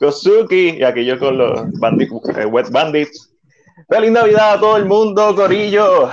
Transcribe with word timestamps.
Kosuki 0.00 0.78
y 0.78 0.82
aquellos 0.82 1.18
con 1.18 1.36
los 1.36 1.60
eh, 1.60 2.46
Wet 2.46 2.70
Bandits. 2.70 3.36
Feliz 3.86 4.10
Navidad 4.10 4.54
a 4.54 4.60
todo 4.60 4.78
el 4.78 4.86
mundo, 4.86 5.34
Corillo. 5.36 6.08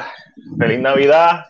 Feliz 0.60 0.79
Navidad 0.79 1.46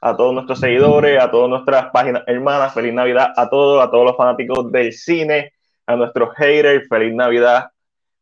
a 0.00 0.16
todos 0.16 0.32
nuestros 0.32 0.58
seguidores, 0.58 1.22
a 1.22 1.30
todas 1.30 1.50
nuestras 1.50 1.90
páginas 1.90 2.22
hermanas. 2.26 2.72
Feliz 2.72 2.94
Navidad 2.94 3.34
a 3.36 3.50
todos, 3.50 3.84
a 3.84 3.90
todos 3.90 4.06
los 4.06 4.16
fanáticos 4.16 4.72
del 4.72 4.90
cine, 4.94 5.52
a 5.86 5.94
nuestros 5.94 6.34
haters. 6.36 6.88
Feliz 6.88 7.14
Navidad. 7.14 7.68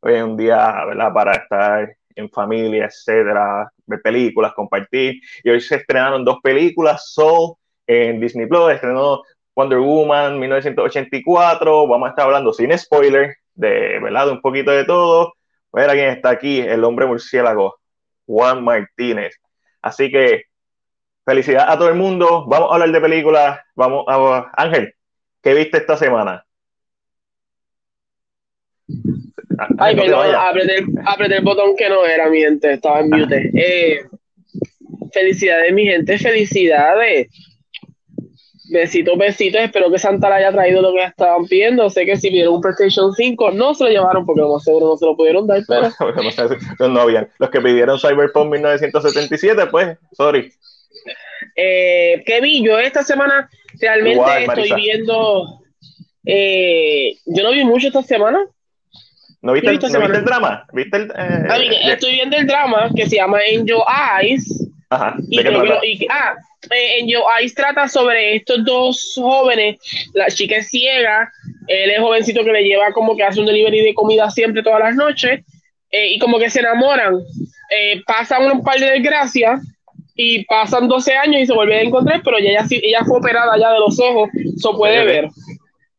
Hoy 0.00 0.14
es 0.14 0.22
un 0.24 0.36
día, 0.36 0.84
¿verdad? 0.86 1.12
Para 1.14 1.34
estar 1.34 1.96
en 2.16 2.28
familia, 2.28 2.86
etcétera, 2.86 3.70
ver 3.86 4.02
películas, 4.02 4.52
compartir. 4.52 5.20
Y 5.44 5.50
hoy 5.50 5.60
se 5.60 5.76
estrenaron 5.76 6.24
dos 6.24 6.38
películas, 6.42 7.12
Soul 7.12 7.54
en 7.86 8.20
Disney 8.20 8.46
Plus, 8.46 8.72
estrenó 8.72 9.22
Wonder 9.54 9.78
Woman 9.78 10.40
1984, 10.40 11.86
vamos 11.86 12.06
a 12.06 12.10
estar 12.10 12.24
hablando 12.24 12.52
sin 12.52 12.76
spoiler, 12.78 13.36
de, 13.60 14.00
¿verdad? 14.00 14.26
de 14.26 14.32
un 14.32 14.40
poquito 14.40 14.70
de 14.70 14.84
todo. 14.84 15.34
Mira 15.72 15.92
quién 15.92 16.10
está 16.10 16.30
aquí, 16.30 16.60
el 16.60 16.82
hombre 16.82 17.06
murciélago, 17.06 17.76
Juan 18.26 18.64
Martínez. 18.64 19.36
Así 19.82 20.10
que 20.10 20.44
felicidad 21.24 21.70
a 21.70 21.78
todo 21.78 21.88
el 21.88 21.94
mundo. 21.94 22.46
Vamos 22.48 22.70
a 22.70 22.74
hablar 22.74 22.90
de 22.90 23.00
películas. 23.00 23.60
Vamos 23.74 24.04
a 24.08 24.50
Ángel, 24.56 24.94
¿qué 25.42 25.54
viste 25.54 25.78
esta 25.78 25.96
semana? 25.96 26.44
Ay, 29.78 29.94
perdón, 29.94 30.34
apreté, 30.34 31.36
el 31.36 31.44
botón 31.44 31.76
que 31.76 31.88
no 31.88 32.04
era, 32.04 32.28
mi 32.28 32.40
gente, 32.40 32.72
estaba 32.72 33.00
en 33.00 33.10
mute. 33.10 33.50
Eh, 33.54 34.00
felicidades, 35.12 35.72
mi 35.72 35.84
gente, 35.84 36.18
felicidades. 36.18 37.28
Besitos, 38.70 39.18
besitos. 39.18 39.60
Espero 39.60 39.90
que 39.90 39.98
Santa 39.98 40.28
le 40.28 40.36
haya 40.36 40.52
traído 40.52 40.80
lo 40.80 40.92
que 40.92 41.02
estaban 41.02 41.44
pidiendo. 41.46 41.90
Sé 41.90 42.06
que 42.06 42.16
si 42.16 42.28
pidieron 42.28 42.54
un 42.54 42.60
PlayStation 42.60 43.12
5, 43.12 43.50
no 43.50 43.74
se 43.74 43.84
lo 43.84 43.90
llevaron 43.90 44.24
porque 44.24 44.42
lo 44.42 44.60
seguro 44.60 44.86
no 44.86 44.96
se 44.96 45.06
lo 45.06 45.16
pudieron 45.16 45.46
dar, 45.48 45.62
pero. 45.66 45.90
no, 46.88 47.00
habían. 47.00 47.28
Los 47.38 47.50
que 47.50 47.60
pidieron 47.60 47.98
Cyberpunk 47.98 48.52
1977, 48.52 49.66
pues, 49.66 49.98
sorry. 50.12 50.52
Eh, 51.56 52.22
¿Qué 52.24 52.40
vi? 52.40 52.64
Yo 52.64 52.78
esta 52.78 53.02
semana 53.02 53.50
realmente 53.80 54.44
estoy 54.44 54.72
viendo. 54.74 55.62
Eh, 56.24 57.16
yo 57.26 57.42
no 57.42 57.50
vi 57.50 57.64
mucho 57.64 57.88
esta 57.88 58.02
semana. 58.02 58.38
¿No 59.42 59.52
viste, 59.54 59.70
el, 59.70 59.78
drama? 60.24 60.66
¿Viste 60.72 60.96
el, 60.96 61.10
eh, 61.16 61.92
estoy 61.92 62.12
viendo 62.12 62.36
el 62.36 62.46
drama 62.46 62.90
que 62.94 63.08
se 63.08 63.16
llama 63.16 63.38
Angel 63.38 63.78
Eyes. 64.20 64.69
Ajá. 64.90 65.16
y, 65.28 66.06
ah, 66.10 66.34
en 66.70 67.08
Yo 67.08 67.24
Eyes 67.38 67.54
trata 67.54 67.88
sobre 67.88 68.36
estos 68.36 68.64
dos 68.64 69.12
jóvenes. 69.14 69.78
La 70.12 70.26
chica 70.26 70.56
es 70.56 70.68
ciega, 70.68 71.30
él 71.68 71.90
es 71.90 72.00
jovencito 72.00 72.44
que 72.44 72.52
le 72.52 72.64
lleva 72.64 72.92
como 72.92 73.16
que 73.16 73.22
hace 73.22 73.40
un 73.40 73.46
delivery 73.46 73.82
de 73.82 73.94
comida 73.94 74.30
siempre 74.30 74.62
todas 74.62 74.80
las 74.80 74.96
noches. 74.96 75.44
Eh, 75.90 76.14
y 76.14 76.18
como 76.18 76.38
que 76.38 76.50
se 76.50 76.60
enamoran. 76.60 77.20
Eh, 77.70 78.02
pasan 78.06 78.50
un 78.50 78.62
par 78.62 78.78
de 78.78 78.90
desgracias 78.90 79.60
y 80.14 80.44
pasan 80.44 80.88
12 80.88 81.14
años 81.14 81.42
y 81.42 81.46
se 81.46 81.54
vuelven 81.54 81.78
a 81.78 81.82
encontrar, 81.82 82.20
pero 82.22 82.38
ella, 82.38 82.64
ella 82.70 83.04
fue 83.04 83.18
operada 83.18 83.56
ya 83.58 83.72
de 83.72 83.78
los 83.78 83.98
ojos, 83.98 84.28
eso 84.34 84.76
puede 84.76 85.04
ver 85.04 85.28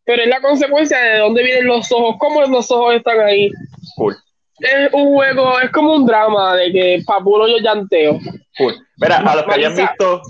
pero 0.06 0.24
es 0.24 0.30
la 0.30 0.42
consecuencia 0.42 0.98
de 1.00 1.20
dónde 1.20 1.44
vienen 1.44 1.68
los 1.68 1.92
ojos, 1.92 2.16
cómo 2.20 2.42
los 2.42 2.70
ojos 2.72 2.96
están 2.96 3.20
ahí. 3.22 3.50
Cool. 3.96 4.18
Es 4.62 4.94
un 4.94 5.14
juego, 5.14 5.60
es 5.60 5.72
como 5.72 5.96
un 5.96 6.06
drama 6.06 6.56
de 6.56 6.72
que 6.72 7.04
papulo 7.06 7.48
yo 7.48 7.58
llanteo. 7.58 8.20
Cool. 8.58 8.76
Mira, 8.98 9.18
a 9.18 9.36
los 9.36 9.46
que 9.46 9.54
hayan 9.54 9.76
visto, 9.76 10.22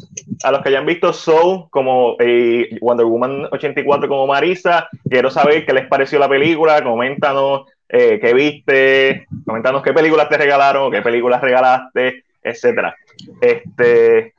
a 0.43 0.51
los 0.51 0.61
que 0.61 0.69
hayan 0.69 0.85
visto 0.85 1.11
Soul 1.11 1.65
como 1.69 2.15
eh, 2.19 2.69
Wonder 2.79 3.05
Woman 3.05 3.47
84 3.51 4.07
como 4.07 4.27
Marisa, 4.27 4.87
quiero 5.09 5.29
saber 5.29 5.65
qué 5.65 5.73
les 5.73 5.87
pareció 5.87 6.17
la 6.19 6.29
película, 6.29 6.81
coméntanos 6.81 7.65
eh, 7.89 8.19
qué 8.21 8.33
viste, 8.33 9.27
coméntanos 9.45 9.83
qué 9.83 9.91
películas 9.91 10.29
te 10.29 10.37
regalaron, 10.37 10.91
qué 10.91 11.01
películas 11.01 11.41
regalaste, 11.41 12.23
etcétera. 12.41 12.95
Este 13.41 14.33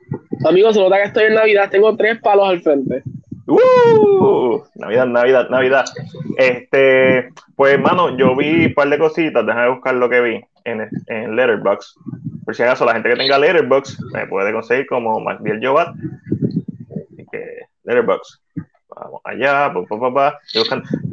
Amigos, 0.45 0.75
se 0.75 0.81
nota 0.81 0.97
que 0.97 1.03
estoy 1.03 1.25
en 1.25 1.35
Navidad, 1.35 1.69
tengo 1.69 1.95
tres 1.95 2.19
palos 2.19 2.49
al 2.49 2.61
frente. 2.61 3.03
¡Uh! 3.45 4.63
Navidad, 4.75 5.07
Navidad, 5.07 5.49
Navidad. 5.49 5.85
Este, 6.37 7.29
pues, 7.55 7.73
hermano, 7.73 8.17
yo 8.17 8.35
vi 8.35 8.67
un 8.67 8.73
par 8.73 8.89
de 8.89 8.97
cositas. 8.97 9.45
Déjame 9.45 9.69
buscar 9.69 9.95
lo 9.95 10.09
que 10.09 10.21
vi 10.21 10.41
en, 10.63 10.89
en 11.07 11.35
Letterboxd. 11.35 11.97
Por 12.45 12.55
si 12.55 12.63
acaso, 12.63 12.85
la 12.85 12.93
gente 12.93 13.09
que 13.09 13.15
tenga 13.15 13.37
Letterboxd 13.37 13.99
me 14.13 14.27
puede 14.27 14.53
conseguir 14.53 14.87
como 14.87 15.19
Macbiel 15.19 15.65
Jobat. 15.65 15.95
Letterboxd. 17.83 18.39
Vamos 18.95 19.21
allá, 19.23 19.73
pa, 19.73 20.39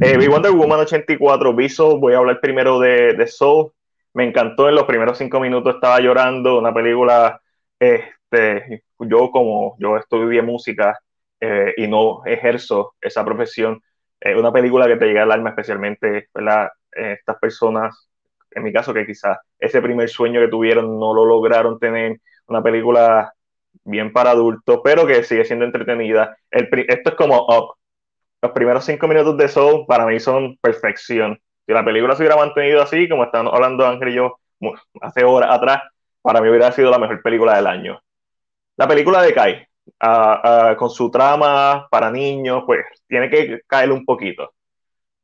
eh, 0.02 0.16
vi 0.18 0.26
Wonder 0.28 0.52
Woman 0.52 0.80
84, 0.80 1.54
vi 1.54 1.68
voy 1.98 2.12
a 2.12 2.18
hablar 2.18 2.40
primero 2.40 2.78
de, 2.78 3.14
de 3.14 3.26
Soul. 3.26 3.72
Me 4.12 4.24
encantó 4.24 4.68
en 4.68 4.74
los 4.74 4.84
primeros 4.84 5.16
cinco 5.16 5.40
minutos, 5.40 5.76
estaba 5.76 6.00
llorando, 6.00 6.58
una 6.58 6.74
película, 6.74 7.40
este, 7.78 8.82
yo 8.98 9.30
como 9.30 9.76
yo 9.78 9.96
estudié 9.96 10.42
música, 10.42 10.98
eh, 11.40 11.74
y 11.76 11.86
no 11.88 12.22
ejerzo 12.24 12.94
esa 13.00 13.24
profesión. 13.24 13.80
Es 14.20 14.36
una 14.36 14.52
película 14.52 14.86
que 14.86 14.96
te 14.96 15.06
llega 15.06 15.22
al 15.22 15.32
alma, 15.32 15.50
especialmente 15.50 16.28
¿verdad? 16.34 16.70
Eh, 16.94 17.16
estas 17.18 17.38
personas, 17.38 18.08
en 18.50 18.62
mi 18.62 18.72
caso, 18.72 18.92
que 18.92 19.06
quizás 19.06 19.38
ese 19.58 19.80
primer 19.80 20.08
sueño 20.08 20.40
que 20.40 20.48
tuvieron 20.48 20.98
no 20.98 21.14
lo 21.14 21.24
lograron 21.24 21.78
tener. 21.78 22.20
Una 22.46 22.62
película 22.62 23.32
bien 23.84 24.12
para 24.12 24.30
adultos, 24.30 24.80
pero 24.84 25.06
que 25.06 25.22
sigue 25.24 25.44
siendo 25.44 25.64
entretenida. 25.64 26.36
El, 26.50 26.68
esto 26.88 27.10
es 27.10 27.16
como 27.16 27.46
Up. 27.46 27.76
Los 28.42 28.52
primeros 28.52 28.84
cinco 28.84 29.06
minutos 29.06 29.36
de 29.36 29.48
Soul 29.48 29.86
para 29.86 30.06
mí 30.06 30.18
son 30.18 30.56
perfección. 30.58 31.38
Si 31.66 31.72
la 31.72 31.84
película 31.84 32.16
se 32.16 32.22
hubiera 32.22 32.36
mantenido 32.36 32.82
así, 32.82 33.08
como 33.08 33.24
están 33.24 33.46
hablando 33.46 33.86
Ángel 33.86 34.08
y 34.08 34.14
yo 34.14 34.36
hace 35.00 35.24
horas 35.24 35.50
atrás, 35.52 35.82
para 36.22 36.40
mí 36.40 36.48
hubiera 36.48 36.72
sido 36.72 36.90
la 36.90 36.98
mejor 36.98 37.22
película 37.22 37.56
del 37.56 37.66
año. 37.66 38.00
La 38.76 38.88
película 38.88 39.22
con 40.78 40.90
su 40.90 41.10
trama 41.10 41.88
para 41.90 42.10
niños, 42.10 42.62
pues 42.66 42.84
tiene 43.06 43.30
que 43.30 43.60
caer 43.66 43.92
un 43.92 44.04
poquito. 44.04 44.52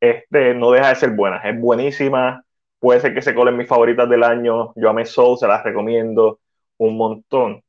Este 0.01 0.55
no 0.55 0.71
deja 0.71 0.91
de 0.91 0.95
ser 0.97 1.11
buena, 1.11 1.39
es 1.39 1.59
buenísima. 1.59 2.45
Puede 2.79 3.01
ser 3.01 3.15
que 3.15 3.23
se 3.23 3.35
colen 3.35 3.57
mis 3.57 3.69
favoritas 3.69 4.09
del 4.09 4.23
año. 4.23 4.73
Yo 4.77 4.91
amé 4.91 5.07
Soul, 5.07 5.39
se 5.39 5.49
las 5.49 5.65
recomiendo 5.65 6.41
un 6.79 6.97
montón. 6.97 7.63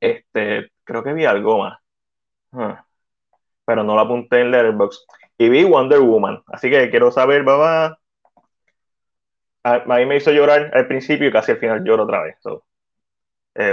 Este, 0.00 0.70
creo 0.84 1.02
que 1.02 1.12
vi 1.12 1.24
algo 1.24 1.58
más. 1.58 1.78
Pero 3.64 3.82
no 3.82 3.94
la 3.94 4.02
apunté 4.02 4.40
en 4.40 4.50
Letterboxd. 4.50 5.06
Y 5.38 5.48
vi 5.48 5.64
Wonder 5.64 6.00
Woman. 6.00 6.42
Así 6.46 6.70
que 6.70 6.90
quiero 6.90 7.10
saber, 7.10 7.44
papá. 7.44 7.98
A, 9.62 9.78
mí 9.78 10.06
me 10.06 10.16
hizo 10.16 10.30
llorar 10.30 10.70
al 10.74 10.86
principio 10.86 11.28
y 11.28 11.32
casi 11.32 11.52
al 11.52 11.58
final 11.58 11.82
lloro 11.84 12.04
otra 12.04 12.22
vez. 12.22 12.36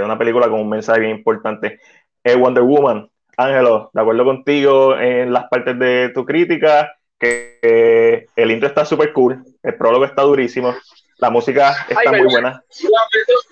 una 0.04 0.18
película 0.18 0.48
con 0.48 0.60
un 0.60 0.68
mensaje 0.68 1.00
bien 1.00 1.16
importante. 1.16 1.80
Wonder 2.24 2.62
Woman. 2.62 3.08
Ángelo, 3.36 3.90
de 3.92 4.00
acuerdo 4.00 4.24
contigo 4.24 4.98
en 4.98 5.32
las 5.32 5.48
partes 5.48 5.78
de 5.78 6.10
tu 6.10 6.24
crítica, 6.24 6.94
que 7.18 8.28
el 8.36 8.50
intro 8.50 8.68
está 8.68 8.84
súper 8.84 9.12
cool, 9.12 9.42
el 9.62 9.74
prólogo 9.76 10.04
está 10.04 10.22
durísimo, 10.22 10.74
la 11.18 11.30
música 11.30 11.86
está 11.88 12.10
muy 12.10 12.24
buena. 12.24 12.62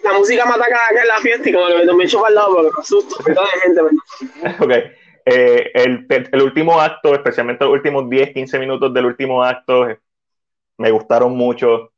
La, 0.02 0.12
música 0.18 0.44
mata 0.44 0.66
cada 0.68 1.00
en 1.00 1.08
la 1.08 1.18
fiesta 1.18 1.48
y 1.48 1.52
como 1.52 1.96
me 1.96 2.04
echo 2.04 2.18
para 2.18 2.28
el 2.30 2.34
lado 2.34 2.54
porque 2.54 2.70
me 2.76 2.82
asusto. 2.82 3.16
gente, 3.62 3.80
ok. 4.58 4.72
Eh, 5.26 5.70
el, 5.74 6.06
el, 6.08 6.42
último 6.42 6.80
acto, 6.80 7.14
especialmente 7.14 7.64
los 7.64 7.74
últimos 7.74 8.10
10, 8.10 8.32
15 8.32 8.58
minutos 8.58 8.92
del 8.92 9.06
último 9.06 9.44
acto, 9.44 9.86
me 10.78 10.90
gustaron 10.90 11.36
mucho. 11.36 11.92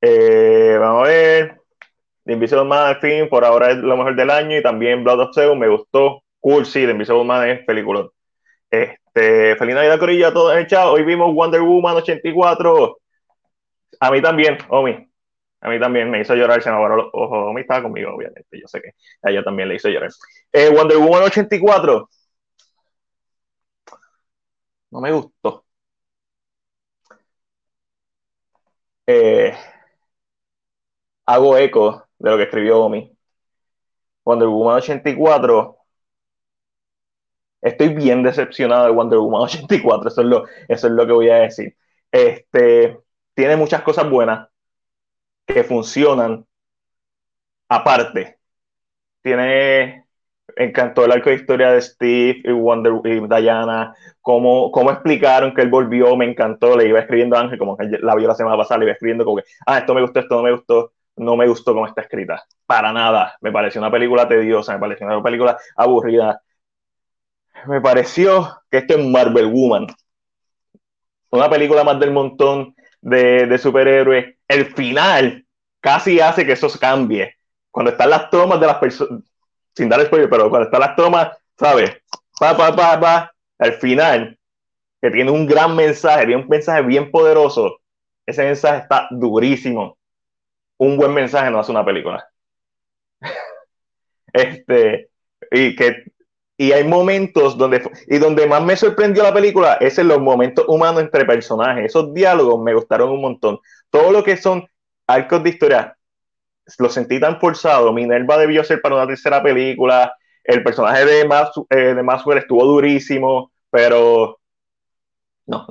Eh, 0.00 0.76
vamos 0.78 1.06
a 1.06 1.08
ver. 1.08 1.59
The 2.24 2.32
Invisible 2.34 2.64
Man 2.64 2.86
al 2.88 3.00
fin, 3.00 3.28
por 3.28 3.44
ahora 3.44 3.70
es 3.70 3.78
lo 3.78 3.96
mejor 3.96 4.16
del 4.16 4.30
año 4.30 4.56
y 4.58 4.62
también 4.62 5.02
Blood 5.04 5.20
of 5.20 5.34
Zeus 5.34 5.56
me 5.56 5.68
gustó. 5.68 6.22
Cool, 6.40 6.66
sí, 6.66 6.84
The 6.84 6.92
Invisible 6.92 7.24
Man 7.24 7.48
es 7.48 7.64
película. 7.64 8.08
Este, 8.70 9.56
feliz 9.56 9.74
Navidad, 9.74 9.98
Corilla, 9.98 10.32
todos 10.32 10.52
en 10.52 10.60
el 10.60 10.66
chat. 10.66 10.86
Hoy 10.86 11.04
vimos 11.04 11.34
Wonder 11.34 11.62
Woman 11.62 11.96
84. 11.96 12.98
A 14.00 14.10
mí 14.10 14.22
también, 14.22 14.58
Omi. 14.68 15.06
A 15.62 15.68
mí 15.68 15.78
también 15.80 16.10
me 16.10 16.20
hizo 16.20 16.34
llorar, 16.34 16.62
se 16.62 16.70
me 16.70 16.76
los 16.96 17.10
ojos. 17.12 17.48
Omi 17.50 17.62
estaba 17.62 17.82
conmigo, 17.82 18.14
obviamente. 18.14 18.60
Yo 18.60 18.66
sé 18.68 18.80
que 18.80 18.90
a 19.22 19.30
ella 19.30 19.42
también 19.44 19.68
le 19.68 19.76
hizo 19.76 19.88
llorar. 19.88 20.10
Eh, 20.52 20.70
Wonder 20.70 20.98
Woman 20.98 21.22
84. 21.24 22.08
No 24.90 25.00
me 25.00 25.10
gustó. 25.12 25.64
Eh, 29.06 29.52
hago 31.26 31.56
eco 31.56 32.09
de 32.20 32.30
lo 32.30 32.36
que 32.36 32.44
escribió 32.44 32.80
Omi. 32.80 33.12
Wonder 34.24 34.48
Woman 34.48 34.76
84. 34.76 35.76
Estoy 37.62 37.88
bien 37.94 38.22
decepcionado 38.22 38.86
de 38.86 38.92
Wonder 38.92 39.18
Woman 39.18 39.42
84, 39.44 40.08
eso 40.08 40.20
es 40.22 40.26
lo, 40.26 40.44
eso 40.68 40.86
es 40.86 40.92
lo 40.92 41.06
que 41.06 41.12
voy 41.12 41.30
a 41.30 41.36
decir. 41.36 41.76
Este, 42.12 42.98
tiene 43.34 43.56
muchas 43.56 43.82
cosas 43.82 44.08
buenas 44.08 44.48
que 45.46 45.64
funcionan 45.64 46.46
aparte. 47.68 48.38
Tiene 49.22 50.06
encantó 50.56 51.04
el 51.04 51.12
arco 51.12 51.30
de 51.30 51.36
historia 51.36 51.70
de 51.72 51.80
Steve 51.80 52.40
y 52.44 52.52
Wonder 52.52 52.92
y 53.04 53.20
Diana, 53.20 53.94
cómo, 54.20 54.70
cómo 54.70 54.90
explicaron 54.90 55.54
que 55.54 55.62
él 55.62 55.68
volvió, 55.70 56.16
me 56.16 56.26
encantó, 56.26 56.76
le 56.76 56.88
iba 56.88 57.00
escribiendo 57.00 57.36
a 57.36 57.40
Ángel, 57.40 57.58
como 57.58 57.76
que 57.76 57.84
la 58.00 58.14
vio 58.14 58.28
la 58.28 58.34
semana 58.34 58.56
pasada, 58.56 58.78
le 58.78 58.86
iba 58.86 58.92
escribiendo 58.92 59.24
como 59.24 59.38
que, 59.38 59.44
ah, 59.66 59.78
esto 59.78 59.94
me 59.94 60.02
gustó, 60.02 60.20
esto 60.20 60.36
no 60.36 60.42
me 60.42 60.52
gustó, 60.52 60.92
no 61.20 61.36
me 61.36 61.46
gustó 61.46 61.74
cómo 61.74 61.86
está 61.86 62.00
escrita, 62.00 62.42
para 62.64 62.92
nada, 62.92 63.36
me 63.42 63.52
pareció 63.52 63.80
una 63.80 63.90
película 63.90 64.26
tediosa, 64.26 64.72
me 64.72 64.78
pareció 64.78 65.06
una 65.06 65.22
película 65.22 65.58
aburrida, 65.76 66.40
me 67.66 67.80
pareció 67.80 68.62
que 68.70 68.78
esto 68.78 68.94
es 68.94 69.06
Marvel 69.06 69.46
Woman, 69.46 69.86
una 71.30 71.50
película 71.50 71.84
más 71.84 72.00
del 72.00 72.10
montón 72.10 72.74
de, 73.02 73.58
superhéroes, 73.58 74.34
el 74.48 74.74
final 74.74 75.44
casi 75.80 76.20
hace 76.20 76.46
que 76.46 76.52
eso 76.52 76.68
cambie, 76.80 77.34
cuando 77.70 77.92
están 77.92 78.10
las 78.10 78.30
tomas 78.30 78.58
de 78.58 78.66
las 78.66 78.76
personas, 78.76 79.22
sin 79.74 79.90
dar 79.90 80.04
spoiler, 80.06 80.30
pero 80.30 80.48
cuando 80.48 80.66
están 80.66 80.80
las 80.80 80.96
tomas, 80.96 81.36
¿sabes? 81.58 81.98
Pa, 82.38 82.56
pa, 82.56 82.74
pa, 82.74 82.98
pa, 82.98 83.32
al 83.58 83.74
final, 83.74 84.38
que 85.02 85.10
tiene 85.10 85.30
un 85.30 85.46
gran 85.46 85.76
mensaje, 85.76 86.24
tiene 86.24 86.42
un 86.42 86.48
mensaje 86.48 86.80
bien 86.80 87.10
poderoso, 87.10 87.78
ese 88.24 88.42
mensaje 88.42 88.78
está 88.78 89.06
durísimo. 89.10 89.99
Un 90.80 90.96
buen 90.96 91.12
mensaje 91.12 91.50
no 91.50 91.60
hace 91.60 91.72
una 91.72 91.84
película. 91.84 92.28
este, 94.32 95.10
y 95.50 95.76
que 95.76 96.04
y 96.56 96.72
hay 96.72 96.84
momentos 96.84 97.56
donde 97.56 97.82
y 98.06 98.18
donde 98.18 98.46
más 98.46 98.62
me 98.62 98.76
sorprendió 98.76 99.22
la 99.22 99.32
película 99.32 99.74
es 99.80 99.98
en 99.98 100.08
los 100.08 100.20
momentos 100.20 100.66
humanos 100.68 101.02
entre 101.02 101.24
personajes 101.24 101.86
esos 101.86 102.12
diálogos 102.12 102.62
me 102.62 102.74
gustaron 102.74 103.08
un 103.08 103.22
montón 103.22 103.58
todo 103.88 104.12
lo 104.12 104.22
que 104.22 104.36
son 104.36 104.66
arcos 105.06 105.42
de 105.42 105.50
historia 105.50 105.96
lo 106.78 106.88
sentí 106.88 107.18
tan 107.18 107.40
forzado. 107.40 107.92
Minerva 107.92 108.38
debió 108.38 108.62
ser 108.64 108.80
para 108.80 108.96
una 108.96 109.06
tercera 109.06 109.42
película. 109.42 110.14
El 110.44 110.62
personaje 110.62 111.04
de, 111.04 111.24
Mas, 111.26 111.50
eh, 111.70 111.94
de 111.94 112.02
Maxwell 112.02 112.38
estuvo 112.38 112.64
durísimo, 112.64 113.52
pero 113.70 114.38
no. 115.46 115.66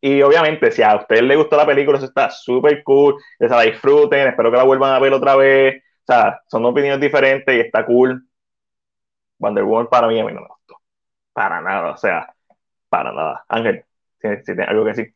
Y 0.00 0.22
obviamente, 0.22 0.70
si 0.70 0.82
a 0.82 0.96
ustedes 0.96 1.22
les 1.22 1.36
gustó 1.36 1.56
la 1.56 1.66
película, 1.66 1.98
eso 1.98 2.06
está 2.06 2.30
súper 2.30 2.82
cool. 2.84 3.16
Se 3.38 3.48
la 3.48 3.62
disfruten. 3.62 4.28
Espero 4.28 4.50
que 4.50 4.56
la 4.56 4.62
vuelvan 4.62 4.94
a 4.94 4.98
ver 5.00 5.12
otra 5.12 5.34
vez. 5.34 5.82
O 6.02 6.12
sea, 6.12 6.40
son 6.46 6.64
opiniones 6.64 7.00
diferentes 7.00 7.54
y 7.54 7.60
está 7.60 7.84
cool. 7.84 8.22
Wonder 9.38 9.64
Woman 9.64 9.88
para 9.88 10.08
mí 10.08 10.18
a 10.20 10.24
mí 10.24 10.32
no 10.32 10.40
me 10.40 10.46
gustó. 10.46 10.76
Para 11.32 11.60
nada, 11.60 11.92
o 11.92 11.96
sea, 11.96 12.32
para 12.88 13.12
nada. 13.12 13.44
Ángel, 13.48 13.84
si, 14.20 14.28
si 14.28 14.44
tienes 14.44 14.68
algo 14.68 14.84
que 14.84 14.90
decir. 14.90 15.14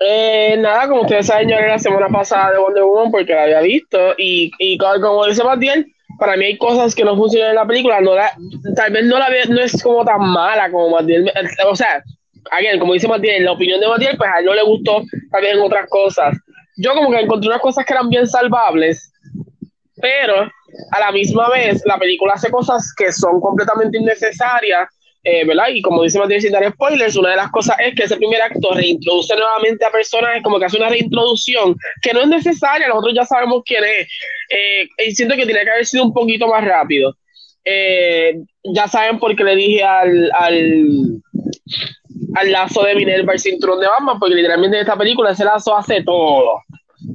Eh, 0.00 0.56
nada, 0.58 0.88
como 0.88 1.02
ustedes 1.02 1.26
saben, 1.26 1.48
yo 1.48 1.56
era 1.56 1.68
la 1.68 1.78
semana 1.78 2.08
pasada 2.08 2.52
de 2.52 2.58
Wonder 2.58 2.84
Woman 2.84 3.10
porque 3.10 3.34
la 3.34 3.44
había 3.44 3.60
visto 3.60 4.14
y, 4.16 4.50
y 4.58 4.78
como 4.78 5.26
dice 5.26 5.44
Matiel, 5.44 5.92
para 6.18 6.36
mí 6.36 6.46
hay 6.46 6.58
cosas 6.58 6.94
que 6.94 7.04
no 7.04 7.16
funcionan 7.16 7.50
en 7.50 7.56
la 7.56 7.66
película, 7.66 8.00
no 8.00 8.14
la, 8.14 8.32
tal 8.74 8.92
vez 8.92 9.04
no 9.04 9.18
la 9.18 9.28
no 9.48 9.60
es 9.60 9.82
como 9.82 10.04
tan 10.04 10.20
mala 10.20 10.70
como 10.70 10.90
Matiel, 10.90 11.30
o 11.68 11.76
sea, 11.76 12.02
again, 12.50 12.78
como 12.78 12.92
dice 12.92 13.08
Matiel, 13.08 13.44
la 13.44 13.52
opinión 13.52 13.80
de 13.80 13.88
Matiel, 13.88 14.16
pues 14.16 14.30
a 14.30 14.40
él 14.40 14.46
no 14.46 14.54
le 14.54 14.62
gustó 14.62 15.02
en 15.42 15.60
otras 15.60 15.88
cosas. 15.88 16.36
Yo 16.76 16.94
como 16.94 17.10
que 17.10 17.20
encontré 17.20 17.48
unas 17.48 17.60
cosas 17.60 17.84
que 17.84 17.92
eran 17.92 18.08
bien 18.08 18.26
salvables, 18.26 19.12
pero 20.00 20.42
a 20.92 21.00
la 21.00 21.12
misma 21.12 21.48
vez 21.48 21.82
la 21.84 21.98
película 21.98 22.34
hace 22.34 22.50
cosas 22.50 22.92
que 22.96 23.10
son 23.12 23.40
completamente 23.40 23.98
innecesarias 23.98 24.88
eh, 25.24 25.44
¿verdad? 25.44 25.66
Y 25.72 25.82
como 25.82 26.04
dice 26.04 26.18
Matías 26.18 26.42
sin 26.42 26.52
dar 26.52 26.70
spoilers, 26.72 27.16
una 27.16 27.30
de 27.30 27.36
las 27.36 27.50
cosas 27.50 27.76
es 27.80 27.94
que 27.94 28.04
ese 28.04 28.16
primer 28.16 28.40
acto 28.40 28.72
reintroduce 28.72 29.34
nuevamente 29.34 29.84
a 29.84 29.90
personajes, 29.90 30.42
como 30.42 30.58
que 30.58 30.66
hace 30.66 30.78
una 30.78 30.88
reintroducción 30.88 31.76
que 32.00 32.12
no 32.12 32.20
es 32.22 32.28
necesaria, 32.28 32.88
nosotros 32.88 33.14
ya 33.14 33.24
sabemos 33.24 33.62
quién 33.66 33.82
es. 33.84 34.08
Eh, 34.48 34.88
y 35.06 35.14
siento 35.14 35.34
que 35.34 35.44
tiene 35.44 35.64
que 35.64 35.70
haber 35.70 35.86
sido 35.86 36.04
un 36.04 36.14
poquito 36.14 36.46
más 36.46 36.64
rápido. 36.64 37.14
Eh, 37.64 38.38
ya 38.72 38.86
saben 38.86 39.18
por 39.18 39.34
qué 39.36 39.44
le 39.44 39.56
dije 39.56 39.82
al, 39.82 40.30
al, 40.32 41.20
al 42.34 42.52
lazo 42.52 42.82
de 42.82 42.94
Minerva 42.94 43.32
el 43.32 43.38
cinturón 43.38 43.80
de 43.80 43.86
Batman, 43.86 44.18
porque 44.18 44.34
literalmente 44.34 44.76
en 44.76 44.82
esta 44.82 44.96
película 44.96 45.30
ese 45.30 45.44
lazo 45.44 45.76
hace 45.76 46.02
todo. 46.02 46.62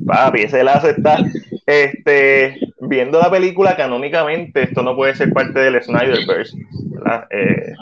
Papi, 0.05 0.41
ese 0.41 0.63
lazo 0.63 0.89
está. 0.89 1.19
Este, 1.65 2.57
viendo 2.81 3.19
la 3.19 3.31
película 3.31 3.75
canónicamente, 3.75 4.63
esto 4.63 4.83
no 4.83 4.95
puede 4.95 5.15
ser 5.15 5.31
parte 5.31 5.59
del 5.59 5.81
Snyderverse, 5.81 6.57
¿verdad? 6.89 7.27
Eh, 7.29 7.73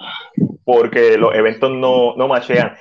porque 0.63 1.17
los 1.17 1.33
eventos 1.33 1.71
no, 1.71 2.15
no 2.15 2.27
machean. 2.27 2.73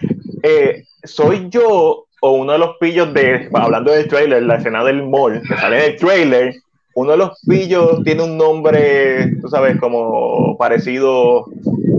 Eh, 0.43 0.85
¿Soy 1.05 1.49
yo 1.49 2.07
o 2.21 2.33
uno 2.33 2.53
de 2.53 2.59
los 2.59 2.77
pillos 2.79 3.13
de, 3.15 3.49
hablando 3.55 3.93
del 3.93 4.09
trailer, 4.09 4.43
la 4.43 4.57
escena 4.57 4.85
del 4.85 5.03
mall, 5.03 5.41
que 5.41 5.57
sale 5.57 5.77
del 5.77 5.97
trailer, 5.97 6.55
uno 7.01 7.13
de 7.13 7.17
los 7.17 7.41
pillos 7.49 8.05
tiene 8.05 8.23
un 8.23 8.37
nombre, 8.37 9.33
tú 9.41 9.49
sabes, 9.49 9.81
como 9.81 10.59
parecido 10.59 11.47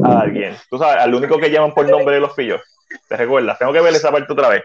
a 0.03 0.19
alguien. 0.19 0.56
Tú 0.69 0.77
sabes, 0.77 0.98
al 1.01 1.15
único 1.15 1.39
que 1.39 1.50
llaman 1.50 1.74
por 1.74 1.89
nombre 1.89 2.15
de 2.15 2.21
los 2.21 2.33
pillos. 2.33 2.62
¿Te 3.09 3.18
recuerdas? 3.18 3.57
Tengo 3.57 3.74
que 3.74 3.81
ver 3.81 3.95
esa 3.95 4.12
parte 4.12 4.31
otra 4.31 4.50
vez. 4.50 4.63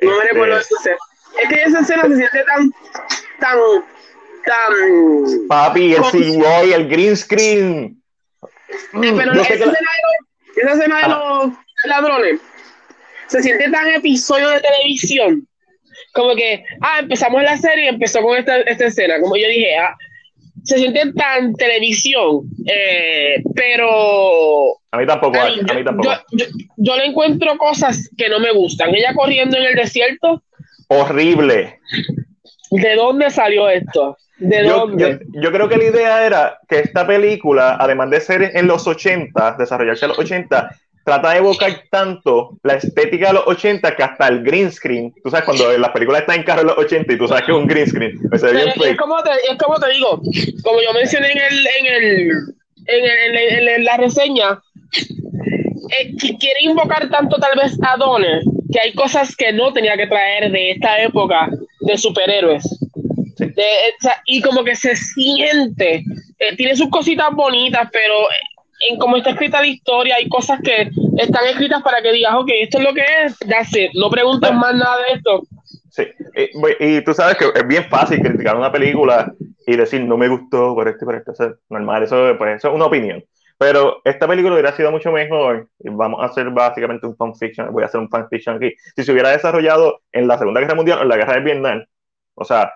No 0.00 0.16
me 0.16 0.24
recuerdo 0.24 0.58
este, 0.58 0.96
Es 1.42 1.48
que 1.48 1.62
esa 1.64 1.80
escena 1.80 2.02
se 2.02 2.16
siente 2.16 2.44
tan, 2.44 2.70
tan 3.40 3.58
Papi, 5.48 5.94
el 5.94 6.02
CGI, 6.02 6.72
el 6.74 6.88
green 6.88 7.16
screen. 7.16 8.02
Mm, 8.92 9.16
pero 9.16 9.32
esa, 9.32 9.52
escena 9.52 10.98
de 11.00 11.08
los, 11.08 11.52
ladrones 11.86 12.40
se 13.26 13.42
siente 13.42 13.68
tan 13.68 13.88
episodio 13.88 14.48
de 14.48 14.60
televisión. 14.60 15.48
Como 16.12 16.34
que, 16.34 16.64
ah, 16.80 16.98
empezamos 17.00 17.42
la 17.42 17.56
serie 17.56 17.86
y 17.86 17.88
empezó 17.88 18.22
con 18.22 18.36
esta, 18.36 18.60
esta 18.60 18.86
escena. 18.86 19.20
Como 19.20 19.36
yo 19.36 19.48
dije, 19.48 19.76
ah, 19.76 19.96
se 20.64 20.78
siente 20.78 21.12
tan 21.12 21.54
televisión, 21.54 22.42
eh, 22.66 23.42
pero... 23.54 24.76
A 24.90 24.98
mí 24.98 25.06
tampoco, 25.06 25.38
a, 25.40 25.48
mí 25.50 25.84
tampoco. 25.84 26.10
Yo, 26.32 26.46
yo, 26.76 26.96
le 26.96 27.06
encuentro 27.06 27.56
cosas 27.56 28.10
que 28.16 28.28
no 28.28 28.38
me 28.40 28.52
gustan. 28.52 28.94
Ella 28.94 29.14
corriendo 29.14 29.56
en 29.56 29.64
el 29.64 29.74
desierto. 29.74 30.42
Horrible. 30.88 31.78
¿De 32.70 32.94
dónde 32.94 33.30
salió 33.30 33.68
esto? 33.68 34.16
yo, 34.38 34.88
Yo, 34.96 35.52
creo 35.52 35.68
que 35.68 35.76
la 35.76 35.84
idea 35.84 36.26
era 36.26 36.58
que 36.68 36.80
esta 36.80 37.06
película, 37.06 37.76
además 37.78 38.10
de 38.10 38.20
ser 38.20 38.50
en 38.54 38.66
los 38.66 38.86
80, 38.86 39.56
desarrollarse 39.58 40.04
en 40.04 40.08
los 40.10 40.18
80, 40.18 40.70
trata 41.04 41.30
de 41.30 41.38
evocar 41.38 41.84
tanto 41.90 42.58
la 42.62 42.74
estética 42.74 43.28
de 43.28 43.34
los 43.34 43.46
80 43.46 43.96
que 43.96 44.02
hasta 44.02 44.28
el 44.28 44.42
green 44.42 44.70
screen, 44.70 45.12
tú 45.22 45.30
sabes, 45.30 45.44
cuando 45.44 45.76
la 45.78 45.92
película 45.92 46.18
está 46.18 46.34
en 46.34 46.44
carro 46.44 46.62
en 46.62 46.68
los 46.68 46.78
80 46.78 47.12
y 47.12 47.18
tú 47.18 47.28
sabes 47.28 47.44
que 47.44 47.52
es 47.52 47.58
un 47.58 47.66
green 47.66 47.86
screen. 47.86 48.18
es, 48.32 48.96
como 48.96 49.22
te, 49.22 49.30
es, 49.30 49.58
como 49.58 49.78
te, 49.78 49.90
digo, 49.90 50.20
como 50.62 50.80
yo 50.80 50.92
mencioné 50.94 51.32
en, 51.32 51.38
el, 51.38 51.66
en, 51.66 51.86
el, 51.86 53.36
en, 53.36 53.68
en, 53.68 53.84
la 53.84 53.96
reseña, 53.96 54.62
eh, 54.92 56.14
quiere 56.16 56.62
invocar 56.62 57.08
tanto 57.10 57.36
tal 57.38 57.58
vez 57.58 57.76
a 57.82 57.96
Donner 57.96 58.42
que 58.72 58.80
hay 58.80 58.94
cosas 58.94 59.36
que 59.36 59.52
no 59.52 59.72
tenía 59.72 59.96
que 59.96 60.06
traer 60.06 60.50
de 60.50 60.72
esta 60.72 61.02
época 61.02 61.50
de 61.80 61.98
superhéroes 61.98 62.64
y 64.26 64.40
como 64.40 64.64
que 64.64 64.74
se 64.74 64.94
siente, 64.96 66.04
eh, 66.38 66.56
tiene 66.56 66.76
sus 66.76 66.88
cositas 66.90 67.28
bonitas, 67.32 67.88
pero 67.92 68.14
en 68.88 68.98
cómo 68.98 69.16
está 69.16 69.30
escrita 69.30 69.60
la 69.60 69.66
historia, 69.66 70.16
hay 70.16 70.28
cosas 70.28 70.60
que 70.62 70.90
están 71.18 71.46
escritas 71.46 71.82
para 71.82 72.02
que 72.02 72.12
digas, 72.12 72.34
ok, 72.34 72.48
esto 72.60 72.78
es 72.78 72.84
lo 72.84 72.94
que 72.94 73.04
es, 73.24 73.38
ya 73.46 73.64
sé, 73.64 73.90
no 73.94 74.10
preguntes 74.10 74.52
más 74.52 74.74
nada 74.74 74.96
de 74.98 75.14
esto. 75.14 75.42
Sí, 75.90 76.04
y, 76.80 77.00
tú 77.02 77.12
sabes 77.12 77.36
que 77.36 77.46
es 77.54 77.66
bien 77.66 77.84
fácil 77.84 78.20
criticar 78.20 78.56
una 78.56 78.72
película 78.72 79.32
y 79.66 79.76
decir, 79.76 80.00
no 80.02 80.16
me 80.16 80.28
gustó 80.28 80.74
por 80.74 80.88
esto 80.88 81.04
y 81.04 81.06
por 81.06 81.14
esto, 81.16 81.32
eso 81.32 81.44
es 81.44 81.52
normal, 81.68 82.02
eso, 82.02 82.34
pues, 82.38 82.56
eso 82.56 82.68
es 82.68 82.74
una 82.74 82.86
opinión. 82.86 83.22
Pero 83.58 84.00
esta 84.04 84.26
película 84.26 84.54
hubiera 84.54 84.72
sido 84.72 84.90
mucho 84.90 85.12
mejor, 85.12 85.68
y 85.78 85.90
vamos 85.90 86.20
a 86.22 86.26
hacer 86.26 86.50
básicamente 86.50 87.06
un 87.06 87.16
fanfiction, 87.16 87.72
voy 87.72 87.82
a 87.82 87.86
hacer 87.86 88.00
un 88.00 88.08
fanfiction 88.08 88.56
aquí, 88.56 88.74
si 88.96 89.04
se 89.04 89.12
hubiera 89.12 89.30
desarrollado 89.30 90.00
en 90.10 90.26
la 90.26 90.38
Segunda 90.38 90.60
Guerra 90.60 90.74
Mundial 90.74 90.98
o 90.98 91.02
en 91.02 91.08
la 91.08 91.16
Guerra 91.16 91.34
de 91.34 91.40
Vietnam. 91.40 91.84
O 92.34 92.44
sea, 92.44 92.72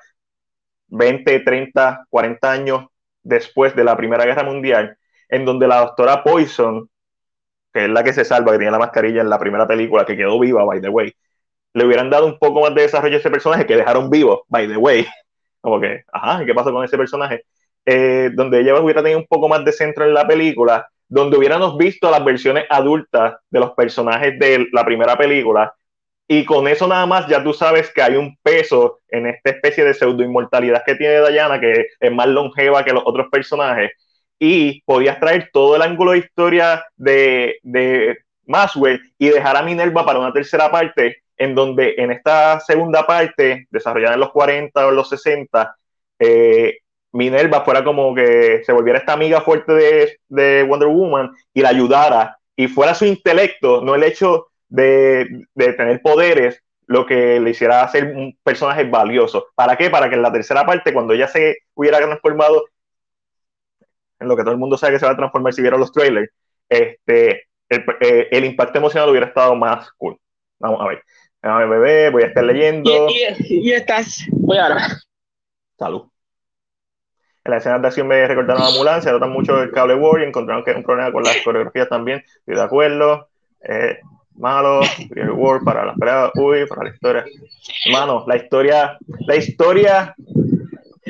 20, 0.88 1.40
30, 1.40 2.06
40 2.08 2.52
años 2.52 2.86
después 3.22 3.75
de 3.75 3.84
la 3.84 3.96
Primera 3.96 4.25
Guerra 4.25 4.44
Mundial, 4.44 4.96
en 5.28 5.45
donde 5.45 5.68
la 5.68 5.80
doctora 5.80 6.23
Poison, 6.23 6.88
que 7.73 7.85
es 7.85 7.90
la 7.90 8.04
que 8.04 8.12
se 8.12 8.25
salva, 8.25 8.52
que 8.52 8.59
tiene 8.59 8.73
la 8.73 8.78
mascarilla 8.78 9.21
en 9.21 9.30
la 9.30 9.38
primera 9.38 9.66
película, 9.66 10.06
que 10.06 10.16
quedó 10.16 10.38
viva, 10.38 10.64
by 10.64 10.80
the 10.80 10.88
way, 10.88 11.12
le 11.75 11.85
hubieran 11.85 12.11
dado 12.11 12.26
un 12.26 12.38
poco 12.38 12.61
más 12.62 12.75
de 12.75 12.83
desarrollo 12.83 13.16
a 13.16 13.18
ese 13.18 13.30
personaje 13.30 13.66
que 13.66 13.76
dejaron 13.76 14.11
vivo, 14.11 14.45
by 14.49 14.66
the 14.68 14.76
way. 14.76 15.06
Como 15.61 15.80
que, 15.80 16.04
ajá, 16.12 16.45
¿qué 16.45 16.54
pasó 16.54 16.73
con 16.73 16.85
ese 16.85 16.97
personaje? 16.97 17.45
Eh, 17.85 18.30
donde 18.35 18.61
ella 18.61 18.80
hubiera 18.80 19.02
tenido 19.02 19.18
un 19.18 19.26
poco 19.26 19.49
más 19.49 19.64
de 19.64 19.73
centro 19.73 20.04
en 20.04 20.14
la 20.14 20.26
película, 20.26 20.88
donde 21.09 21.37
hubiéramos 21.37 21.76
visto 21.76 22.11
las 22.11 22.25
versiones 22.25 22.64
adultas 22.71 23.37
de 23.50 23.61
los 23.61 23.73
personajes 23.73 24.38
de 24.38 24.66
la 24.73 24.85
primera 24.85 25.16
película, 25.16 25.75
y 26.28 26.45
con 26.45 26.66
eso 26.66 26.88
nada 26.88 27.06
más 27.06 27.28
ya 27.28 27.42
tú 27.42 27.52
sabes 27.52 27.92
que 27.92 28.02
hay 28.02 28.16
un 28.16 28.37
peso 28.42 28.99
en 29.09 29.26
esta 29.26 29.50
especie 29.50 29.85
de 29.85 29.95
pseudo 29.95 30.25
inmortalidad 30.25 30.83
que 30.85 30.97
tiene 30.97 31.21
Diana, 31.30 31.61
que 31.61 31.87
es 32.00 32.12
más 32.12 32.26
longeva 32.26 32.85
que 32.85 32.92
los 32.92 33.04
otros 33.06 33.28
personajes. 33.30 33.92
Y 34.38 34.82
podías 34.82 35.18
traer 35.18 35.50
todo 35.52 35.76
el 35.76 35.82
ángulo 35.82 36.12
de 36.12 36.18
historia 36.18 36.84
de, 36.96 37.58
de 37.62 38.18
Maswell 38.46 39.00
y 39.18 39.28
dejar 39.28 39.56
a 39.56 39.62
Minerva 39.62 40.04
para 40.04 40.18
una 40.18 40.32
tercera 40.32 40.70
parte, 40.70 41.22
en 41.36 41.54
donde 41.54 41.94
en 41.98 42.10
esta 42.10 42.60
segunda 42.60 43.06
parte, 43.06 43.66
desarrollada 43.70 44.14
en 44.14 44.20
los 44.20 44.32
40 44.32 44.86
o 44.86 44.90
los 44.90 45.08
60, 45.08 45.76
eh, 46.18 46.78
Minerva 47.12 47.64
fuera 47.64 47.82
como 47.82 48.14
que 48.14 48.62
se 48.64 48.72
volviera 48.72 48.98
esta 48.98 49.14
amiga 49.14 49.40
fuerte 49.40 49.72
de, 49.72 50.18
de 50.28 50.62
Wonder 50.64 50.88
Woman 50.88 51.30
y 51.54 51.62
la 51.62 51.70
ayudara 51.70 52.38
y 52.54 52.68
fuera 52.68 52.94
su 52.94 53.04
intelecto, 53.04 53.80
no 53.82 53.94
el 53.94 54.02
hecho 54.02 54.48
de, 54.68 55.44
de, 55.54 55.72
tener 55.74 56.00
poderes, 56.02 56.62
lo 56.86 57.06
que 57.06 57.40
le 57.40 57.50
hiciera 57.50 57.86
ser 57.88 58.14
un 58.14 58.36
personaje 58.42 58.84
valioso. 58.84 59.46
¿Para 59.54 59.76
qué? 59.76 59.90
Para 59.90 60.08
que 60.08 60.14
en 60.16 60.22
la 60.22 60.32
tercera 60.32 60.64
parte, 60.64 60.92
cuando 60.92 61.12
ella 61.12 61.28
se 61.28 61.58
hubiera 61.74 61.98
transformado 61.98 62.64
en 64.18 64.28
lo 64.28 64.37
que 64.37 64.42
todo 64.42 64.52
el 64.52 64.58
mundo 64.58 64.76
sabe 64.76 64.94
que 64.94 64.99
se 64.99 65.06
va 65.06 65.12
a 65.12 65.16
transformar 65.16 65.52
si 65.52 65.62
vieron 65.62 65.80
los 65.80 65.92
trailers, 65.92 66.30
este, 66.68 67.46
el, 67.68 67.85
eh, 68.00 68.28
el 68.30 68.44
impacto 68.44 68.78
emocional 68.78 69.08
hubiera 69.11 69.26
estado 69.26 69.54
más 69.54 69.90
cool. 69.92 70.16
Vamos 70.58 70.80
a 70.80 70.88
ver. 70.88 71.02
A 71.42 71.58
ver, 71.58 71.68
bebé, 71.68 72.11
voy 72.11 72.23
a 72.23 72.26
estar 72.26 72.44
leyendo. 72.44 73.08
Y, 73.08 73.54
y, 73.54 73.70
y 73.70 73.73
estás, 73.73 74.25
voy 74.30 74.58
a 74.58 74.68
ver. 74.68 74.82
Salud. 75.78 76.08
En 77.44 77.52
la 77.52 77.58
escena 77.58 77.78
de 77.78 77.87
acción 77.87 78.08
me 78.08 78.26
recordaron 78.26 78.62
a 78.62 78.70
Mulan, 78.70 79.02
se 79.02 79.12
nota 79.12 79.26
mucho 79.26 79.62
el 79.62 79.70
cable 79.70 79.94
war 79.94 80.20
y 80.20 80.25
encontraron 80.25 80.64
que 80.64 80.73
hay 80.73 80.78
un 80.78 80.82
problema 80.82 81.12
con 81.12 81.23
las 81.23 81.37
coreografías 81.44 81.88
también. 81.88 82.25
Estoy 82.38 82.56
de 82.56 82.62
acuerdo. 82.62 83.28
Eh, 83.62 84.00
malo, 84.35 84.80
war 85.35 85.61
para 85.64 85.87
las 85.87 85.96
peleas, 85.96 86.30
uy, 86.35 86.66
para 86.66 86.85
la 86.85 86.90
historia. 86.90 87.25
Hermano, 87.85 88.25
la 88.26 88.37
historia, 88.37 88.99
la 89.20 89.37
historia 89.37 90.14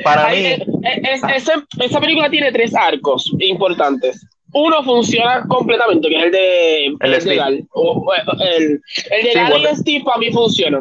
para 0.03 0.29
mí. 0.29 0.37
Eh, 0.37 0.61
es, 0.83 1.49
esa 1.79 1.99
película 1.99 2.29
tiene 2.29 2.51
tres 2.51 2.75
arcos 2.75 3.31
importantes. 3.39 4.25
Uno 4.53 4.83
funciona 4.83 5.43
completamente, 5.47 6.07
que 6.07 6.17
es 6.17 6.23
el 6.23 6.31
de, 6.31 6.85
el, 6.85 7.13
el 7.13 7.23
de 7.23 7.35
Gal. 7.35 7.53
el, 7.53 8.81
el, 9.11 9.23
de 9.23 9.33
Gal 9.33 9.61
y 9.61 9.75
Steve 9.75 10.03
para 10.05 10.17
mí 10.19 10.31
funciona. 10.31 10.79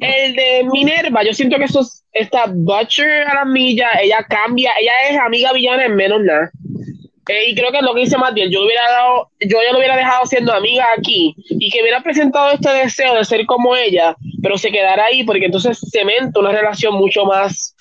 El 0.00 0.34
de 0.34 0.64
Minerva, 0.72 1.22
yo 1.22 1.32
siento 1.32 1.58
que 1.58 1.64
eso 1.64 1.86
está 2.12 2.46
Butcher 2.48 3.26
a 3.28 3.34
la 3.34 3.44
milla, 3.44 3.90
ella 4.02 4.24
cambia, 4.28 4.72
ella 4.80 4.92
es 5.10 5.18
amiga 5.18 5.52
villana 5.52 5.84
en 5.84 5.94
menos 5.94 6.22
nada. 6.22 6.50
Eh, 7.28 7.50
y 7.50 7.54
creo 7.54 7.70
que 7.70 7.78
es 7.78 7.84
lo 7.84 7.94
que 7.94 8.00
dice 8.00 8.18
Matiel, 8.18 8.50
yo 8.50 8.64
hubiera 8.64 8.90
dado, 8.90 9.30
yo 9.38 9.58
ya 9.64 9.72
lo 9.72 9.78
hubiera 9.78 9.96
dejado 9.96 10.26
siendo 10.26 10.52
amiga 10.52 10.86
aquí 10.98 11.36
y 11.48 11.70
que 11.70 11.80
hubiera 11.80 12.02
presentado 12.02 12.50
este 12.50 12.68
deseo 12.70 13.14
de 13.14 13.24
ser 13.24 13.46
como 13.46 13.76
ella, 13.76 14.16
pero 14.42 14.58
se 14.58 14.72
quedara 14.72 15.04
ahí 15.04 15.22
porque 15.22 15.46
entonces 15.46 15.78
cementa 15.92 16.40
una 16.40 16.50
relación 16.50 16.94
mucho 16.94 17.24
más 17.24 17.76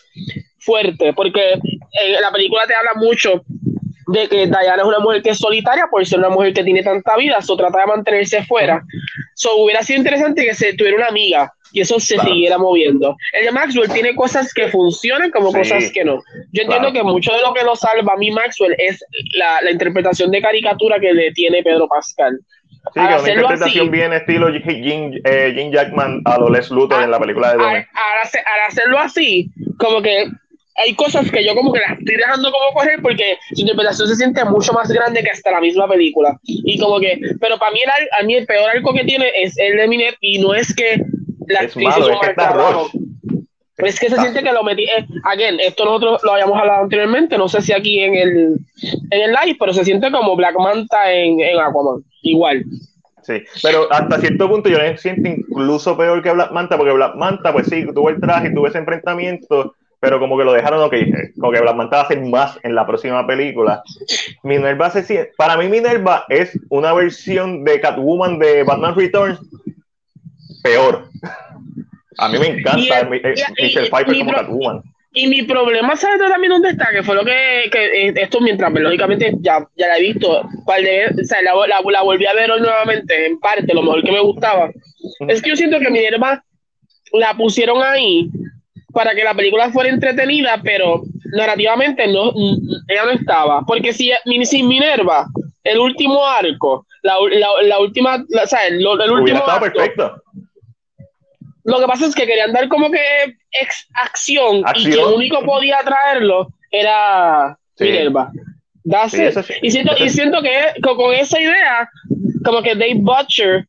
fuerte, 0.60 1.14
porque 1.14 1.54
en 1.54 2.22
la 2.22 2.32
película 2.32 2.66
te 2.68 2.76
habla 2.76 2.94
mucho 2.96 3.44
de 4.08 4.28
que 4.28 4.48
Diana 4.48 4.82
es 4.82 4.84
una 4.84 5.00
mujer 5.00 5.22
que 5.22 5.32
es 5.32 5.38
solitaria 5.38 5.88
por 5.90 6.06
ser 6.06 6.20
una 6.20 6.30
mujer 6.30 6.54
que 6.54 6.64
tiene 6.64 6.84
tanta 6.84 7.16
vida, 7.18 7.38
eso 7.40 7.56
trata 7.56 7.80
de 7.80 7.88
mantenerse 7.88 8.44
fuera. 8.44 8.84
So, 9.36 9.56
hubiera 9.58 9.82
sido 9.84 10.00
interesante 10.00 10.46
que 10.46 10.54
se 10.54 10.74
tuviera 10.74 10.98
una 10.98 11.08
amiga 11.08 11.52
y 11.72 11.82
eso 11.82 12.00
se 12.00 12.20
siguiera 12.20 12.58
moviendo. 12.58 13.16
El 13.34 13.46
de 13.46 13.52
Maxwell 13.52 13.90
tiene 13.90 14.14
cosas 14.16 14.54
que 14.54 14.68
funcionan 14.68 15.32
como 15.32 15.54
cosas 15.54 15.90
que 15.92 16.04
no. 16.04 16.22
Yo 16.52 16.64
entiendo 16.64 16.92
que 16.92 17.04
mucho 17.04 17.32
de 17.32 17.42
lo 17.42 17.54
que 17.54 17.64
lo 17.64 17.76
salva 17.76 18.14
a 18.14 18.18
mí 18.18 18.30
Maxwell 18.30 18.76
es 18.78 19.04
la, 19.36 19.62
la 19.62 19.72
interpretación 19.72 20.32
de 20.32 20.42
caricatura 20.42 21.00
que 21.00 21.14
le 21.14 21.32
tiene 21.32 21.64
Pedro 21.64 21.88
Pascal. 21.88 22.40
Sí, 22.94 23.00
que 23.00 23.00
una 23.00 23.30
interpretación 23.30 23.92
bien 23.92 24.14
estilo 24.14 24.52
Jim, 24.52 25.12
eh, 25.24 25.70
Jackman 25.72 26.22
a 26.26 26.40
lo 26.40 26.50
Les 26.50 26.70
Luthor 26.72 27.04
en 27.04 27.12
la 27.12 27.20
película 27.20 27.52
de 27.52 27.58
Domi. 27.58 27.76
Al, 27.76 27.86
hacerlo 28.68 28.98
así, 29.00 29.50
como 29.78 30.02
que 30.02 30.26
hay 30.76 30.96
cosas 30.96 31.30
que 31.30 31.46
yo 31.46 31.54
como 31.54 31.72
que 31.74 31.80
las 31.80 32.00
estoy 32.00 32.16
dejando 32.16 32.52
como 32.52 32.74
correr 32.74 33.00
porque 33.02 33.38
su 33.54 33.62
interpretación 33.62 34.08
se 34.08 34.16
siente 34.16 34.44
mucho 34.46 34.74
más 34.74 34.92
grande 34.92 35.22
que 35.22 35.30
hasta 35.30 35.52
la 35.52 35.62
misma 35.62 35.88
película. 35.88 36.40
Y 36.44 36.80
como 36.80 37.00
que, 37.00 37.20
pero 37.40 37.60
para 37.60 37.72
mí 37.72 37.80
el, 37.82 37.90
a 38.20 38.24
mí 38.24 38.36
el 38.36 38.46
peor 38.46 38.70
arco 38.70 38.94
que 38.94 39.04
tiene 39.04 39.32
es 39.36 39.58
el 39.58 39.78
de 39.78 39.88
Miner 39.88 40.18
y 40.20 40.40
no 40.40 40.56
es 40.56 40.74
que 40.74 41.04
la 41.48 41.60
es 41.62 41.78
malo, 41.78 42.10
es 42.10 42.20
que 42.20 42.30
está 42.32 42.54
es 43.78 44.00
que 44.00 44.10
se 44.10 44.18
siente 44.18 44.44
que 44.44 44.52
lo 44.52 44.64
metí. 44.64 44.84
Eh, 44.84 45.06
again, 45.24 45.60
esto 45.60 45.86
nosotros 45.86 46.22
lo 46.24 46.34
habíamos 46.34 46.60
hablado 46.60 46.84
anteriormente, 46.84 47.38
no 47.38 47.48
sé 47.48 47.62
si 47.62 47.74
aquí 47.74 48.00
en 48.00 48.16
el, 48.16 48.58
en 49.12 49.22
el 49.22 49.32
live, 49.32 49.58
pero 49.60 49.74
se 49.74 49.84
siente 49.84 50.12
como 50.12 50.36
Black 50.36 50.56
Manta 50.58 51.12
en, 51.12 51.40
en 51.40 51.60
Aquaman. 51.60 52.04
Igual. 52.22 52.64
Sí, 53.24 53.44
pero 53.62 53.92
hasta 53.92 54.20
cierto 54.20 54.50
punto 54.50 54.70
yo 54.70 54.80
me 54.80 54.98
siento 54.98 55.30
incluso 55.30 55.96
peor 55.96 56.22
que 56.24 56.32
Black 56.32 56.52
Manta, 56.52 56.78
porque 56.78 56.94
Black 56.94 57.16
Manta, 57.16 57.54
pues 57.54 57.68
sí, 57.68 57.86
tuvo 57.94 58.10
el 58.10 58.20
traje, 58.20 58.50
tuvo 58.50 58.68
ese 58.68 58.80
enfrentamiento, 58.80 59.76
pero 60.00 60.20
como 60.20 60.38
que 60.38 60.44
lo 60.44 60.54
dejaron, 60.54 60.82
ok, 60.82 60.96
como 61.40 61.52
que 61.52 61.62
Black 61.62 61.76
Manta 61.76 61.98
va 61.98 62.02
a 62.02 62.06
hacer 62.06 62.20
más 62.22 62.58
en 62.64 62.74
la 62.74 62.88
próxima 62.88 63.26
película. 63.28 63.84
Minerva 64.42 64.90
se 64.90 65.32
para 65.38 65.56
mí 65.58 65.68
Minerva 65.70 66.26
es 66.30 66.60
una 66.70 66.94
versión 66.94 67.64
de 67.64 67.80
Catwoman 67.80 68.40
de 68.40 68.64
Batman 68.64 68.96
Returns 68.96 69.40
peor. 70.64 71.10
A 72.18 72.30
mí 72.30 72.38
me 72.40 72.48
encanta 72.48 73.04
Michelle 73.10 73.90
Pfeiffer 73.90 74.18
como 74.18 74.32
Catwoman. 74.32 74.82
Y 75.14 75.28
mi 75.28 75.42
problema, 75.44 75.96
¿sabes 75.98 76.20
también 76.20 76.52
dónde 76.52 76.70
está? 76.70 76.88
Que 76.90 77.04
fue 77.04 77.16
lo 77.16 77.26
que, 77.26 77.70
que 77.70 78.08
eh, 78.08 78.14
esto 78.16 78.40
mientras, 78.40 78.72
pues, 78.72 78.82
lógicamente, 78.82 79.34
ya, 79.42 79.68
ya 79.76 79.88
la 79.90 79.98
he 79.98 80.02
visto, 80.02 80.48
cual 80.64 80.84
de, 80.86 81.08
o 81.08 81.26
sea, 81.26 81.42
la, 81.42 81.54
la, 81.68 81.82
la, 81.84 82.02
volví 82.02 82.26
a 82.26 82.34
ver 82.34 82.50
hoy 82.50 82.62
nuevamente, 82.62 83.26
en 83.26 83.38
parte, 83.40 83.74
lo 83.74 83.82
mejor 83.82 84.04
que 84.04 84.12
me 84.12 84.22
gustaba. 84.22 84.72
Es 85.28 85.42
que 85.42 85.50
yo 85.50 85.58
siento 85.58 85.80
que 85.80 85.90
Minerva 85.90 86.42
la 87.12 87.34
pusieron 87.36 87.84
ahí 87.84 88.30
para 88.94 89.14
que 89.14 89.26
la 89.26 89.34
película 89.34 89.70
fuera 89.72 89.90
entretenida, 89.90 90.62
pero 90.64 91.02
narrativamente 91.36 92.08
no, 92.08 92.32
ella 92.88 93.04
no 93.04 93.12
estaba. 93.12 93.64
Porque 93.68 93.92
si, 93.92 94.14
sin 94.44 94.68
Minerva, 94.70 95.28
el 95.66 95.78
último 95.78 96.26
arco, 96.26 96.86
la, 97.02 97.16
la, 97.32 97.48
la 97.64 97.80
última, 97.80 98.16
o 98.16 98.48
sea, 98.48 98.66
el, 98.68 98.76
el 98.76 99.12
último. 99.12 99.44
Arco, 99.46 99.60
perfecto 99.60 100.24
lo 101.64 101.80
que 101.80 101.86
pasa 101.86 102.06
es 102.06 102.16
que 102.16 102.26
querían 102.26 102.54
dar 102.54 102.68
como 102.68 102.90
que 102.90 103.00
ex 103.52 103.88
acción, 103.94 104.64
y 104.76 104.86
que 104.86 105.00
el 105.00 105.14
único 105.16 105.44
podía 105.46 105.80
traerlo 105.84 106.54
era 106.70 107.58
Minerva. 107.80 108.32
y, 109.62 109.72
siento, 109.72 109.92
y 109.98 110.10
siento 110.10 110.42
que 110.42 110.82
con 110.82 111.14
esa 111.14 111.40
idea, 111.40 111.90
como 112.44 112.62
que 112.62 112.76
Dave 112.76 112.96
Butcher, 112.96 113.68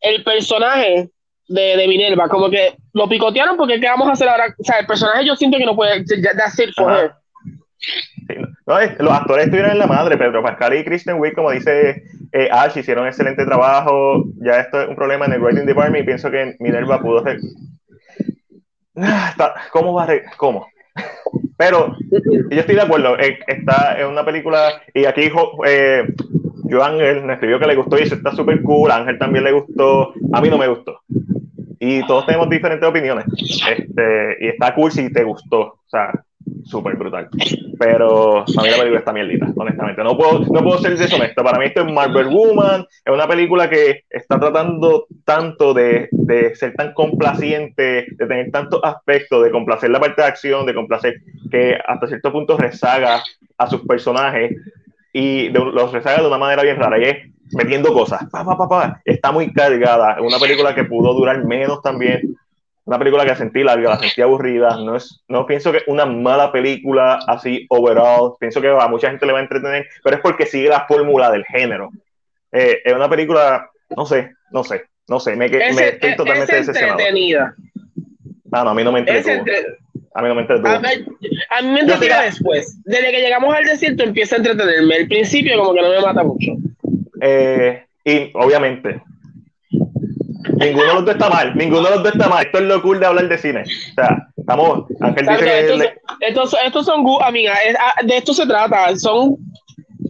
el 0.00 0.24
personaje 0.24 1.08
de, 1.48 1.76
de, 1.76 1.88
Minerva, 1.88 2.28
como 2.28 2.50
que 2.50 2.74
lo 2.92 3.08
picotearon 3.08 3.56
porque 3.56 3.80
¿qué 3.80 3.86
vamos 3.86 4.08
a 4.08 4.12
hacer 4.12 4.28
ahora? 4.28 4.54
O 4.58 4.64
sea, 4.64 4.78
el 4.78 4.86
personaje 4.86 5.26
yo 5.26 5.36
siento 5.36 5.58
que 5.58 5.66
no 5.66 5.74
puede, 5.74 6.04
that's 6.04 6.58
it 6.58 6.70
for 6.76 7.14
los 8.98 9.12
actores 9.12 9.44
estuvieron 9.44 9.72
en 9.72 9.78
la 9.78 9.86
madre, 9.86 10.16
Pedro 10.16 10.42
Pascal 10.42 10.76
y 10.76 10.84
Kristen 10.84 11.18
Wiig, 11.18 11.34
como 11.34 11.50
dice 11.50 12.02
eh, 12.32 12.48
Ash, 12.50 12.76
hicieron 12.76 13.02
un 13.02 13.08
excelente 13.08 13.44
trabajo. 13.44 14.24
Ya 14.36 14.60
esto 14.60 14.82
es 14.82 14.88
un 14.88 14.96
problema 14.96 15.26
en 15.26 15.32
el 15.32 15.40
writing 15.40 15.66
department 15.66 16.02
y 16.02 16.06
pienso 16.06 16.30
que 16.30 16.56
Minerva 16.58 17.00
pudo 17.00 17.22
ser. 17.22 17.38
Ah, 18.96 19.54
¿Cómo 19.72 19.94
va 19.94 20.04
a 20.04 20.08
¿Cómo? 20.36 20.66
Pero 21.56 21.96
yo 22.10 22.60
estoy 22.60 22.74
de 22.74 22.82
acuerdo. 22.82 23.18
Eh, 23.18 23.38
está 23.46 23.98
en 24.00 24.08
una 24.08 24.24
película 24.24 24.82
y 24.94 25.04
aquí 25.04 25.30
eh, 25.66 26.06
Ángel 26.82 27.24
me 27.24 27.34
escribió 27.34 27.58
que 27.58 27.66
le 27.66 27.76
gustó 27.76 27.96
y 27.96 28.02
dice 28.02 28.16
está 28.16 28.32
súper 28.32 28.62
cool. 28.62 28.90
A 28.90 28.96
Ángel 28.96 29.18
también 29.18 29.44
le 29.44 29.52
gustó. 29.52 30.12
A 30.32 30.40
mí 30.40 30.48
no 30.48 30.58
me 30.58 30.68
gustó. 30.68 31.00
Y 31.80 32.04
todos 32.06 32.26
tenemos 32.26 32.48
diferentes 32.50 32.88
opiniones. 32.88 33.26
Este, 33.36 34.36
y 34.40 34.48
está 34.48 34.74
cool 34.74 34.90
si 34.90 35.12
te 35.12 35.22
gustó. 35.22 35.60
O 35.60 35.88
sea, 35.88 36.12
súper 36.68 36.96
brutal. 36.96 37.28
Pero 37.78 38.40
a 38.40 38.62
mí 38.62 38.70
la 38.70 38.76
película 38.76 38.98
está 38.98 39.12
mierdita, 39.12 39.46
honestamente. 39.56 40.02
No 40.02 40.16
puedo, 40.16 40.40
no 40.40 40.62
puedo 40.62 40.78
ser 40.78 40.96
deshonesto. 40.96 41.42
Para 41.42 41.58
mí 41.58 41.66
esto 41.66 41.82
es 41.82 41.92
Marvel 41.92 42.28
Woman, 42.28 42.86
es 43.04 43.12
una 43.12 43.26
película 43.26 43.70
que 43.70 44.04
está 44.10 44.38
tratando 44.38 45.06
tanto 45.24 45.74
de, 45.74 46.08
de 46.12 46.54
ser 46.54 46.74
tan 46.74 46.92
complaciente, 46.92 48.06
de 48.10 48.26
tener 48.26 48.50
tantos 48.50 48.80
aspectos, 48.82 49.42
de 49.44 49.50
complacer 49.50 49.90
la 49.90 50.00
parte 50.00 50.22
de 50.22 50.28
acción, 50.28 50.66
de 50.66 50.74
complacer 50.74 51.22
que 51.50 51.78
hasta 51.86 52.06
cierto 52.06 52.32
punto 52.32 52.56
rezaga 52.56 53.22
a 53.56 53.66
sus 53.66 53.80
personajes 53.82 54.56
y 55.12 55.48
los 55.48 55.92
rezaga 55.92 56.20
de 56.20 56.28
una 56.28 56.38
manera 56.38 56.62
bien 56.62 56.76
rara. 56.76 56.98
Y 56.98 57.04
es 57.04 57.16
metiendo 57.52 57.92
cosas. 57.92 58.28
Pa, 58.30 58.44
pa, 58.44 58.68
pa, 58.68 59.00
Está 59.04 59.32
muy 59.32 59.52
cargada. 59.52 60.14
Es 60.14 60.22
una 60.22 60.38
película 60.38 60.74
que 60.74 60.84
pudo 60.84 61.14
durar 61.14 61.44
menos 61.44 61.80
también 61.82 62.36
una 62.88 62.98
película 62.98 63.26
que 63.26 63.36
sentí 63.36 63.62
larga, 63.62 63.90
la 63.90 63.98
sentí 63.98 64.22
aburrida, 64.22 64.78
no, 64.78 64.96
es, 64.96 65.22
no 65.28 65.44
pienso 65.44 65.70
que 65.70 65.82
una 65.88 66.06
mala 66.06 66.50
película 66.50 67.20
así 67.26 67.66
overall, 67.68 68.32
pienso 68.40 68.62
que 68.62 68.68
a 68.68 68.88
mucha 68.88 69.10
gente 69.10 69.26
le 69.26 69.32
va 69.32 69.40
a 69.40 69.42
entretener, 69.42 69.86
pero 70.02 70.16
es 70.16 70.22
porque 70.22 70.46
sigue 70.46 70.70
la 70.70 70.86
fórmula 70.86 71.30
del 71.30 71.44
género. 71.44 71.90
Eh, 72.50 72.80
es 72.82 72.94
una 72.94 73.10
película, 73.10 73.68
no 73.94 74.06
sé, 74.06 74.32
no 74.52 74.64
sé, 74.64 74.86
no 75.06 75.20
sé, 75.20 75.36
me, 75.36 75.50
me 75.50 75.88
estoy 75.88 76.16
totalmente 76.16 76.56
decepcionado. 76.56 76.98
entretenida. 76.98 77.54
Ah, 78.52 78.64
no, 78.64 78.70
a 78.70 78.74
mí 78.74 78.82
no 78.82 78.92
me 78.92 79.00
entretuvo. 79.00 79.44
A 80.14 80.22
mí 80.22 80.28
no 80.28 80.34
me 80.34 80.40
entretuvo. 80.40 80.68
A, 80.68 81.62
mí 81.62 81.68
me 81.68 81.80
entretiene 81.80 82.22
después. 82.22 82.80
Desde 82.86 83.10
que 83.10 83.20
llegamos 83.20 83.54
al 83.54 83.64
desierto 83.64 84.02
empieza 84.02 84.36
a 84.36 84.38
entretenerme. 84.38 84.96
El 84.96 85.08
principio 85.08 85.58
como 85.58 85.74
que 85.74 85.82
no 85.82 85.90
me 85.90 86.00
mata 86.00 86.24
mucho. 86.24 86.52
Eh, 87.20 87.84
y 88.02 88.30
obviamente, 88.32 89.02
Ninguno 90.44 90.86
de 90.86 90.94
los 90.94 91.04
dos 91.04 91.14
está 91.14 91.28
mal, 91.28 91.56
ninguno 91.56 91.82
de 91.82 91.90
los 91.96 92.02
dos 92.02 92.12
está 92.12 92.28
mal. 92.28 92.46
Esto 92.46 92.58
es 92.58 92.64
lo 92.64 92.82
cool 92.82 93.00
de 93.00 93.06
hablar 93.06 93.28
de 93.28 93.38
cine. 93.38 93.62
O 93.62 93.94
sea, 93.94 94.28
estamos. 94.36 94.84
Ángel 95.00 95.26
dice 95.26 95.44
que. 95.44 95.94
Estos, 96.20 96.56
estos, 96.64 96.86
son, 96.86 97.04
amiga, 97.22 97.54
ah, 97.80 98.04
de 98.04 98.16
esto 98.16 98.32
se 98.32 98.46
trata. 98.46 98.96
Son 98.96 99.36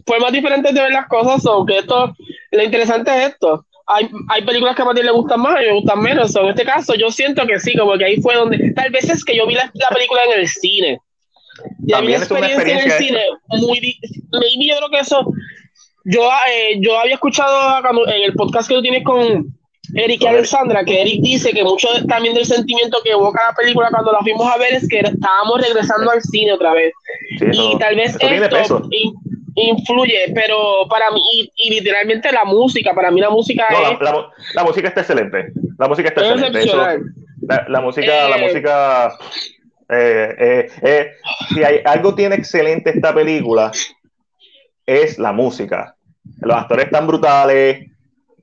formas 0.05 0.31
diferentes 0.31 0.73
de 0.73 0.81
ver 0.81 0.91
las 0.91 1.07
cosas. 1.07 1.43
O 1.45 1.65
que 1.65 1.79
esto, 1.79 2.13
lo 2.51 2.63
interesante 2.63 3.11
es 3.11 3.29
esto. 3.29 3.65
Hay, 3.87 4.07
hay 4.27 4.43
películas 4.43 4.75
que 4.75 4.83
a 4.83 4.93
ti 4.93 5.01
le 5.01 5.11
gustan 5.11 5.41
más 5.41 5.59
y 5.61 5.65
me 5.65 5.73
gustan 5.73 5.99
menos. 5.99 6.35
en 6.35 6.45
este 6.45 6.63
caso, 6.63 6.93
yo 6.93 7.09
siento 7.09 7.45
que 7.47 7.59
sí, 7.59 7.75
como 7.75 7.97
que 7.97 8.05
ahí 8.05 8.21
fue 8.21 8.35
donde. 8.35 8.71
Tal 8.73 8.91
vez 8.91 9.09
es 9.09 9.25
que 9.25 9.35
yo 9.35 9.47
vi 9.47 9.55
la, 9.55 9.71
la 9.73 9.87
película 9.89 10.21
en 10.25 10.41
el 10.41 10.47
cine 10.47 10.99
Y 11.85 11.91
también 11.91 12.21
es 12.21 12.29
una 12.29 12.47
experiencia 12.47 12.83
en 12.83 12.91
el 12.91 12.97
cine 12.97 13.21
muy. 13.47 13.99
Yo 14.31 14.77
creo 14.77 14.89
que 14.91 14.99
eso. 14.99 15.33
Yo, 16.05 16.29
eh, 16.49 16.77
yo 16.79 16.97
había 16.97 17.15
escuchado 17.15 17.83
en 18.07 18.23
el 18.23 18.33
podcast 18.33 18.69
que 18.69 18.75
tú 18.75 18.81
tienes 18.81 19.03
con 19.03 19.58
Eric 19.95 20.21
y 20.21 20.27
Alexandra, 20.27 20.83
que 20.83 21.01
Eric 21.01 21.21
dice 21.21 21.51
que 21.51 21.63
mucho 21.63 21.87
también 22.07 22.35
del 22.35 22.45
sentimiento 22.45 22.99
que 23.03 23.11
evoca 23.11 23.41
la 23.49 23.55
película 23.55 23.89
cuando 23.89 24.11
la 24.11 24.19
fuimos 24.19 24.47
a 24.47 24.57
ver 24.57 24.73
es 24.73 24.87
que 24.87 24.99
estábamos 24.99 25.61
regresando 25.61 26.11
al 26.11 26.21
cine 26.21 26.53
otra 26.53 26.73
vez. 26.73 26.93
y 27.39 27.77
tal 27.77 27.95
vez 27.95 28.15
esto 28.21 28.89
influye, 29.55 30.31
pero 30.33 30.87
para 30.89 31.11
mí, 31.11 31.51
y, 31.55 31.69
literalmente 31.69 32.31
la 32.31 32.45
música, 32.45 32.93
para 32.93 33.11
mí 33.11 33.19
la 33.19 33.29
música 33.29 33.67
es... 33.69 33.99
La, 34.53 34.63
música 34.63 34.87
está 34.87 35.01
excelente. 35.01 35.51
La 35.77 35.87
música 35.87 36.09
está 36.09 36.21
excelente. 36.21 36.65
la, 37.67 37.81
música, 37.81 38.29
la 38.29 38.37
eh, 38.37 38.47
música 38.47 39.17
eh, 39.89 40.69
eh, 40.81 41.11
si 41.49 41.63
hay 41.63 41.81
algo 41.83 42.13
tiene 42.13 42.35
excelente 42.35 42.91
esta 42.91 43.13
película, 43.13 43.71
es 44.85 45.17
la 45.17 45.31
música. 45.31 45.95
Los 46.41 46.57
actores 46.57 46.85
están 46.85 47.07
brutales, 47.07 47.87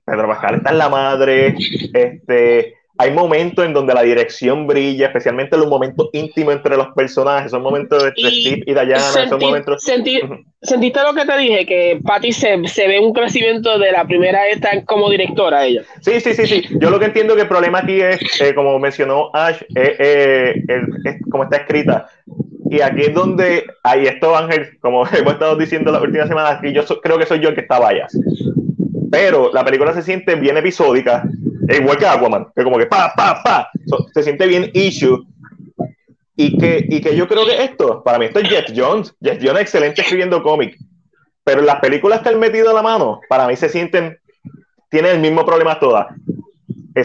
Pedro 0.07 0.29
Pascal 0.29 0.55
está 0.57 0.71
en 0.71 0.79
la 0.79 0.89
madre, 0.89 1.57
este, 1.93 2.77
hay 2.97 3.11
momentos 3.11 3.65
en 3.65 3.75
donde 3.75 3.93
la 3.93 4.03
dirección 4.03 4.67
brilla, 4.67 5.09
especialmente 5.09 5.57
los 5.57 5.67
momentos 5.67 6.09
íntimos 6.13 6.55
entre 6.55 6.77
los 6.77 6.89
personajes, 6.95 7.51
son 7.51 7.63
momentos 7.63 8.05
de, 8.05 8.11
Steve 8.11 8.63
y 8.67 8.73
Diana, 8.73 9.01
son 9.01 9.41
momentos... 9.41 9.83
¿Sentiste 9.83 11.01
lo 11.03 11.13
que 11.15 11.27
te 11.27 11.39
dije? 11.39 11.67
Que 11.67 12.01
Patty 12.03 12.33
se, 12.33 12.57
ve 12.57 12.99
un 13.01 13.13
crecimiento 13.13 13.79
de 13.79 13.93
la 13.93 14.05
primera 14.05 14.49
esta 14.49 14.85
como 14.85 15.11
directora 15.11 15.67
ella. 15.67 15.83
Sí, 16.01 16.21
sí, 16.21 16.35
sí, 16.35 16.47
sí. 16.47 16.65
Yo 16.81 16.91
lo 16.91 16.99
que 16.99 17.07
entiendo 17.07 17.35
que 17.35 17.43
el 17.43 17.49
problema 17.49 17.81
aquí 17.81 18.01
es, 18.01 18.41
eh, 18.41 18.55
como 18.55 18.79
mencionó 18.79 19.31
Ash, 19.35 19.61
eh, 19.75 20.55
eh, 20.69 21.19
como 21.31 21.45
está 21.45 21.59
escrita. 21.59 22.09
Y 22.71 22.81
aquí 22.81 23.03
es 23.03 23.15
donde, 23.15 23.65
ahí 23.83 24.07
esto 24.07 24.37
Ángel, 24.37 24.79
como 24.81 25.07
hemos 25.13 25.35
estado 25.35 25.57
diciendo 25.57 25.93
las 25.93 26.03
últimas 26.03 26.29
semanas, 26.29 26.61
y 26.63 26.73
yo 26.73 26.85
creo 27.03 27.19
que 27.19 27.27
soy 27.27 27.41
yo 27.41 27.51
el 27.51 27.55
que 27.55 27.61
está 27.61 27.79
vaya 27.79 28.07
pero 29.11 29.53
la 29.53 29.65
película 29.65 29.93
se 29.93 30.03
siente 30.03 30.35
bien 30.35 30.57
episódica, 30.57 31.23
igual 31.69 31.97
que 31.97 32.07
Aquaman, 32.07 32.49
que 32.55 32.65
como 32.65 32.79
que 32.79 32.87
pa, 32.87 33.13
pa, 33.15 33.43
pa, 33.43 33.71
se 34.15 34.23
siente 34.23 34.47
bien 34.47 34.71
issue. 34.75 35.27
Y 36.39 36.59
que, 36.59 36.85
y 36.87 37.01
que 37.01 37.17
yo 37.17 37.27
creo 37.27 37.47
que 37.47 37.65
esto, 37.65 38.03
para 38.05 38.19
mí 38.19 38.27
esto 38.27 38.41
es 38.41 38.49
Jeff 38.51 38.67
Jones. 38.77 39.15
Jeff 39.23 39.39
Jones 39.41 39.57
es 39.57 39.63
excelente 39.63 40.03
escribiendo 40.03 40.43
cómic, 40.43 40.77
pero 41.43 41.63
las 41.63 41.81
películas 41.81 42.21
que 42.21 42.29
han 42.29 42.39
metido 42.39 42.71
a 42.71 42.75
la 42.75 42.83
mano, 42.83 43.21
para 43.29 43.47
mí 43.47 43.57
se 43.57 43.71
sienten, 43.71 44.19
tienen 44.91 45.13
el 45.13 45.21
mismo 45.21 45.47
problema 45.47 45.81
todas. 45.81 46.09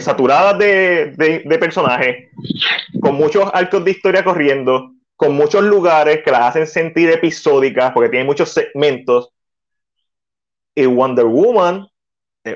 saturadas 0.00 0.58
de, 0.58 1.14
de, 1.16 1.42
de 1.46 1.58
personajes, 1.58 2.28
con 3.00 3.14
muchos 3.14 3.48
arcos 3.54 3.84
de 3.84 3.92
historia 3.92 4.22
corriendo, 4.22 4.90
con 5.16 5.34
muchos 5.34 5.62
lugares 5.62 6.22
que 6.22 6.30
las 6.30 6.42
hacen 6.42 6.66
sentir 6.66 7.08
episódicas, 7.08 7.92
porque 7.92 8.10
tienen 8.10 8.26
muchos 8.26 8.50
segmentos. 8.50 9.30
Y 10.74 10.86
Wonder 10.86 11.26
Woman 11.26 11.86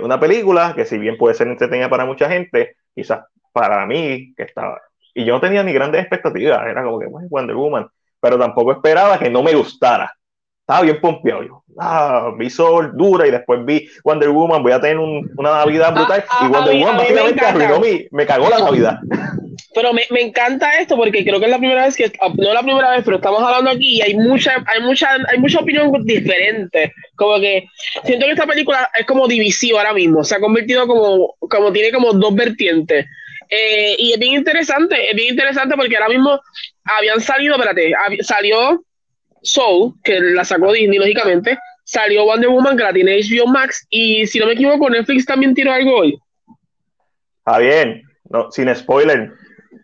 una 0.01 0.19
película 0.19 0.75
que 0.75 0.85
si 0.85 0.99
bien 0.99 1.17
puede 1.17 1.35
ser 1.35 1.49
entretenida 1.49 1.89
para 1.89 2.05
mucha 2.05 2.29
gente, 2.29 2.77
quizás 2.95 3.21
para 3.53 3.87
mí, 3.87 4.35
que 4.37 4.45
estaba... 4.45 4.81
Y 5.15 5.25
yo 5.25 5.35
no 5.35 5.41
tenía 5.41 5.63
ni 5.63 5.73
grandes 5.73 6.03
expectativas, 6.03 6.67
era 6.67 6.85
como 6.85 6.99
que 6.99 7.07
Wonder 7.07 7.57
Woman, 7.57 7.89
pero 8.21 8.39
tampoco 8.39 8.73
esperaba 8.73 9.19
que 9.19 9.31
no 9.31 9.43
me 9.43 9.55
gustara. 9.55 10.13
Estaba 10.67 10.83
bien 10.83 11.01
pompeado. 11.01 11.45
Yo, 11.45 11.63
ah, 11.79 12.33
vi 12.37 12.51
Sol 12.51 12.91
dura 12.97 13.25
y 13.25 13.31
después 13.31 13.65
vi 13.65 13.89
Wonder 14.03 14.31
Woman, 14.31 14.65
voy 14.65 14.73
a 14.73 14.81
tener 14.81 14.99
una 14.99 15.51
Navidad 15.59 15.95
brutal. 15.95 16.25
Ah, 16.29 16.45
y 16.45 16.53
Wonder 16.53 16.75
Woman 16.75 16.97
básicamente 16.97 17.47
arruinó 17.47 17.79
mi, 17.79 18.09
me 18.11 18.27
cagó 18.27 18.51
la 18.51 18.59
Navidad. 18.59 18.99
Pero 19.77 19.93
me, 19.93 20.03
me, 20.11 20.23
encanta 20.23 20.81
esto 20.81 20.97
porque 20.97 21.23
creo 21.23 21.39
que 21.39 21.45
es 21.45 21.51
la 21.51 21.59
primera 21.59 21.85
vez 21.85 21.95
que, 21.95 22.11
no 22.39 22.53
la 22.53 22.63
primera 22.63 22.91
vez, 22.91 23.03
pero 23.05 23.17
estamos 23.17 23.43
hablando 23.43 23.71
aquí 23.71 23.99
y 23.99 24.03
hay 24.03 24.15
mucha, 24.15 24.65
hay 24.67 24.83
mucha, 24.83 25.09
hay 25.29 25.39
mucha 25.39 25.61
opinión 25.61 25.93
diferente. 26.05 26.93
Como 27.15 27.39
que 27.39 27.67
siento 28.05 28.25
que 28.25 28.33
esta 28.33 28.47
película 28.47 28.91
es 28.99 29.07
como 29.07 29.29
divisiva 29.29 29.81
ahora 29.81 29.93
mismo, 29.93 30.25
se 30.25 30.35
ha 30.35 30.41
convertido 30.41 30.87
como, 30.87 31.35
como 31.39 31.73
tiene 31.73 31.93
como 31.93 32.13
dos 32.15 32.35
vertientes. 32.35 33.07
Eh, 33.49 33.97
y 33.99 34.13
es 34.15 34.19
bien 34.19 34.35
interesante, 34.35 35.11
es 35.11 35.15
bien 35.15 35.29
interesante 35.29 35.77
porque 35.77 35.97
ahora 35.97 36.09
mismo 36.09 36.41
habían 36.85 37.21
salido, 37.21 37.55
espérate, 37.55 37.93
salió 38.23 38.83
Soul, 39.47 39.95
que 40.03 40.21
la 40.21 40.45
sacó 40.45 40.73
Disney, 40.73 40.99
lógicamente, 40.99 41.59
salió 41.85 42.25
Wonder 42.25 42.51
Woman, 42.51 42.77
que 42.77 42.83
la 42.83 42.93
tiene 42.93 43.21
HBO 43.21 43.47
Max, 43.47 43.87
y 43.91 44.27
si 44.27 44.39
no 44.39 44.47
me 44.47 44.53
equivoco, 44.53 44.91
Netflix 44.91 45.25
también 45.25 45.55
tiró 45.55 45.73
algo 45.73 45.97
hoy. 45.99 46.19
Está 47.39 47.59
bien, 47.59 48.03
no, 48.29 48.51
sin 48.51 48.75
spoiler, 48.75 49.33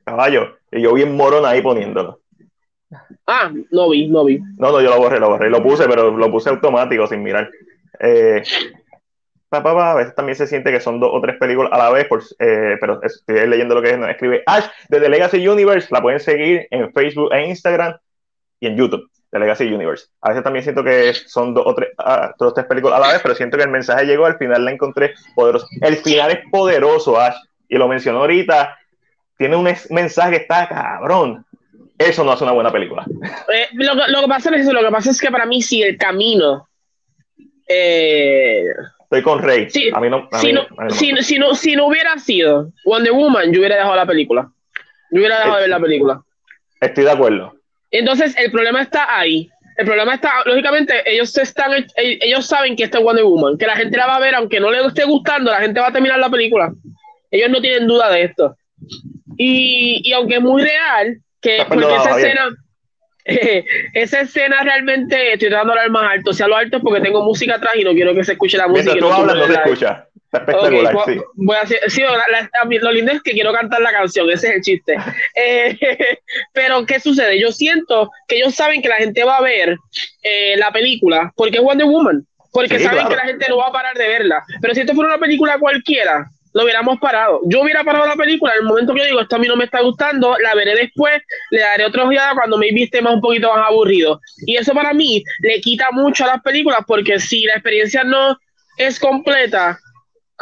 caballo. 0.04 0.56
Y 0.70 0.82
yo 0.82 0.94
bien 0.94 1.16
morón 1.16 1.46
ahí 1.46 1.60
poniéndolo. 1.60 2.20
Ah, 3.26 3.52
no 3.70 3.90
vi, 3.90 4.08
no 4.08 4.24
vi. 4.24 4.38
No, 4.58 4.72
no, 4.72 4.80
yo 4.80 4.90
lo 4.90 4.98
borré, 4.98 5.20
lo 5.20 5.28
borré. 5.28 5.48
Lo 5.48 5.62
puse, 5.62 5.86
pero 5.86 6.16
lo 6.16 6.30
puse 6.30 6.50
automático 6.50 7.06
sin 7.06 7.22
mirar. 7.22 7.50
Eh, 8.00 8.42
a 9.50 9.94
veces 9.94 10.14
también 10.14 10.36
se 10.36 10.46
siente 10.46 10.72
que 10.72 10.80
son 10.80 10.98
dos 10.98 11.10
o 11.12 11.20
tres 11.20 11.36
películas 11.38 11.72
a 11.72 11.78
la 11.78 11.90
vez, 11.90 12.06
por, 12.06 12.22
eh, 12.38 12.76
pero 12.80 13.02
estoy 13.02 13.46
leyendo 13.46 13.74
lo 13.74 13.82
que 13.82 13.98
escribe 14.10 14.42
Ash 14.46 14.64
de 14.88 15.00
The 15.00 15.08
Legacy 15.08 15.46
Universe. 15.46 15.88
La 15.90 16.00
pueden 16.00 16.20
seguir 16.20 16.66
en 16.70 16.92
Facebook 16.92 17.32
e 17.32 17.46
Instagram 17.46 17.96
y 18.60 18.66
en 18.66 18.76
YouTube. 18.76 19.10
The 19.32 19.38
Legacy 19.38 19.64
Universe. 19.64 20.06
A 20.20 20.28
veces 20.28 20.44
también 20.44 20.62
siento 20.62 20.84
que 20.84 21.14
son 21.14 21.54
dos 21.54 21.64
o 21.66 21.74
tres, 21.74 21.88
dos, 22.38 22.54
tres 22.54 22.66
películas 22.66 22.98
a 22.98 23.00
la 23.00 23.12
vez, 23.12 23.20
pero 23.22 23.34
siento 23.34 23.56
que 23.56 23.64
el 23.64 23.70
mensaje 23.70 24.04
llegó, 24.04 24.26
al 24.26 24.36
final 24.36 24.64
la 24.64 24.70
encontré 24.70 25.14
poderoso. 25.34 25.66
El 25.80 25.96
final 25.96 26.30
es 26.30 26.38
poderoso, 26.50 27.18
Ash, 27.18 27.36
y 27.68 27.76
lo 27.76 27.88
mencionó 27.88 28.18
ahorita, 28.20 28.78
tiene 29.38 29.56
un 29.56 29.66
mensaje 29.90 30.30
que 30.30 30.36
está 30.36 30.68
cabrón. 30.68 31.44
Eso 31.96 32.24
no 32.24 32.32
hace 32.32 32.44
una 32.44 32.52
buena 32.52 32.70
película. 32.70 33.04
Eh, 33.52 33.68
lo, 33.72 34.20
que 34.20 34.28
pasa 34.28 34.54
es 34.54 34.66
lo 34.66 34.80
que 34.80 34.90
pasa 34.90 35.10
es 35.10 35.20
que 35.20 35.30
para 35.30 35.46
mí 35.46 35.62
si 35.62 35.82
el 35.82 35.96
camino 35.96 36.68
eh, 37.66 38.66
Estoy 39.12 39.22
con 39.22 39.42
Rey. 39.42 39.68
si, 39.70 39.90
no, 39.90 40.28
si, 41.52 41.76
no, 41.76 41.86
hubiera 41.86 42.18
sido 42.18 42.72
Wonder 42.84 43.12
Woman, 43.12 43.52
yo 43.52 43.60
hubiera 43.60 43.76
dejado 43.76 43.94
la 43.94 44.06
película. 44.06 44.50
Yo 45.10 45.18
hubiera 45.18 45.36
dejado 45.36 45.56
de 45.56 45.60
ver 45.60 45.70
la 45.70 45.80
película. 45.80 46.22
Estoy 46.80 47.04
de 47.04 47.10
acuerdo. 47.10 47.54
Entonces, 47.92 48.34
el 48.36 48.50
problema 48.50 48.82
está 48.82 49.18
ahí. 49.18 49.48
El 49.76 49.86
problema 49.86 50.14
está, 50.14 50.42
lógicamente, 50.44 50.94
ellos 51.06 51.36
están, 51.38 51.72
ellos 51.96 52.46
saben 52.46 52.76
que 52.76 52.84
este 52.84 52.98
es 52.98 53.04
Wonder 53.04 53.24
Woman, 53.24 53.56
que 53.56 53.66
la 53.66 53.76
gente 53.76 53.96
la 53.96 54.06
va 54.06 54.16
a 54.16 54.20
ver, 54.20 54.34
aunque 54.34 54.60
no 54.60 54.70
le 54.70 54.84
esté 54.86 55.04
gustando, 55.04 55.50
la 55.50 55.60
gente 55.60 55.80
va 55.80 55.88
a 55.88 55.92
terminar 55.92 56.18
la 56.18 56.28
película. 56.28 56.72
Ellos 57.30 57.50
no 57.50 57.60
tienen 57.60 57.86
duda 57.86 58.10
de 58.10 58.24
esto. 58.24 58.56
Y, 59.36 60.02
y 60.04 60.12
aunque 60.12 60.36
es 60.36 60.40
muy 60.42 60.62
real, 60.62 61.18
que 61.40 61.64
porque 61.66 61.94
esa 61.94 62.18
escena, 62.18 62.56
esa 63.94 64.20
escena 64.20 64.62
realmente 64.62 65.32
estoy 65.32 65.48
tratando 65.48 65.74
de 65.74 65.80
hablar 65.80 65.90
más 65.90 66.12
alto. 66.12 66.32
Si 66.32 66.42
lo 66.42 66.56
alto 66.56 66.76
es 66.76 66.82
porque 66.82 67.00
tengo 67.00 67.22
música 67.22 67.56
atrás 67.56 67.72
y 67.76 67.84
no 67.84 67.92
quiero 67.92 68.14
que 68.14 68.24
se 68.24 68.32
escuche 68.32 68.58
la 68.58 68.68
música. 68.68 68.92
Mientras 68.92 69.16
tú 69.16 69.20
hablas, 69.20 69.36
no 69.36 69.46
se 69.46 69.54
escucha. 69.54 70.08
Espectacular, 70.32 70.96
sí. 71.06 71.20
Voy 71.34 71.56
a 71.56 71.66
sí 71.66 72.02
lo 72.80 72.92
lindo 72.92 73.12
es 73.12 73.22
que 73.22 73.32
quiero 73.32 73.52
cantar 73.52 73.80
la 73.80 73.92
canción, 73.92 74.30
ese 74.30 74.48
es 74.48 74.54
el 74.56 74.62
chiste. 74.62 74.96
Eh, 75.34 75.78
pero, 76.52 76.84
¿qué 76.84 77.00
sucede? 77.00 77.40
Yo 77.40 77.52
siento 77.52 78.10
que 78.28 78.36
ellos 78.36 78.54
saben 78.54 78.82
que 78.82 78.88
la 78.88 78.96
gente 78.96 79.24
va 79.24 79.38
a 79.38 79.42
ver 79.42 79.76
eh, 80.22 80.56
la 80.56 80.70
película 80.70 81.32
porque 81.36 81.58
es 81.58 81.62
Wonder 81.62 81.86
Woman, 81.86 82.26
porque 82.52 82.78
saben 82.78 83.08
que 83.08 83.16
la 83.16 83.24
gente 83.24 83.46
no 83.48 83.58
va 83.58 83.68
a 83.68 83.72
parar 83.72 83.96
de 83.96 84.06
verla. 84.06 84.42
Pero 84.60 84.74
si 84.74 84.80
esto 84.80 84.94
fuera 84.94 85.10
una 85.10 85.18
película 85.18 85.58
cualquiera, 85.58 86.26
lo 86.52 86.64
hubiéramos 86.64 86.98
parado. 86.98 87.40
Yo 87.46 87.62
hubiera 87.62 87.82
parado 87.84 88.06
la 88.06 88.16
película 88.16 88.52
en 88.52 88.60
el 88.60 88.68
momento 88.68 88.92
que 88.92 89.00
yo 89.00 89.06
digo, 89.06 89.20
esto 89.20 89.36
a 89.36 89.38
mí 89.38 89.48
no 89.48 89.56
me 89.56 89.64
está 89.64 89.80
gustando, 89.80 90.36
la 90.38 90.54
veré 90.54 90.74
después, 90.74 91.22
le 91.50 91.60
daré 91.60 91.86
otro 91.86 92.08
día 92.08 92.30
cuando 92.34 92.58
me 92.58 92.70
viste 92.72 93.00
más 93.00 93.14
un 93.14 93.20
poquito 93.20 93.52
más 93.54 93.68
aburrido. 93.68 94.20
Y 94.46 94.56
eso 94.56 94.74
para 94.74 94.92
mí 94.92 95.22
le 95.40 95.60
quita 95.60 95.90
mucho 95.92 96.24
a 96.24 96.28
las 96.28 96.42
películas 96.42 96.80
porque 96.86 97.18
si 97.18 97.44
la 97.44 97.54
experiencia 97.54 98.04
no 98.04 98.38
es 98.76 98.98
completa, 99.00 99.78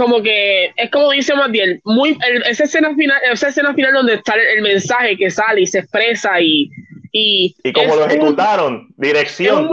como 0.00 0.22
que 0.22 0.72
es 0.76 0.90
como 0.90 1.10
dice 1.10 1.34
Matiel, 1.34 1.82
muy 1.84 2.16
esa 2.46 2.64
escena 2.64 2.94
final, 2.94 3.18
esa 3.30 3.48
escena 3.48 3.74
final 3.74 3.92
donde 3.92 4.14
está 4.14 4.32
el, 4.34 4.62
mensaje 4.62 5.14
que 5.14 5.30
sale 5.30 5.60
y 5.60 5.66
se 5.66 5.80
expresa 5.80 6.40
y 6.40 6.70
y, 7.12 7.54
y 7.62 7.72
como 7.72 7.96
lo 7.96 8.06
ejecutaron, 8.06 8.88
dirección. 8.96 9.70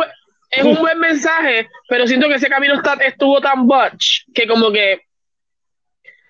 Es 0.49 0.65
un, 0.65 0.75
buen, 0.75 0.99
mensaje, 0.99 1.69
pero 1.87 2.05
siento 2.07 2.27
que 2.27 2.35
ese 2.35 2.49
camino 2.49 2.73
está, 2.73 2.95
estuvo 2.95 3.39
tan 3.39 3.67
butch 3.67 4.25
que 4.33 4.47
como 4.47 4.69
que 4.69 5.01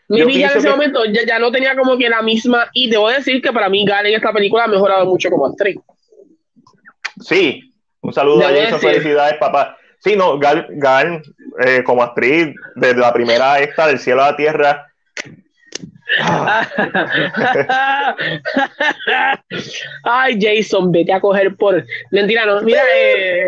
mi 0.09 0.23
vida 0.25 0.51
en 0.51 0.57
ese 0.59 0.69
momento 0.69 1.03
ya, 1.05 1.39
no 1.39 1.51
tenía 1.51 1.75
como 1.75 1.97
que 1.97 2.07
la 2.07 2.21
misma. 2.21 2.69
Y 2.73 2.91
debo 2.91 3.09
decir 3.09 3.41
que 3.41 3.51
para 3.51 3.67
mí 3.67 3.83
Gal 3.83 4.05
en 4.05 4.13
esta 4.13 4.31
película 4.31 4.65
ha 4.65 4.67
mejorado 4.67 5.07
mucho 5.07 5.29
como 5.31 5.47
actriz. 5.47 5.77
Sí, 7.21 7.73
un 8.01 8.13
saludo 8.13 8.45
a 8.45 8.49
Jason, 8.49 8.79
felicidades, 8.79 9.37
papá. 9.39 9.75
Sí, 9.99 10.15
no, 10.15 10.37
Gal, 10.39 10.67
Gal 10.69 11.21
eh, 11.65 11.83
como 11.83 12.03
actriz, 12.03 12.53
desde 12.75 12.99
la 12.99 13.13
primera 13.13 13.59
esta, 13.59 13.87
del 13.87 13.99
cielo 13.99 14.23
a 14.23 14.31
la 14.31 14.37
tierra, 14.37 14.87
Ay, 20.03 20.37
Jason, 20.39 20.91
vete 20.91 21.13
a 21.13 21.19
coger 21.19 21.55
por. 21.55 21.85
Mentira, 22.11 22.45
no. 22.45 22.61
Mira, 22.61 22.81
eh, 22.95 23.47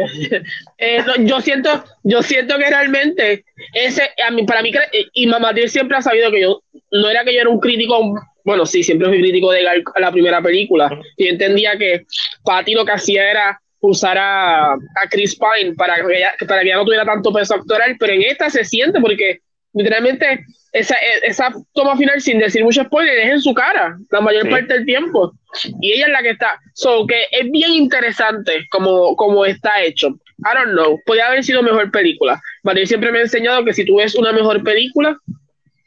eh, 0.77 1.03
yo 1.19 1.39
siento, 1.41 1.83
yo 2.03 2.21
siento 2.21 2.57
que 2.57 2.69
realmente 2.69 3.45
ese, 3.73 4.09
a 4.25 4.31
mí, 4.31 4.43
para 4.43 4.61
mí, 4.61 4.71
y 5.13 5.27
Mamá 5.27 5.53
siempre 5.67 5.97
ha 5.97 6.01
sabido 6.01 6.31
que 6.31 6.41
yo 6.41 6.61
no 6.91 7.09
era 7.09 7.23
que 7.23 7.33
yo 7.33 7.41
era 7.41 7.49
un 7.49 7.59
crítico. 7.59 8.13
Bueno, 8.43 8.65
sí, 8.65 8.83
siempre 8.83 9.07
fui 9.09 9.21
crítico 9.21 9.51
de 9.51 9.63
la 9.63 10.11
primera 10.11 10.41
película. 10.41 10.89
Y 11.17 11.27
entendía 11.27 11.77
que 11.77 12.05
Patty 12.43 12.73
lo 12.73 12.85
que 12.85 12.93
hacía 12.93 13.29
era 13.29 13.61
usara 13.81 14.73
a 14.73 15.09
Chris 15.09 15.37
Pine 15.37 15.75
para 15.75 15.95
que, 15.95 16.17
ella, 16.17 16.33
para 16.47 16.61
que 16.61 16.67
ella 16.67 16.77
no 16.77 16.85
tuviera 16.85 17.05
tanto 17.05 17.31
peso 17.31 17.55
actoral, 17.55 17.95
pero 17.99 18.13
en 18.13 18.23
esta 18.23 18.49
se 18.49 18.63
siente 18.65 18.99
porque 18.99 19.39
literalmente 19.73 20.45
esa, 20.71 20.95
esa 21.23 21.51
toma 21.73 21.97
final, 21.97 22.21
sin 22.21 22.39
decir 22.39 22.63
mucho 22.63 22.83
spoiler, 22.83 23.17
es 23.19 23.31
en 23.31 23.41
su 23.41 23.53
cara 23.53 23.97
la 24.11 24.21
mayor 24.21 24.49
parte 24.49 24.73
del 24.73 24.85
tiempo. 24.85 25.33
Y 25.81 25.93
ella 25.93 26.05
es 26.07 26.11
la 26.11 26.21
que 26.21 26.29
está. 26.31 26.59
So, 26.73 27.07
que 27.07 27.23
es 27.31 27.49
bien 27.49 27.71
interesante 27.71 28.67
como, 28.69 29.15
como 29.15 29.45
está 29.45 29.81
hecho. 29.81 30.09
I 30.39 30.55
don't 30.55 30.71
know. 30.71 30.99
Podría 31.05 31.27
haber 31.27 31.43
sido 31.43 31.63
mejor 31.63 31.91
película. 31.91 32.39
Yo 32.63 32.85
siempre 32.85 33.11
me 33.11 33.19
he 33.19 33.21
enseñado 33.23 33.65
que 33.65 33.73
si 33.73 33.83
tú 33.85 33.97
ves 33.97 34.15
una 34.15 34.31
mejor 34.31 34.63
película, 34.63 35.17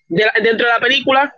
dentro 0.09 0.67
de 0.67 0.73
la 0.73 0.81
película, 0.81 1.33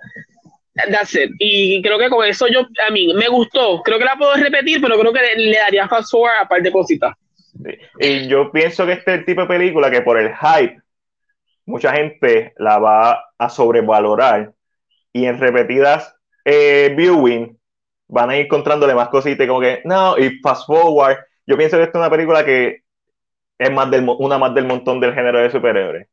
that's 0.91 1.15
it. 1.15 1.31
Y 1.39 1.83
creo 1.83 1.99
que 1.99 2.11
con 2.11 2.27
eso 2.27 2.47
yo, 2.49 2.61
a 2.87 2.91
mí, 2.91 3.13
me 3.15 3.29
gustó. 3.29 3.83
Creo 3.83 3.99
que 3.99 4.05
la 4.05 4.17
puedo 4.17 4.35
repetir, 4.35 4.81
pero 4.81 4.99
creo 4.99 5.13
que 5.13 5.21
le, 5.37 5.57
daría 5.57 5.89
fast 5.89 6.11
forward 6.11 6.43
a 6.43 6.49
par 6.49 6.63
de 6.63 6.73
cositas. 6.73 7.15
Y 8.01 8.27
yo 8.27 8.51
pienso 8.51 8.85
que 8.85 8.93
este 8.93 9.15
es 9.15 9.19
el 9.21 9.25
tipo 9.25 9.43
de 9.43 9.47
película 9.47 9.91
que 9.91 10.03
por 10.03 10.19
el 10.19 10.35
hype 10.35 10.81
mucha 11.67 11.93
gente 11.93 12.53
la 12.59 12.79
va 12.79 13.25
a 13.39 13.49
sobrevalorar 13.49 14.53
y 15.13 15.25
en 15.25 15.39
repetidas 15.39 16.15
eh, 16.45 16.93
viewing 16.97 17.59
van 18.09 18.31
a 18.31 18.37
ir 18.37 18.47
encontrándole 18.47 18.95
más 18.95 19.09
cositas 19.09 19.47
como 19.47 19.61
que 19.61 19.81
no, 19.85 20.19
y 20.19 20.39
fast 20.41 20.67
forward. 20.67 21.19
Yo 21.47 21.57
pienso 21.57 21.77
que 21.77 21.85
esta 21.85 21.99
es 21.99 22.03
una 22.03 22.11
película 22.11 22.45
que 22.45 22.83
es 23.59 23.71
más 23.71 23.91
del, 23.91 24.05
una 24.19 24.39
más 24.39 24.55
del 24.55 24.67
montón 24.67 25.01
del 25.01 25.15
género 25.15 25.39
de 25.39 25.51
superhéroes. 25.51 26.09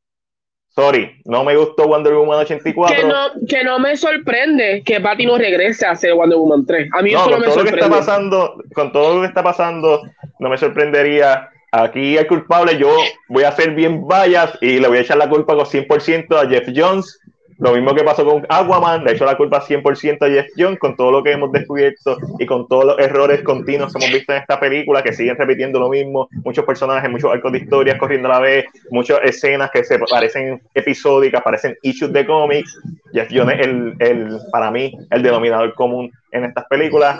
Sorry, 0.74 1.22
no 1.26 1.44
me 1.44 1.56
gustó 1.56 1.88
Wonder 1.88 2.14
Woman 2.14 2.40
84. 2.40 2.96
Que 2.96 3.04
no, 3.04 3.48
que 3.48 3.64
no 3.64 3.78
me 3.78 3.98
sorprende 3.98 4.84
que 4.86 5.02
Patty 5.02 5.26
no 5.26 5.38
regrese 5.38 5.86
a 5.86 5.92
hacer 5.92 6.14
Wonder 6.14 6.38
Woman 6.38 6.66
3. 6.66 6.90
A 6.94 7.02
mí 7.02 7.12
no, 7.12 7.20
eso 7.20 7.30
no 7.30 7.40
me 7.40 7.46
todo 7.46 7.56
sorprende. 7.56 7.82
Lo 7.82 7.90
que 7.90 7.94
está 7.94 8.00
pasando, 8.00 8.64
con 8.74 8.92
todo 8.94 9.16
lo 9.16 9.22
que 9.22 9.28
está 9.28 9.44
pasando, 9.44 10.02
no 10.40 10.50
me 10.50 10.58
sorprendería 10.58 11.50
aquí 11.72 12.18
el 12.18 12.28
culpable, 12.28 12.78
yo 12.78 12.94
voy 13.30 13.44
a 13.44 13.52
ser 13.52 13.72
bien 13.72 14.06
vallas 14.08 14.58
y 14.62 14.80
le 14.80 14.88
voy 14.88 15.00
a 15.00 15.02
echar 15.02 15.18
la 15.18 15.30
culpa 15.30 15.56
con 15.56 15.66
100% 15.66 16.36
a 16.36 16.50
Jeff 16.50 16.70
Jones. 16.76 17.20
Lo 17.62 17.74
mismo 17.74 17.94
que 17.94 18.04
pasó 18.04 18.26
con 18.26 18.44
Aquaman, 18.50 19.04
le 19.04 19.12
he 19.12 19.14
hecho 19.14 19.24
la 19.24 19.38
culpa 19.38 19.62
100% 19.62 20.26
a 20.26 20.30
Jeff 20.30 20.48
Jones 20.58 20.80
con 20.80 20.96
todo 20.96 21.12
lo 21.12 21.22
que 21.22 21.32
hemos 21.32 21.52
descubierto 21.52 22.18
y 22.40 22.46
con 22.48 22.68
todos 22.68 22.86
los 22.86 23.00
errores 23.00 23.44
continuos 23.44 23.94
que 23.94 24.04
hemos 24.04 24.16
visto 24.16 24.34
en 24.34 24.40
esta 24.40 24.60
película, 24.60 25.04
que 25.04 25.14
siguen 25.14 25.38
repitiendo 25.38 25.80
lo 25.80 25.88
mismo, 25.88 26.28
muchos 26.44 26.66
personajes, 26.66 27.08
muchos 27.08 27.32
arcos 27.32 27.52
de 27.52 27.60
historias 27.60 28.00
corriendo 28.00 28.30
a 28.30 28.32
la 28.32 28.40
vez, 28.40 28.66
muchas 28.90 29.20
escenas 29.22 29.70
que 29.70 29.84
se 29.84 30.00
parecen 30.00 30.60
episódicas, 30.74 31.44
parecen 31.44 31.78
issues 31.84 32.12
de 32.12 32.26
cómics. 32.26 32.82
Jeff 33.14 33.30
Jones 33.32 33.60
es 33.60 33.68
el, 33.68 33.96
el, 34.00 34.40
para 34.52 34.72
mí, 34.72 34.98
el 35.12 35.22
denominador 35.22 35.76
común 35.76 36.12
en 36.32 36.46
estas 36.46 36.66
películas. 36.66 37.20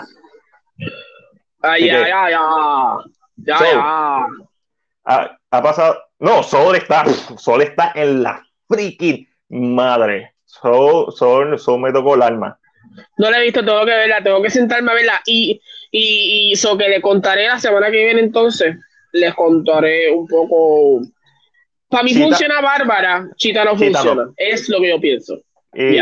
Ay, 1.60 1.88
ay, 1.88 2.10
ay, 2.12 2.34
ay. 2.36 3.12
Ya, 3.36 3.58
ya. 3.60 4.26
Ha, 5.04 5.62
pasado. 5.62 6.02
No, 6.18 6.42
Sol 6.42 6.74
está, 6.74 7.04
Sol 7.36 7.62
está 7.62 7.92
en 7.94 8.24
la 8.24 8.44
freaking 8.68 9.28
madre. 9.48 10.31
Sol, 10.52 11.06
Sol, 11.12 11.58
Sol 11.58 11.80
me 11.80 11.92
tocó 11.92 12.14
el 12.14 12.22
alma. 12.22 12.58
No 13.16 13.30
la 13.30 13.38
he 13.38 13.44
visto, 13.44 13.64
tengo 13.64 13.86
que 13.86 13.92
verla, 13.92 14.22
tengo 14.22 14.42
que 14.42 14.50
sentarme 14.50 14.92
a 14.92 14.94
verla. 14.94 15.22
Y, 15.24 15.60
y, 15.90 16.52
y 16.52 16.78
que 16.78 16.88
le 16.88 17.00
contaré 17.00 17.46
la 17.46 17.58
semana 17.58 17.90
que 17.90 18.04
viene 18.04 18.20
entonces. 18.20 18.76
Les 19.12 19.34
contaré 19.34 20.10
un 20.10 20.26
poco. 20.26 21.00
Para 21.88 22.04
mí 22.04 22.14
funciona 22.14 22.60
Bárbara, 22.60 23.28
Chita 23.36 23.64
no 23.64 23.76
funciona. 23.76 24.30
Es 24.36 24.68
lo 24.68 24.80
que 24.80 24.90
yo 24.90 25.00
pienso. 25.00 25.40
Y 25.74 25.96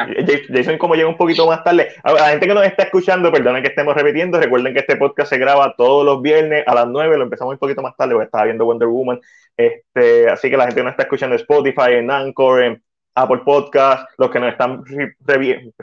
Jason, 0.52 0.78
como 0.78 0.96
llega 0.96 1.08
un 1.08 1.16
poquito 1.16 1.46
más 1.46 1.62
tarde, 1.62 1.90
a 2.02 2.12
la 2.12 2.28
gente 2.30 2.48
que 2.48 2.54
nos 2.54 2.66
está 2.66 2.84
escuchando, 2.84 3.30
perdonen 3.30 3.62
que 3.62 3.68
estemos 3.68 3.94
repitiendo, 3.94 4.40
recuerden 4.40 4.74
que 4.74 4.80
este 4.80 4.96
podcast 4.96 5.30
se 5.30 5.38
graba 5.38 5.74
todos 5.76 6.04
los 6.04 6.20
viernes 6.22 6.64
a 6.66 6.74
las 6.74 6.88
9, 6.88 7.16
lo 7.16 7.22
empezamos 7.22 7.52
un 7.52 7.58
poquito 7.58 7.82
más 7.82 7.96
tarde 7.96 8.14
porque 8.14 8.24
estaba 8.24 8.46
viendo 8.46 8.64
Wonder 8.64 8.88
Woman, 8.88 9.20
este, 9.56 10.28
así 10.28 10.50
que 10.50 10.56
la 10.56 10.64
gente 10.64 10.80
que 10.80 10.82
nos 10.82 10.90
está 10.90 11.04
escuchando 11.04 11.36
en 11.36 11.40
Spotify, 11.40 11.92
en 11.92 12.10
Anchor, 12.10 12.64
en 12.64 12.82
Apple 13.14 13.42
Podcast, 13.44 14.08
los 14.18 14.30
que 14.30 14.40
nos 14.40 14.52
están 14.52 14.82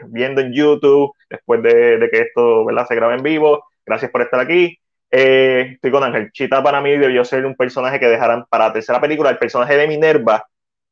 viendo 0.08 0.42
en 0.42 0.54
YouTube, 0.54 1.14
después 1.30 1.62
de, 1.62 2.10
que 2.12 2.22
esto 2.22 2.66
se 2.88 2.96
grabe 2.96 3.16
en 3.16 3.24
vivo, 3.24 3.66
gracias 3.86 4.12
por 4.12 4.22
estar 4.22 4.40
aquí. 4.40 4.78
Eh, 5.10 5.72
estoy 5.74 5.92
con 5.92 6.04
Ángel. 6.04 6.32
Chita 6.32 6.62
para 6.62 6.82
mí 6.82 6.98
debió 6.98 7.24
ser 7.24 7.46
un 7.46 7.56
personaje 7.56 8.00
que 8.00 8.08
dejaran 8.08 8.46
para 8.50 8.68
la 8.68 8.74
tercera 8.74 9.00
película. 9.00 9.30
El 9.30 9.38
personaje 9.38 9.78
de 9.78 9.88
Minerva 9.88 10.46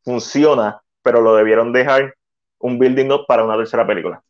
funciona, 0.03 0.81
pero 1.01 1.21
lo 1.21 1.35
debieron 1.35 1.73
dejar 1.73 2.15
un 2.59 2.79
building 2.79 3.11
up 3.11 3.25
para 3.27 3.43
una 3.43 3.57
tercera 3.57 3.85
película. 3.85 4.21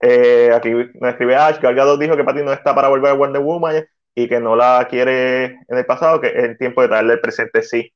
Eh, 0.00 0.50
aquí 0.54 0.70
me 0.70 1.10
escribe 1.10 1.36
Ash, 1.36 1.58
Gal 1.60 1.98
dijo 1.98 2.16
que 2.16 2.24
Patty 2.24 2.42
no 2.42 2.52
está 2.52 2.74
para 2.74 2.88
volver 2.88 3.10
a 3.10 3.14
Wonder 3.14 3.42
Woman 3.42 3.84
y 4.14 4.28
que 4.28 4.40
no 4.40 4.56
la 4.56 4.86
quiere 4.88 5.44
en 5.44 5.78
el 5.78 5.84
pasado, 5.84 6.20
que 6.20 6.28
es 6.28 6.44
el 6.44 6.58
tiempo 6.58 6.80
de 6.82 6.88
darle 6.88 7.14
el 7.14 7.20
presente 7.20 7.62
sí. 7.62 7.92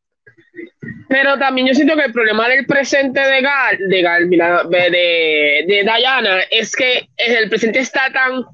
Pero 1.09 1.39
también 1.39 1.67
yo 1.67 1.75
siento 1.75 1.97
que 1.97 2.05
el 2.05 2.13
problema 2.13 2.49
del 2.49 2.67
presente 2.67 3.21
de 3.21 3.41
Gal, 3.43 3.79
de 3.89 4.03
Gal, 4.03 4.29
de, 4.31 5.65
de, 5.67 5.83
Diana, 5.83 6.41
es 6.51 6.75
que 6.75 7.09
el 7.17 7.49
presente 7.49 7.81
está 7.81 8.11
tan, 8.13 8.45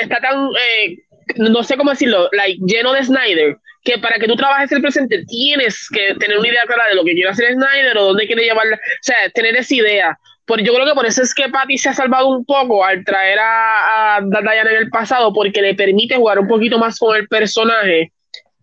está, 0.00 0.20
tan, 0.20 0.48
eh, 0.48 0.96
no 1.36 1.62
sé 1.62 1.76
cómo 1.76 1.90
decirlo, 1.90 2.28
like, 2.32 2.60
lleno 2.64 2.92
de 2.92 3.04
Snyder, 3.04 3.56
que 3.82 3.98
para 3.98 4.18
que 4.18 4.26
tú 4.26 4.36
trabajes 4.36 4.70
el 4.72 4.82
presente 4.82 5.24
tienes 5.26 5.88
que 5.88 6.14
tener 6.14 6.38
una 6.38 6.48
idea 6.48 6.64
clara 6.66 6.88
de 6.88 6.94
lo 6.94 7.04
que 7.04 7.12
quiere 7.14 7.30
hacer 7.30 7.52
Snyder 7.54 7.98
o 7.98 8.04
dónde 8.06 8.26
quiere 8.26 8.44
llevarla, 8.44 8.76
o 8.76 9.02
sea, 9.02 9.16
tener 9.34 9.56
esa 9.56 9.74
idea. 9.74 10.18
Por, 10.44 10.60
yo 10.62 10.74
creo 10.74 10.86
que 10.86 10.94
por 10.94 11.06
eso 11.06 11.22
es 11.22 11.34
que 11.34 11.48
Patty 11.48 11.78
se 11.78 11.90
ha 11.90 11.94
salvado 11.94 12.28
un 12.28 12.44
poco 12.44 12.84
al 12.84 13.04
traer 13.04 13.38
a, 13.38 14.16
a 14.16 14.20
Diana 14.20 14.70
en 14.70 14.76
el 14.76 14.90
pasado, 14.90 15.32
porque 15.32 15.62
le 15.62 15.74
permite 15.74 16.16
jugar 16.16 16.38
un 16.38 16.48
poquito 16.48 16.78
más 16.78 16.98
con 16.98 17.16
el 17.16 17.28
personaje, 17.28 18.12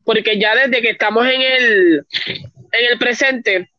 porque 0.07 0.39
ya 0.39 0.55
desde 0.55 0.81
que 0.81 0.89
estamos 0.89 1.27
en 1.27 1.41
el, 1.41 2.05
en 2.71 2.91
el 2.91 2.97
presente, 2.97 3.69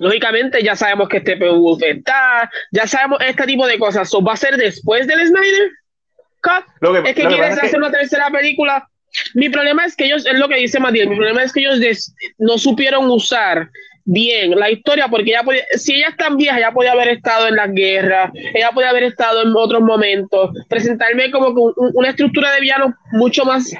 lógicamente 0.00 0.64
ya 0.64 0.74
sabemos 0.74 1.08
que 1.08 1.18
este 1.18 1.36
PV 1.36 1.78
está, 1.80 2.50
ya 2.72 2.88
sabemos 2.88 3.20
este 3.24 3.44
tipo 3.44 3.66
de 3.68 3.78
cosas. 3.78 4.10
¿So 4.10 4.20
¿Va 4.20 4.32
a 4.32 4.36
ser 4.36 4.56
después 4.56 5.06
del 5.06 5.24
Snyder? 5.24 5.70
es 7.04 7.14
que 7.14 7.26
quieres 7.26 7.58
hacer 7.58 7.78
una 7.78 7.90
tercera 7.90 8.28
película 8.30 8.88
mi 9.34 9.48
problema 9.48 9.84
es 9.84 9.96
que 9.96 10.06
ellos, 10.06 10.26
es 10.26 10.38
lo 10.38 10.48
que 10.48 10.56
dice 10.56 10.80
Matiel, 10.80 11.08
mi 11.08 11.16
problema 11.16 11.42
es 11.42 11.52
que 11.52 11.60
ellos 11.60 12.12
no 12.38 12.58
supieron 12.58 13.10
usar 13.10 13.70
bien 14.04 14.50
la 14.58 14.70
historia, 14.70 15.08
porque 15.08 15.30
ella 15.30 15.42
si 15.76 15.94
ella 15.94 16.08
es 16.08 16.16
tan 16.16 16.36
vieja, 16.36 16.58
ella 16.58 16.72
podía 16.72 16.92
haber 16.92 17.08
estado 17.08 17.48
en 17.48 17.56
la 17.56 17.66
guerra, 17.68 18.30
ella 18.34 18.70
podía 18.72 18.90
haber 18.90 19.04
estado 19.04 19.42
en 19.42 19.54
otros 19.56 19.82
momentos, 19.82 20.50
presentarme 20.68 21.30
como 21.30 21.72
una 21.94 22.10
estructura 22.10 22.52
de 22.52 22.60
villano 22.60 22.94
mucho 23.12 23.44
más. 23.44 23.72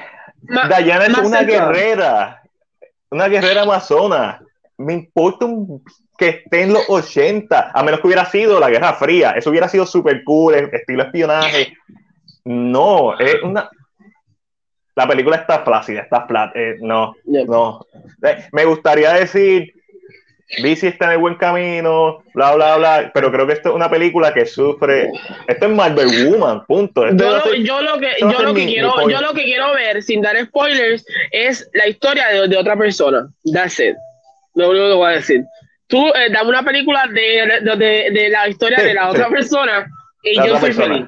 Diana 0.47 1.05
es 1.05 1.17
una 1.17 1.43
guerrera, 1.43 2.41
una 3.09 3.27
guerrera 3.27 3.63
amazona. 3.63 4.41
Me 4.77 4.93
importa 4.93 5.47
que 6.17 6.29
esté 6.29 6.63
en 6.63 6.73
los 6.73 6.83
80, 6.89 7.71
a 7.73 7.83
menos 7.83 7.99
que 7.99 8.07
hubiera 8.07 8.25
sido 8.25 8.59
la 8.59 8.69
Guerra 8.69 8.93
Fría, 8.93 9.31
eso 9.31 9.49
hubiera 9.49 9.69
sido 9.69 9.85
súper 9.85 10.23
cool, 10.23 10.55
estilo 10.55 11.03
espionaje. 11.03 11.77
No, 12.43 13.17
es 13.17 13.41
una, 13.41 13.69
la 14.95 15.07
película 15.07 15.35
está 15.35 15.63
flácida, 15.63 16.01
está 16.01 16.25
flat. 16.25 16.55
Eh, 16.55 16.77
no, 16.79 17.15
no. 17.25 17.85
Eh, 18.23 18.45
me 18.53 18.65
gustaría 18.65 19.13
decir, 19.13 19.73
DC 20.61 20.87
está 20.87 21.05
en 21.05 21.11
el 21.13 21.17
buen 21.17 21.35
camino, 21.35 22.23
bla, 22.33 22.53
bla, 22.55 22.77
bla, 22.77 23.11
pero 23.13 23.31
creo 23.31 23.47
que 23.47 23.53
esto 23.53 23.69
es 23.69 23.75
una 23.75 23.89
película 23.89 24.33
que 24.33 24.45
sufre. 24.45 25.09
Esto 25.47 25.65
es 25.65 25.71
Marvel 25.71 26.29
Woman, 26.29 26.65
punto. 26.65 27.05
Yo, 27.07 27.11
lo, 27.11 27.43
que, 27.43 27.63
yo, 27.63 27.81
lo 27.81 28.53
que 28.53 28.65
quiero, 28.65 29.09
yo 29.09 29.21
lo 29.21 29.33
que 29.33 29.43
quiero 29.43 29.73
ver, 29.73 30.03
sin 30.03 30.21
dar 30.21 30.37
spoilers, 30.45 31.05
es 31.31 31.67
la 31.73 31.87
historia 31.87 32.27
de, 32.47 32.57
otra 32.57 32.77
persona. 32.77 33.27
That's 33.51 33.79
it. 33.79 33.95
Lo 34.53 34.69
único 34.69 34.87
que 34.87 34.93
voy 34.93 35.11
a 35.11 35.15
decir. 35.15 35.43
Tú 35.87 36.07
eh, 36.09 36.29
dame 36.31 36.49
una 36.49 36.63
película 36.63 37.05
de, 37.07 37.61
de, 37.61 38.11
de, 38.11 38.29
la 38.29 38.47
historia 38.47 38.83
de 38.83 38.93
la 38.93 39.09
otra 39.09 39.29
persona 39.29 39.87
y 40.23 40.35
yo 40.35 40.59
soy 40.59 40.73
feliz. 40.73 41.05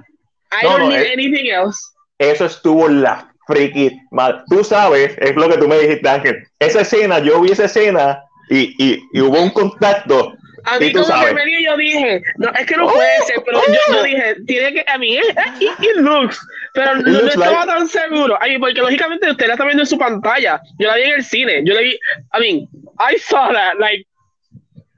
I 0.51 0.65
don't 0.65 0.89
need 0.89 1.11
anything 1.13 1.49
else. 1.49 1.79
Eso 2.19 2.45
estuvo 2.45 2.87
la 2.87 3.31
friki 3.47 3.91
mal. 4.11 4.43
Tú 4.49 4.63
sabes, 4.63 5.15
es 5.19 5.35
lo 5.35 5.49
que 5.49 5.57
tú 5.57 5.67
me 5.67 5.79
dijiste, 5.79 6.07
Ángel. 6.07 6.43
Esa 6.59 6.81
escena, 6.81 7.19
yo 7.19 7.41
vi 7.41 7.51
esa 7.51 7.65
escena 7.65 8.23
y, 8.49 8.75
y, 8.83 9.03
y 9.13 9.21
hubo 9.21 9.41
un 9.41 9.49
contacto. 9.49 10.33
A 10.63 10.79
mí 10.79 10.91
como 10.91 11.05
sabes. 11.05 11.29
que 11.29 11.33
me 11.33 11.45
dio, 11.45 11.59
yo 11.61 11.77
dije, 11.77 12.21
no, 12.37 12.49
es 12.49 12.65
que 12.65 12.75
no 12.75 12.87
puede 12.89 13.21
ser, 13.25 13.41
pero 13.45 13.61
yo, 13.67 13.93
yo, 13.93 14.03
dije, 14.03 14.35
tiene 14.45 14.73
que, 14.73 14.85
a 14.85 14.97
mí, 14.97 15.17
it, 15.17 15.95
looks, 15.95 16.39
pero 16.73 16.95
no, 16.95 17.19
estaba 17.19 17.65
tan 17.65 17.87
seguro. 17.87 18.37
A 18.41 18.47
mí, 18.47 18.57
porque 18.57 18.81
lógicamente 18.81 19.31
usted 19.31 19.47
la 19.47 19.53
está 19.53 19.63
viendo 19.63 19.83
en 19.83 19.87
su 19.87 19.97
pantalla. 19.97 20.61
Yo 20.77 20.89
la 20.89 20.95
vi 20.95 21.03
en 21.03 21.13
el 21.13 21.23
cine, 21.23 21.61
yo 21.63 21.73
la 21.73 21.81
vi, 21.81 21.97
I 22.33 22.39
mean, 22.39 22.67
I 22.99 23.17
saw 23.17 23.53
that, 23.53 23.79
like, 23.79 24.05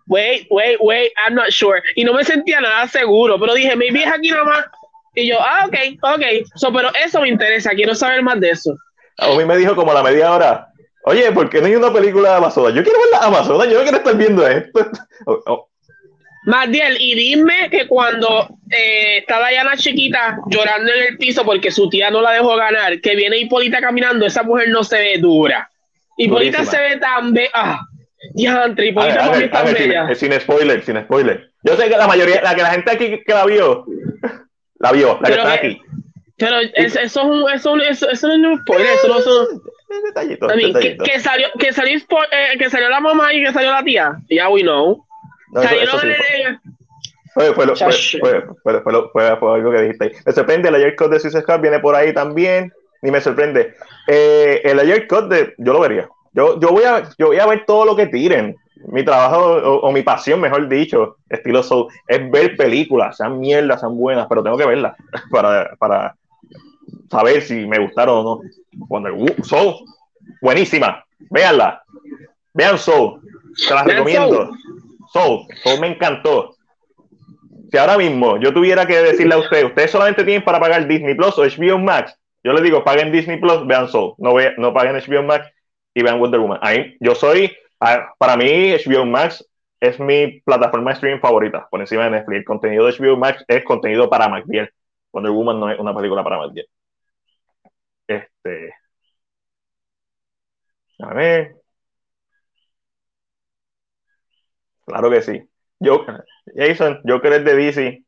wait, 0.08 0.48
wait, 0.50 0.78
wait, 0.82 1.12
I'm 1.24 1.36
not 1.36 1.52
sure. 1.52 1.80
Y 1.96 2.04
no 2.04 2.14
me 2.14 2.24
sentía 2.24 2.60
nada 2.62 2.88
seguro, 2.88 3.40
pero 3.40 3.54
dije, 3.54 3.76
maybe 3.76 4.02
es 4.02 4.12
aquí 4.12 4.32
nomás 4.32 4.66
y 5.16 5.28
yo, 5.28 5.38
ah, 5.40 5.66
ok, 5.68 5.76
ok. 6.02 6.24
So, 6.56 6.72
pero 6.72 6.90
eso 7.04 7.22
me 7.22 7.30
interesa, 7.30 7.72
quiero 7.72 7.96
saber 7.96 8.24
más 8.24 8.40
de 8.40 8.52
eso. 8.52 8.76
A 9.18 9.30
mí 9.36 9.44
me 9.46 9.58
dijo 9.58 9.76
como 9.76 9.92
a 9.92 9.96
la 9.96 10.04
media 10.04 10.32
hora, 10.32 10.69
oye, 11.04 11.32
¿por 11.32 11.50
qué 11.50 11.62
no 11.62 11.68
hay 11.68 11.76
una 11.76 11.92
película 11.94 12.30
de 12.30 12.36
Amazonas? 12.36 12.74
Yo 12.74 12.84
quiero 12.84 13.00
ver 13.00 13.10
la 13.12 13.28
Amazonas, 13.28 13.68
yo 13.68 13.76
no 13.76 13.84
quiero 13.84 13.98
estar 13.98 14.18
viendo 14.18 14.48
esto. 14.48 14.80
Oh, 15.26 15.38
oh. 15.48 15.70
Y 17.00 17.16
dime 17.16 17.70
que 17.70 17.88
cuando 17.88 18.48
eh, 18.72 19.18
está 19.20 19.46
Diana 19.48 19.76
chiquita 19.76 20.40
llorando 20.48 20.92
en 20.92 21.08
el 21.08 21.18
piso 21.18 21.44
porque 21.44 21.70
su 21.70 21.90
tía 21.90 22.10
no 22.10 22.22
la 22.22 22.32
dejó 22.32 22.56
ganar, 22.56 23.02
que 23.02 23.16
viene 23.16 23.38
Hipólita 23.38 23.82
caminando, 23.82 24.26
esa 24.26 24.44
mujer 24.44 24.70
no 24.70 24.84
se 24.84 24.98
ve 24.98 25.18
dura. 25.20 25.70
Hipólita 26.18 26.66
se 26.66 26.80
ve 26.80 26.98
tan 26.98 27.34
bella. 27.34 27.50
Ah, 27.54 27.82
diantre, 28.34 28.88
Hipólita 28.88 29.30
ver, 29.30 29.52
tan 29.52 29.74
bella. 29.74 30.16
Sin, 30.16 30.32
sin, 30.32 30.42
spoiler, 30.42 30.84
sin 30.84 31.00
spoiler. 31.02 31.52
Yo 31.64 31.76
sé 31.76 31.90
que 31.90 31.98
la 31.98 32.08
mayoría, 32.08 32.42
la 32.42 32.56
que 32.56 32.64
la 32.64 32.72
gente 32.72 32.92
aquí 32.92 33.24
que 33.26 33.34
la 33.34 33.46
vio, 33.46 33.86
la 34.80 34.92
vio, 34.92 35.20
la 35.22 35.28
que 35.28 35.36
está 35.36 35.54
aquí. 35.54 35.82
Pero 36.38 36.56
eso, 36.74 37.00
es 37.00 37.16
un, 37.18 37.50
eso, 37.52 37.76
eso, 37.78 38.10
eso 38.10 38.28
no 38.28 38.34
es 38.34 38.40
un 38.40 38.62
spoiler, 38.62 38.88
eso 38.94 39.08
no 39.10 39.20
son. 39.20 39.48
Detallito, 39.90 40.48
que, 40.48 40.98
que, 40.98 41.20
salió, 41.20 41.48
que, 41.58 41.74
salió, 41.74 41.98
eh, 41.98 42.58
que 42.58 42.70
salió 42.70 42.90
la 42.90 43.00
mamá 43.00 43.34
y 43.34 43.44
que 43.44 43.52
salió 43.52 43.72
la 43.72 43.84
tía. 43.84 44.20
Ya 44.30 44.50
we 44.50 44.62
know. 44.62 45.06
No, 45.52 45.62
eso, 45.62 45.76
eso 45.76 46.00
sí. 46.00 46.08
Fue, 47.34 47.54
fue, 47.54 47.68
fue, 47.76 47.92
fue, 48.64 48.82
fue, 49.12 49.38
fue, 49.38 49.56
algo 49.56 49.72
que 49.72 49.82
dijiste 49.82 50.06
ahí. 50.06 50.12
Me 50.26 50.32
sorprende, 50.32 50.70
el 50.70 50.76
ayer 50.76 50.96
code 50.96 51.16
de 51.16 51.20
Suicide 51.20 51.42
Squad 51.42 51.62
viene 51.62 51.80
por 51.80 51.96
ahí 51.96 52.14
también. 52.14 52.72
Ni 53.02 53.12
me 53.12 53.22
sorprende. 53.22 53.76
Eh, 54.08 54.62
el 54.64 54.80
ayer 54.80 55.08
code 55.08 55.36
de, 55.36 55.54
yo 55.58 55.74
lo 55.74 55.80
vería. 55.80 56.10
Yo, 56.34 56.60
yo, 56.60 56.70
voy 56.70 56.84
a, 56.84 57.04
yo 57.18 57.28
voy 57.28 57.40
a 57.40 57.48
ver 57.48 57.64
todo 57.66 57.86
lo 57.86 57.96
que 57.96 58.08
tiren. 58.08 58.56
Mi 58.92 59.04
trabajo, 59.04 59.56
o, 59.56 59.80
o 59.82 59.92
mi 59.92 60.04
pasión, 60.04 60.40
mejor 60.40 60.68
dicho, 60.70 61.18
estilo 61.30 61.64
Soul, 61.64 61.88
es 62.08 62.32
ver 62.32 62.56
películas, 62.56 63.18
sean 63.18 63.40
mierdas, 63.40 63.82
sean 63.82 63.98
buenas, 63.98 64.26
pero 64.28 64.42
tengo 64.42 64.58
que 64.58 64.66
verlas 64.66 64.96
para, 65.30 65.76
para 65.78 66.16
saber 67.10 67.42
si 67.42 67.66
me 67.66 67.80
gustaron 67.80 68.18
o 68.18 68.24
no. 68.24 68.42
Wonder 68.88 69.14
Soul, 69.44 69.86
buenísima. 70.42 71.04
Véanla. 71.30 71.84
Vean 72.54 72.78
Soul. 72.78 73.22
Se 73.56 73.74
las 73.74 73.86
recomiendo. 73.86 74.52
Soul. 75.12 75.46
Soul 75.64 75.80
me 75.80 75.88
encantó. 75.88 76.56
Si 77.72 77.78
ahora 77.78 77.98
mismo 77.98 78.38
yo 78.38 78.54
tuviera 78.54 78.86
que 78.86 78.98
decirle 78.98 79.36
a 79.36 79.40
ustedes, 79.40 79.66
ustedes 79.66 79.92
solamente 79.92 80.24
tienen 80.24 80.44
para 80.44 80.60
pagar 80.60 80.88
Disney 80.88 81.14
Plus 81.14 81.38
o 81.38 81.44
HBO 81.44 81.78
Max, 81.78 82.18
yo 82.44 82.54
les 82.54 82.64
digo, 82.64 82.84
paguen 82.84 83.12
Disney 83.12 83.38
Plus, 83.38 83.68
vean 83.68 83.88
Soul. 83.90 84.14
No, 84.18 84.34
ve, 84.34 84.54
no 84.58 84.74
paguen 84.74 84.96
HBO 84.96 85.24
Max 85.24 85.52
y 85.94 86.02
vean 86.02 86.20
Wonder 86.20 86.40
Woman. 86.40 86.60
Ahí, 86.62 86.96
yo 87.00 87.14
soy, 87.14 87.56
para 87.78 88.38
mí, 88.38 88.74
HBO 88.74 89.06
Max 89.06 89.46
es 89.80 90.00
mi 90.00 90.42
plataforma 90.42 90.92
de 90.92 90.96
streaming 90.96 91.20
favorita, 91.20 91.68
por 91.70 91.80
encima 91.80 92.06
de 92.06 92.12
Netflix. 92.12 92.40
El 92.40 92.46
contenido 92.46 92.86
de 92.86 92.94
HBO 92.94 93.18
Max 93.18 93.44
es 93.48 93.64
contenido 93.64 94.10
para 94.10 94.30
McBeal. 94.30 94.72
Wonder 95.12 95.32
Woman 95.32 95.60
no 95.60 95.70
es 95.70 95.80
una 95.80 95.96
película 95.96 96.24
para 96.24 96.38
McBeal. 96.38 96.68
Este. 98.10 98.74
A 101.00 101.14
ver. 101.14 101.56
Claro 104.86 105.10
que 105.10 105.22
sí. 105.22 105.44
Yo, 105.80 106.06
Jason, 106.56 107.02
yo 107.06 107.22
creo 107.22 107.40
de 107.44 107.56
DC. 107.56 108.04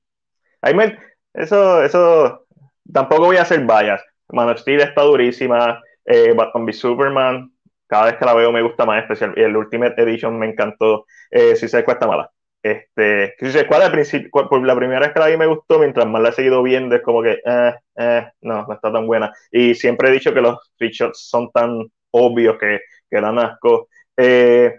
Ahí 0.61 0.75
me, 0.75 0.97
eso, 1.33 1.83
eso, 1.83 2.47
tampoco 2.91 3.25
voy 3.25 3.37
a 3.37 3.43
hacer 3.43 3.65
vallas. 3.65 4.03
Man 4.29 4.49
of 4.49 4.59
Steel 4.59 4.81
está 4.81 5.03
durísima. 5.03 5.81
Eh, 6.05 6.33
Batman 6.35 6.65
v 6.65 6.73
Superman, 6.73 7.51
cada 7.87 8.05
vez 8.07 8.17
que 8.17 8.25
la 8.25 8.33
veo 8.33 8.51
me 8.51 8.61
gusta 8.63 8.85
más, 8.85 9.03
especial. 9.03 9.33
Y 9.37 9.41
el 9.43 9.55
Ultimate 9.55 10.01
Edition 10.01 10.37
me 10.39 10.47
encantó. 10.47 11.05
Eh, 11.31 11.55
si 11.55 11.67
se 11.67 11.83
cuesta 11.83 12.07
mala. 12.07 12.31
Este, 12.63 13.33
al 13.71 13.91
principio, 13.91 14.29
por 14.31 14.63
la 14.65 14.75
primera 14.75 14.99
vez 14.99 15.13
que 15.13 15.19
la 15.19 15.27
vi 15.27 15.37
me 15.37 15.47
gustó, 15.47 15.79
mientras 15.79 16.05
más 16.05 16.21
la 16.21 16.29
he 16.29 16.33
seguido 16.33 16.61
viendo, 16.61 16.95
es 16.95 17.01
como 17.01 17.23
que, 17.23 17.39
eh, 17.43 17.73
eh, 17.95 18.31
no, 18.41 18.65
no 18.67 18.73
está 18.73 18.91
tan 18.91 19.07
buena. 19.07 19.33
Y 19.51 19.73
siempre 19.73 20.09
he 20.09 20.11
dicho 20.11 20.33
que 20.33 20.41
los 20.41 20.71
features 20.77 21.17
son 21.19 21.51
tan 21.51 21.91
obvios 22.11 22.57
que, 22.59 22.81
que 23.09 23.21
dan 23.21 23.39
asco. 23.39 23.89
Eh, 24.15 24.75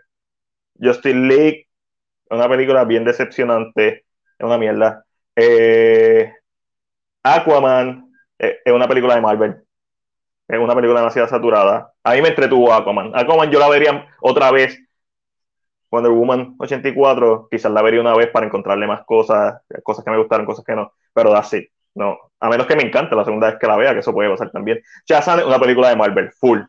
Justice 0.80 1.14
League, 1.14 1.66
una 2.30 2.48
película 2.48 2.84
bien 2.84 3.04
decepcionante, 3.04 4.04
es 4.38 4.46
una 4.46 4.58
mierda. 4.58 5.04
Eh, 5.34 6.32
Aquaman 7.24 8.12
es 8.38 8.72
una 8.72 8.88
película 8.88 9.14
de 9.14 9.20
Marvel. 9.20 9.56
Es 10.48 10.58
una 10.58 10.74
película 10.74 11.00
demasiado 11.00 11.28
saturada. 11.28 11.92
A 12.04 12.14
mí 12.14 12.22
me 12.22 12.28
entretuvo 12.28 12.72
Aquaman. 12.72 13.12
Aquaman 13.14 13.50
yo 13.50 13.58
la 13.58 13.68
vería 13.68 14.06
otra 14.20 14.50
vez 14.50 14.78
Wonder 15.92 16.10
Woman 16.10 16.56
84, 16.58 17.48
quizás 17.50 17.70
la 17.70 17.82
vería 17.82 18.00
una 18.00 18.16
vez 18.16 18.30
para 18.30 18.46
encontrarle 18.46 18.86
más 18.86 19.04
cosas, 19.04 19.60
cosas 19.82 20.02
que 20.02 20.10
me 20.10 20.16
gustaron, 20.16 20.46
cosas 20.46 20.64
que 20.64 20.74
no, 20.74 20.94
pero 21.12 21.36
así, 21.36 21.68
no, 21.94 22.18
a 22.40 22.48
menos 22.48 22.66
que 22.66 22.74
me 22.74 22.82
encante 22.82 23.14
la 23.14 23.26
segunda 23.26 23.50
vez 23.50 23.58
que 23.60 23.66
la 23.66 23.76
vea, 23.76 23.92
que 23.92 24.00
eso 24.00 24.14
puede 24.14 24.30
pasar 24.30 24.50
también. 24.50 24.80
Shazam 25.06 25.40
es 25.40 25.44
una 25.44 25.60
película 25.60 25.90
de 25.90 25.96
Marvel, 25.96 26.32
full, 26.32 26.60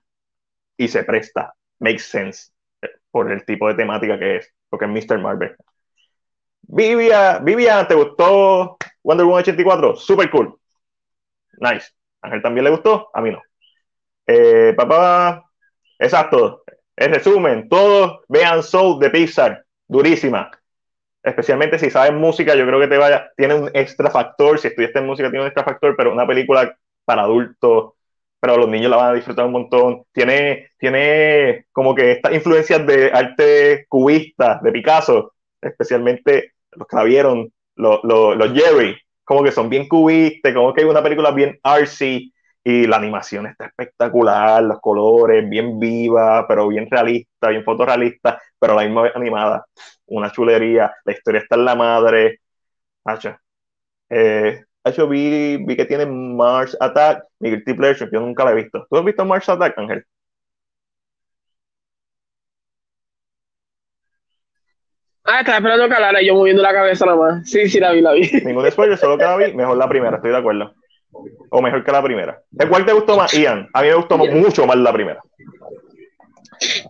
y 0.75 0.89
se 0.89 1.05
presta, 1.05 1.53
makes 1.79 2.03
sense, 2.03 2.51
eh, 2.81 2.89
por 3.09 3.31
el 3.31 3.45
tipo 3.45 3.69
de 3.69 3.75
temática 3.75 4.19
que 4.19 4.37
es, 4.37 4.53
porque 4.69 4.85
es 4.85 4.91
Mr. 4.91 5.19
Marvel. 5.19 5.55
Vivian, 6.63 7.45
Vivian, 7.45 7.87
¿te 7.87 7.95
gustó 7.95 8.77
Wonder 9.03 9.25
Woman 9.25 9.41
84? 9.41 9.95
Super 9.95 10.29
cool. 10.31 10.57
Nice. 11.59 11.91
Ángel 12.21 12.41
también 12.41 12.65
le 12.65 12.71
gustó, 12.71 13.09
a 13.13 13.21
mí 13.21 13.31
no. 13.31 13.41
Eh, 14.27 14.73
papá, 14.75 15.49
exacto, 15.99 16.63
en 16.97 17.13
resumen, 17.13 17.69
todos 17.69 18.19
vean 18.27 18.63
Soul 18.63 18.99
de 18.99 19.09
Pixar, 19.09 19.65
durísima. 19.87 20.51
Especialmente 21.23 21.79
si 21.79 21.89
sabes 21.89 22.13
música, 22.13 22.55
yo 22.55 22.65
creo 22.65 22.79
que 22.79 22.87
te 22.87 22.97
vaya, 22.97 23.31
tiene 23.37 23.55
un 23.55 23.71
extra 23.73 24.09
factor, 24.09 24.59
si 24.59 24.67
estudiaste 24.67 24.99
en 24.99 25.07
música 25.07 25.29
tiene 25.29 25.41
un 25.41 25.47
extra 25.47 25.63
factor, 25.63 25.95
pero 25.95 26.11
una 26.11 26.27
película 26.27 26.75
para 27.05 27.23
adultos, 27.23 27.93
pero 28.39 28.57
los 28.57 28.67
niños 28.67 28.91
la 28.91 28.97
van 28.97 29.11
a 29.11 29.13
disfrutar 29.13 29.45
un 29.45 29.53
montón. 29.53 30.03
Tiene, 30.11 30.71
tiene 30.77 31.65
como 31.71 31.95
que 31.95 32.11
estas 32.11 32.33
influencias 32.33 32.85
de 32.85 33.09
arte 33.13 33.85
cubista, 33.87 34.59
de 34.61 34.71
Picasso, 34.73 35.33
especialmente 35.61 36.51
los 36.71 36.85
que 36.85 36.95
la 36.97 37.03
vieron, 37.03 37.53
los, 37.75 37.99
los, 38.03 38.53
Jerry, 38.53 38.97
como 39.23 39.43
que 39.43 39.51
son 39.53 39.69
bien 39.69 39.87
cubistas, 39.87 40.53
como 40.53 40.73
que 40.73 40.81
hay 40.81 40.87
una 40.87 41.01
película 41.01 41.31
bien 41.31 41.57
artsy, 41.63 42.32
y 42.63 42.87
la 42.87 42.97
animación 42.97 43.45
está 43.47 43.65
espectacular, 43.65 44.63
los 44.63 44.79
colores 44.79 45.47
bien 45.49 45.79
viva, 45.79 46.47
pero 46.47 46.67
bien 46.69 46.87
realista, 46.89 47.49
bien 47.49 47.63
fotorrealista, 47.63 48.41
pero 48.57 48.75
la 48.75 48.83
misma 48.83 49.11
animada. 49.13 49.65
Una 50.07 50.31
chulería, 50.31 50.93
la 51.03 51.11
historia 51.13 51.41
está 51.41 51.55
en 51.55 51.65
la 51.65 51.75
madre. 51.75 52.39
Hacha. 53.03 53.39
Eh, 54.09 54.63
vi, 55.09 55.57
vi 55.57 55.75
que 55.75 55.85
tiene 55.85 56.05
Mars 56.05 56.77
Attack, 56.79 57.25
mi 57.39 57.49
guilty 57.49 57.73
pleasure, 57.73 58.09
yo 58.11 58.19
nunca 58.21 58.45
la 58.45 58.51
he 58.51 58.55
visto. 58.55 58.87
¿Tú 58.89 58.97
has 58.97 59.05
visto 59.05 59.25
Mars 59.25 59.49
Attack, 59.49 59.77
Ángel? 59.77 60.05
Ah, 65.25 65.39
estaba 65.39 65.57
esperando 65.57 65.87
que 65.87 65.95
hablara 65.95 66.21
yo 66.21 66.35
moviendo 66.35 66.61
la 66.61 66.73
cabeza 66.73 67.05
nomás. 67.05 67.49
Sí, 67.49 67.69
sí, 67.69 67.79
la 67.79 67.91
vi, 67.91 68.01
la 68.01 68.13
vi. 68.13 68.29
Ningún 68.45 68.69
spoiler, 68.71 68.97
solo 68.97 69.17
que 69.17 69.23
la 69.23 69.37
vi, 69.37 69.53
mejor 69.53 69.77
la 69.77 69.89
primera, 69.89 70.17
estoy 70.17 70.31
de 70.31 70.37
acuerdo 70.37 70.73
o 71.49 71.61
mejor 71.61 71.83
que 71.83 71.91
la 71.91 72.03
primera. 72.03 72.41
¿De 72.51 72.67
cuál 72.67 72.85
te 72.85 72.93
gustó 72.93 73.15
más, 73.17 73.31
Ian? 73.33 73.69
A 73.73 73.81
mí 73.81 73.87
me 73.89 73.95
gustó 73.95 74.17
mucho 74.17 74.65
más 74.65 74.77
la 74.77 74.91
primera. 74.91 75.19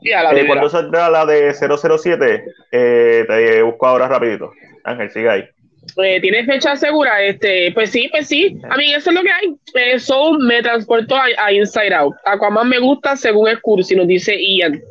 la 0.01 0.31
eh, 0.31 0.47
cuando 0.47 0.69
saldrá 0.69 1.09
la 1.09 1.25
de 1.25 1.53
007, 1.53 2.45
eh, 2.71 3.25
te 3.27 3.61
busco 3.61 3.87
ahora 3.87 4.07
rapidito. 4.07 4.51
Ángel, 4.83 5.11
sigue 5.11 5.29
ahí. 5.29 5.43
Eh, 6.01 6.21
¿Tienes 6.21 6.45
fecha 6.45 6.75
segura? 6.77 7.21
Este, 7.21 7.71
pues 7.73 7.89
sí, 7.89 8.07
pues 8.09 8.27
sí. 8.27 8.57
A 8.69 8.77
mí 8.77 8.93
eso 8.93 9.09
es 9.09 9.15
lo 9.15 9.21
que 9.21 9.31
hay. 9.31 9.55
Eso 9.73 10.33
me 10.39 10.61
transportó 10.61 11.15
a, 11.15 11.51
Inside 11.51 11.93
Out. 11.93 12.15
Aquaman 12.25 12.69
me 12.69 12.79
gusta 12.79 13.17
según 13.17 13.49
el 13.49 13.61
curso, 13.61 13.93
y 13.93 13.97
nos 13.97 14.07
dice 14.07 14.37
Ian. 14.39 14.81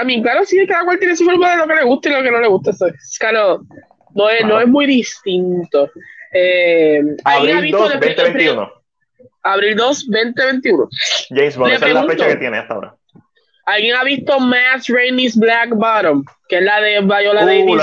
a 0.00 0.04
mí, 0.04 0.22
claro, 0.22 0.44
sí, 0.44 0.66
cada 0.66 0.84
cual 0.84 0.98
tiene 0.98 1.16
su 1.16 1.24
forma 1.24 1.50
de 1.50 1.56
lo 1.58 1.66
que 1.66 1.74
le 1.74 1.84
gusta 1.84 2.08
y 2.08 2.12
lo 2.12 2.22
que 2.22 2.30
no 2.30 2.40
le 2.40 2.48
gusta. 2.48 2.70
Eso 2.70 2.86
es, 2.86 3.18
claro, 3.18 3.60
no 4.14 4.30
es, 4.30 4.46
no 4.46 4.58
es 4.58 4.66
muy 4.66 4.86
distinto. 4.86 5.90
Eh, 6.34 7.00
abril 7.24 7.70
2, 7.70 7.92
2021. 7.92 8.72
Abril 9.44 9.76
2, 9.76 10.06
2021. 10.10 10.88
James 11.30 11.56
Bond, 11.56 11.72
esa 11.72 11.86
es 11.86 11.94
la 11.94 12.04
fecha 12.04 12.28
que 12.28 12.36
tiene 12.36 12.58
hasta 12.58 12.74
ahora. 12.74 12.94
¿Alguien 13.66 13.96
ha 13.96 14.04
visto 14.04 14.38
Mass 14.40 14.88
Rainey's 14.88 15.36
Black 15.36 15.70
Bottom? 15.70 16.24
Que 16.48 16.58
es 16.58 16.62
la 16.62 16.80
de 16.80 17.00
Viola 17.00 17.44
uh, 17.44 17.46
Davis 17.46 17.82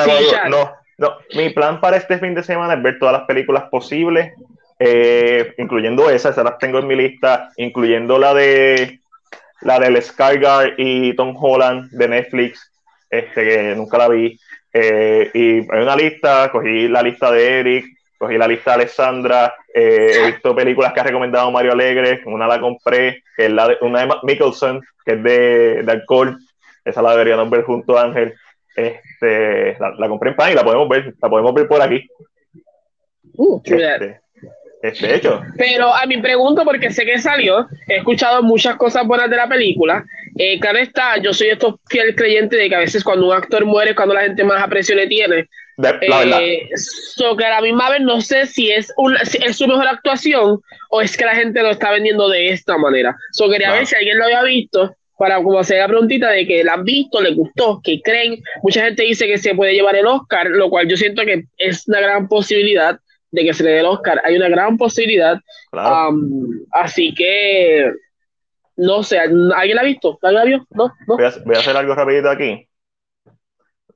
No, 0.50 0.72
no. 0.98 1.18
Mi 1.34 1.50
plan 1.50 1.80
para 1.80 1.98
este 1.98 2.20
fin 2.20 2.36
de 2.36 2.44
semana 2.44 2.74
es 2.74 2.84
ver 2.84 3.00
todas 3.00 3.14
las 3.14 3.24
películas 3.24 3.64
posibles, 3.72 4.34
eh, 4.80 5.54
incluyendo 5.58 6.10
esa, 6.10 6.30
esas 6.30 6.44
las 6.44 6.58
tengo 6.58 6.80
en 6.80 6.88
mi 6.88 6.96
lista, 6.96 7.50
incluyendo 7.58 8.20
la 8.20 8.34
de 8.34 9.00
la 9.62 9.80
del 9.80 10.02
Skyguard 10.02 10.74
y 10.78 11.16
Tom 11.16 11.36
Holland 11.40 11.90
de 11.92 12.08
Netflix, 12.08 12.72
este 13.10 13.44
que 13.44 13.76
nunca 13.76 13.98
la 13.98 14.08
vi. 14.08 14.38
Eh, 14.74 15.30
y 15.34 15.58
hay 15.72 15.84
una 15.84 15.96
lista, 15.96 16.50
cogí 16.52 16.88
la 16.88 17.02
lista 17.04 17.32
de 17.32 17.60
Eric, 17.60 17.86
cogí 18.22 18.38
la 18.38 18.48
lista 18.48 18.72
de 18.72 18.84
Alessandra, 18.84 19.56
eh, 19.74 20.12
he 20.14 20.26
visto 20.28 20.56
películas 20.56 20.94
que 20.94 21.00
ha 21.00 21.04
recomendado 21.04 21.50
Mario 21.50 21.72
Alegre, 21.72 22.22
una 22.28 22.46
la 22.46 22.60
compré, 22.60 23.24
que 23.36 23.48
es 23.48 23.52
la 23.52 23.68
de, 23.68 23.78
una 23.82 24.02
de 24.02 24.14
Mickelson, 24.22 24.80
que 25.04 25.14
es 25.14 25.24
de, 25.24 25.82
de 25.82 25.92
alcohol, 25.92 26.38
esa 26.86 27.02
la 27.02 27.14
deberíamos 27.14 27.50
ver 27.50 27.64
junto 27.64 27.98
a 27.98 28.04
Ángel, 28.04 28.36
este, 28.76 29.76
la, 29.80 30.08
compré 30.08 30.30
en 30.30 30.36
pan 30.36 30.52
y 30.52 30.56
la 30.56 30.64
podemos 30.64 30.88
ver, 30.88 31.16
la 31.20 31.30
podemos 31.30 31.52
ver 31.56 31.68
por 31.68 31.82
aquí. 31.82 32.08
Uh, 33.38 33.60
este, 33.66 34.20
este 34.84 35.16
hecho. 35.16 35.42
Pero 35.58 35.92
a 35.92 36.06
mi 36.06 36.22
pregunto, 36.22 36.64
porque 36.64 36.92
sé 36.92 37.04
que 37.04 37.18
salió, 37.18 37.68
he 37.88 37.98
escuchado 37.98 38.44
muchas 38.44 38.76
cosas 38.76 39.08
buenas 39.08 39.32
de 39.32 39.38
la 39.38 39.50
película. 39.50 40.06
Eh, 40.38 40.60
claro 40.60 40.78
está, 40.78 41.18
yo 41.18 41.34
soy 41.34 41.50
estos 41.50 41.76
fiel 41.90 42.14
creyente 42.14 42.56
de 42.56 42.70
que 42.70 42.76
a 42.76 42.80
veces 42.80 43.04
cuando 43.04 43.26
un 43.26 43.34
actor 43.34 43.66
muere, 43.66 43.96
cuando 43.96 44.14
la 44.14 44.22
gente 44.22 44.44
más 44.44 44.62
aprecio 44.62 44.96
le 44.96 45.08
tiene. 45.08 45.48
La 45.82 46.20
verdad. 46.20 46.42
Eh, 46.42 46.70
que 47.38 47.46
a 47.46 47.50
la 47.50 47.62
misma 47.62 47.90
vez 47.90 48.02
no 48.02 48.22
sé 48.22 48.46
si 48.48 48.72
es, 48.72 48.94
es 49.46 49.58
su 49.58 49.68
mejor 49.68 49.88
actuación 49.88 50.62
o 50.90 51.02
es 51.02 51.16
que 51.16 51.26
la 51.26 51.36
gente 51.36 51.62
lo 51.62 51.70
está 51.70 51.92
vendiendo 51.92 52.30
de 52.30 52.50
esta 52.50 52.78
manera. 52.78 53.16
So 53.32 53.50
quería 53.50 53.72
ver 53.72 53.86
si 53.86 53.96
alguien 53.96 54.18
lo 54.18 54.26
había 54.26 54.44
visto 54.44 54.96
para 55.18 55.36
como 55.36 55.60
hacer 55.60 55.78
la 55.78 55.88
preguntita 55.88 56.30
de 56.32 56.48
que 56.48 56.64
la 56.64 56.74
han 56.74 56.84
visto, 56.84 57.22
les 57.22 57.36
gustó, 57.36 57.80
que 57.84 58.02
creen. 58.02 58.42
Mucha 58.64 58.84
gente 58.84 59.04
dice 59.04 59.28
que 59.28 59.38
se 59.38 59.54
puede 59.54 59.74
llevar 59.74 59.96
el 59.96 60.08
Oscar, 60.08 60.48
lo 60.48 60.70
cual 60.72 60.88
yo 60.88 60.98
siento 60.98 61.24
que 61.24 61.46
es 61.58 61.88
una 61.88 62.02
gran 62.02 62.28
posibilidad 62.28 63.00
de 63.30 63.44
que 63.44 63.54
se 63.54 63.64
le 63.64 63.70
dé 63.70 63.80
el 63.82 63.86
Oscar. 63.86 64.20
Hay 64.26 64.36
una 64.36 64.50
gran 64.50 64.78
posibilidad. 64.78 65.40
así 66.72 67.14
que, 67.14 67.92
no 68.78 69.04
sé, 69.04 69.20
¿alguien 69.20 69.76
la 69.76 69.82
ha 69.82 69.86
visto? 69.86 70.18
¿Alguien 70.24 70.40
la 70.40 70.46
vio? 70.46 70.68
No, 70.72 70.92
no. 71.08 71.18
Voy, 71.18 71.26
a, 71.26 71.60
hacer 71.60 71.78
algo 71.78 71.94
rapidito 71.94 72.30
aquí. 72.30 72.68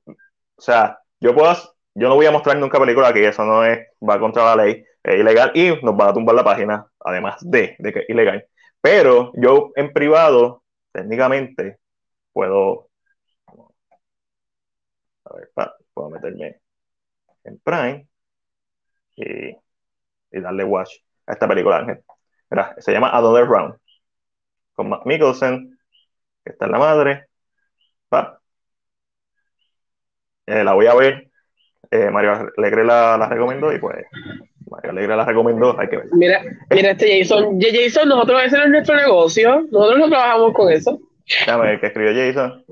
O 0.06 0.60
sea, 0.60 1.00
yo 1.20 1.34
puedo, 1.34 1.54
yo 1.96 2.08
no 2.08 2.14
voy 2.14 2.26
a 2.26 2.30
mostrar 2.30 2.58
nunca 2.58 2.78
película 2.78 3.08
aquí, 3.08 3.20
eso 3.20 3.44
no 3.44 3.64
es, 3.64 3.86
va 4.06 4.18
contra 4.20 4.44
la 4.54 4.64
ley, 4.64 4.84
es 5.02 5.14
ilegal 5.18 5.52
y 5.54 5.70
nos 5.82 5.94
va 5.94 6.10
a 6.10 6.14
tumbar 6.14 6.34
la 6.36 6.44
página, 6.44 6.86
además 7.00 7.38
de, 7.40 7.76
de 7.78 7.92
que 7.92 8.00
es 8.00 8.10
ilegal. 8.10 8.46
Pero 8.80 9.32
yo 9.34 9.72
en 9.76 9.92
privado 9.92 10.62
técnicamente 10.92 11.78
puedo, 12.32 12.90
a 15.24 15.34
ver, 15.34 15.50
puedo 15.94 16.10
meterme 16.10 16.60
en 17.44 17.58
Prime 17.60 18.08
y, 19.16 19.56
darle 20.40 20.64
watch 20.64 20.90
a 21.26 21.32
esta 21.32 21.48
película, 21.48 21.78
Ángel. 21.78 22.04
se 22.78 22.92
llama 22.92 23.10
Another 23.10 23.46
Round, 23.46 23.76
con 24.74 24.88
Matt 24.90 25.06
Mikkelsen, 25.06 25.78
que 26.44 26.52
está 26.52 26.66
en 26.66 26.72
la 26.72 26.78
madre. 26.78 27.26
Eh, 30.46 30.64
la 30.64 30.74
voy 30.74 30.86
a 30.86 30.94
ver. 30.94 31.25
Eh, 31.90 32.10
Mario 32.10 32.50
Alegre 32.56 32.84
la, 32.84 33.16
la 33.16 33.28
recomendó 33.28 33.72
y 33.72 33.78
pues 33.78 34.04
Mario 34.70 34.90
Alegre 34.90 35.16
la 35.16 35.24
recomendó, 35.24 35.78
hay 35.78 35.88
que 35.88 35.96
ver. 35.98 36.06
Mira, 36.12 36.42
mira 36.70 36.90
este 36.90 37.18
Jason. 37.18 37.58
Jason, 37.60 38.08
nosotros 38.08 38.42
ese 38.44 38.56
no 38.56 38.64
es 38.64 38.70
nuestro 38.70 38.96
negocio. 38.96 39.66
Nosotros 39.70 39.98
no 39.98 40.08
trabajamos 40.08 40.52
con 40.54 40.72
eso. 40.72 40.98
Déjame 41.28 41.66
ver 41.66 41.80
qué 41.80 41.86
escribió 41.86 42.12
Jason. 42.14 42.64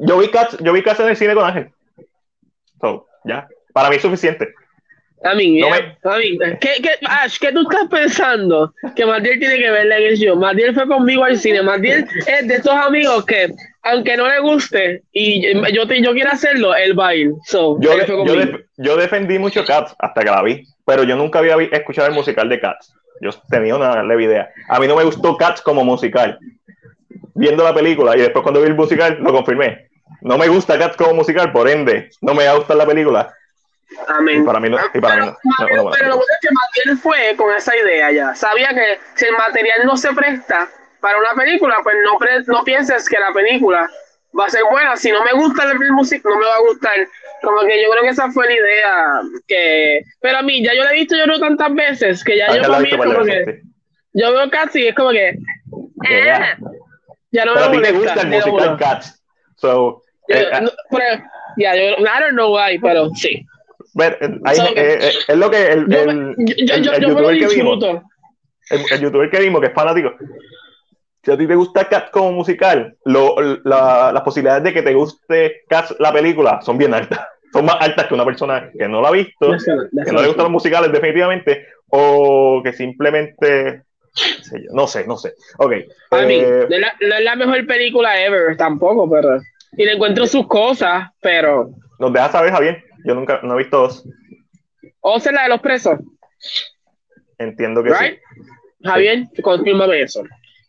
yo 0.06 0.18
vi 0.18 0.28
Cats, 0.28 0.56
yo 0.60 0.72
vi 0.72 0.82
Cats 0.82 1.00
en 1.00 1.08
el 1.08 1.16
cine 1.16 1.34
con 1.34 1.44
Ángel. 1.44 1.70
So, 2.80 3.06
ya. 3.24 3.46
Para 3.72 3.90
mí 3.90 3.96
es 3.96 4.02
suficiente. 4.02 4.48
A 5.24 5.34
mí, 5.34 5.58
no 5.58 5.68
¿qué, 6.60 6.82
qué, 6.82 6.90
Ash, 7.06 7.38
¿qué 7.40 7.50
tú 7.50 7.62
estás 7.62 7.88
pensando? 7.88 8.74
Que 8.94 9.06
Matiel 9.06 9.38
tiene 9.38 9.56
que 9.56 9.68
en 9.68 9.92
el 9.92 10.16
show. 10.16 10.36
Matiel 10.36 10.74
fue 10.74 10.86
conmigo 10.86 11.24
al 11.24 11.38
cine. 11.38 11.62
Matiel 11.62 12.06
es 12.26 12.46
de 12.46 12.54
esos 12.56 12.74
amigos 12.74 13.24
que, 13.24 13.48
aunque 13.84 14.16
no 14.16 14.26
le 14.28 14.40
guste 14.40 15.02
y 15.12 15.54
yo, 15.72 15.86
te, 15.86 16.02
yo 16.02 16.12
quiero 16.12 16.30
hacerlo, 16.30 16.74
él 16.74 16.98
va 16.98 17.08
a 17.08 17.14
ir. 17.14 17.32
So, 17.44 17.78
yo, 17.80 17.92
yo, 18.78 18.96
defendí 18.96 19.38
mucho 19.38 19.64
Cats 19.64 19.94
hasta 19.98 20.22
que 20.22 20.30
la 20.30 20.42
vi, 20.42 20.66
pero 20.84 21.04
yo 21.04 21.16
nunca 21.16 21.38
había 21.38 21.56
escuchado 21.56 22.08
el 22.08 22.14
musical 22.14 22.48
de 22.48 22.60
Cats. 22.60 22.94
Yo 23.20 23.30
tenía 23.48 23.76
una 23.76 24.02
leve 24.02 24.24
idea. 24.24 24.50
A 24.68 24.80
mí 24.80 24.88
no 24.88 24.96
me 24.96 25.04
gustó 25.04 25.36
Cats 25.36 25.60
como 25.60 25.84
musical. 25.84 26.38
Viendo 27.34 27.62
la 27.62 27.74
película 27.74 28.16
y 28.16 28.20
después 28.20 28.42
cuando 28.42 28.60
vi 28.60 28.68
el 28.68 28.74
musical 28.74 29.18
lo 29.20 29.32
confirmé. 29.32 29.88
No 30.22 30.38
me 30.38 30.48
gusta 30.48 30.78
Cats 30.78 30.96
como 30.96 31.14
musical, 31.14 31.52
por 31.52 31.68
ende, 31.68 32.10
no 32.22 32.34
me 32.34 32.46
va 32.46 32.52
a 32.52 32.56
gustar 32.56 32.76
la 32.76 32.86
película 32.86 33.34
Amén. 34.08 34.44
para 34.44 34.60
mí 34.60 34.70
no. 34.70 34.78
Y 34.92 35.00
para 35.00 35.14
pero, 35.14 35.26
mí 35.26 35.32
no, 35.58 35.66
pero, 35.66 36.08
lo 36.08 36.16
bueno 36.16 36.32
es 36.32 36.48
que 36.48 36.54
Matiel 36.54 36.98
fue 36.98 37.36
con 37.36 37.54
esa 37.54 37.76
idea 37.76 38.10
ya. 38.10 38.34
Sabía 38.34 38.70
que 38.70 38.98
si 39.14 39.26
el 39.26 39.36
material 39.36 39.80
no 39.84 39.96
se 39.96 40.12
presta 40.14 40.68
para 41.04 41.18
una 41.18 41.34
película, 41.34 41.76
pues 41.82 41.96
no, 42.02 42.18
no 42.46 42.64
pienses 42.64 43.06
que 43.06 43.18
la 43.18 43.30
película 43.34 43.90
va 44.38 44.46
a 44.46 44.48
ser 44.48 44.62
buena. 44.70 44.96
Si 44.96 45.12
no 45.12 45.22
me 45.22 45.34
gusta 45.34 45.70
el 45.70 45.78
música, 45.92 46.26
no 46.30 46.38
me 46.38 46.46
va 46.46 46.54
a 46.54 46.60
gustar. 46.60 46.96
Como 47.42 47.60
que 47.60 47.82
yo 47.82 47.90
creo 47.90 48.02
que 48.04 48.08
esa 48.08 48.30
fue 48.30 48.46
la 48.46 48.54
idea. 48.54 49.20
que 49.46 50.00
Pero 50.22 50.38
a 50.38 50.42
mí, 50.42 50.64
ya 50.64 50.72
yo 50.74 50.82
la 50.82 50.92
he 50.92 50.94
visto 50.94 51.14
yo 51.14 51.26
no 51.26 51.38
tantas 51.38 51.74
veces 51.74 52.24
que 52.24 52.38
ya 52.38 52.46
ah, 52.48 52.56
yo 52.56 52.62
como 52.96 53.24
que. 53.24 53.60
Yo 54.14 54.32
veo 54.32 54.48
Cats 54.48 54.76
y 54.76 54.86
es 54.86 54.94
como 54.94 55.10
que. 55.10 55.28
Eh, 56.08 56.54
ya 57.32 57.44
no 57.44 57.52
pero 57.52 57.68
me 57.70 57.76
a 57.76 57.82
ti 57.82 57.82
te 57.82 57.92
gusta 57.92 58.20
el 58.22 58.28
musical 58.28 58.76
Cats. 58.78 59.22
So, 59.56 60.02
yo, 60.28 60.36
eh, 60.36 60.60
no, 60.62 60.70
pero, 60.90 61.22
ya, 61.58 61.76
yo, 61.76 61.82
I 61.98 62.20
don't 62.20 62.32
know 62.32 62.56
why, 62.56 62.78
pero 62.78 63.10
sí. 63.14 63.44
Ver, 63.92 64.16
eh, 64.22 64.38
eh, 64.74 65.12
es 65.28 65.36
lo 65.36 65.50
que 65.50 65.66
el, 65.66 65.92
el, 65.92 66.82
youtuber 66.82 67.38
que 67.38 67.46
vimos, 67.46 67.84
el, 68.70 69.00
youtuber 69.00 69.30
que 69.30 69.40
vimos, 69.40 69.60
que 69.60 69.66
es 69.66 69.74
fanático, 69.74 70.14
si 71.24 71.30
a 71.30 71.38
ti 71.38 71.46
te 71.46 71.54
gusta 71.54 71.88
Cats 71.88 72.10
como 72.10 72.32
musical, 72.32 72.96
lo, 73.04 73.40
la, 73.64 74.12
las 74.12 74.22
posibilidades 74.22 74.64
de 74.64 74.72
que 74.72 74.82
te 74.82 74.94
guste 74.94 75.62
Cats 75.68 75.96
la 75.98 76.12
película 76.12 76.60
son 76.62 76.78
bien 76.78 76.94
altas. 76.94 77.20
Son 77.52 77.64
más 77.64 77.76
altas 77.78 78.06
que 78.08 78.14
una 78.14 78.24
persona 78.24 78.68
que 78.76 78.88
no 78.88 79.00
la 79.00 79.10
ha 79.10 79.12
visto, 79.12 79.52
que 79.52 80.10
no 80.10 80.20
le 80.20 80.26
gustan 80.26 80.46
los 80.46 80.50
musicales 80.50 80.90
definitivamente, 80.90 81.68
o 81.86 82.60
que 82.64 82.72
simplemente 82.72 83.84
no 84.72 84.86
sé, 84.86 85.06
no 85.06 85.16
sé. 85.16 85.34
Ok. 85.58 85.72
no, 86.10 86.18
es 86.18 87.24
la, 87.24 87.36
mejor 87.36 87.66
película 87.66 88.20
ever, 88.20 88.56
tampoco, 88.56 89.10
pero. 89.10 89.40
Y 89.76 89.84
le 89.84 89.92
encuentro 89.92 90.26
sus 90.26 90.46
cosas, 90.46 91.10
pero. 91.20 91.70
Nos 91.98 92.12
deja 92.12 92.30
saber, 92.30 92.52
Javier. 92.52 92.84
Yo 93.04 93.14
nunca, 93.14 93.40
no 93.42 93.54
he 93.54 93.62
visto 93.62 93.78
dos. 93.78 94.04
¿O 95.00 95.20
sea 95.20 95.32
la 95.32 95.42
de 95.44 95.48
los 95.48 95.60
presos? 95.60 95.98
Entiendo 97.38 97.82
que 97.82 97.94
sí. 97.94 98.18
Javier, 98.82 99.24
confírmame 99.42 100.02
eso. 100.02 100.22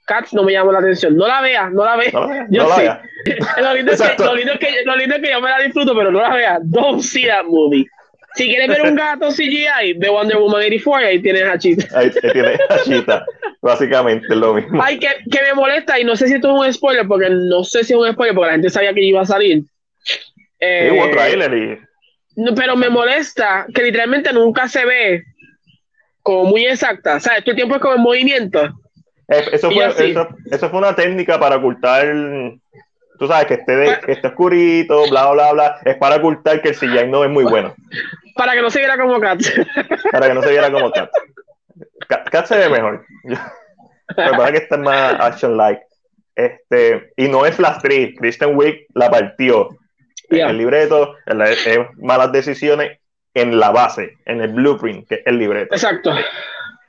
Cats 0.05 0.33
no 0.33 0.43
me 0.43 0.53
llamó 0.53 0.71
la 0.71 0.79
atención. 0.79 1.15
No 1.15 1.27
la 1.27 1.41
veas, 1.41 1.71
no 1.71 1.83
la 1.83 1.95
veas. 1.95 2.13
yo 2.49 2.67
sí. 2.75 2.83
lo, 3.61 3.73
lindo 3.73 3.91
es 3.91 4.01
que, 4.01 4.23
lo, 4.23 4.35
lindo 4.35 4.53
es 4.53 4.59
que, 4.59 4.85
lo 4.85 4.95
lindo 4.95 5.15
es 5.15 5.21
que 5.21 5.29
yo 5.29 5.41
me 5.41 5.49
la 5.49 5.59
disfruto, 5.59 5.95
pero 5.95 6.11
no 6.11 6.21
la 6.21 6.35
veas. 6.35 6.59
Don't 6.63 7.01
see 7.01 7.25
that 7.25 7.45
movie. 7.45 7.85
Si 8.35 8.45
quieres 8.47 8.67
ver 8.67 8.81
un 8.83 8.95
gato 8.95 9.29
CGI 9.29 9.93
de 9.97 10.09
Wonder 10.09 10.37
Woman 10.37 10.61
84, 10.61 11.07
ahí 11.07 11.21
tienes 11.21 11.43
a 11.43 11.57
Chita. 11.57 11.87
Ahí 11.97 12.11
tienes 12.11 12.59
a 12.69 12.83
Chita. 12.83 13.25
Básicamente 13.61 14.27
es 14.29 14.35
lo 14.35 14.53
mismo. 14.53 14.81
Ay, 14.83 14.99
que, 14.99 15.07
que, 15.31 15.41
me 15.41 15.53
molesta, 15.53 15.99
y 15.99 16.03
no 16.03 16.15
sé 16.15 16.27
si 16.27 16.35
esto 16.35 16.49
es 16.49 16.67
un 16.67 16.73
spoiler, 16.73 17.07
porque 17.07 17.29
no 17.29 17.63
sé 17.63 17.83
si 17.83 17.93
es 17.93 17.99
un 17.99 18.11
spoiler, 18.11 18.35
porque 18.35 18.47
la 18.47 18.53
gente 18.53 18.69
sabía 18.69 18.93
que 18.93 19.03
iba 19.03 19.21
a 19.21 19.25
salir. 19.25 19.63
Eh, 20.59 20.89
sí, 20.89 20.97
hubo 20.97 21.09
trailer 21.11 21.53
y 21.53 21.79
no, 22.35 22.53
pero 22.53 22.75
me 22.75 22.89
molesta 22.89 23.65
que 23.73 23.83
literalmente 23.83 24.33
nunca 24.33 24.67
se 24.67 24.85
ve 24.85 25.23
como 26.21 26.45
muy 26.45 26.65
exacta. 26.65 27.15
O 27.15 27.19
sea, 27.19 27.39
todo 27.39 27.51
el 27.51 27.55
tiempo 27.55 27.75
es 27.75 27.81
como 27.81 27.95
en 27.95 28.01
movimiento. 28.01 28.73
Eso 29.27 29.71
fue, 29.71 29.85
eso, 30.51 30.69
fue 30.69 30.79
una 30.79 30.95
técnica 30.95 31.39
para 31.39 31.55
ocultar, 31.55 32.05
tú 33.17 33.27
sabes, 33.27 33.47
que 33.47 33.55
esté, 33.55 33.75
de, 33.75 33.99
que 34.01 34.11
esté 34.11 34.27
oscurito, 34.27 35.09
bla, 35.09 35.31
bla, 35.31 35.51
bla. 35.53 35.79
Es 35.83 35.95
para 35.97 36.17
ocultar 36.17 36.61
que 36.61 36.69
el 36.69 36.75
CGI 36.75 37.07
no 37.07 37.23
es 37.23 37.31
muy 37.31 37.43
bueno. 37.43 37.73
Para 38.35 38.53
que 38.53 38.61
no 38.61 38.69
se 38.69 38.79
viera 38.79 38.97
como 38.97 39.19
Cat. 39.19 39.41
Para 40.11 40.27
que 40.27 40.33
no 40.33 40.43
se 40.43 40.49
viera 40.49 40.71
como 40.71 40.91
Cat. 40.91 41.09
Cat, 42.07 42.45
se 42.45 42.57
ve 42.57 42.69
mejor. 42.69 43.05
Pero 44.15 44.31
para 44.37 44.51
que 44.51 44.57
está 44.57 44.77
más 44.77 45.15
action-like. 45.19 45.81
Este, 46.35 47.13
y 47.15 47.27
no 47.27 47.45
es 47.45 47.55
Flash 47.55 47.77
3. 47.81 48.15
Kristen 48.19 48.55
Wiig 48.55 48.85
la 48.93 49.09
partió 49.09 49.69
el 50.29 50.57
libreto, 50.57 51.15
es 51.25 51.77
malas 51.97 52.31
decisiones 52.31 52.99
en 53.33 53.59
la 53.59 53.71
base, 53.71 54.17
en 54.25 54.41
el 54.41 54.53
blueprint, 54.53 55.07
que 55.07 55.15
es 55.15 55.21
el 55.25 55.37
libreto. 55.37 55.73
Exacto. 55.73 56.11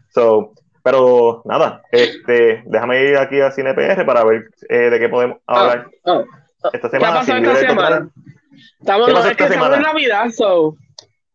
So, 0.08 0.52
pero 0.86 1.42
nada, 1.44 1.82
este, 1.90 2.62
déjame 2.64 3.02
ir 3.02 3.16
aquí 3.16 3.40
a 3.40 3.50
CinePR 3.50 4.06
para 4.06 4.22
ver 4.22 4.50
eh, 4.68 4.88
de 4.88 5.00
qué 5.00 5.08
podemos 5.08 5.38
ah, 5.48 5.60
hablar 5.60 5.90
ah, 6.04 6.22
ah. 6.62 6.70
esta 6.72 6.88
semana. 6.88 7.24
¿Qué 7.26 7.32
esta 7.32 7.56
semana? 7.56 8.08
Estamos, 8.78 9.26
es 9.26 9.36
que 9.36 9.44
estamos 9.44 9.76
en 9.76 9.82
Navidad, 9.82 10.30
so. 10.30 10.76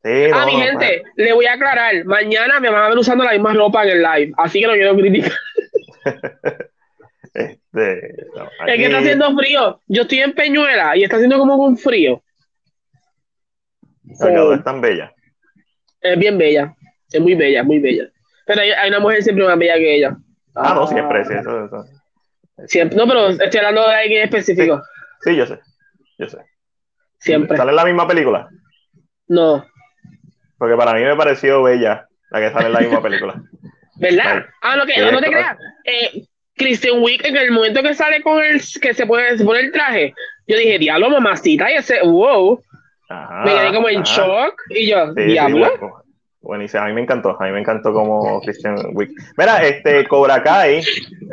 Sí, 0.04 0.10
no, 0.32 0.46
mi 0.46 0.54
gente, 0.54 1.04
le 1.18 1.34
voy 1.34 1.48
a 1.48 1.56
aclarar. 1.56 2.06
Mañana 2.06 2.62
me 2.62 2.70
van 2.70 2.84
a 2.84 2.88
ver 2.88 2.98
usando 2.98 3.26
la 3.26 3.34
misma 3.34 3.54
ropa 3.54 3.84
en 3.84 3.90
el 3.90 4.02
live, 4.02 4.34
así 4.38 4.62
que 4.62 4.68
no 4.68 4.74
quiero 4.74 4.96
criticar. 4.96 5.34
Este, 7.34 8.10
es 8.68 8.76
que 8.76 8.86
está 8.86 9.00
haciendo 9.00 9.34
frío. 9.38 9.80
Yo 9.88 10.02
estoy 10.02 10.20
en 10.20 10.34
Peñuela 10.34 10.98
y 10.98 11.04
está 11.04 11.16
haciendo 11.16 11.38
como 11.38 11.56
un 11.56 11.78
frío. 11.78 12.22
Salvador 14.14 14.58
es 14.58 14.64
tan 14.66 14.82
bella. 14.82 15.14
Es 16.02 16.20
bien 16.20 16.38
bella. 16.38 16.76
Es 17.10 17.22
muy 17.22 17.36
bella, 17.36 17.64
muy 17.64 17.80
bella. 17.80 18.12
Pero 18.52 18.62
hay, 18.62 18.90
una 18.90 19.00
mujer 19.00 19.24
siempre 19.24 19.46
más 19.46 19.58
bella 19.58 19.76
que 19.76 19.96
ella. 19.96 20.18
Ah, 20.56 20.74
no, 20.76 20.86
siempre, 20.86 21.24
sí, 21.24 21.34
eso, 21.34 21.66
eso. 21.66 21.86
Siempre, 22.68 22.98
no, 22.98 23.08
pero 23.08 23.30
estoy 23.30 23.58
hablando 23.60 23.88
de 23.88 23.96
alguien 23.96 24.24
específico. 24.24 24.82
Sí, 25.22 25.38
yo 25.38 25.46
sé. 25.46 25.60
Yo 26.18 26.28
sé. 26.28 26.40
Siempre. 27.18 27.56
¿Sale 27.56 27.70
en 27.70 27.78
la 27.78 27.86
misma 27.86 28.06
película? 28.10 28.50
No. 29.30 29.66
Porque 30.58 30.76
para 30.76 30.94
mí 30.96 31.02
me 31.02 31.16
pareció 31.16 31.64
bella 31.64 32.06
la 32.30 32.40
que 32.42 32.52
sale 32.52 32.66
en 32.66 32.74
la 32.74 32.80
misma 32.82 33.02
película. 33.04 33.42
¿Verdad? 33.96 34.46
ah, 34.62 34.76
no, 34.76 34.86
que, 34.86 35.12
no 35.12 35.22
te 35.22 35.28
creas. 35.28 35.58
Eh, 35.86 36.26
Christian 36.56 37.02
Wick 37.02 37.26
en 37.26 37.38
el 37.38 37.52
momento 37.52 37.82
que 37.82 37.94
sale 37.94 38.22
con 38.22 38.44
el 38.44 38.62
que 38.82 38.94
se 38.94 39.06
pone, 39.06 39.38
se 39.38 39.46
pone 39.46 39.62
el 39.62 39.72
traje, 39.72 40.14
yo 40.46 40.58
dije, 40.58 40.78
diablo, 40.78 41.10
mamacita, 41.10 41.72
y 41.72 41.76
ese, 41.76 42.02
wow. 42.04 42.62
me 43.46 43.52
quedé 43.52 43.74
como 43.74 43.88
en 43.88 44.04
shock 44.04 44.62
y 44.70 44.90
yo, 44.90 45.14
diablo. 45.14 46.01
Buenísimo, 46.42 46.84
a 46.84 46.88
mí 46.88 46.94
me 46.94 47.02
encantó, 47.02 47.38
a 47.40 47.46
mí 47.46 47.52
me 47.52 47.60
encantó 47.60 47.94
como 47.94 48.42
Christian 48.42 48.76
Wick. 48.94 49.12
Mira, 49.38 49.64
este 49.64 50.08
Cobra 50.08 50.42
Kai 50.44 50.82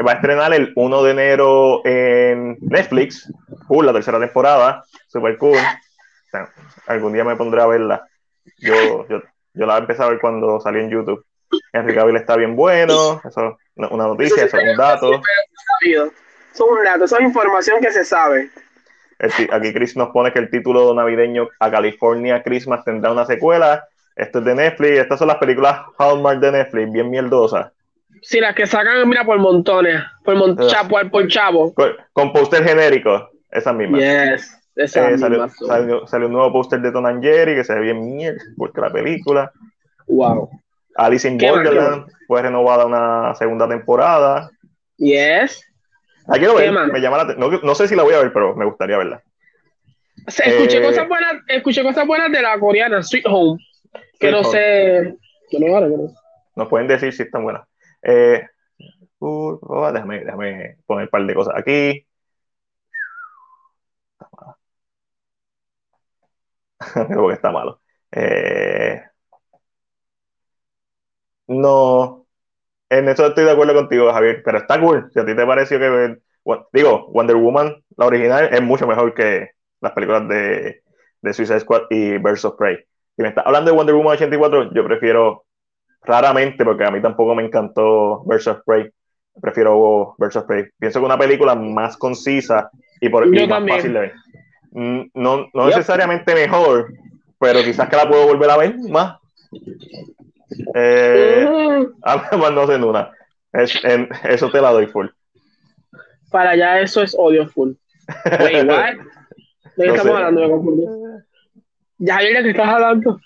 va 0.07 0.13
a 0.13 0.15
estrenar 0.17 0.53
el 0.55 0.73
1 0.77 1.03
de 1.03 1.11
enero 1.11 1.87
en 1.87 2.57
Netflix, 2.61 3.33
cool, 3.67 3.87
la 3.87 3.93
tercera 3.93 4.19
temporada, 4.21 4.85
super 5.09 5.37
cool. 5.39 5.59
algún 6.87 7.13
día 7.13 7.25
me 7.25 7.37
pondré 7.37 7.63
a 7.63 7.67
verla. 7.67 8.07
Yo, 8.59 9.07
yo, 9.09 9.23
yo 9.55 9.67
la 9.67 9.79
empecé 9.79 10.03
a 10.03 10.09
ver 10.09 10.21
cuando 10.21 10.61
salió 10.61 10.81
en 10.81 10.91
YouTube. 10.91 11.25
Henry 11.73 11.95
Cavill 11.95 12.17
está 12.17 12.37
bien 12.37 12.55
bueno, 12.55 13.21
eso 13.25 13.59
una 13.77 14.07
noticia, 14.07 14.45
eso 14.45 14.57
es 14.59 14.71
un 14.71 14.77
dato. 14.77 15.13
Eso 15.83 16.13
es 16.53 16.61
un 16.61 16.85
dato, 16.85 17.05
eso 17.05 17.17
es 17.17 17.23
información 17.23 17.81
que 17.81 17.93
se 17.93 18.05
sabe. 18.05 18.51
Aquí 19.19 19.73
Chris 19.73 19.97
nos 19.97 20.11
pone 20.11 20.33
que 20.33 20.39
el 20.39 20.51
título 20.51 20.95
navideño 20.95 21.49
a 21.59 21.71
California 21.71 22.43
Christmas 22.43 22.85
tendrá 22.85 23.11
una 23.11 23.27
secuela. 23.27 23.89
Esto 24.19 24.41
es 24.41 24.45
de 24.45 24.55
Netflix, 24.57 24.99
estas 24.99 25.21
son 25.21 25.29
las 25.29 25.37
películas 25.37 25.81
Hallmark 25.97 26.41
de 26.41 26.51
Netflix, 26.51 26.91
bien 26.91 27.09
mierdosas. 27.09 27.71
Sí, 28.21 28.41
las 28.41 28.53
que 28.57 28.67
sacan, 28.67 29.09
mira, 29.09 29.25
por 29.25 29.39
montones, 29.39 30.03
por, 30.25 30.35
mon 30.35 30.57
por 30.57 31.29
chavo. 31.29 31.73
Con, 32.13 32.33
póster 32.33 32.65
genérico, 32.65 33.31
esas 33.49 33.75
mismas. 33.77 34.01
Yes. 34.01 34.55
Esa 34.75 35.11
eh, 35.11 35.19
salió, 35.19 35.49
salió, 36.07 36.27
un 36.27 36.33
nuevo 36.33 36.53
póster 36.53 36.81
de 36.81 36.91
Tom 36.91 37.23
Jerry 37.23 37.55
que 37.55 37.63
se 37.63 37.75
ve 37.75 37.81
bien 37.81 38.05
mierda, 38.05 38.43
porque 38.57 38.81
la 38.81 38.91
película. 38.91 39.53
Wow. 40.09 40.51
Alice 40.97 41.29
in 41.29 41.39
Borderland 41.39 42.07
fue 42.27 42.43
renovada 42.43 42.87
una 42.87 43.35
segunda 43.37 43.69
temporada. 43.69 44.51
Yes. 44.97 45.65
La 46.27 46.39
quiero 46.39 46.57
ver, 46.57 46.73
me 46.73 47.01
llama 47.01 47.19
la 47.19 47.35
no, 47.35 47.51
no, 47.51 47.75
sé 47.77 47.87
si 47.87 47.95
la 47.95 48.03
voy 48.03 48.15
a 48.15 48.19
ver, 48.19 48.33
pero 48.33 48.57
me 48.57 48.65
gustaría 48.65 48.99
verla. 48.99 49.23
escuché, 50.27 50.79
eh, 50.79 50.83
cosas 50.83 51.09
buenas, 51.09 51.35
escuché 51.47 51.83
cosas 51.85 52.07
buenas 52.07 52.33
de 52.33 52.43
la 52.43 52.59
coreana, 52.59 53.03
Sweet 53.03 53.27
Home, 53.27 53.59
que 54.19 54.31
no 54.31 54.45
sé. 54.45 55.17
Que 55.51 55.59
no 55.61 55.73
vale, 55.73 55.89
no. 55.89 56.13
Nos 56.57 56.69
pueden 56.69 56.89
decir 56.89 57.13
si 57.13 57.23
están 57.23 57.45
buenas. 57.45 57.67
Eh, 58.03 58.43
uh, 59.21 59.59
oh, 59.61 59.93
déjame, 59.93 60.25
déjame 60.25 60.77
poner 60.87 61.05
un 61.05 61.11
par 61.11 61.27
de 61.27 61.35
cosas 61.35 61.55
aquí. 61.57 62.07
Creo 66.79 67.29
que 67.29 67.35
está 67.35 67.51
malo. 67.51 67.81
Eh, 68.13 69.03
no, 71.47 72.27
en 72.91 73.09
eso 73.09 73.27
estoy 73.27 73.45
de 73.45 73.53
acuerdo 73.53 73.75
contigo, 73.75 74.13
Javier, 74.13 74.43
pero 74.45 74.59
está 74.59 74.81
cool. 74.81 75.11
Si 75.13 75.21
a 75.21 75.27
ti 75.27 75.35
te 75.37 75.47
pareció 75.47 75.79
que, 75.79 76.19
digo, 76.73 77.09
Wonder 77.13 77.37
Woman, 77.37 77.85
la 77.97 78.07
original, 78.07 78.49
es 78.53 78.63
mucho 78.63 78.87
mejor 78.87 79.15
que 79.15 79.51
las 79.81 79.93
películas 79.93 80.29
de, 80.29 80.83
de 81.23 81.33
Suicide 81.33 81.61
Squad 81.61 81.83
y 81.91 82.19
Birds 82.19 82.45
of 82.45 82.57
Prey. 82.57 82.88
Si 83.19 83.23
me 83.23 83.31
está 83.31 83.41
hablando 83.41 83.73
de 83.73 83.77
Wonder 83.77 83.97
Woman 83.97 84.15
84, 84.15 84.73
yo 84.73 84.85
prefiero 84.85 85.45
raramente, 86.03 86.65
porque 86.65 86.85
a 86.85 86.91
mí 86.93 87.03
tampoco 87.03 87.35
me 87.35 87.43
encantó 87.43 88.23
of 88.23 88.59
Prey, 88.65 88.89
prefiero 89.43 89.77
of 89.77 90.47
Prey. 90.47 90.67
Pienso 90.79 91.01
que 91.01 91.05
una 91.05 91.19
película 91.19 91.57
más 91.57 91.97
concisa 91.97 92.71
y, 93.01 93.09
por, 93.09 93.27
y 93.27 93.49
más 93.49 93.67
fácil 93.69 93.93
de 93.93 93.99
ver. 93.99 94.13
Mm, 94.71 95.01
no, 95.15 95.49
no 95.53 95.67
necesariamente 95.67 96.33
mejor, 96.33 96.93
pero 97.41 97.59
quizás 97.65 97.89
que 97.89 97.97
la 97.97 98.09
puedo 98.09 98.25
volver 98.25 98.51
a 98.51 98.57
ver 98.57 98.77
más. 98.89 99.17
Eh, 100.77 101.89
además, 102.03 102.53
no 102.53 102.67
sé 102.69 102.77
una. 102.77 103.11
Es, 103.53 103.85
en, 103.85 104.09
eso 104.31 104.49
te 104.49 104.61
la 104.61 104.71
doy 104.71 104.87
full. 104.87 105.09
Para 106.31 106.51
allá 106.51 106.83
eso 106.83 107.03
es 107.03 107.17
odio 107.19 107.49
full. 107.49 107.73
Wait, 108.39 108.69
what? 108.69 108.95
¿De 109.75 109.87
qué 109.87 109.91
estamos 109.91 110.15
hablando? 110.15 110.41
Me 110.41 110.51
confundí. 110.51 111.08
Ya, 111.99 112.15
Javier, 112.15 112.37
¿de 112.37 112.43
qué 112.43 112.51
estás 112.51 112.69
hablando? 112.69 113.21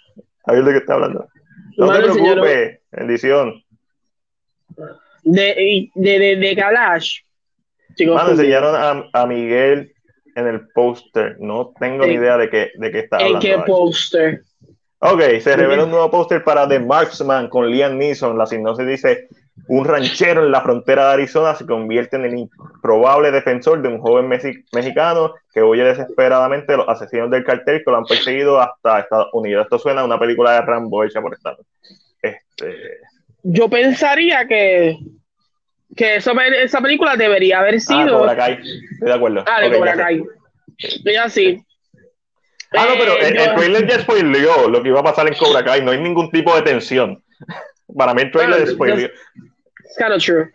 Javier, 0.46 0.64
¿de 0.64 0.72
qué 0.72 0.78
estás 0.78 0.94
hablando? 0.94 1.28
No 1.76 1.92
te 1.92 2.02
preocupes, 2.02 2.80
bendición. 2.90 3.62
¿De, 5.24 5.90
de, 5.94 6.18
de, 6.18 6.36
de 6.36 6.56
Kalash? 6.56 7.20
Mano, 8.06 8.30
enseñaron 8.30 8.74
a, 8.74 9.20
a, 9.20 9.26
Miguel 9.26 9.92
en 10.34 10.46
el 10.46 10.68
póster. 10.68 11.36
No 11.38 11.72
tengo 11.78 12.06
ni 12.06 12.14
idea 12.14 12.38
de 12.38 12.48
qué, 12.48 12.70
de 12.74 12.90
qué 12.90 13.00
está 13.00 13.16
hablando. 13.16 13.36
¿En 13.36 13.40
qué 13.40 13.58
póster? 13.66 14.42
Ok, 15.00 15.20
se 15.40 15.56
revela 15.56 15.84
un 15.84 15.90
nuevo 15.90 16.10
póster 16.10 16.42
para 16.42 16.66
The 16.66 16.80
Marksman 16.80 17.48
con 17.48 17.70
Liam 17.70 17.98
Neeson. 17.98 18.38
La 18.38 18.46
sinopsis 18.46 18.86
dice: 18.86 19.28
Un 19.68 19.84
ranchero 19.84 20.44
en 20.44 20.50
la 20.50 20.60
frontera 20.60 21.06
de 21.06 21.12
Arizona 21.14 21.54
se 21.54 21.66
convierte 21.66 22.16
en 22.16 22.24
el 22.24 22.36
improbable 22.36 23.30
defensor 23.30 23.80
de 23.80 23.88
un 23.88 24.00
joven 24.00 24.28
mexicano 24.28 25.34
que 25.52 25.62
huye 25.62 25.84
desesperadamente 25.84 26.74
a 26.74 26.78
los 26.78 26.88
asesinos 26.88 27.30
del 27.30 27.44
cartel 27.44 27.82
que 27.84 27.90
lo 27.90 27.96
han 27.96 28.04
perseguido 28.04 28.60
hasta 28.60 29.00
Estados 29.00 29.28
Unidos. 29.32 29.64
Esto 29.64 29.78
suena 29.78 30.00
a 30.00 30.04
una 30.04 30.18
película 30.18 30.52
de 30.52 30.62
Rambo 30.62 31.04
hecha 31.04 31.20
por 31.20 31.34
Estados 31.34 31.64
este... 32.22 33.00
Yo 33.42 33.68
pensaría 33.68 34.46
que, 34.46 34.98
que 35.96 36.16
eso, 36.16 36.32
esa 36.40 36.80
película 36.80 37.16
debería 37.16 37.58
haber 37.58 37.74
ah, 37.74 37.80
sido. 37.80 38.16
Ah, 38.16 38.18
Cobra 38.20 38.36
Kai. 38.36 38.52
Estoy 38.52 39.08
de 39.08 39.14
acuerdo. 39.14 39.44
Ah, 39.46 39.60
de 39.60 39.66
okay, 39.66 39.78
Cobra 39.78 39.96
Kai. 39.96 40.22
Ya 41.04 41.28
sí. 41.28 41.64
Ah, 42.72 42.86
no, 42.88 42.94
pero 42.98 43.18
el, 43.18 43.36
el, 43.36 43.54
trailer 43.54 43.86
ya 43.86 44.00
spoileó 44.00 44.68
lo 44.68 44.82
que 44.82 44.88
iba 44.88 45.00
a 45.00 45.04
pasar 45.04 45.26
en 45.26 45.34
Cobra 45.34 45.64
Kai. 45.64 45.82
No 45.82 45.90
hay 45.90 46.00
ningún 46.00 46.30
tipo 46.30 46.54
de 46.54 46.62
tensión. 46.62 47.22
Para 47.96 48.14
mí 48.14 48.22
el 48.22 48.30
trailer 48.30 48.62
ah, 48.62 48.66
spoileó. 48.66 49.10
It's 49.92 49.98
kind 49.98 50.14
of 50.14 50.22
true. 50.22 50.48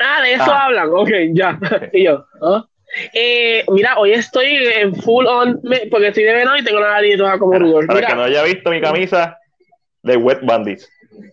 Ah, 0.00 0.20
de 0.22 0.32
eso 0.34 0.50
ah. 0.50 0.64
hablan. 0.64 0.90
Ok, 0.90 1.10
ya. 1.34 1.56
y 1.92 2.02
yo, 2.02 2.26
¿ah? 2.42 2.66
Eh, 3.12 3.64
mira, 3.68 3.96
hoy 3.96 4.12
estoy 4.12 4.56
en 4.74 4.94
full 4.94 5.24
on, 5.26 5.60
porque 5.90 6.08
estoy 6.08 6.24
de 6.24 6.32
verano 6.32 6.56
y 6.56 6.64
tengo 6.64 6.80
la 6.80 6.94
nariz 6.94 7.16
toda 7.16 7.38
como 7.38 7.58
Rudolph. 7.58 7.86
Para 7.86 8.06
que 8.06 8.14
no 8.14 8.22
haya 8.24 8.42
visto 8.42 8.70
mi 8.70 8.80
camisa 8.80 9.38
de 10.02 10.16
Wet 10.16 10.40
Bandits. 10.42 10.88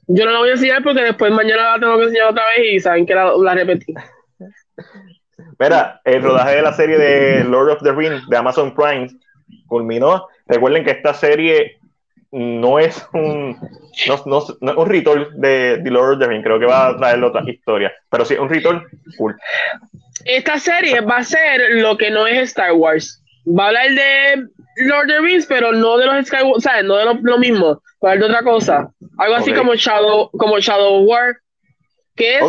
Yo 0.07 0.25
no 0.25 0.31
la 0.31 0.39
voy 0.39 0.49
a 0.49 0.53
enseñar 0.53 0.83
porque 0.83 1.01
después 1.01 1.31
mañana 1.31 1.73
la 1.73 1.79
tengo 1.79 1.97
que 1.97 2.03
enseñar 2.03 2.29
otra 2.29 2.43
vez 2.55 2.73
y 2.73 2.79
saben 2.79 3.05
que 3.05 3.15
la, 3.15 3.33
la 3.35 3.55
repetí. 3.55 3.93
Mira, 5.57 6.01
el 6.05 6.21
rodaje 6.21 6.55
de 6.55 6.61
la 6.61 6.73
serie 6.73 6.97
de 6.99 7.43
Lord 7.43 7.71
of 7.71 7.83
the 7.83 7.91
Rings 7.91 8.27
de 8.29 8.37
Amazon 8.37 8.75
Prime 8.75 9.07
culminó. 9.65 10.27
Recuerden 10.45 10.83
que 10.83 10.91
esta 10.91 11.15
serie 11.15 11.79
no 12.31 12.79
es 12.79 13.05
un 13.13 13.57
no, 14.07 14.23
no, 14.25 14.43
no 14.61 14.71
es 14.71 14.77
un 14.77 14.89
return 14.89 15.27
de 15.41 15.81
The 15.83 15.91
Lord 15.91 16.13
of 16.13 16.19
the 16.19 16.27
Rings, 16.27 16.43
creo 16.43 16.59
que 16.59 16.65
va 16.65 16.87
a 16.87 16.97
traer 16.97 17.23
otra 17.23 17.43
historia, 17.45 17.91
pero 18.09 18.25
sí, 18.25 18.35
un 18.35 18.49
return 18.49 18.83
cool. 19.17 19.35
Esta 20.25 20.59
serie 20.59 21.01
va 21.01 21.17
a 21.17 21.23
ser 21.23 21.61
lo 21.81 21.97
que 21.97 22.09
no 22.09 22.27
es 22.27 22.49
Star 22.49 22.73
Wars. 22.73 23.21
Va 23.47 23.65
a 23.65 23.67
hablar 23.67 23.89
de 23.89 24.45
Lord 24.85 25.05
of 25.05 25.07
the 25.07 25.19
Rings, 25.19 25.45
pero 25.47 25.71
no 25.71 25.97
de 25.97 26.05
los 26.05 26.27
Skywalker, 26.27 26.61
¿sabes? 26.61 26.85
No 26.85 26.95
de 26.95 27.05
lo, 27.05 27.37
mismo, 27.37 27.81
va 28.03 28.09
a 28.09 28.11
hablar 28.13 28.29
de 28.29 28.35
otra 28.35 28.43
cosa. 28.43 28.91
Algo 29.17 29.35
así 29.35 29.51
como 29.53 29.73
Shadow, 29.75 30.29
como 30.31 30.59
Shadow 30.59 31.01
War, 31.03 31.37
que 32.15 32.37
es, 32.37 32.43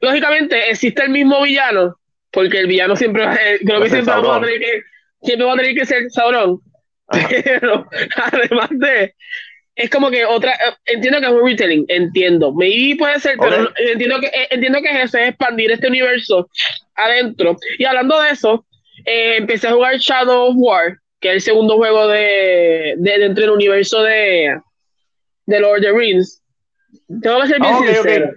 lógicamente, 0.00 0.70
existe 0.70 1.04
el 1.04 1.10
mismo 1.10 1.42
villano, 1.42 1.98
porque 2.32 2.58
el 2.58 2.66
villano 2.66 2.96
siempre, 2.96 3.26
creo 3.64 3.82
que 3.82 3.90
siempre 3.90 4.14
va 4.14 4.36
a 4.36 4.40
tener 4.40 4.60
que 4.60 4.82
siempre 5.24 5.46
va 5.46 5.54
a 5.54 5.56
tener 5.56 5.74
que 5.74 5.86
ser 5.86 6.10
Sauron. 6.10 6.60
Pero 7.44 7.86
además 8.16 8.68
de. 8.70 9.14
Es 9.76 9.90
como 9.90 10.10
que 10.10 10.24
otra. 10.24 10.56
Entiendo 10.86 11.20
que 11.20 11.26
es 11.26 11.32
un 11.32 11.44
retelling, 11.44 11.84
entiendo. 11.88 12.52
Maybe 12.52 12.96
puede 12.96 13.18
ser, 13.18 13.36
pero 13.40 13.72
entiendo 13.76 14.20
que, 14.20 14.28
eh, 14.28 14.46
entiendo 14.50 14.78
que 14.80 15.02
es 15.02 15.12
expandir 15.14 15.72
este 15.72 15.88
universo 15.88 16.48
adentro. 16.94 17.56
Y 17.76 17.84
hablando 17.84 18.20
de 18.20 18.30
eso, 18.30 18.64
eh, 19.04 19.38
empecé 19.38 19.66
a 19.66 19.72
jugar 19.72 19.96
Shadow 19.96 20.50
of 20.50 20.54
War, 20.56 20.98
que 21.20 21.30
es 21.30 21.34
el 21.34 21.40
segundo 21.40 21.76
juego 21.76 22.06
de, 22.06 22.94
de 22.98 23.18
dentro 23.18 23.42
del 23.42 23.50
universo 23.50 24.00
de, 24.04 24.60
de 25.46 25.60
Lord 25.60 25.78
of 25.78 25.82
the 25.82 25.92
Rings. 25.92 26.40
Tengo 27.20 27.40
que 27.40 27.48
ser 27.48 27.60
bien 27.60 27.74
ah, 27.74 27.82
sincero. 27.84 28.30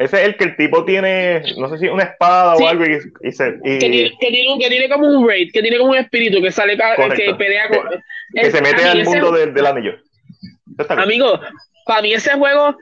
Ese 0.00 0.22
es 0.22 0.28
el 0.28 0.36
que 0.38 0.44
el 0.44 0.56
tipo 0.56 0.82
tiene, 0.86 1.42
no 1.58 1.68
sé 1.68 1.76
si 1.76 1.86
una 1.86 2.04
espada 2.04 2.56
o 2.56 2.66
algo 2.66 2.84
y, 2.86 3.32
se... 3.32 3.60
Que, 3.62 3.78
tiene, 3.78 4.10
que, 4.18 4.68
tiene, 4.70 4.88
como 4.88 5.06
un 5.06 5.28
raid, 5.28 5.52
que 5.52 5.60
tiene 5.60 5.76
como 5.76 5.90
un 5.90 5.98
espíritu 5.98 6.40
que 6.40 6.50
sale, 6.50 6.78
que 7.14 7.34
pelea 7.34 7.68
con... 7.68 7.80
Que, 8.32 8.50
se 8.50 8.62
mete 8.62 8.82
al 8.82 9.04
mundo 9.04 9.30
del, 9.30 9.52
del, 9.52 9.66
anillo. 9.66 9.92
Amigo, 10.88 11.38
para 11.84 12.00
mí 12.00 12.14
ese 12.14 12.32
juego, 12.32 12.74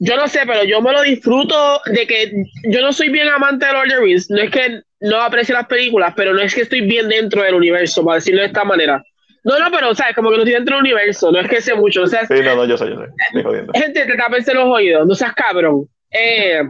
yo 0.00 0.16
no 0.16 0.28
sé, 0.28 0.40
pero 0.46 0.64
yo 0.64 0.82
me 0.82 0.92
lo 0.92 1.00
disfruto 1.00 1.80
de 1.86 2.06
que 2.06 2.44
yo 2.64 2.82
no 2.82 2.92
soy 2.92 3.08
bien 3.08 3.28
amante 3.28 3.64
de 3.64 3.72
Lord 3.72 3.86
of 3.86 3.94
the 3.94 4.00
Rings, 4.00 4.30
no 4.30 4.42
es 4.42 4.50
que 4.50 4.82
no 5.00 5.22
aprecio 5.22 5.54
las 5.54 5.68
películas, 5.68 6.12
pero 6.14 6.34
no 6.34 6.42
es 6.42 6.54
que 6.54 6.60
estoy 6.60 6.82
bien 6.82 7.08
dentro 7.08 7.42
del 7.42 7.54
universo, 7.54 8.04
para 8.04 8.16
decirlo 8.16 8.42
de 8.42 8.48
esta 8.48 8.64
manera. 8.64 9.02
No, 9.44 9.58
no, 9.58 9.70
pero, 9.70 9.94
¿sabes? 9.94 10.14
Como 10.14 10.28
que 10.28 10.36
no 10.36 10.42
estoy 10.42 10.52
dentro 10.52 10.76
del 10.76 10.84
universo, 10.84 11.32
no 11.32 11.40
es 11.40 11.48
que 11.48 11.62
sé 11.62 11.74
mucho, 11.74 12.02
o 12.02 12.06
sea... 12.06 12.26
Sí, 12.26 12.34
no, 12.44 12.54
no, 12.54 12.66
yo 12.66 12.76
sé, 12.76 12.86
yo 12.90 12.98
sé, 12.98 13.06
estoy 13.28 13.42
jodiendo. 13.42 13.72
Gente, 13.72 14.04
te 14.04 14.14
tapense 14.14 14.52
los 14.52 14.66
oídos, 14.66 15.06
no 15.06 15.14
seas 15.14 15.32
cabrón. 15.32 15.88
Eh, 16.18 16.62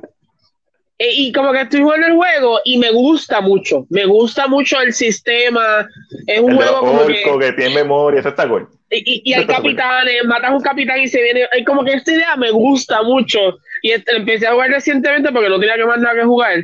eh, 0.99 1.11
y 1.13 1.33
como 1.33 1.53
que 1.53 1.61
estoy 1.61 1.83
jugando 1.83 2.07
el 2.07 2.15
juego 2.15 2.61
y 2.65 2.79
me 2.79 2.91
gusta 2.91 3.41
mucho, 3.41 3.87
me 3.91 4.07
gusta 4.07 4.47
mucho 4.47 4.81
el 4.81 4.95
sistema, 4.95 5.87
es 6.27 6.41
un 6.41 6.57
juego 6.57 6.81
como 6.81 7.07
que, 7.07 7.53
tiene 7.53 7.75
memoria, 7.75 8.21
eso 8.21 8.31
está 8.31 8.49
cool. 8.49 8.67
Y, 8.91 9.23
y, 9.31 9.35
hay 9.35 9.47
capitanes, 9.47 10.25
matas 10.25 10.51
a 10.51 10.55
un 10.55 10.63
capitán 10.63 11.01
y 11.01 11.09
se 11.09 11.21
viene, 11.21 11.47
hay 11.53 11.65
como 11.65 11.85
que 11.85 11.93
esta 11.93 12.13
idea 12.13 12.37
me 12.37 12.51
gusta 12.51 13.03
mucho 13.03 13.59
y 13.83 13.93
empecé 13.93 14.47
a 14.47 14.53
jugar 14.53 14.71
recientemente 14.71 15.31
porque 15.33 15.49
no 15.49 15.61
tenía 15.61 15.77
que 15.77 15.85
más 15.85 15.99
nada 15.99 16.15
que 16.15 16.25
jugar. 16.25 16.63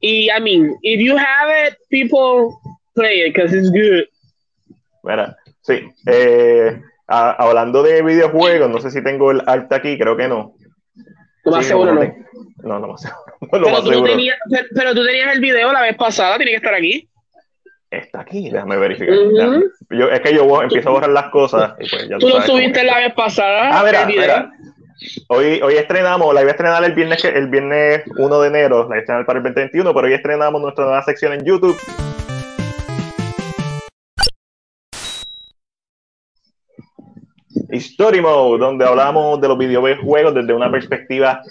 Y 0.00 0.30
I 0.30 0.40
mean, 0.40 0.76
if 0.82 1.00
you 1.00 1.16
have 1.16 1.68
it, 1.68 1.76
people 1.90 2.56
play 2.94 3.26
it 3.26 3.34
because 3.34 3.56
it's 3.56 3.70
good. 3.70 4.04
Bueno, 5.02 5.34
sí. 5.62 5.82
Eh, 6.06 6.80
hablando 7.06 7.82
de 7.82 8.02
videojuegos, 8.02 8.70
no 8.70 8.80
sé 8.80 8.90
si 8.90 9.02
tengo 9.02 9.30
el 9.30 9.42
art 9.46 9.72
aquí, 9.72 9.98
creo 9.98 10.16
que 10.16 10.28
no. 10.28 10.54
Lo 11.44 11.52
más 11.52 11.66
seguro 11.66 11.94
no. 11.94 12.02
No, 12.62 12.78
no 12.78 12.88
más 12.88 13.02
seguro. 13.02 13.24
pero, 13.50 13.82
tú 13.82 14.04
Tenías, 14.04 14.36
pero, 14.74 14.94
tú 14.94 15.04
tenías 15.04 15.34
el 15.34 15.40
video 15.40 15.72
la 15.72 15.82
vez 15.82 15.96
pasada, 15.96 16.36
tiene 16.36 16.52
que 16.52 16.56
estar 16.56 16.74
aquí. 16.74 17.08
está 17.90 18.20
aquí, 18.20 18.50
déjame 18.50 18.76
verificar. 18.76 19.14
yo, 19.90 20.08
es 20.08 20.20
que 20.20 20.34
yo 20.34 20.62
empiezo 20.62 20.88
a 20.88 20.92
borrar 20.92 21.10
las 21.10 21.30
cosas. 21.30 21.74
Y 21.78 21.88
pues 21.88 22.08
ya 22.08 22.18
tú, 22.18 22.28
lo 22.28 22.40
subiste 22.42 22.82
la 22.84 22.98
vez 22.98 23.14
pasada. 23.14 23.78
Ah, 23.78 23.84
mira, 23.84 24.06
mira. 24.06 24.50
Hoy, 25.28 25.60
hoy 25.60 25.74
estrenamos, 25.74 26.32
la 26.32 26.40
iba 26.40 26.50
a 26.50 26.52
estrenar 26.52 26.82
el 26.84 26.92
viernes, 26.92 27.24
el 27.24 27.48
viernes 27.48 28.02
1 28.16 28.40
de 28.40 28.48
enero, 28.48 28.82
la 28.82 28.86
iba 28.86 28.96
a 28.96 29.00
estrenar 29.00 29.26
para 29.26 29.38
el 29.38 29.44
2021, 29.44 29.92
pero 29.92 30.06
hoy 30.06 30.14
estrenamos 30.14 30.62
nuestra 30.62 30.84
nueva 30.84 31.02
sección 31.02 31.32
en 31.34 31.44
YouTube. 31.44 31.76
Story 37.70 38.20
Mode, 38.20 38.58
donde 38.58 38.84
hablamos 38.84 39.40
de 39.40 39.48
los 39.48 39.58
videojuegos 39.58 40.34
desde 40.34 40.52
una 40.52 40.70
perspectiva 40.70 41.42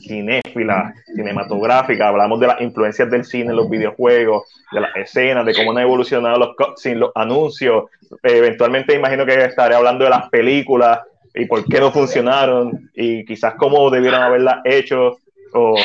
cinéfila, 0.00 0.94
cinematográfica, 1.14 2.08
hablamos 2.08 2.40
de 2.40 2.46
las 2.48 2.60
influencias 2.60 3.10
del 3.10 3.24
cine 3.24 3.50
en 3.50 3.56
los 3.56 3.70
videojuegos, 3.70 4.44
de 4.72 4.80
las 4.80 4.94
escenas, 4.96 5.46
de 5.46 5.54
cómo 5.54 5.72
han 5.72 5.78
evolucionado 5.78 6.38
los 6.38 6.56
cutscenes, 6.56 6.98
los 6.98 7.12
anuncios, 7.14 7.84
eventualmente 8.22 8.94
imagino 8.94 9.24
que 9.24 9.34
estaré 9.34 9.74
hablando 9.74 10.04
de 10.04 10.10
las 10.10 10.28
películas 10.28 11.00
y 11.34 11.46
por 11.46 11.64
qué 11.64 11.80
no 11.80 11.90
funcionaron 11.90 12.90
y 12.94 13.24
quizás 13.24 13.54
cómo 13.54 13.90
debieron 13.90 14.22
haberlas 14.22 14.58
hecho 14.64 15.18
o 15.56 15.76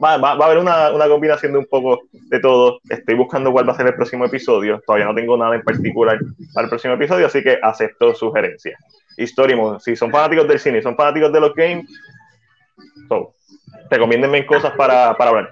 va, 0.00 0.16
va, 0.16 0.30
a 0.30 0.44
haber 0.46 0.58
una, 0.58 0.92
una, 0.92 1.08
combinación 1.08 1.52
de 1.52 1.58
un 1.58 1.66
poco 1.66 2.02
de 2.12 2.38
todo. 2.38 2.80
Estoy 2.88 3.16
buscando 3.16 3.50
cuál 3.50 3.68
va 3.68 3.72
a 3.72 3.76
ser 3.76 3.86
el 3.86 3.94
próximo 3.94 4.24
episodio. 4.24 4.80
Todavía 4.86 5.06
no 5.06 5.14
tengo 5.14 5.36
nada 5.36 5.56
en 5.56 5.62
particular 5.62 6.18
para 6.54 6.66
el 6.66 6.68
próximo 6.68 6.94
episodio, 6.94 7.26
así 7.26 7.42
que 7.42 7.58
acepto 7.60 8.14
sugerencias. 8.14 8.80
Story 9.16 9.54
si 9.80 9.96
son 9.96 10.10
fanáticos 10.12 10.46
del 10.46 10.60
cine, 10.60 10.80
son 10.80 10.96
fanáticos 10.96 11.32
de 11.32 11.40
los 11.40 11.52
games, 11.54 11.86
so, 13.08 13.34
recomiéndenme 13.90 14.46
cosas 14.46 14.72
para, 14.76 15.14
para 15.16 15.30
hablar. 15.30 15.50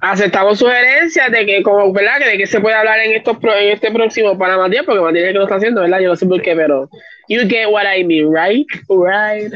Aceptamos 0.00 0.58
sugerencias 0.58 1.30
de 1.30 1.46
que, 1.46 1.62
como, 1.62 1.92
¿verdad? 1.92 2.18
De 2.18 2.38
que 2.38 2.46
se 2.46 2.60
puede 2.60 2.74
hablar 2.74 2.98
en 2.98 3.12
estos 3.12 3.36
en 3.42 3.72
este 3.72 3.92
próximo 3.92 4.36
para 4.36 4.56
Matías, 4.56 4.84
porque 4.84 5.00
Matías 5.00 5.26
es 5.26 5.32
que 5.32 5.38
lo 5.38 5.44
está 5.44 5.56
haciendo, 5.56 5.80
¿verdad? 5.82 6.00
Yo 6.00 6.08
no 6.08 6.16
sé 6.16 6.26
por 6.26 6.42
qué, 6.42 6.56
pero 6.56 6.90
you 7.28 7.40
get 7.48 7.68
what 7.70 7.84
I 7.84 8.02
mean, 8.02 8.32
right? 8.32 8.66
Right. 8.88 9.52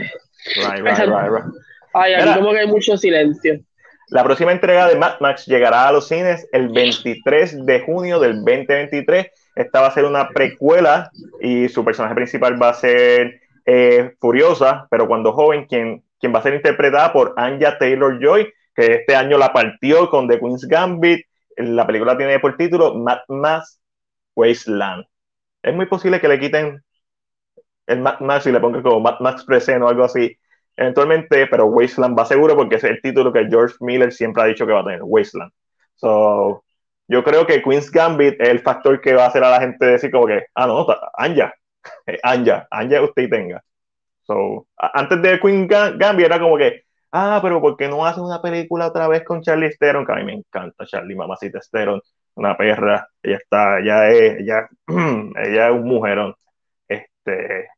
Right, 0.56 0.82
right, 0.82 1.08
right, 1.08 1.30
right. 1.30 1.63
Ay, 1.94 2.14
aquí 2.14 2.34
como 2.38 2.50
que 2.50 2.60
hay 2.60 2.66
mucho 2.66 2.96
silencio. 2.96 3.60
La 4.08 4.22
próxima 4.22 4.52
entrega 4.52 4.88
de 4.88 4.96
Mad 4.96 5.20
Max 5.20 5.46
llegará 5.46 5.88
a 5.88 5.92
los 5.92 6.08
cines 6.08 6.46
el 6.52 6.68
23 6.68 7.64
de 7.64 7.80
junio 7.80 8.20
del 8.20 8.44
2023 8.44 9.30
esta 9.54 9.80
va 9.80 9.88
a 9.88 9.92
ser 9.92 10.04
una 10.04 10.28
precuela 10.28 11.10
y 11.40 11.68
su 11.68 11.84
personaje 11.84 12.14
principal 12.14 12.60
va 12.60 12.70
a 12.70 12.74
ser 12.74 13.40
eh, 13.64 14.14
Furiosa, 14.20 14.86
pero 14.90 15.06
cuando 15.06 15.32
joven, 15.32 15.66
quien, 15.66 16.02
quien 16.18 16.34
va 16.34 16.40
a 16.40 16.42
ser 16.42 16.54
interpretada 16.54 17.12
por 17.12 17.34
Anya 17.36 17.78
Taylor 17.78 18.18
Joy, 18.20 18.52
que 18.74 18.94
este 18.94 19.14
año 19.14 19.38
la 19.38 19.52
partió 19.52 20.10
con 20.10 20.26
The 20.28 20.40
Queen's 20.40 20.66
Gambit. 20.66 21.24
La 21.56 21.86
película 21.86 22.16
tiene 22.16 22.40
por 22.40 22.56
título 22.56 22.94
Mad 22.94 23.20
Max 23.28 23.80
Wasteland. 24.34 25.04
Es 25.62 25.74
muy 25.74 25.86
posible 25.86 26.20
que 26.20 26.28
le 26.28 26.40
quiten 26.40 26.82
el 27.86 28.00
Mad 28.00 28.18
Max 28.20 28.46
y 28.46 28.52
le 28.52 28.58
pongan 28.58 28.82
como 28.82 29.00
Mad 29.00 29.20
Max 29.20 29.44
Present 29.44 29.82
o 29.82 29.88
algo 29.88 30.04
así 30.04 30.36
eventualmente, 30.76 31.46
pero 31.46 31.66
Wasteland 31.66 32.18
va 32.18 32.24
seguro 32.24 32.56
porque 32.56 32.76
es 32.76 32.84
el 32.84 33.00
título 33.00 33.32
que 33.32 33.46
George 33.48 33.76
Miller 33.80 34.12
siempre 34.12 34.42
ha 34.42 34.46
dicho 34.46 34.66
que 34.66 34.72
va 34.72 34.80
a 34.80 34.84
tener, 34.84 35.02
Wasteland. 35.02 35.52
So, 35.96 36.64
yo 37.08 37.22
creo 37.24 37.46
que 37.46 37.62
Queen's 37.62 37.90
Gambit 37.90 38.40
es 38.40 38.48
el 38.48 38.60
factor 38.60 39.00
que 39.00 39.14
va 39.14 39.24
a 39.24 39.28
hacer 39.28 39.44
a 39.44 39.50
la 39.50 39.60
gente 39.60 39.84
decir 39.86 40.10
como 40.10 40.26
que, 40.26 40.44
ah, 40.54 40.66
no, 40.66 40.86
Anja, 41.14 41.54
Anja, 42.22 42.66
Anja 42.70 43.02
usted 43.02 43.28
tenga. 43.30 43.62
So, 44.22 44.66
antes 44.76 45.22
de 45.22 45.40
Queen's 45.40 45.68
Gambit 45.68 46.26
era 46.26 46.40
como 46.40 46.56
que, 46.56 46.84
ah, 47.12 47.40
pero 47.42 47.60
¿por 47.60 47.76
qué 47.76 47.88
no 47.88 48.04
hace 48.06 48.20
una 48.20 48.40
película 48.42 48.88
otra 48.88 49.08
vez 49.08 49.24
con 49.24 49.42
Charlie 49.42 49.76
Theron? 49.78 50.06
Que 50.06 50.12
a 50.12 50.16
mí 50.16 50.24
me 50.24 50.34
encanta 50.34 50.86
Charlie, 50.86 51.14
mamacita 51.14 51.60
Theron, 51.70 52.00
una 52.34 52.56
perra, 52.56 53.08
ella 53.22 53.36
está, 53.36 53.78
ella 53.80 54.08
es, 54.10 54.40
ella, 54.40 54.68
ella 54.88 55.68
es 55.68 55.72
un 55.72 55.84
mujerón. 55.84 56.34
Este, 56.88 57.68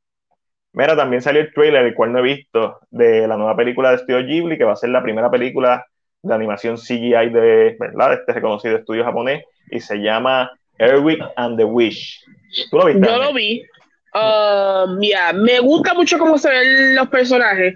mira, 0.76 0.94
también 0.94 1.22
salió 1.22 1.40
el 1.40 1.52
trailer, 1.52 1.86
el 1.86 1.94
cual 1.94 2.12
no 2.12 2.18
he 2.20 2.22
visto, 2.22 2.78
de 2.90 3.26
la 3.26 3.36
nueva 3.36 3.56
película 3.56 3.90
de 3.90 3.98
Studio 3.98 4.24
Ghibli, 4.24 4.58
que 4.58 4.64
va 4.64 4.74
a 4.74 4.76
ser 4.76 4.90
la 4.90 5.02
primera 5.02 5.30
película 5.30 5.84
de 6.22 6.34
animación 6.34 6.76
CGI 6.76 7.30
de, 7.30 7.76
¿verdad? 7.78 8.12
este 8.12 8.34
reconocido 8.34 8.76
estudio 8.76 9.04
japonés 9.04 9.44
y 9.70 9.80
se 9.80 9.96
llama 9.96 10.50
Erwick 10.78 11.22
and 11.36 11.56
the 11.56 11.64
Wish. 11.64 12.20
¿Tú 12.70 12.78
lo 12.78 12.86
viste? 12.86 13.06
Yo 13.06 13.16
lo 13.16 13.32
vi. 13.32 13.62
Um, 14.14 14.98
me 15.42 15.60
gusta 15.60 15.94
mucho 15.94 16.18
cómo 16.18 16.36
se 16.36 16.50
ven 16.50 16.94
los 16.94 17.08
personajes, 17.08 17.74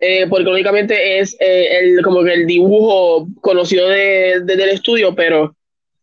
eh, 0.00 0.26
porque 0.28 0.44
lógicamente 0.44 1.18
es 1.18 1.36
eh, 1.40 1.78
el, 1.78 2.02
como 2.02 2.24
que 2.24 2.32
el 2.32 2.46
dibujo 2.46 3.26
conocido 3.42 3.88
de, 3.88 4.40
del 4.44 4.68
estudio, 4.70 5.14
pero 5.14 5.54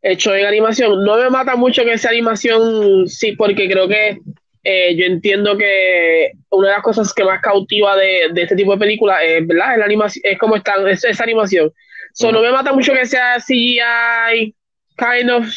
hecho 0.02 0.36
en 0.36 0.46
animación. 0.46 1.04
No 1.04 1.18
me 1.18 1.30
mata 1.30 1.56
mucho 1.56 1.84
que 1.84 1.94
esa 1.94 2.10
animación, 2.10 3.08
sí, 3.08 3.34
porque 3.34 3.70
creo 3.70 3.88
que 3.88 4.20
eh, 4.64 4.96
yo 4.96 5.06
entiendo 5.06 5.58
que 5.58 6.32
una 6.50 6.68
de 6.68 6.74
las 6.76 6.84
cosas 6.84 7.14
que 7.14 7.24
más 7.24 7.42
cautiva 7.42 7.96
de, 7.96 8.30
de 8.32 8.44
este 8.44 8.56
tipo 8.56 8.74
de 8.74 8.80
películas 8.80 9.20
es, 9.24 9.46
¿verdad? 9.48 9.78
Es, 9.78 9.84
animación, 9.84 10.22
es 10.24 10.38
como 10.38 10.56
está, 10.56 10.76
es, 10.90 11.04
esa 11.04 11.24
animación. 11.24 11.72
So, 12.14 12.32
No 12.32 12.42
me 12.42 12.52
mata 12.52 12.72
mucho 12.74 12.94
que 12.94 13.06
sea 13.06 13.38
CGI, 13.40 14.54
kind 14.98 15.32
of, 15.32 15.48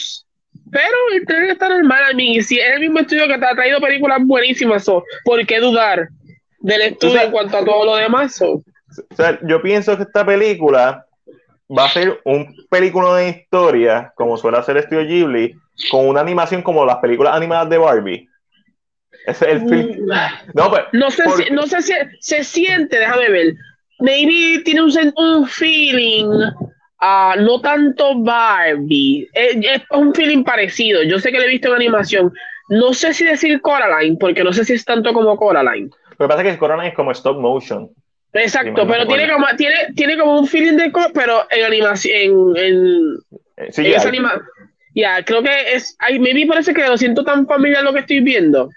pero 0.70 0.96
el 1.12 1.26
trailer 1.26 1.50
está 1.50 1.68
normal. 1.68 2.04
a 2.10 2.14
mí 2.14 2.40
si 2.42 2.58
es 2.58 2.72
el 2.74 2.80
mismo 2.80 3.00
estudio 3.00 3.28
que 3.28 3.38
te 3.38 3.46
ha 3.46 3.54
traído 3.54 3.80
películas 3.80 4.20
buenísimas, 4.22 4.84
so, 4.84 5.04
¿por 5.24 5.44
qué 5.46 5.60
dudar 5.60 6.08
del 6.60 6.80
estudio 6.80 7.20
en 7.20 7.30
cuanto 7.30 7.58
a 7.58 7.64
todo 7.64 7.84
lo 7.84 7.96
demás? 7.96 8.40
O 8.40 8.62
sea, 9.14 9.38
yo 9.42 9.60
pienso 9.60 9.96
que 9.96 10.04
esta 10.04 10.24
película 10.24 11.04
va 11.76 11.84
a 11.84 11.90
ser 11.90 12.20
un 12.24 12.54
película 12.70 13.16
de 13.16 13.28
historia, 13.28 14.12
como 14.14 14.36
suele 14.36 14.58
hacer 14.58 14.76
Estudio 14.76 15.06
Ghibli, 15.06 15.54
con 15.90 16.06
una 16.08 16.20
animación 16.20 16.62
como 16.62 16.86
las 16.86 16.98
películas 16.98 17.34
animadas 17.34 17.68
de 17.68 17.78
Barbie 17.78 18.28
Mm. 19.26 20.06
No, 20.54 20.70
no 20.92 21.10
sé, 21.10 21.24
si, 21.30 21.50
no 21.52 21.66
sé 21.66 21.82
si 21.82 21.92
se 22.20 22.44
siente, 22.44 22.98
déjame 22.98 23.30
ver. 23.30 23.54
Maybe 24.00 24.62
tiene 24.64 24.82
un, 24.82 24.92
un 25.16 25.46
feeling, 25.46 26.26
uh, 26.26 27.40
no 27.40 27.60
tanto 27.60 28.18
Barbie. 28.18 29.28
Es, 29.32 29.56
es, 29.56 29.82
un 29.90 30.14
feeling 30.14 30.44
parecido. 30.44 31.02
Yo 31.02 31.18
sé 31.18 31.32
que 31.32 31.38
lo 31.38 31.44
he 31.44 31.48
visto 31.48 31.68
en 31.68 31.74
animación. 31.74 32.32
No 32.68 32.92
sé 32.92 33.14
si 33.14 33.24
decir 33.24 33.60
Coraline, 33.60 34.16
porque 34.18 34.44
no 34.44 34.52
sé 34.52 34.64
si 34.64 34.74
es 34.74 34.84
tanto 34.84 35.12
como 35.12 35.36
Coraline. 35.36 35.90
Lo 36.18 36.26
que 36.26 36.28
pasa 36.28 36.42
es 36.42 36.52
que 36.52 36.58
Coraline 36.58 36.88
es 36.88 36.94
como 36.94 37.12
stop 37.12 37.38
motion. 37.38 37.90
Exacto, 38.34 38.86
pero 38.86 39.06
tiene 39.06 39.30
como, 39.30 39.46
tiene, 39.56 39.76
tiene 39.94 40.18
como 40.18 40.40
un 40.40 40.46
feeling 40.46 40.76
de. 40.76 40.92
Pero 41.14 41.46
en 41.50 41.64
animación. 41.64 42.56
En, 42.56 42.64
en, 42.64 43.18
eh, 43.56 43.72
sí, 43.72 43.86
en 43.86 43.94
esa 43.94 44.10
Ya, 44.94 45.24
creo 45.24 45.42
que 45.42 45.74
es. 45.74 45.96
Ay, 46.00 46.18
maybe 46.18 46.46
parece 46.46 46.74
que 46.74 46.86
lo 46.86 46.98
siento 46.98 47.24
tan 47.24 47.46
familiar 47.46 47.84
lo 47.84 47.92
que 47.92 48.00
estoy 48.00 48.20
viendo. 48.20 48.70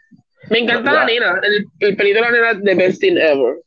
Me 0.49 0.59
encanta 0.59 0.91
la, 0.91 1.05
nena, 1.05 1.39
el, 1.43 1.65
el 1.79 1.95
pelito 1.95 2.17
de 2.17 2.21
la 2.21 2.31
nena 2.31 2.53
de 2.53 2.75
Best 2.75 3.01
Thing 3.01 3.17
Ever. 3.17 3.57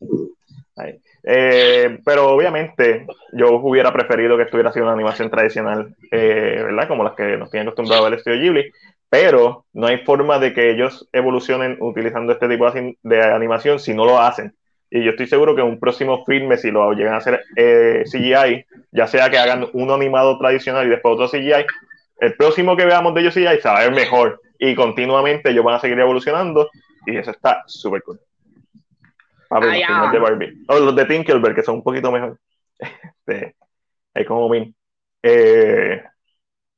Eh, 1.22 1.99
pero 2.05 2.31
obviamente 2.31 3.07
yo 3.33 3.57
hubiera 3.57 3.93
preferido 3.93 4.37
que 4.37 4.45
estuviera 4.45 4.72
siendo 4.72 4.87
una 4.87 4.95
animación 4.95 5.31
tradicional, 5.31 5.95
eh, 6.11 6.62
¿verdad? 6.64 6.89
Como 6.89 7.05
las 7.05 7.14
que 7.14 7.37
nos 7.37 7.51
tienen 7.51 7.68
acostumbrado 7.68 8.07
el 8.07 8.14
estudio 8.14 8.41
Ghibli, 8.41 8.72
pero 9.09 9.66
no 9.72 9.89
hay 9.89 9.99
forma 9.99 10.39
de 10.39 10.55
que 10.55 10.70
ellos 10.70 11.09
evolucionen 11.12 11.76
utilizando 11.81 12.33
este 12.33 12.49
tipo 12.49 12.70
de 12.70 13.22
animación 13.22 13.78
si 13.78 13.93
no 13.93 14.05
lo 14.05 14.20
hacen. 14.20 14.55
Y 14.91 15.05
yo 15.05 15.11
estoy 15.11 15.26
seguro 15.26 15.55
que 15.55 15.62
un 15.62 15.78
próximo 15.78 16.24
filme, 16.24 16.57
si 16.57 16.70
lo 16.70 16.93
llegan 16.93 17.14
a 17.14 17.18
hacer 17.18 17.45
eh, 17.57 18.03
CGI, 18.11 18.64
ya 18.91 19.07
sea 19.07 19.31
que 19.31 19.39
hagan 19.39 19.68
uno 19.72 19.95
animado 19.95 20.37
tradicional 20.39 20.87
y 20.87 20.91
después 20.91 21.14
otro 21.14 21.28
CGI, 21.28 21.64
el 22.20 22.35
próximo 22.35 22.76
que 22.76 22.87
veamos 22.87 23.14
de 23.14 23.20
ellos 23.20 23.35
CGI 23.35 23.61
se 23.61 23.68
va 23.68 23.78
a 23.78 23.85
ver 23.85 23.93
mejor 23.93 24.41
y 24.61 24.74
continuamente 24.74 25.50
ellos 25.50 25.64
van 25.64 25.76
a 25.76 25.80
seguir 25.80 25.98
evolucionando 25.98 26.68
y 27.06 27.16
eso 27.16 27.30
está 27.30 27.64
súper 27.66 28.02
cool. 28.02 28.20
Ah, 29.48 29.58
los 29.58 30.12
de 30.12 30.18
Barbie. 30.18 30.64
los 30.68 30.94
de 30.94 31.06
Tinkerbell, 31.06 31.54
que 31.54 31.62
son 31.62 31.76
un 31.76 31.82
poquito 31.82 32.12
mejor. 32.12 32.38
Este, 33.26 33.56
hay 34.14 34.24
como 34.24 34.48
mil. 34.48 34.74
Eh, 35.22 36.02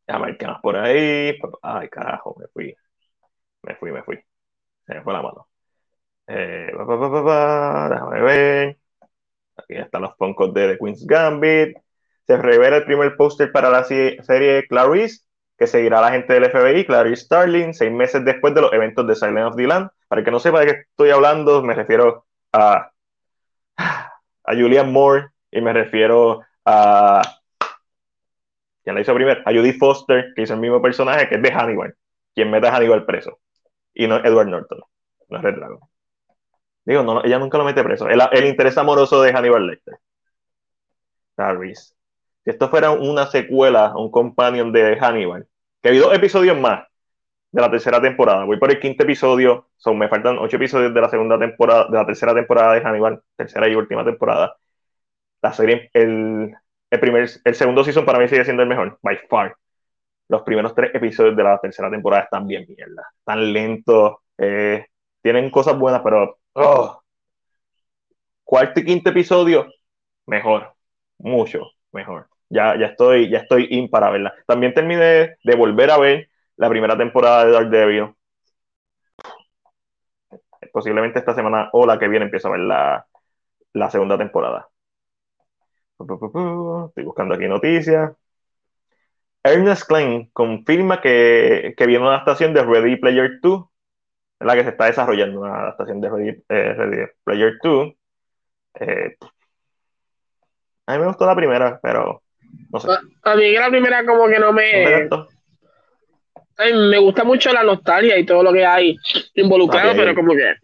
ya 0.06 0.18
marcamos 0.18 0.60
por 0.60 0.76
ahí. 0.76 1.38
Ay, 1.62 1.88
carajo, 1.88 2.36
me 2.38 2.46
fui. 2.48 2.74
Me 3.62 3.74
fui, 3.76 3.92
me 3.92 4.02
fui. 4.02 4.18
Se 4.86 4.94
me 4.94 5.02
fue 5.02 5.12
la 5.12 5.22
mano. 5.22 5.48
Eh, 6.26 6.72
déjame 6.72 8.20
ver. 8.22 8.78
Aquí 9.56 9.74
están 9.74 10.02
los 10.02 10.16
Funkos 10.16 10.52
de 10.54 10.72
The 10.72 10.78
Queen's 10.78 11.06
Gambit. 11.06 11.76
Se 12.26 12.36
revela 12.36 12.78
el 12.78 12.84
primer 12.84 13.16
póster 13.16 13.50
para 13.50 13.70
la 13.70 13.84
serie 13.84 14.66
Clarice 14.68 15.24
que 15.62 15.68
seguirá 15.68 16.00
la 16.00 16.10
gente 16.10 16.32
del 16.32 16.50
FBI, 16.50 16.84
Clarice 16.84 17.22
Starling, 17.22 17.72
seis 17.72 17.92
meses 17.92 18.24
después 18.24 18.52
de 18.52 18.62
los 18.62 18.72
eventos 18.72 19.06
de 19.06 19.14
Silent 19.14 19.46
of 19.46 19.54
the 19.54 19.64
Land. 19.64 19.90
Para 20.08 20.18
el 20.18 20.24
que 20.24 20.32
no 20.32 20.40
sepa 20.40 20.58
de 20.58 20.66
qué 20.66 20.72
estoy 20.90 21.10
hablando, 21.10 21.62
me 21.62 21.72
refiero 21.72 22.26
a, 22.52 22.90
a 23.76 24.54
Julian 24.56 24.92
Moore 24.92 25.28
y 25.52 25.60
me 25.60 25.72
refiero 25.72 26.40
a. 26.64 27.22
¿Quién 28.82 28.96
la 28.96 29.02
hizo 29.02 29.14
primero? 29.14 29.40
A 29.46 29.52
Judy 29.52 29.72
Foster, 29.74 30.32
que 30.34 30.42
hizo 30.42 30.54
el 30.54 30.58
mismo 30.58 30.82
personaje, 30.82 31.28
que 31.28 31.36
es 31.36 31.42
de 31.42 31.52
Hannibal, 31.52 31.94
quien 32.34 32.50
mete 32.50 32.66
a 32.66 32.74
Hannibal 32.74 33.06
preso. 33.06 33.38
Y 33.94 34.08
no 34.08 34.16
Edward 34.16 34.48
Norton, 34.48 34.80
no 35.28 35.36
es 35.36 35.44
Red 35.44 35.54
Dragon. 35.54 35.78
Digo, 36.84 37.04
no, 37.04 37.22
ella 37.22 37.38
nunca 37.38 37.56
lo 37.56 37.64
mete 37.64 37.84
preso. 37.84 38.08
El, 38.08 38.44
interés 38.44 38.76
amoroso 38.78 39.22
de 39.22 39.32
Hannibal 39.32 39.64
Lecter. 39.64 39.96
Si 42.44 42.50
esto 42.50 42.68
fuera 42.68 42.90
una 42.90 43.26
secuela, 43.26 43.94
un 43.94 44.10
companion 44.10 44.72
de 44.72 44.98
Hannibal, 44.98 45.46
que 45.82 45.88
hay 45.90 45.98
dos 45.98 46.14
episodios 46.14 46.58
más 46.58 46.86
de 47.50 47.60
la 47.60 47.70
tercera 47.70 48.00
temporada. 48.00 48.44
Voy 48.44 48.58
por 48.58 48.70
el 48.70 48.80
quinto 48.80 49.04
episodio, 49.04 49.68
son, 49.76 49.98
me 49.98 50.08
faltan 50.08 50.38
ocho 50.38 50.56
episodios 50.56 50.94
de 50.94 51.00
la 51.00 51.10
segunda 51.10 51.38
temporada, 51.38 51.86
de 51.88 51.98
la 51.98 52.06
tercera 52.06 52.34
temporada 52.34 52.74
de 52.74 52.80
Hannibal, 52.80 53.22
tercera 53.36 53.68
y 53.68 53.74
última 53.74 54.04
temporada. 54.04 54.56
La 55.42 55.52
serie, 55.52 55.90
el, 55.92 56.54
el, 56.90 57.00
primer, 57.00 57.28
el 57.44 57.54
segundo 57.54 57.84
season 57.84 58.04
para 58.04 58.18
mí 58.18 58.28
sigue 58.28 58.44
siendo 58.44 58.62
el 58.62 58.68
mejor, 58.68 58.98
by 59.02 59.18
far. 59.28 59.56
Los 60.28 60.42
primeros 60.42 60.74
tres 60.74 60.94
episodios 60.94 61.36
de 61.36 61.42
la 61.42 61.58
tercera 61.60 61.90
temporada 61.90 62.22
están 62.24 62.46
bien 62.46 62.64
mierda, 62.68 63.02
tan 63.24 63.52
lentos, 63.52 64.16
eh, 64.38 64.86
tienen 65.20 65.50
cosas 65.50 65.78
buenas, 65.78 66.00
pero 66.02 66.38
oh. 66.54 67.02
cuarto 68.44 68.80
y 68.80 68.84
quinto 68.84 69.10
episodio, 69.10 69.66
mejor, 70.26 70.72
mucho 71.18 71.72
mejor. 71.92 72.31
Ya, 72.52 72.76
ya 72.78 72.86
estoy, 72.88 73.30
ya 73.30 73.38
estoy 73.38 73.66
in 73.70 73.88
verla. 73.90 74.34
También 74.46 74.74
terminé 74.74 75.36
de 75.42 75.54
volver 75.56 75.90
a 75.90 75.98
ver 75.98 76.28
la 76.56 76.68
primera 76.68 76.96
temporada 76.98 77.44
de 77.46 77.52
Daredevil. 77.52 78.14
Posiblemente 80.72 81.18
esta 81.18 81.34
semana 81.34 81.68
o 81.72 81.86
la 81.86 81.98
que 81.98 82.08
viene 82.08 82.24
empiezo 82.26 82.48
a 82.48 82.52
ver 82.52 82.60
la, 82.60 83.06
la 83.74 83.90
segunda 83.90 84.18
temporada. 84.18 84.68
Estoy 85.98 87.04
buscando 87.04 87.34
aquí 87.34 87.46
noticias. 87.48 88.12
Ernest 89.44 89.84
Klein 89.88 90.30
confirma 90.32 91.00
que, 91.00 91.74
que 91.76 91.86
viene 91.86 92.02
una 92.04 92.14
adaptación 92.16 92.54
de 92.54 92.62
Ready 92.62 92.96
Player 92.96 93.40
2, 93.42 93.64
en 94.40 94.46
la 94.46 94.54
que 94.54 94.64
se 94.64 94.70
está 94.70 94.86
desarrollando 94.86 95.40
una 95.40 95.54
adaptación 95.62 96.00
de 96.00 96.10
Ready, 96.10 96.44
eh, 96.48 97.08
Player 97.24 97.54
2. 97.62 97.92
Eh, 98.80 99.16
a 100.86 100.92
mí 100.94 100.98
me 101.00 101.06
gustó 101.06 101.26
la 101.26 101.36
primera, 101.36 101.80
pero 101.82 102.22
no 102.70 102.80
sé. 102.80 102.88
A, 103.22 103.36
mí 103.36 103.52
la 103.52 103.70
primera 103.70 104.04
como 104.04 104.28
que 104.28 104.38
no 104.38 104.52
me... 104.52 105.08
me 106.58 106.98
gusta 106.98 107.24
mucho 107.24 107.52
la 107.52 107.62
nostalgia 107.62 108.18
y 108.18 108.26
todo 108.26 108.42
lo 108.42 108.52
que 108.52 108.64
hay 108.64 108.96
involucrado, 109.34 109.92
pero 109.94 110.14
como 110.14 110.32
que... 110.34 110.54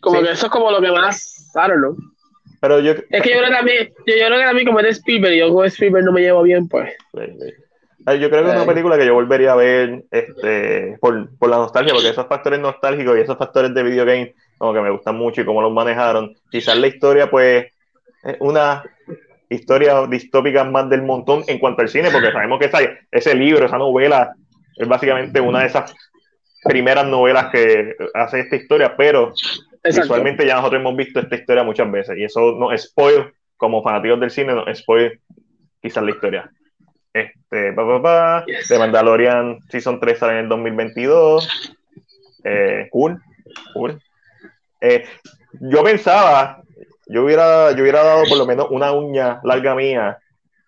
Como 0.00 0.22
que 0.22 0.30
eso 0.30 0.46
es 0.46 0.52
como 0.52 0.70
lo 0.70 0.80
que 0.80 0.90
más... 0.90 1.50
Claro, 1.52 1.78
¿no? 1.78 1.96
Pero 2.60 2.80
yo, 2.80 2.92
es 2.92 3.22
que 3.22 3.30
yo 3.30 3.38
creo 3.38 3.50
que 3.50 3.56
a 3.56 3.62
mí, 3.62 3.72
yo, 4.06 4.14
yo 4.16 4.26
creo 4.26 4.38
que 4.38 4.44
a 4.44 4.52
mí 4.52 4.64
como 4.64 4.80
es 4.80 4.84
de 4.84 4.90
Spielberg, 4.90 5.34
yo 5.34 5.52
con 5.52 5.66
Spielberg 5.66 6.04
no 6.04 6.12
me 6.12 6.22
llevo 6.22 6.42
bien, 6.42 6.68
pues. 6.68 6.92
Yo 7.12 8.30
creo 8.30 8.42
que 8.42 8.50
es 8.50 8.56
una 8.56 8.66
película 8.66 8.96
que 8.96 9.06
yo 9.06 9.14
volvería 9.14 9.52
a 9.52 9.56
ver 9.56 10.04
este, 10.10 10.96
por, 11.00 11.36
por, 11.38 11.50
la 11.50 11.58
nostalgia, 11.58 11.92
porque 11.92 12.08
esos 12.08 12.26
factores 12.26 12.58
nostálgicos 12.58 13.16
y 13.16 13.20
esos 13.20 13.36
factores 13.36 13.74
de 13.74 13.82
videogame 13.82 14.34
como 14.56 14.72
que 14.72 14.80
me 14.80 14.90
gustan 14.90 15.16
mucho 15.16 15.40
y 15.40 15.44
cómo 15.44 15.62
los 15.62 15.72
manejaron. 15.72 16.34
Quizás 16.50 16.76
la 16.78 16.86
historia, 16.88 17.30
pues, 17.30 17.66
es 18.24 18.36
una 18.40 18.82
historia 19.50 20.06
distópica 20.06 20.64
más 20.64 20.88
del 20.90 21.02
montón 21.02 21.42
en 21.46 21.58
cuanto 21.58 21.82
al 21.82 21.88
cine, 21.88 22.10
porque 22.10 22.32
sabemos 22.32 22.58
que 22.58 22.66
esa, 22.66 22.78
ese 23.10 23.34
libro, 23.34 23.66
esa 23.66 23.78
novela, 23.78 24.34
es 24.76 24.86
básicamente 24.86 25.40
una 25.40 25.60
de 25.60 25.66
esas 25.66 25.94
primeras 26.64 27.06
novelas 27.06 27.50
que 27.50 27.96
hace 28.14 28.40
esta 28.40 28.56
historia, 28.56 28.96
pero 28.96 29.32
Visualmente 29.84 30.46
ya 30.46 30.56
nosotros 30.56 30.80
hemos 30.80 30.96
visto 30.96 31.20
esta 31.20 31.36
historia 31.36 31.62
muchas 31.62 31.90
veces 31.90 32.18
y 32.18 32.24
eso 32.24 32.52
nos 32.52 32.80
spoil, 32.80 33.32
como 33.56 33.82
fanáticos 33.82 34.20
del 34.20 34.30
cine, 34.30 34.54
nos 34.54 34.78
spoil 34.78 35.20
quizás 35.80 36.02
la 36.02 36.10
historia. 36.10 36.50
Este, 37.12 37.72
pa, 37.72 37.86
pa, 37.86 38.02
pa, 38.02 38.44
The 38.68 38.78
Mandalorian 38.78 39.58
Season 39.68 39.98
3 39.98 40.18
sale 40.18 40.32
en 40.34 40.38
el 40.40 40.48
2022. 40.48 41.76
Eh, 42.44 42.88
cool, 42.90 43.20
cool. 43.74 44.00
Eh, 44.80 45.04
yo 45.60 45.82
pensaba, 45.82 46.62
yo 47.08 47.24
hubiera, 47.24 47.72
yo 47.72 47.82
hubiera 47.82 48.02
dado 48.04 48.24
por 48.28 48.38
lo 48.38 48.46
menos 48.46 48.68
una 48.70 48.92
uña 48.92 49.40
larga 49.42 49.74
mía 49.74 50.18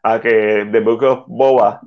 a 0.02 0.20
que 0.20 0.66
The 0.70 0.80
Book 0.80 1.02
of 1.02 1.24
Boba 1.26 1.80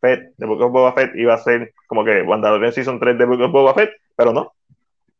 Fett, 0.00 0.34
The 0.38 0.46
Book 0.46 0.62
of 0.62 0.72
Boba 0.72 0.92
Fett 0.92 1.14
iba 1.16 1.34
a 1.34 1.38
ser 1.38 1.72
como 1.86 2.04
que 2.04 2.22
Mandalorian 2.22 2.72
Season 2.72 3.00
3 3.00 3.18
The 3.18 3.24
Book 3.24 3.40
of 3.40 3.52
Boba 3.52 3.74
Fett, 3.74 3.90
pero 4.16 4.32
no. 4.32 4.52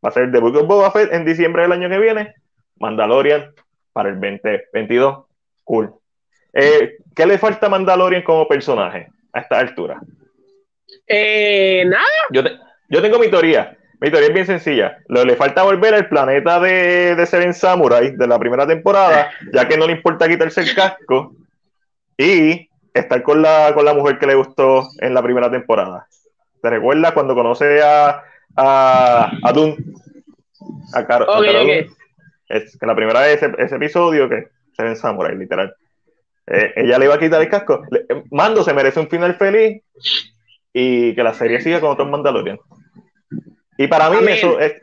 Va 0.04 0.10
a 0.10 0.12
ser 0.12 0.30
The 0.30 0.38
Book 0.38 0.56
of 0.56 0.66
Boba 0.66 0.92
Fett 0.92 1.12
en 1.12 1.24
diciembre 1.24 1.62
del 1.62 1.72
año 1.72 1.88
que 1.88 1.98
viene. 1.98 2.34
Mandalorian 2.78 3.52
para 3.92 4.10
el 4.10 4.20
2022. 4.20 5.24
Cool. 5.64 5.92
Eh, 6.52 6.98
¿Qué 7.14 7.26
le 7.26 7.38
falta 7.38 7.66
a 7.66 7.70
Mandalorian 7.70 8.22
como 8.22 8.46
personaje 8.46 9.08
a 9.32 9.40
esta 9.40 9.58
altura? 9.58 10.00
Eh, 11.06 11.84
nada. 11.86 12.04
Yo, 12.30 12.42
yo 12.88 13.02
tengo 13.02 13.18
mi 13.18 13.28
teoría. 13.28 13.76
Mi 14.00 14.10
teoría 14.10 14.28
es 14.28 14.34
bien 14.34 14.46
sencilla. 14.46 14.98
Lo, 15.08 15.24
le 15.24 15.36
falta 15.36 15.64
volver 15.64 15.94
al 15.94 16.08
planeta 16.08 16.60
de, 16.60 17.14
de 17.16 17.26
Seven 17.26 17.52
Samurai 17.52 18.12
de 18.16 18.26
la 18.26 18.38
primera 18.38 18.66
temporada, 18.66 19.30
ya 19.52 19.66
que 19.66 19.76
no 19.76 19.86
le 19.86 19.94
importa 19.94 20.28
quitarse 20.28 20.60
el 20.60 20.74
casco 20.74 21.34
y 22.16 22.68
estar 22.94 23.22
con 23.22 23.42
la, 23.42 23.72
con 23.74 23.84
la 23.84 23.94
mujer 23.94 24.18
que 24.18 24.26
le 24.26 24.34
gustó 24.34 24.88
en 25.00 25.14
la 25.14 25.22
primera 25.22 25.50
temporada. 25.50 26.06
¿Te 26.62 26.70
recuerdas 26.70 27.12
cuando 27.12 27.34
conoce 27.34 27.82
a, 27.82 28.22
a, 28.56 29.30
a 29.42 29.52
Dune. 29.52 29.76
A 30.92 31.06
Caro, 31.06 31.26
Es 32.48 32.76
que 32.76 32.86
la 32.86 32.96
primera 32.96 33.20
vez 33.20 33.42
ese, 33.42 33.76
episodio 33.76 34.28
que 34.28 34.48
se 34.76 34.82
ven 34.82 34.96
Samurai, 34.96 35.36
literal. 35.36 35.74
Eh, 36.46 36.72
ella 36.76 36.98
le 36.98 37.04
iba 37.04 37.14
a 37.14 37.18
quitar 37.18 37.40
el 37.40 37.48
casco. 37.48 37.84
Mando 38.30 38.64
se 38.64 38.72
merece 38.72 39.00
un 39.00 39.08
final 39.08 39.34
feliz 39.36 39.82
y 40.72 41.14
que 41.14 41.22
la 41.22 41.34
serie 41.34 41.60
siga 41.60 41.80
con 41.80 41.90
otros 41.90 42.08
Mandalorian. 42.08 42.58
Y 43.78 43.86
para 43.86 44.10
mí 44.10 44.18
eso 44.28 44.60
es, 44.60 44.74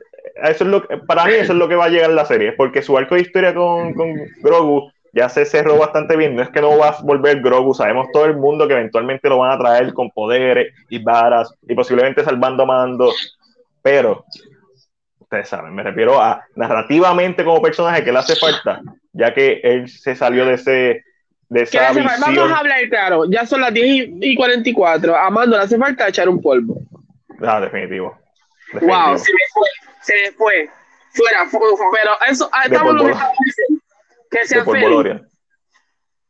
eso 0.44 0.64
es 0.64 0.70
lo 0.70 0.88
para 1.06 1.26
mí 1.26 1.34
eso 1.34 1.54
es 1.54 1.60
lo 1.60 1.68
que 1.68 1.76
va 1.76 1.86
a 1.86 1.90
llegar 1.90 2.10
la 2.10 2.26
serie, 2.26 2.54
porque 2.54 2.82
su 2.82 2.98
arco 2.98 3.14
de 3.14 3.22
historia 3.22 3.54
con, 3.54 3.94
con 3.94 4.16
Grogu 4.42 4.90
ya 5.14 5.30
se 5.30 5.46
cerró 5.46 5.78
bastante 5.78 6.18
bien. 6.18 6.36
No 6.36 6.42
es 6.42 6.50
que 6.50 6.62
no 6.62 6.78
va 6.78 6.90
a 6.90 7.02
volver 7.04 7.42
Grogu, 7.42 7.74
sabemos 7.74 8.08
todo 8.12 8.26
el 8.26 8.36
mundo 8.36 8.68
que 8.68 8.74
eventualmente 8.74 9.30
lo 9.30 9.38
van 9.38 9.52
a 9.52 9.60
traer 9.60 9.94
con 9.94 10.10
poderes 10.10 10.74
y 10.90 11.04
varas 11.04 11.54
y 11.68 11.76
posiblemente 11.76 12.24
salvando 12.24 12.64
a 12.64 12.66
Mando 12.66 13.14
pero 13.82 14.26
ustedes 15.20 15.48
saben, 15.48 15.76
me 15.76 15.84
refiero 15.84 16.20
a 16.20 16.44
narrativamente 16.56 17.44
como 17.44 17.62
personaje 17.62 18.04
que 18.04 18.12
le 18.12 18.18
hace 18.18 18.36
falta, 18.36 18.82
ya 19.14 19.32
que 19.32 19.60
él 19.64 19.88
se 19.90 20.16
salió 20.16 20.44
de 20.46 20.54
ese 20.56 21.04
de 21.50 21.62
esa 21.62 21.92
visión. 21.92 22.08
Vamos 22.20 22.52
a 22.52 22.58
hablar 22.58 22.80
claro, 22.90 23.26
ya 23.30 23.46
son 23.46 23.62
las 23.62 23.72
10 23.74 24.10
y 24.22 24.36
44, 24.36 25.16
a 25.16 25.30
Mando 25.30 25.56
le 25.56 25.64
hace 25.64 25.78
falta 25.78 26.08
echar 26.08 26.28
un 26.28 26.42
polvo. 26.42 26.82
Ah, 27.42 27.60
definitivo. 27.60 28.18
Wow, 28.74 29.18
se 29.18 29.32
me 29.32 29.40
fue, 29.54 29.70
se 30.02 30.14
me 30.14 30.32
fue. 30.32 30.70
Fuera, 31.12 31.48
pero 31.50 32.12
eso, 32.28 32.50
ah, 32.52 32.64
estamos 32.66 32.94
lo 32.96 33.06
que 34.30 34.46
sea 34.46 34.66
feliz. 34.66 35.22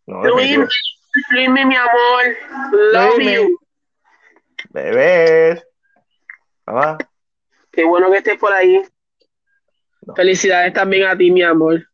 No, 0.06 0.24
Luis, 0.24 0.60
Luis, 1.32 1.50
mi 1.50 1.76
amor, 1.76 2.24
love 2.94 3.20
you. 3.20 3.60
Bebés. 4.70 5.66
Mamá. 6.68 6.98
Qué 7.72 7.84
bueno 7.84 8.12
que 8.12 8.18
estés 8.18 8.38
por 8.38 8.54
ahí. 8.54 8.84
Felicidades 10.16 10.74
también 10.74 11.08
a 11.08 11.18
ti, 11.18 11.32
mi 11.32 11.42
amor. 11.42 11.88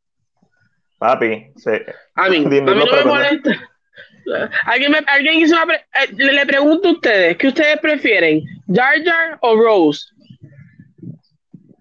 Papi, 0.97 1.53
sí. 1.55 1.71
A 2.15 2.29
mí, 2.29 2.37
a 2.37 2.49
mí 2.49 2.61
no 2.61 2.75
me 2.75 3.05
molesta. 3.05 3.71
¿Alguien, 4.65 4.91
me, 4.91 4.99
alguien 5.07 5.35
hizo 5.35 5.55
una 5.55 5.75
eh, 5.75 6.11
le, 6.13 6.45
pregunto 6.45 6.89
a 6.89 6.91
ustedes, 6.91 7.37
¿qué 7.37 7.47
ustedes 7.47 7.79
prefieren? 7.79 8.43
¿Jar 8.67 9.03
Jar 9.03 9.37
o 9.41 9.55
Rose? 9.55 10.05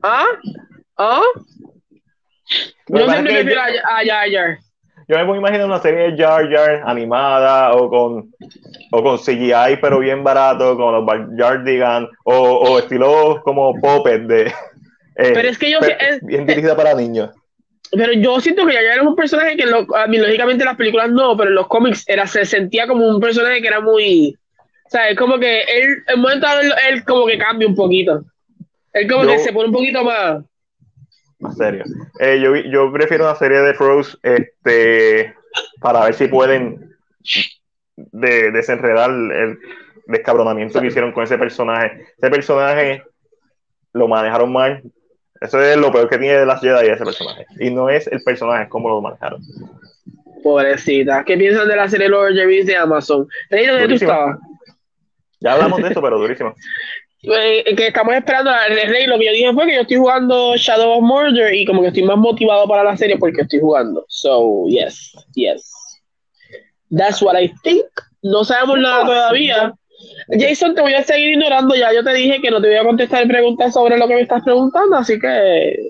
¿Ah? 0.02 0.26
¿Ah? 0.96 1.22
Yo 2.88 3.08
siempre 3.08 3.34
prefiero 3.34 3.60
a, 3.60 4.04
Jar 4.04 4.30
Jar. 4.30 4.58
Yo 5.08 5.16
me 5.18 5.24
puedo 5.24 5.40
imaginar 5.40 5.66
una 5.66 5.80
serie 5.80 6.10
de 6.10 6.16
Jar 6.16 6.48
Jar 6.50 6.82
animada 6.86 7.74
o 7.74 7.88
con, 7.88 8.32
o 8.92 9.02
con 9.02 9.18
CGI, 9.18 9.76
pero 9.80 9.98
bien 9.98 10.24
barato, 10.24 10.76
como 10.76 10.92
los 10.92 11.36
Jardigan, 11.36 12.08
o, 12.24 12.34
o 12.34 12.78
estilo 12.78 13.40
como 13.44 13.74
Puppet 13.74 14.22
de. 14.22 14.52
Eh, 15.16 15.32
pero 15.34 15.48
es 15.48 15.58
que 15.58 15.70
yo. 15.70 15.78
bien 16.22 16.46
dirigida 16.46 16.74
para 16.74 16.94
niños. 16.94 17.30
Pero 17.92 18.12
yo 18.12 18.40
siento 18.40 18.64
que 18.64 18.72
Jar 18.72 18.84
Jar 18.84 18.94
era 18.94 19.02
un 19.02 19.16
personaje 19.16 19.56
que, 19.56 19.64
a 19.64 20.06
mí, 20.06 20.16
lógicamente, 20.16 20.62
en 20.62 20.68
las 20.68 20.76
películas 20.76 21.10
no, 21.10 21.36
pero 21.36 21.50
en 21.50 21.56
los 21.56 21.66
cómics 21.66 22.04
era, 22.08 22.26
se 22.26 22.44
sentía 22.44 22.86
como 22.86 23.06
un 23.06 23.20
personaje 23.20 23.60
que 23.60 23.68
era 23.68 23.80
muy. 23.80 24.36
O 24.86 24.90
sea, 24.90 25.08
es 25.08 25.18
como 25.18 25.38
que 25.38 25.62
él, 25.62 26.02
en 26.06 26.20
momento 26.20 26.46
él, 26.60 26.72
él 26.88 27.04
como 27.04 27.26
que 27.26 27.38
cambia 27.38 27.68
un 27.68 27.74
poquito. 27.74 28.24
Él 28.92 29.10
como 29.10 29.26
que 29.26 29.38
se 29.38 29.52
pone 29.52 29.68
un 29.68 29.74
poquito 29.74 30.04
más 30.04 30.44
más 31.40 31.56
serio. 31.56 31.84
Eh, 32.18 32.40
yo, 32.40 32.54
yo 32.54 32.92
prefiero 32.92 33.24
una 33.24 33.34
serie 33.34 33.58
de 33.58 33.72
Rose 33.72 34.16
este, 34.22 35.34
para 35.80 36.04
ver 36.04 36.14
si 36.14 36.28
pueden 36.28 36.94
de, 37.96 38.50
desenredar 38.52 39.10
el 39.10 39.58
descabronamiento 40.06 40.80
que 40.80 40.88
hicieron 40.88 41.12
con 41.12 41.24
ese 41.24 41.38
personaje. 41.38 42.06
Ese 42.16 42.30
personaje 42.30 43.02
lo 43.92 44.06
manejaron 44.06 44.52
mal. 44.52 44.82
Eso 45.40 45.60
es 45.60 45.76
lo 45.76 45.90
peor 45.90 46.08
que 46.08 46.18
tiene 46.18 46.38
de 46.38 46.46
las 46.46 46.60
Jedi 46.60 46.88
ese 46.88 47.04
personaje. 47.04 47.46
Y 47.58 47.70
no 47.70 47.88
es 47.88 48.06
el 48.06 48.22
personaje, 48.22 48.64
es 48.64 48.68
cómo 48.68 48.88
lo 48.90 49.00
manejaron. 49.00 49.40
Pobrecita. 50.42 51.24
¿Qué 51.24 51.36
piensas 51.36 51.66
de 51.66 51.76
la 51.76 51.88
serie 51.88 52.08
Lord 52.08 52.34
Jervis 52.34 52.66
de 52.66 52.76
Amazon? 52.76 53.26
¿Dónde 53.50 53.88
tú 53.88 53.94
estabas? 53.94 54.38
Ya 55.40 55.54
hablamos 55.54 55.82
de 55.82 55.88
eso, 55.88 56.02
pero 56.02 56.18
durísimo. 56.18 56.54
Eh, 57.22 57.74
que 57.76 57.88
estamos 57.88 58.14
esperando 58.14 58.50
el 58.68 58.88
rey 58.88 59.06
lo 59.06 59.18
que 59.18 59.26
yo 59.26 59.32
dije 59.32 59.52
fue 59.52 59.66
que 59.66 59.74
yo 59.74 59.82
estoy 59.82 59.98
jugando 59.98 60.56
Shadow 60.56 60.98
of 60.98 61.02
Murder 61.02 61.52
y 61.52 61.66
como 61.66 61.82
que 61.82 61.88
estoy 61.88 62.02
más 62.02 62.16
motivado 62.16 62.66
para 62.66 62.82
la 62.82 62.96
serie 62.96 63.18
porque 63.18 63.42
estoy 63.42 63.60
jugando 63.60 64.06
so 64.08 64.64
yes 64.68 65.12
yes 65.34 65.70
that's 66.90 67.20
what 67.20 67.38
I 67.38 67.52
think 67.62 67.84
no 68.22 68.44
sabemos 68.44 68.78
nada 68.78 69.04
todavía. 69.04 69.74
Jason, 70.28 70.74
te 70.74 70.80
voy 70.80 70.94
a 70.94 71.02
seguir 71.02 71.30
ignorando 71.30 71.74
ya. 71.74 71.92
Yo 71.92 72.04
te 72.04 72.12
dije 72.12 72.40
que 72.40 72.50
no 72.50 72.60
te 72.60 72.68
voy 72.68 72.76
a 72.76 72.84
contestar 72.84 73.26
preguntas 73.26 73.72
sobre 73.72 73.98
lo 73.98 74.06
que 74.08 74.14
me 74.14 74.20
estás 74.22 74.42
preguntando, 74.42 74.96
así 74.96 75.18
que 75.18 75.88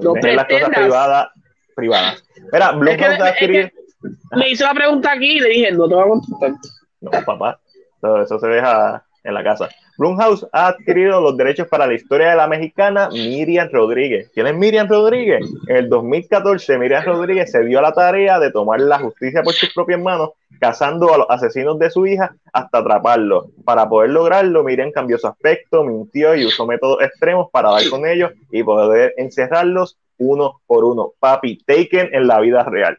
no 0.00 0.14
las 0.14 0.46
cosas 0.46 0.68
privadas, 0.70 1.28
privadas. 1.74 2.24
Mira, 2.52 2.72
me 2.72 4.50
hizo 4.50 4.64
la 4.64 4.74
pregunta 4.74 5.12
aquí 5.12 5.36
y 5.36 5.40
le 5.40 5.48
dije, 5.48 5.72
no 5.72 5.88
te 5.88 5.94
voy 5.94 6.04
a 6.04 6.08
contestar. 6.08 6.52
No, 7.00 7.10
papá, 7.24 7.60
todo 8.00 8.22
eso 8.22 8.38
se 8.38 8.46
deja 8.46 9.04
en 9.24 9.34
la 9.34 9.42
casa. 9.42 9.68
Blumhouse 10.00 10.46
ha 10.52 10.68
adquirido 10.68 11.20
los 11.20 11.36
derechos 11.36 11.68
para 11.68 11.86
la 11.86 11.92
historia 11.92 12.30
de 12.30 12.36
la 12.36 12.46
mexicana 12.46 13.10
Miriam 13.12 13.68
Rodríguez. 13.70 14.30
¿Quién 14.32 14.46
es 14.46 14.54
Miriam 14.54 14.88
Rodríguez? 14.88 15.46
En 15.68 15.76
el 15.76 15.90
2014, 15.90 16.78
Miriam 16.78 17.04
Rodríguez 17.04 17.52
se 17.52 17.62
dio 17.64 17.80
a 17.80 17.82
la 17.82 17.92
tarea 17.92 18.38
de 18.38 18.50
tomar 18.50 18.80
la 18.80 18.98
justicia 18.98 19.42
por 19.42 19.52
sus 19.52 19.74
propias 19.74 20.00
manos, 20.00 20.30
cazando 20.58 21.12
a 21.12 21.18
los 21.18 21.26
asesinos 21.28 21.78
de 21.78 21.90
su 21.90 22.06
hija 22.06 22.34
hasta 22.50 22.78
atraparlos. 22.78 23.48
Para 23.62 23.90
poder 23.90 24.08
lograrlo, 24.08 24.64
Miriam 24.64 24.90
cambió 24.90 25.18
su 25.18 25.26
aspecto, 25.26 25.84
mintió 25.84 26.34
y 26.34 26.46
usó 26.46 26.66
métodos 26.66 27.02
extremos 27.02 27.50
para 27.52 27.70
dar 27.70 27.86
con 27.90 28.06
ellos 28.06 28.32
y 28.50 28.62
poder 28.62 29.12
encerrarlos 29.18 29.98
uno 30.16 30.62
por 30.66 30.82
uno. 30.84 31.12
Papi, 31.20 31.58
taken 31.66 32.08
en 32.14 32.26
la 32.26 32.40
vida 32.40 32.64
real. 32.64 32.96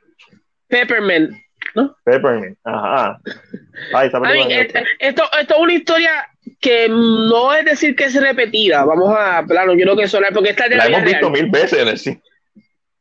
Peppermint. 0.68 1.32
¿no? 1.74 1.96
Peppermint, 2.04 2.58
ajá. 2.64 3.20
esto, 4.04 4.80
esto, 5.00 5.24
es 5.40 5.58
una 5.58 5.74
historia 5.74 6.31
que 6.62 6.88
no 6.88 7.54
es 7.54 7.66
decir 7.66 7.96
que 7.96 8.06
es 8.06 8.16
repetida. 8.16 8.86
Vamos 8.86 9.14
a, 9.18 9.44
claro, 9.46 9.74
yo 9.74 9.82
creo 9.82 9.98
que 9.98 10.04
eso 10.04 10.20
porque 10.34 10.52
esta 10.52 10.70
de 10.70 10.76
la, 10.78 10.86
hemos 10.86 11.04
visto 11.04 11.30
mil 11.32 11.50
veces 11.50 11.80
en 11.80 11.88
el 11.88 11.98
cine. 11.98 12.22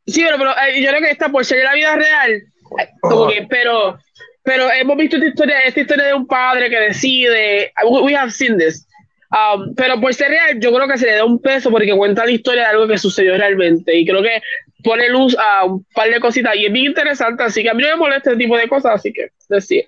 Sí, 0.06 0.24
pero, 0.26 0.50
eh, 0.50 0.82
yo 0.82 0.88
creo 0.88 1.00
que 1.02 1.10
esta 1.10 1.28
por 1.28 1.44
ser 1.44 1.58
de 1.58 1.64
la 1.64 1.74
vida 1.74 1.94
real, 1.94 2.30
eh, 2.32 2.88
como 3.00 3.28
que, 3.28 3.46
pero, 3.48 3.98
pero 4.42 4.72
hemos 4.72 4.96
visto 4.96 5.16
esta 5.16 5.28
historia, 5.28 5.60
esta 5.60 5.80
historia 5.80 6.06
de 6.06 6.14
un 6.14 6.26
padre 6.26 6.70
que 6.70 6.80
decide, 6.80 7.72
we 8.02 8.16
have 8.16 8.32
seen 8.32 8.56
this, 8.56 8.88
um, 9.30 9.74
pero 9.74 10.00
por 10.00 10.14
ser 10.14 10.30
real, 10.30 10.58
yo 10.58 10.72
creo 10.74 10.88
que 10.88 10.96
se 10.96 11.06
le 11.06 11.16
da 11.16 11.24
un 11.26 11.40
peso 11.40 11.70
porque 11.70 11.94
cuenta 11.94 12.24
la 12.24 12.32
historia 12.32 12.62
de 12.62 12.68
algo 12.70 12.88
que 12.88 12.96
sucedió 12.96 13.36
realmente 13.36 13.94
y 13.94 14.06
creo 14.06 14.22
que 14.22 14.40
pone 14.82 15.10
luz 15.10 15.36
a 15.38 15.66
un 15.66 15.84
par 15.94 16.08
de 16.08 16.18
cositas 16.18 16.56
y 16.56 16.64
es 16.64 16.72
bien 16.72 16.86
interesante, 16.86 17.42
así 17.42 17.62
que 17.62 17.68
a 17.68 17.74
mí 17.74 17.82
no 17.82 17.90
me 17.90 17.96
molesta 17.96 18.30
este 18.30 18.42
tipo 18.42 18.56
de 18.56 18.68
cosas, 18.68 18.94
así 18.94 19.12
que 19.12 19.28
decir. 19.50 19.84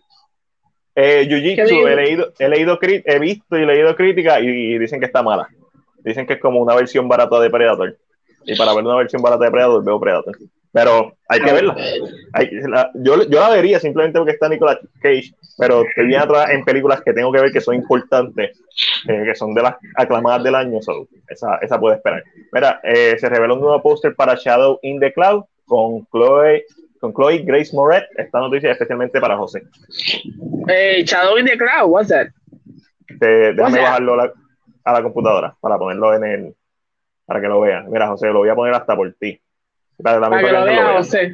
Eh, 0.95 1.27
Jiu-Jitsu, 1.27 1.89
he 1.89 1.97
leído, 1.97 2.33
he, 2.39 2.49
leído, 2.49 2.79
he 2.83 3.19
visto 3.19 3.57
y 3.57 3.65
leído 3.65 3.97
críticas 3.97 4.43
y, 4.43 4.79
dicen 4.79 5.01
que 5.01 5.07
está 5.07 5.23
mala. 5.23 5.49
Dicen 5.99 6.27
que 6.27 6.35
es 6.35 6.41
como 6.41 6.61
una 6.61 6.75
versión 6.75 7.09
barata 7.09 7.41
de 7.41 7.51
Predator. 7.51 7.97
Y 8.45 8.57
para 8.57 8.75
ver 8.75 8.85
una 8.85 8.97
versión 8.97 9.23
barata 9.23 9.45
de 9.45 9.51
Predator, 9.51 9.85
veo 9.85 10.01
Predator. 10.01 10.37
Pero 10.73 11.13
hay 11.29 11.41
que 11.41 11.53
verla. 11.53 11.77
yo, 12.95 13.29
yo 13.29 13.41
la 13.41 13.51
vería 13.51 13.79
simplemente 13.79 14.19
porque 14.19 14.33
está 14.33 14.49
Nicolas 14.49 14.79
Cage, 15.01 15.35
pero 15.59 15.83
estoy 15.83 16.07
bien 16.07 16.21
atrás 16.21 16.51
en 16.51 16.65
películas 16.65 17.03
que 17.03 17.13
tengo 17.13 17.31
que 17.31 17.43
ver 17.43 17.53
que 17.53 17.61
son 17.61 17.75
importantes, 17.75 18.59
eh, 19.07 19.23
que 19.27 19.35
son 19.35 19.55
de 19.55 19.63
las 19.63 19.77
aclamadas 19.97 20.43
del 20.43 20.55
año. 20.55 20.79
esa, 21.29 21.57
esa 21.57 21.79
puede 21.79 21.97
esperar. 21.97 22.25
Mira, 22.53 22.81
eh, 22.83 23.17
se 23.19 23.29
reveló 23.29 23.55
un 23.55 23.61
nuevo 23.61 23.83
póster 23.83 24.15
para 24.15 24.35
Shadow 24.35 24.79
in 24.83 24.99
the 24.99 25.13
Cloud 25.13 25.45
con 25.67 26.07
Chloe 26.07 26.65
con 27.03 27.13
Chloe 27.13 27.39
Grace 27.39 27.75
Moret. 27.75 28.05
Esta 28.17 28.39
noticia 28.39 28.71
es 28.71 28.75
especialmente 28.75 29.21
para 29.21 29.37
José. 29.37 29.65
Eh, 30.69 31.03
Shadow 31.05 31.37
in 31.37 31.47
the 31.47 31.59
Cloud, 31.59 31.91
what's 31.91 32.09
that? 32.09 32.29
déjame 33.09 33.81
bajarlo 33.81 34.21
a 34.85 34.93
la, 34.93 35.03
computadora 35.03 35.57
para 35.61 35.79
ponerlo 35.79 36.15
en 36.15 36.25
el. 36.25 36.55
para 37.27 37.41
que 37.41 37.49
lo 37.49 37.61
vean. 37.61 37.91
Mira, 37.91 38.07
José, 38.07 38.29
lo 38.29 38.39
voy 38.39 38.49
a 38.49 38.55
poner 38.55 38.75
hasta 38.75 38.95
por 38.95 39.13
ti. 39.15 39.41
Para, 40.01 40.21
que 40.21 40.53
lo 40.53 40.65
vea, 40.65 40.93
José. 40.93 41.33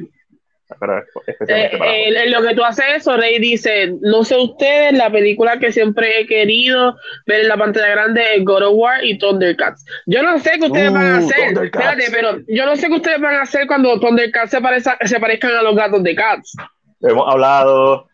Pero 0.77 1.03
especialmente 1.25 1.77
para 1.77 1.91
eh, 1.91 2.29
lo 2.29 2.41
que 2.43 2.55
tú 2.55 2.63
haces 2.63 2.85
eso, 2.97 3.17
Rey 3.17 3.39
dice, 3.39 3.95
no 4.01 4.23
sé 4.23 4.37
ustedes, 4.37 4.93
la 4.93 5.11
película 5.11 5.57
que 5.57 5.71
siempre 5.71 6.19
he 6.19 6.27
querido 6.27 6.95
ver 7.25 7.41
en 7.41 7.47
la 7.47 7.57
pantalla 7.57 7.89
grande 7.89 8.21
es 8.35 8.45
God 8.45 8.63
of 8.63 8.73
War 8.75 9.03
y 9.03 9.17
Thundercats. 9.17 9.83
Yo 10.05 10.21
no 10.21 10.37
sé 10.37 10.51
qué 10.59 10.67
ustedes 10.67 10.93
van 10.93 11.07
a 11.07 11.15
uh, 11.15 11.25
hacer, 11.25 11.63
espérate, 11.63 12.03
pero 12.11 12.39
yo 12.47 12.65
no 12.65 12.75
sé 12.75 12.87
qué 12.87 12.93
ustedes 12.93 13.19
van 13.19 13.35
a 13.35 13.41
hacer 13.41 13.65
cuando 13.65 13.99
Thundercats 13.99 14.51
se, 14.51 15.07
se 15.07 15.19
parezcan 15.19 15.51
a 15.55 15.63
los 15.63 15.75
gatos 15.75 16.03
de 16.03 16.15
Cats. 16.15 16.55
Lo 16.99 17.09
hemos 17.09 17.27
hablado, 17.27 18.07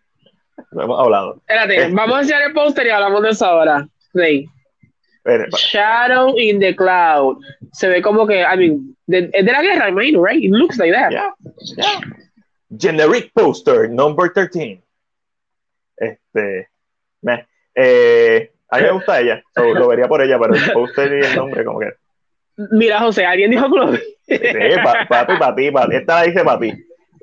lo 0.72 0.84
hemos 0.84 1.00
hablado. 1.00 1.36
Espérate, 1.48 1.84
eh. 1.84 1.90
vamos 1.92 2.18
a 2.18 2.20
hacer 2.22 2.42
el 2.42 2.54
póster 2.54 2.88
y 2.88 2.90
hablamos 2.90 3.22
de 3.22 3.30
eso 3.32 3.46
ahora, 3.46 3.86
Rey. 4.14 4.48
Shadow 5.58 6.38
in 6.38 6.60
the 6.60 6.76
Cloud. 6.76 7.38
Se 7.74 7.90
ve 7.90 8.02
como 8.02 8.26
que, 8.28 8.42
I 8.42 8.58
mean, 8.58 8.96
es 9.08 9.46
de, 9.46 9.52
la 9.52 9.62
guerra, 9.62 9.90
imagino, 9.90 10.24
right? 10.24 10.42
It 10.42 10.52
looks 10.52 10.78
like 10.78 10.94
that. 10.94 11.12
Yeah, 11.12 11.32
yeah. 11.78 12.25
Generic 12.78 13.32
Poster, 13.34 13.90
number 13.90 14.32
13. 14.32 14.82
Este, 15.98 16.70
me, 17.22 17.48
eh, 17.74 18.52
a 18.70 18.78
mí 18.78 18.84
me 18.84 18.92
gusta 18.92 19.20
ella, 19.20 19.44
lo 19.56 19.88
vería 19.88 20.08
por 20.08 20.22
ella, 20.22 20.40
pero 20.40 20.56
el 20.56 20.72
poster 20.74 21.14
y 21.14 21.26
el 21.26 21.36
nombre, 21.36 21.64
como 21.64 21.80
que. 21.80 21.94
Mira, 22.72 23.00
José, 23.00 23.26
alguien 23.26 23.52
dijo 23.52 23.68
Chloe. 23.68 24.02
Sí, 24.28 24.40
para 24.84 25.08
pa, 25.08 25.56
ti, 25.56 25.72
pa, 25.72 25.88
esta 25.92 26.16
la 26.16 26.24
dice 26.24 26.44
para 26.44 26.60
ti. 26.60 26.74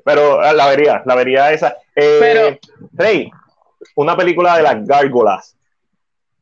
Pero 0.05 0.39
ah, 0.39 0.53
la 0.53 0.67
vería, 0.67 1.01
la 1.05 1.15
vería 1.15 1.51
esa. 1.51 1.77
Eh, 1.95 2.17
pero, 2.19 2.57
Rey, 2.93 3.29
una 3.95 4.15
película 4.15 4.57
de 4.57 4.63
las 4.63 4.85
gárgolas. 4.85 5.57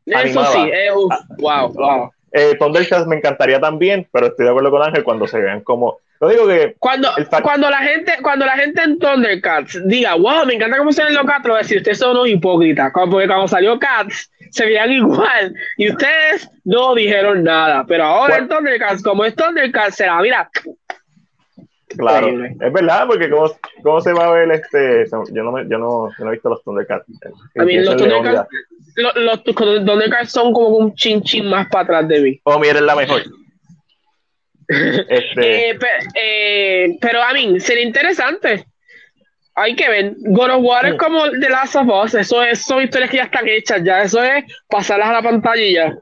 Eso 0.05 0.45
sí, 0.45 0.59
eh, 0.71 0.91
wow, 1.37 1.73
wow. 1.73 2.11
Eh, 2.31 2.55
Thundercats 2.57 3.07
me 3.07 3.17
encantaría 3.17 3.59
también, 3.59 4.07
pero 4.11 4.27
estoy 4.27 4.45
de 4.45 4.51
acuerdo 4.51 4.71
con 4.71 4.81
Ángel 4.81 5.03
cuando 5.03 5.27
se 5.27 5.39
vean 5.39 5.61
como 5.61 5.99
yo 6.21 6.29
digo 6.29 6.47
que. 6.47 6.75
Cuando, 6.77 7.09
cuando, 7.41 7.69
la 7.69 7.79
gente, 7.79 8.13
cuando 8.21 8.45
la 8.45 8.53
gente 8.53 8.83
en 8.83 8.99
Thundercats 8.99 9.81
diga, 9.87 10.13
wow, 10.15 10.45
me 10.45 10.53
encanta 10.53 10.77
cómo 10.77 10.91
se 10.91 11.03
ven 11.03 11.15
los 11.15 11.25
Cats, 11.25 11.45
lo 11.45 11.53
voy 11.53 11.59
a 11.59 11.63
decir, 11.63 11.77
ustedes 11.77 11.97
son 11.97 12.11
unos 12.11 12.29
hipócritas. 12.29 12.91
Porque 12.93 13.27
cuando 13.27 13.47
salió 13.47 13.79
Cats, 13.79 14.31
se 14.51 14.65
veían 14.65 14.91
igual. 14.91 15.53
Y 15.77 15.89
ustedes 15.89 16.47
no 16.63 16.93
dijeron 16.93 17.43
nada. 17.43 17.85
Pero 17.87 18.03
ahora 18.03 18.37
en 18.37 18.47
Thundercats, 18.47 19.01
como 19.01 19.25
es 19.25 19.35
Thundercats, 19.35 19.95
será, 19.95 20.21
mira. 20.21 20.49
Claro, 21.97 22.45
es 22.45 22.71
verdad, 22.71 23.05
porque 23.05 23.29
cómo, 23.29 23.51
cómo 23.83 23.99
se 23.99 24.13
va 24.13 24.27
a 24.27 24.31
ver 24.31 24.51
este. 24.51 25.05
Yo 25.31 25.43
no, 25.43 25.51
me, 25.51 25.67
yo 25.67 25.77
no, 25.77 26.09
yo 26.17 26.23
no 26.23 26.29
he 26.29 26.33
visto 26.33 26.49
los 26.49 26.63
Thundercats. 26.63 27.05
A 27.57 27.63
mí, 27.63 27.79
los 27.79 27.97
Thundercats, 27.97 28.47
los, 28.95 29.15
los, 29.15 29.43
Thundercats 29.43 30.31
son 30.31 30.53
como 30.53 30.67
un 30.67 30.93
chin 30.93 31.21
chin 31.23 31.49
más 31.49 31.67
para 31.67 31.83
atrás 31.83 32.07
de 32.07 32.21
mí. 32.21 32.41
Oh, 32.43 32.59
miren 32.59 32.85
la 32.85 32.95
mejor. 32.95 33.23
Este... 35.09 35.71
Eh, 35.71 35.79
eh, 36.15 36.97
pero 37.01 37.21
a 37.21 37.33
mí, 37.33 37.59
sería 37.59 37.83
interesante. 37.83 38.65
Hay 39.53 39.75
que 39.75 39.89
ver. 39.89 40.13
God 40.17 40.51
of 40.51 40.63
War 40.63 40.85
es 40.85 40.95
como 40.95 41.29
The 41.29 41.49
Last 41.49 41.75
of 41.75 41.87
Us. 41.87 42.15
Eso 42.15 42.41
es, 42.41 42.63
son 42.63 42.81
historias 42.81 43.09
que 43.09 43.17
ya 43.17 43.23
están 43.23 43.47
hechas. 43.47 43.83
Ya 43.83 44.01
eso 44.01 44.23
es 44.23 44.45
pasarlas 44.69 45.09
a 45.09 45.13
la 45.13 45.21
pantalla 45.21 45.61
y 45.61 45.73
ya. 45.73 45.93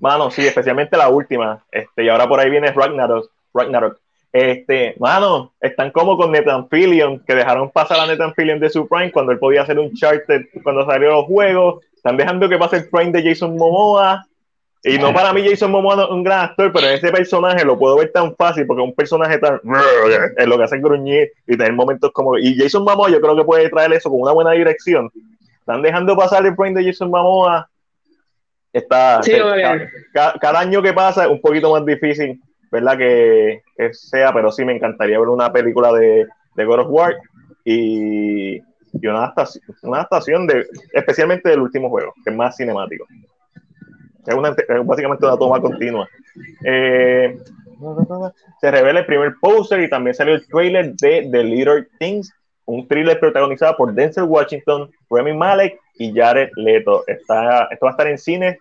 Mano, 0.00 0.30
sí, 0.30 0.46
especialmente 0.46 0.96
la 0.96 1.08
última. 1.08 1.64
Este, 1.70 2.04
y 2.04 2.08
ahora 2.08 2.28
por 2.28 2.40
ahí 2.40 2.50
viene 2.50 2.72
Ragnarok. 2.72 3.30
Ragnarok. 3.54 3.98
Este, 4.32 4.94
mano, 4.98 5.54
están 5.60 5.90
como 5.92 6.18
con 6.18 6.30
Nathan 6.30 6.68
Fillion, 6.68 7.20
que 7.20 7.34
dejaron 7.34 7.70
pasar 7.70 8.00
a 8.00 8.06
Nathan 8.06 8.34
Fillion 8.34 8.60
de 8.60 8.68
su 8.68 8.86
Prime 8.86 9.10
cuando 9.10 9.32
él 9.32 9.38
podía 9.38 9.62
hacer 9.62 9.78
un 9.78 9.94
charter 9.94 10.48
cuando 10.62 10.84
salió 10.84 11.10
los 11.10 11.24
juegos. 11.24 11.84
Están 11.94 12.16
dejando 12.16 12.48
que 12.48 12.58
pase 12.58 12.76
el 12.76 12.88
Prime 12.90 13.12
de 13.12 13.22
Jason 13.22 13.56
Momoa. 13.56 14.26
Y 14.88 14.98
no 14.98 15.12
para 15.12 15.32
mí 15.32 15.44
Jason 15.44 15.72
Momoa 15.72 16.04
es 16.04 16.10
un 16.10 16.22
gran 16.22 16.44
actor, 16.44 16.72
pero 16.72 16.86
ese 16.86 17.10
personaje 17.10 17.64
lo 17.64 17.76
puedo 17.76 17.96
ver 17.96 18.12
tan 18.12 18.36
fácil 18.36 18.66
porque 18.66 18.82
un 18.82 18.94
personaje 18.94 19.36
tan 19.38 19.60
es 20.36 20.46
lo 20.46 20.56
que 20.56 20.62
hace 20.62 20.78
gruñir 20.78 21.32
y 21.44 21.56
tener 21.56 21.72
momentos 21.72 22.12
como 22.12 22.38
y 22.38 22.56
Jason 22.56 22.84
Momoa 22.84 23.10
yo 23.10 23.20
creo 23.20 23.34
que 23.34 23.42
puede 23.42 23.68
traer 23.68 23.92
eso 23.94 24.08
con 24.08 24.20
una 24.20 24.30
buena 24.32 24.52
dirección. 24.52 25.10
Están 25.58 25.82
dejando 25.82 26.16
pasar 26.16 26.46
el 26.46 26.54
point 26.54 26.76
de 26.76 26.84
Jason 26.84 27.10
Momoa. 27.10 27.68
Está 28.72 29.20
cada, 30.12 30.60
año 30.60 30.80
que 30.80 30.92
pasa 30.92 31.24
es 31.24 31.30
un 31.30 31.40
poquito 31.40 31.72
más 31.72 31.84
difícil, 31.84 32.40
¿verdad? 32.70 32.96
Que, 32.96 33.62
sea, 33.90 34.32
pero 34.32 34.52
sí 34.52 34.64
me 34.64 34.76
encantaría 34.76 35.18
ver 35.18 35.28
una 35.28 35.52
película 35.52 35.92
de, 35.92 36.28
de 36.54 36.64
God 36.64 36.80
of 36.80 36.86
War 36.90 37.16
y, 37.64 38.58
y 38.58 39.06
una, 39.06 39.18
adaptación, 39.18 39.64
una 39.82 39.96
adaptación 39.96 40.46
de 40.46 40.66
especialmente 40.92 41.48
del 41.48 41.60
último 41.60 41.88
juego, 41.88 42.12
que 42.22 42.30
es 42.30 42.36
más 42.36 42.56
cinemático. 42.56 43.06
Es, 44.26 44.36
básicamente 44.84 45.26
una 45.26 45.36
toma 45.36 45.60
continua. 45.60 46.08
Eh, 46.64 47.38
se 48.60 48.70
revela 48.70 49.00
el 49.00 49.06
primer 49.06 49.34
poster 49.40 49.80
y 49.80 49.90
también 49.90 50.14
salió 50.14 50.34
el 50.34 50.46
trailer 50.46 50.94
de 50.94 51.28
The 51.30 51.44
Little 51.44 51.86
Things, 51.98 52.32
un 52.64 52.86
thriller 52.88 53.20
protagonizado 53.20 53.76
por 53.76 53.94
Denzel 53.94 54.24
Washington, 54.24 54.90
Remy 55.10 55.34
Malek 55.34 55.78
y 55.94 56.12
Jared 56.12 56.50
Leto. 56.56 57.04
Está, 57.06 57.68
esto 57.70 57.86
va 57.86 57.90
a 57.90 57.92
estar 57.92 58.06
en 58.08 58.18
cine 58.18 58.58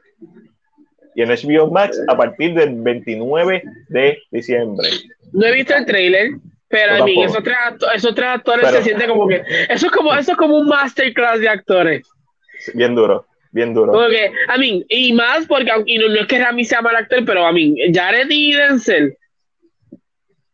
y 1.16 1.22
en 1.22 1.30
HBO 1.30 1.72
Max 1.72 1.99
a 2.07 2.16
partir 2.16 2.53
del 2.53 2.76
29 2.82 3.63
de 3.89 4.18
diciembre. 4.32 4.89
No 5.32 5.45
he 5.45 5.53
visto 5.53 5.74
el 5.74 5.86
trailer, 5.86 6.32
pero 6.68 7.03
a 7.03 7.05
mí 7.05 7.24
esos 7.24 7.43
tres, 7.43 8.28
actores 8.28 8.70
se 8.70 8.84
sienten 8.84 9.09
como 9.09 9.28
que 9.28 9.41
eso 9.70 9.88
es 9.88 9.91
como 9.91 10.13
eso 10.13 10.34
es 10.34 10.38
como 10.38 10.57
un 10.57 10.68
masterclass 10.68 11.39
de 11.39 11.49
actores. 11.49 12.07
Bien 12.74 12.93
duro 12.93 13.26
bien 13.55 13.73
duro. 13.73 13.93
Porque, 13.93 14.31
a 14.49 14.57
mí, 14.57 14.85
y 14.89 15.13
más 15.13 15.47
porque, 15.47 15.71
y 15.85 15.97
no, 15.97 16.13
es 16.13 16.27
que 16.27 16.43
Rami 16.43 16.65
sea 16.65 16.81
mal 16.81 16.95
actor, 16.95 17.23
pero 17.25 17.45
a 17.45 17.53
mí, 17.53 17.73
Jared 17.91 18.27
y 18.29 18.53
Denzel, 18.53 19.17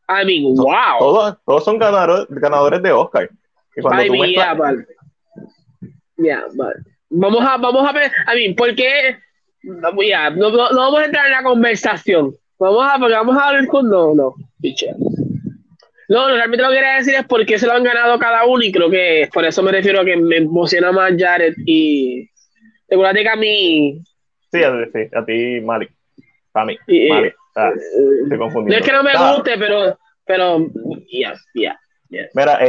I 0.07 0.23
mean, 0.23 0.55
wow. 0.55 0.99
Todos, 0.99 1.37
todos 1.43 1.65
son 1.65 1.79
ganadores, 1.79 2.27
ganadores 2.29 2.81
de 2.83 2.91
Oscar. 2.91 3.29
Y 3.75 3.81
cuando 3.81 4.05
tú 4.05 4.25
yeah, 4.25 4.53
but, 4.53 4.85
yeah, 6.17 6.43
but, 6.53 6.75
Vamos 7.09 7.41
a, 7.41 7.57
vamos 7.57 7.89
a 7.89 7.91
ver, 7.91 8.11
a 8.27 8.35
mí, 8.35 8.53
¿por 8.53 8.75
qué? 8.75 9.17
Ya, 9.63 10.29
no, 10.29 10.51
no, 10.51 10.69
vamos 10.75 11.01
a 11.01 11.05
entrar 11.05 11.25
en 11.25 11.31
la 11.31 11.43
conversación. 11.43 12.35
Vamos 12.59 12.85
a, 12.87 12.97
vamos 12.97 13.35
a 13.35 13.47
hablar 13.47 13.67
con 13.67 13.89
no, 13.89 14.13
no, 14.13 14.35
No, 16.07 16.27
realmente 16.27 16.63
lo 16.63 16.69
que 16.69 16.75
quería 16.75 16.95
decir 16.97 17.15
es 17.15 17.25
por 17.25 17.43
qué 17.45 17.57
se 17.57 17.65
lo 17.65 17.73
han 17.73 17.83
ganado 17.83 18.19
cada 18.19 18.45
uno 18.45 18.63
y 18.63 18.71
creo 18.71 18.91
que 18.91 19.27
por 19.33 19.43
eso 19.43 19.63
me 19.63 19.71
refiero 19.71 20.01
a 20.01 20.05
que 20.05 20.17
me 20.17 20.37
emociona 20.37 20.91
más 20.91 21.13
Jared 21.17 21.55
y 21.65 22.30
recuerda 22.91 23.21
que 23.21 23.29
a 23.29 23.35
mí... 23.35 24.03
Sí, 24.51 24.63
a, 24.63 24.71
sí, 24.93 25.09
a 25.15 25.25
ti, 25.25 25.61
Malik. 25.61 25.91
A 26.53 26.65
mí, 26.65 26.77
Malik. 27.09 27.35
Ah, 27.55 27.71
no 28.27 28.67
es 28.67 28.81
que 28.81 28.91
no 28.91 29.03
me 29.03 29.11
guste, 29.13 29.57
pero, 29.57 29.97
pero, 30.25 30.67
ya, 31.11 31.33
ya. 31.53 31.77
Mira, 32.33 32.59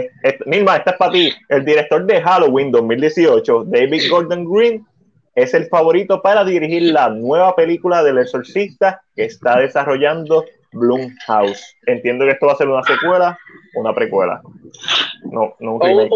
Nilma, 0.46 0.76
esta 0.76 0.92
es 0.92 0.96
para 0.96 1.12
ti. 1.12 1.32
El 1.48 1.64
director 1.64 2.04
de 2.04 2.20
Halloween 2.20 2.70
2018, 2.70 3.64
David 3.64 4.02
Gordon 4.10 4.44
Green, 4.44 4.86
es 5.34 5.54
el 5.54 5.66
favorito 5.66 6.20
para 6.22 6.44
dirigir 6.44 6.92
la 6.92 7.08
nueva 7.08 7.54
película 7.56 8.02
del 8.02 8.18
exorcista 8.18 9.02
que 9.16 9.24
está 9.24 9.58
desarrollando 9.58 10.44
Blumhouse. 10.72 11.76
Entiendo 11.86 12.24
que 12.24 12.32
esto 12.32 12.46
va 12.46 12.52
a 12.52 12.56
ser 12.56 12.68
una 12.68 12.82
secuela 12.82 13.38
una 13.74 13.94
precuela. 13.94 14.40
No, 15.24 15.54
no 15.60 15.74
un 15.74 15.80
remake. 15.80 16.10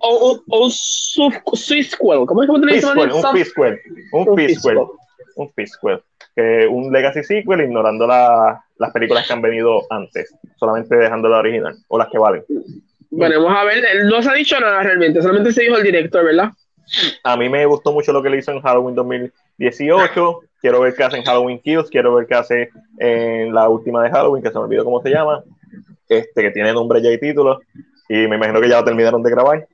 O, 0.00 0.40
un 0.46 0.70
sequel. 0.70 2.26
¿Cómo 2.26 2.42
es 2.42 2.50
que 2.50 2.60
te 2.60 2.74
dice? 2.74 2.86
Un 2.86 3.32
fisquel. 3.32 3.80
Un 4.12 4.36
fisquel. 4.36 4.78
Un 5.36 5.52
fisquel. 5.52 6.02
Que 6.34 6.66
un 6.68 6.92
legacy 6.92 7.22
sequel 7.24 7.62
ignorando 7.62 8.06
la, 8.06 8.64
las 8.80 8.92
películas 8.92 9.26
que 9.26 9.32
han 9.32 9.42
venido 9.42 9.82
antes, 9.90 10.34
solamente 10.56 10.96
dejando 10.96 11.28
la 11.28 11.38
original 11.38 11.76
o 11.88 11.98
las 11.98 12.08
que 12.08 12.18
valen. 12.18 12.44
Bueno, 13.10 13.42
vamos 13.42 13.58
a 13.58 13.64
ver, 13.64 13.84
no 14.06 14.22
se 14.22 14.30
ha 14.30 14.34
dicho 14.34 14.58
nada 14.60 14.82
realmente, 14.82 15.20
solamente 15.20 15.52
se 15.52 15.62
dijo 15.62 15.76
el 15.76 15.82
director, 15.82 16.24
¿verdad? 16.24 16.50
A 17.24 17.36
mí 17.36 17.48
me 17.48 17.66
gustó 17.66 17.92
mucho 17.92 18.12
lo 18.12 18.22
que 18.22 18.30
le 18.30 18.38
hizo 18.38 18.52
en 18.52 18.60
Halloween 18.60 18.94
2018. 18.94 20.40
Quiero 20.60 20.80
ver 20.80 20.94
qué 20.94 21.04
hace 21.04 21.16
en 21.16 21.24
Halloween 21.24 21.60
Kills, 21.60 21.90
quiero 21.90 22.14
ver 22.14 22.26
qué 22.26 22.34
hace 22.34 22.70
en 22.98 23.54
la 23.54 23.68
última 23.68 24.02
de 24.02 24.10
Halloween, 24.10 24.42
que 24.42 24.50
se 24.50 24.54
me 24.54 24.64
olvidó 24.64 24.84
cómo 24.84 25.02
se 25.02 25.10
llama, 25.10 25.42
este 26.10 26.42
que 26.42 26.50
tiene 26.50 26.72
nombre 26.72 27.00
ya 27.00 27.10
y 27.10 27.18
título, 27.18 27.60
y 28.08 28.26
me 28.26 28.36
imagino 28.36 28.60
que 28.60 28.68
ya 28.68 28.78
lo 28.78 28.84
terminaron 28.84 29.22
de 29.22 29.30
grabar. 29.30 29.66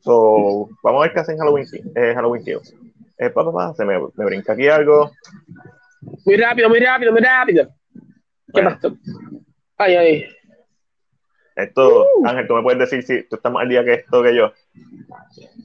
So, 0.00 0.68
vamos 0.82 1.00
a 1.00 1.02
ver 1.02 1.12
qué 1.12 1.20
hace 1.20 1.32
en 1.32 1.38
Halloween, 1.38 1.66
eh, 1.94 2.12
Halloween 2.14 2.44
Kills. 2.44 2.74
Eh, 3.18 3.30
papá, 3.30 3.72
se 3.74 3.84
me, 3.84 3.98
me 3.98 4.24
brinca 4.24 4.52
aquí 4.52 4.68
algo. 4.68 5.10
Muy 6.24 6.36
rápido, 6.36 6.68
muy 6.68 6.80
rápido, 6.80 7.12
muy 7.12 7.20
rápido. 7.20 7.68
¿Qué 8.52 8.62
pasó? 8.62 8.96
Ay, 9.76 9.94
ay. 9.96 10.26
Esto, 11.54 12.06
uh. 12.16 12.26
Ángel, 12.26 12.46
tú 12.46 12.54
me 12.54 12.62
puedes 12.62 12.80
decir 12.80 13.02
si 13.02 13.28
tú 13.28 13.36
estás 13.36 13.52
más 13.52 13.62
al 13.62 13.68
día 13.68 13.84
que 13.84 13.94
esto 13.94 14.22
que 14.22 14.34
yo. 14.34 14.52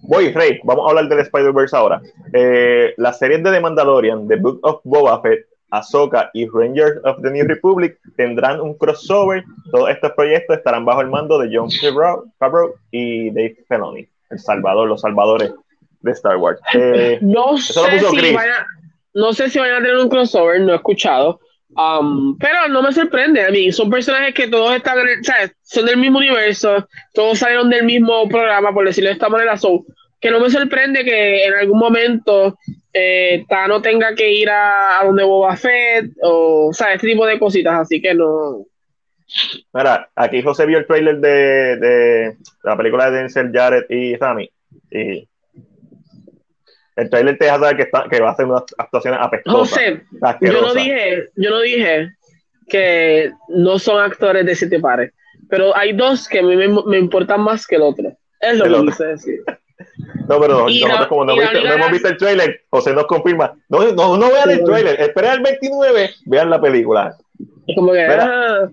Voy, 0.03 0.31
Rey, 0.31 0.59
vamos 0.63 0.85
a 0.85 0.89
hablar 0.89 1.09
del 1.09 1.19
Spider-Verse 1.19 1.75
ahora. 1.75 2.01
Eh, 2.33 2.93
las 2.97 3.17
series 3.17 3.43
de 3.43 3.51
The 3.51 3.59
Mandalorian, 3.59 4.27
The 4.27 4.35
Book 4.35 4.59
of 4.63 4.81
Boba 4.83 5.21
Fett, 5.21 5.47
Ahsoka 5.71 6.29
y 6.33 6.47
Rangers 6.47 6.99
of 7.03 7.21
the 7.21 7.31
New 7.31 7.45
Republic 7.45 7.97
tendrán 8.15 8.61
un 8.61 8.73
crossover. 8.77 9.43
Todos 9.71 9.89
estos 9.89 10.11
proyectos 10.13 10.57
estarán 10.57 10.85
bajo 10.85 11.01
el 11.01 11.09
mando 11.09 11.37
de 11.39 11.49
John 11.55 11.69
Favreau 12.39 12.73
y 12.91 13.29
Dave 13.31 13.57
Filoni, 13.67 14.07
el 14.29 14.39
Salvador, 14.39 14.87
los 14.87 15.01
salvadores 15.01 15.53
de 16.01 16.11
Star 16.11 16.37
Wars. 16.37 16.59
Eh, 16.73 17.19
no, 17.21 17.57
sé 17.57 17.73
si 17.99 18.35
no 19.13 19.33
sé 19.33 19.49
si 19.49 19.59
van 19.59 19.71
a 19.71 19.77
tener 19.77 19.97
un 19.97 20.09
crossover, 20.09 20.61
no 20.61 20.73
he 20.73 20.75
escuchado. 20.75 21.39
Um, 21.75 22.37
pero 22.37 22.69
no 22.69 22.81
me 22.81 22.93
sorprende, 22.93 23.45
a 23.45 23.51
mí 23.51 23.71
son 23.71 23.89
personajes 23.89 24.33
que 24.33 24.47
todos 24.47 24.75
están, 24.75 24.97
en 24.99 25.51
son 25.63 25.85
del 25.85 25.97
mismo 25.97 26.19
universo, 26.19 26.87
todos 27.13 27.39
salieron 27.39 27.69
del 27.69 27.83
mismo 27.83 28.27
programa, 28.29 28.73
por 28.73 28.85
decirlo 28.85 29.09
de 29.09 29.13
esta 29.13 29.27
manera, 29.27 29.57
son 29.57 29.83
que 30.19 30.31
no 30.31 30.39
me 30.39 30.49
sorprende 30.49 31.03
que 31.03 31.45
en 31.45 31.53
algún 31.53 31.79
momento 31.79 32.57
eh, 32.91 33.45
Tano 33.47 33.81
tenga 33.81 34.15
que 34.15 34.31
ir 34.31 34.49
a, 34.49 34.99
donde 35.03 35.23
Boba 35.23 35.55
Fett, 35.55 36.11
o, 36.21 36.67
o 36.67 36.73
sea, 36.73 36.93
este 36.93 37.07
tipo 37.07 37.25
de 37.25 37.37
cositas, 37.37 37.81
así 37.81 38.01
que 38.01 38.13
no. 38.13 38.65
Mira, 39.73 40.09
aquí 40.15 40.41
José 40.41 40.65
vio 40.65 40.79
el 40.79 40.87
trailer 40.87 41.17
de, 41.17 41.77
de 41.77 42.37
la 42.63 42.77
película 42.77 43.11
de 43.11 43.17
Denzel 43.17 43.51
Jared 43.53 43.83
y 43.89 44.15
Rami, 44.15 44.49
y 44.89 45.27
el 46.95 47.09
trailer 47.11 47.37
te 47.37 47.45
deja 47.45 47.59
saber 47.59 47.75
que, 47.77 47.83
está, 47.83 48.05
que 48.09 48.19
va 48.19 48.29
a 48.29 48.31
hacer 48.31 48.45
unas 48.45 48.63
actuaciones 48.77 49.19
apestosas. 49.21 49.69
José, 49.69 50.01
yo 50.41 50.61
no 50.61 50.73
dije, 50.73 51.29
yo 51.35 51.51
no 51.51 51.59
dije 51.59 52.09
que 52.67 53.31
no 53.49 53.77
son 53.77 54.03
actores 54.03 54.45
de 54.45 54.55
siete 54.55 54.79
pares, 54.79 55.13
pero 55.47 55.77
hay 55.77 55.93
dos 55.93 56.27
que 56.27 56.39
a 56.39 56.43
mí 56.43 56.55
me, 56.55 56.67
me 56.67 56.97
importan 56.97 57.41
más 57.41 57.67
que 57.67 57.75
el 57.75 57.83
otro. 57.83 58.17
Es 58.39 58.57
lo 58.57 58.65
que 58.65 58.87
quise 58.87 59.05
decir. 59.05 59.43
No, 60.27 60.39
pero 60.39 60.67
nosotros 60.67 61.07
como 61.07 61.25
no, 61.25 61.33
hemos 61.33 61.91
visto 61.91 62.07
el 62.07 62.17
trailer, 62.17 62.61
José 62.69 62.93
nos 62.93 63.05
confirma. 63.07 63.53
No, 63.69 63.91
no, 63.91 64.17
no 64.17 64.31
vean 64.31 64.49
el 64.49 64.63
trailer, 64.63 64.99
esperen 64.99 65.31
al 65.31 65.41
29, 65.41 66.09
vean 66.25 66.49
la 66.49 66.61
película. 66.61 67.15
Como 67.75 67.91
que, 67.91 68.01
ah. 68.01 68.69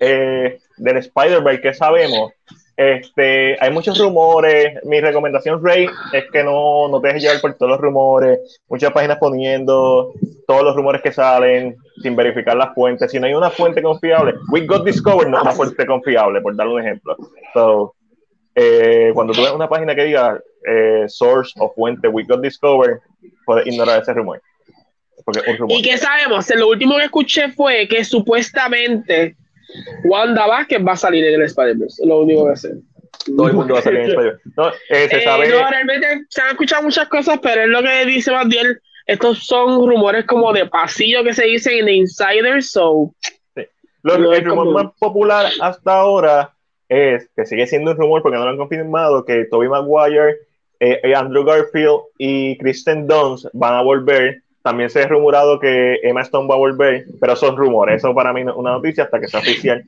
eh, 0.00 0.58
del 0.76 0.96
Spider-Man, 0.96 1.60
¿qué 1.62 1.74
sabemos? 1.74 2.32
Este, 2.76 3.56
hay 3.60 3.70
muchos 3.70 3.98
rumores. 3.98 4.82
Mi 4.84 5.00
recomendación, 5.00 5.64
Ray, 5.64 5.88
es 6.12 6.24
que 6.32 6.42
no, 6.42 6.88
no 6.88 7.00
te 7.00 7.08
dejes 7.08 7.22
llevar 7.22 7.40
por 7.40 7.54
todos 7.54 7.72
los 7.72 7.80
rumores. 7.80 8.60
Muchas 8.68 8.92
páginas 8.92 9.18
poniendo 9.18 10.12
todos 10.46 10.64
los 10.64 10.74
rumores 10.74 11.02
que 11.02 11.12
salen 11.12 11.76
sin 12.02 12.16
verificar 12.16 12.56
las 12.56 12.74
fuentes. 12.74 13.10
Si 13.10 13.20
no 13.20 13.26
hay 13.26 13.34
una 13.34 13.50
fuente 13.50 13.82
confiable, 13.82 14.34
We 14.50 14.66
Got 14.66 14.84
Discovered 14.84 15.28
no 15.28 15.38
es 15.38 15.42
una 15.42 15.52
fuente 15.52 15.86
confiable, 15.86 16.40
por 16.40 16.56
darle 16.56 16.74
un 16.74 16.80
ejemplo. 16.80 17.16
So, 17.52 17.94
eh, 18.54 19.10
cuando 19.14 19.32
tú 19.32 19.42
ves 19.42 19.52
una 19.52 19.68
página 19.68 19.94
que 19.94 20.04
diga 20.04 20.40
eh, 20.66 21.04
source 21.08 21.52
o 21.58 21.72
fuente 21.72 22.08
We 22.08 22.24
Got 22.24 22.42
Discovered, 22.42 22.98
puedes 23.44 23.66
ignorar 23.66 24.02
ese 24.02 24.12
rumor. 24.12 24.40
¿Y 25.68 25.82
qué 25.82 25.96
sabemos? 25.98 26.48
Lo 26.54 26.68
último 26.68 26.96
que 26.96 27.04
escuché 27.04 27.50
fue 27.52 27.86
que 27.88 28.04
supuestamente 28.04 29.36
Wanda 30.04 30.46
Vázquez 30.46 30.80
va 30.86 30.92
a 30.92 30.96
salir 30.96 31.24
en 31.24 31.34
el 31.34 31.42
Spider-Verse, 31.42 32.06
lo 32.06 32.20
único 32.20 32.48
que 32.48 32.56
sé. 32.56 32.74
Todo 33.36 33.46
el 33.48 33.54
mundo 33.54 33.74
va 33.74 33.80
a 33.80 33.82
salir 33.82 34.00
en 34.00 34.04
el 34.06 34.10
Spider-Verse. 34.10 34.50
No, 34.56 34.68
eh, 34.68 35.08
se 35.08 35.16
eh, 35.16 35.24
sabe... 35.24 35.48
no, 35.48 35.68
realmente 35.68 36.24
se 36.28 36.42
han 36.42 36.48
escuchado 36.48 36.82
muchas 36.82 37.08
cosas, 37.08 37.38
pero 37.42 37.62
es 37.62 37.68
lo 37.68 37.82
que 37.82 38.04
dice 38.06 38.32
bien. 38.46 38.80
Estos 39.06 39.46
son 39.46 39.86
rumores 39.88 40.24
como 40.26 40.52
de 40.52 40.66
pasillo 40.66 41.24
que 41.24 41.34
se 41.34 41.44
dicen 41.44 41.88
en 41.88 41.88
Insider, 41.88 42.62
so. 42.62 43.12
Sí. 43.56 43.66
el 44.04 44.44
rumor 44.44 44.70
más 44.72 44.92
popular 44.98 45.50
hasta 45.60 45.92
ahora 45.92 46.51
es 46.92 47.28
que 47.34 47.46
sigue 47.46 47.66
siendo 47.66 47.92
un 47.92 47.96
rumor 47.96 48.22
porque 48.22 48.38
no 48.38 48.44
lo 48.44 48.50
han 48.50 48.56
confirmado 48.56 49.24
que 49.24 49.46
Tobey 49.46 49.68
Maguire, 49.68 50.36
eh, 50.80 51.14
Andrew 51.14 51.44
Garfield 51.44 52.00
y 52.18 52.58
Kristen 52.58 53.06
Dunst 53.06 53.46
van 53.52 53.74
a 53.74 53.82
volver 53.82 54.42
también 54.62 54.90
se 54.90 55.02
ha 55.02 55.08
rumorado 55.08 55.58
que 55.58 55.98
Emma 56.02 56.22
Stone 56.22 56.48
va 56.48 56.54
a 56.54 56.58
volver, 56.58 57.06
pero 57.20 57.34
son 57.34 57.56
rumores. 57.56 57.96
Eso 57.96 58.14
para 58.14 58.32
mí 58.32 58.44
no 58.44 58.52
es 58.52 58.56
una 58.56 58.72
noticia 58.72 59.04
hasta 59.04 59.20
que 59.20 59.28
sea 59.28 59.40
oficial. 59.40 59.84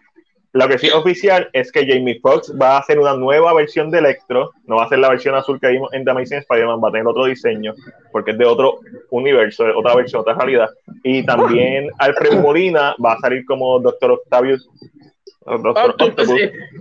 Lo 0.52 0.68
que 0.68 0.78
sí 0.78 0.86
es 0.86 0.94
oficial 0.94 1.48
es 1.52 1.72
que 1.72 1.86
Jamie 1.86 2.20
Foxx 2.20 2.52
va 2.60 2.76
a 2.76 2.78
hacer 2.78 2.98
una 2.98 3.14
nueva 3.14 3.52
versión 3.54 3.90
de 3.90 3.98
Electro. 3.98 4.52
No 4.66 4.76
va 4.76 4.84
a 4.84 4.88
ser 4.88 4.98
la 5.00 5.08
versión 5.08 5.34
azul 5.34 5.58
que 5.60 5.68
vimos 5.68 5.92
en 5.92 6.04
The 6.04 6.10
Amazing 6.12 6.38
Spider-Man, 6.38 6.80
va 6.82 6.88
a 6.88 6.92
tener 6.92 7.06
otro 7.06 7.24
diseño, 7.24 7.74
porque 8.12 8.32
es 8.32 8.38
de 8.38 8.44
otro 8.44 8.78
universo, 9.10 9.64
otra 9.76 9.96
versión, 9.96 10.20
otra 10.20 10.34
realidad. 10.34 10.70
Y 11.02 11.24
también 11.24 11.90
Alfred 11.98 12.40
Molina 12.40 12.94
va 13.04 13.14
a 13.14 13.18
salir 13.18 13.44
como 13.44 13.80
Doctor 13.80 14.12
Octavius 14.12 14.68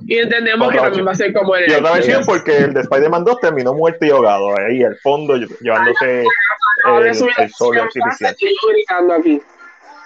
y 0.06 0.18
entendemos 0.18 0.72
que 0.72 0.78
también 0.78 1.06
va 1.06 1.12
a 1.12 1.16
ser 1.16 1.34
como 1.34 1.56
el. 1.56 1.70
Y 1.70 1.74
otra 1.74 1.94
versión 1.94 2.24
porque 2.26 2.58
el 2.58 2.74
de 2.74 2.82
Spider-Man 2.82 3.26
2 3.26 3.40
terminó 3.42 3.74
muerto 3.74 4.06
y 4.06 4.10
ahogado. 4.10 4.58
Ahí 4.58 4.84
al 4.84 4.96
fondo, 5.00 5.36
llevándose 5.36 6.22
el, 6.22 7.08
el 7.38 7.50
sol 7.52 7.78
artificial. 7.78 8.36
gritando 8.40 9.14
aquí. 9.16 9.42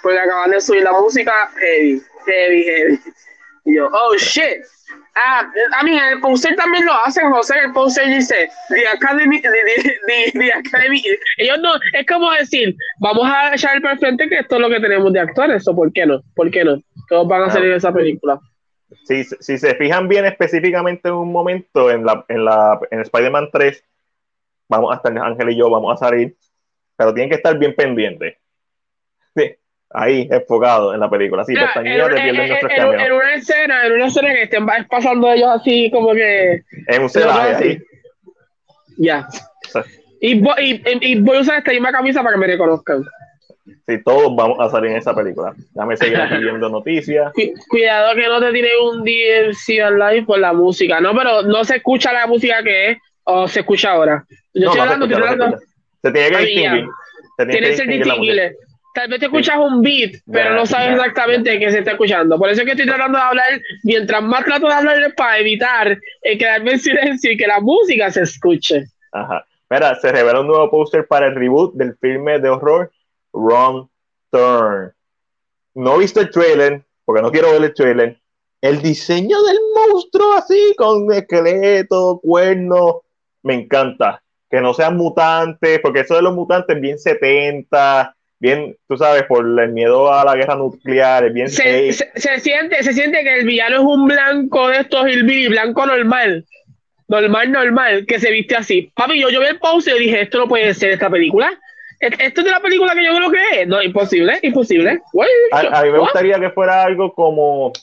Porque 0.01 0.20
acaban 0.20 0.51
de 0.51 0.62
subir 0.62 0.84
la 0.84 0.91
música 0.91 1.32
heavy, 1.60 2.01
heavy, 2.26 2.64
heavy. 2.64 2.99
Y 3.66 3.76
yo, 3.76 3.89
oh 3.91 4.16
shit. 4.18 4.64
Ah, 5.16 5.49
a 5.80 5.84
mí, 5.84 5.97
el 5.97 6.22
poster 6.22 6.55
también 6.55 6.86
lo 6.86 6.93
hacen, 6.93 7.32
José. 7.32 7.55
El 7.64 7.74
poster 7.74 8.08
dice 8.08 8.49
The 8.70 8.88
Academy, 8.88 9.41
the, 9.41 10.32
the, 10.34 10.53
Academy. 10.53 11.03
Ellos 11.38 11.58
no, 11.60 11.74
es 11.93 12.05
como 12.05 12.32
decir, 12.32 12.76
vamos 12.99 13.28
a 13.28 13.53
echar 13.53 13.78
el 13.78 13.99
frente 13.99 14.30
que 14.30 14.39
esto 14.39 14.55
es 14.55 14.62
lo 14.62 14.70
que 14.70 14.80
tenemos 14.80 15.12
de 15.14 15.20
actores, 15.20 15.68
o 15.68 15.76
por 15.76 15.91
qué 15.91 16.05
no, 16.05 16.22
por 16.36 16.51
qué 16.51 16.64
no. 16.64 16.82
Todos 17.08 17.28
van 17.28 17.43
a 17.43 17.49
salir 17.49 17.72
en 17.72 17.78
esa 17.78 17.93
película. 17.93 18.39
Si, 19.03 19.24
si 19.24 19.58
se 19.58 19.76
fijan 19.76 20.08
bien 20.08 20.26
específicamente 20.26 21.10
en 21.10 21.16
un 21.16 21.32
momento 21.32 21.91
en 21.91 22.05
la, 22.05 22.26
en 22.30 22.45
la 22.45 22.80
en 22.89 23.01
Spider-Man 23.01 23.49
3, 23.51 23.84
vamos 24.70 24.93
a 24.93 24.97
estar 24.97 25.18
Ángel 25.18 25.49
y 25.49 25.58
yo, 25.58 25.70
vamos 25.70 25.93
a 25.93 26.05
salir, 26.05 26.36
pero 26.95 27.14
tienen 27.14 27.30
que 27.30 27.36
estar 27.36 27.58
bien 27.58 27.76
pendientes. 27.76 28.38
Sí, 29.36 29.55
ahí 29.89 30.28
enfocado 30.32 30.93
en 30.93 30.99
la 30.99 31.10
película. 31.10 31.43
Sí, 31.43 31.53
en, 31.53 31.88
en, 31.88 31.95
en, 31.97 33.12
una 33.12 33.34
escena, 33.34 33.86
en 33.86 33.93
una 33.93 34.08
escena 34.08 34.34
que 34.34 34.43
estén 34.43 34.66
pasando 34.89 35.32
ellos 35.32 35.49
así 35.49 35.91
como 35.91 36.14
que. 36.14 36.64
En 36.88 37.03
un 37.03 37.10
celaje 37.10 37.55
ahí. 37.55 37.84
Ya. 38.97 39.28
Y, 40.20 40.34
y, 40.38 40.82
y, 41.01 41.20
voy 41.20 41.38
a 41.38 41.41
usar 41.41 41.60
esta 41.60 41.72
misma 41.72 41.91
camisa 41.91 42.24
para 42.24 42.34
que 42.34 42.39
me 42.39 42.47
reconozcan. 42.47 43.05
Sí, 43.88 44.03
todos 44.03 44.35
vamos 44.35 44.57
a 44.59 44.69
salir 44.69 44.91
en 44.91 44.97
esa 44.97 45.15
película. 45.15 45.53
Déjame 45.73 45.95
seguir 45.95 46.17
aquí 46.17 46.38
viendo 46.43 46.67
noticias. 46.67 47.31
Cuidado 47.69 48.15
que 48.15 48.27
no 48.27 48.41
te 48.41 48.51
tire 48.51 48.71
un 48.83 49.03
DLC 49.03 49.89
live 49.91 50.25
por 50.25 50.39
la 50.39 50.51
música, 50.51 50.99
¿no? 50.99 51.15
Pero 51.15 51.43
no 51.43 51.63
se 51.63 51.77
escucha 51.77 52.11
la 52.11 52.27
música 52.27 52.61
que 52.63 52.91
es, 52.91 52.97
o 53.23 53.47
se 53.47 53.61
escucha 53.61 53.91
ahora. 53.91 54.25
Yo 54.53 54.67
estoy 54.67 54.81
hablando, 54.81 55.05
estoy 55.05 55.23
hablando. 55.23 55.57
Se 56.01 56.11
tiene 56.11 56.29
que 56.29 56.38
distinguir. 56.38 56.88
Tienes 57.38 57.81
que 57.81 57.88
distinguir. 57.88 58.55
Tal 58.93 59.09
vez 59.09 59.19
te 59.19 59.25
escuchas 59.27 59.57
un 59.57 59.81
beat, 59.81 60.15
pero 60.29 60.55
no 60.55 60.65
sabes 60.65 60.95
exactamente 60.95 61.57
qué 61.59 61.71
se 61.71 61.79
está 61.79 61.91
escuchando. 61.91 62.38
Por 62.38 62.49
eso 62.49 62.61
es 62.61 62.65
que 62.65 62.71
estoy 62.71 62.88
tratando 62.88 63.19
de 63.19 63.23
hablar, 63.23 63.61
mientras 63.83 64.23
más 64.23 64.43
trato 64.43 64.67
de 64.67 64.73
hablar 64.73 65.01
es 65.01 65.13
para 65.13 65.38
evitar 65.38 65.97
eh, 66.23 66.38
quedarme 66.38 66.71
en 66.71 66.79
silencio 66.79 67.31
y 67.31 67.38
que 67.38 67.47
la 67.47 67.61
música 67.61 68.09
se 68.09 68.23
escuche. 68.23 68.85
Ajá. 69.11 69.45
Mira, 69.69 69.95
se 69.95 70.11
revela 70.11 70.41
un 70.41 70.47
nuevo 70.47 70.69
póster 70.71 71.05
para 71.05 71.27
el 71.27 71.35
reboot 71.35 71.75
del 71.75 71.95
filme 71.97 72.39
de 72.39 72.49
horror 72.49 72.91
Wrong 73.38 73.88
Turn. 74.31 74.93
No 75.75 75.95
he 75.95 75.99
visto 75.99 76.19
el 76.19 76.31
trailer, 76.31 76.83
porque 77.05 77.21
no 77.21 77.31
quiero 77.31 77.51
ver 77.51 77.63
el 77.63 77.73
trailer. 77.73 78.19
El 78.61 78.81
diseño 78.81 79.41
del 79.43 79.57
monstruo 79.75 80.33
así, 80.33 80.73
con 80.75 81.11
esqueleto, 81.13 82.19
cuerno, 82.21 83.03
me 83.43 83.53
encanta. 83.53 84.21
Que 84.49 84.61
no 84.61 84.73
sean 84.73 84.97
mutantes, 84.97 85.79
porque 85.81 85.99
eso 86.01 86.15
de 86.15 86.23
los 86.23 86.33
mutantes 86.33 86.79
bien 86.79 86.97
70, 86.97 88.15
bien, 88.39 88.75
tú 88.88 88.97
sabes, 88.97 89.23
por 89.23 89.45
el 89.45 89.71
miedo 89.71 90.11
a 90.11 90.23
la 90.23 90.35
guerra 90.35 90.55
nuclear, 90.55 91.25
es 91.25 91.33
bien... 91.33 91.49
Se, 91.49 91.91
se, 91.91 92.39
siente, 92.39 92.81
se 92.83 92.93
siente 92.93 93.23
que 93.23 93.39
el 93.39 93.45
villano 93.45 93.77
es 93.77 93.83
un 93.83 94.07
blanco 94.07 94.69
de 94.69 94.79
estos 94.79 95.07
hillbilly, 95.07 95.49
blanco 95.49 95.85
normal, 95.85 96.45
normal, 97.07 97.51
normal, 97.51 98.05
que 98.05 98.19
se 98.19 98.31
viste 98.31 98.55
así. 98.55 98.91
Papi, 98.95 99.19
yo, 99.19 99.29
yo 99.29 99.41
vi 99.41 99.47
el 99.47 99.59
pause 99.59 99.91
y 99.95 99.99
dije, 99.99 100.21
esto 100.21 100.39
no 100.39 100.47
puede 100.47 100.73
ser 100.73 100.91
esta 100.91 101.09
película. 101.09 101.59
¿Esto 101.99 102.41
es 102.41 102.45
de 102.45 102.51
la 102.51 102.61
película 102.61 102.93
que 102.93 103.05
yo 103.05 103.15
creo 103.15 103.31
que 103.31 103.61
es? 103.61 103.67
No, 103.67 103.81
imposible, 103.81 104.39
imposible. 104.41 105.01
a, 105.51 105.83
mí 105.83 105.91
me 105.91 105.99
gustaría 105.99 106.39
que 106.39 106.51
fuera 106.51 106.83
algo 106.83 107.13
como... 107.13 107.73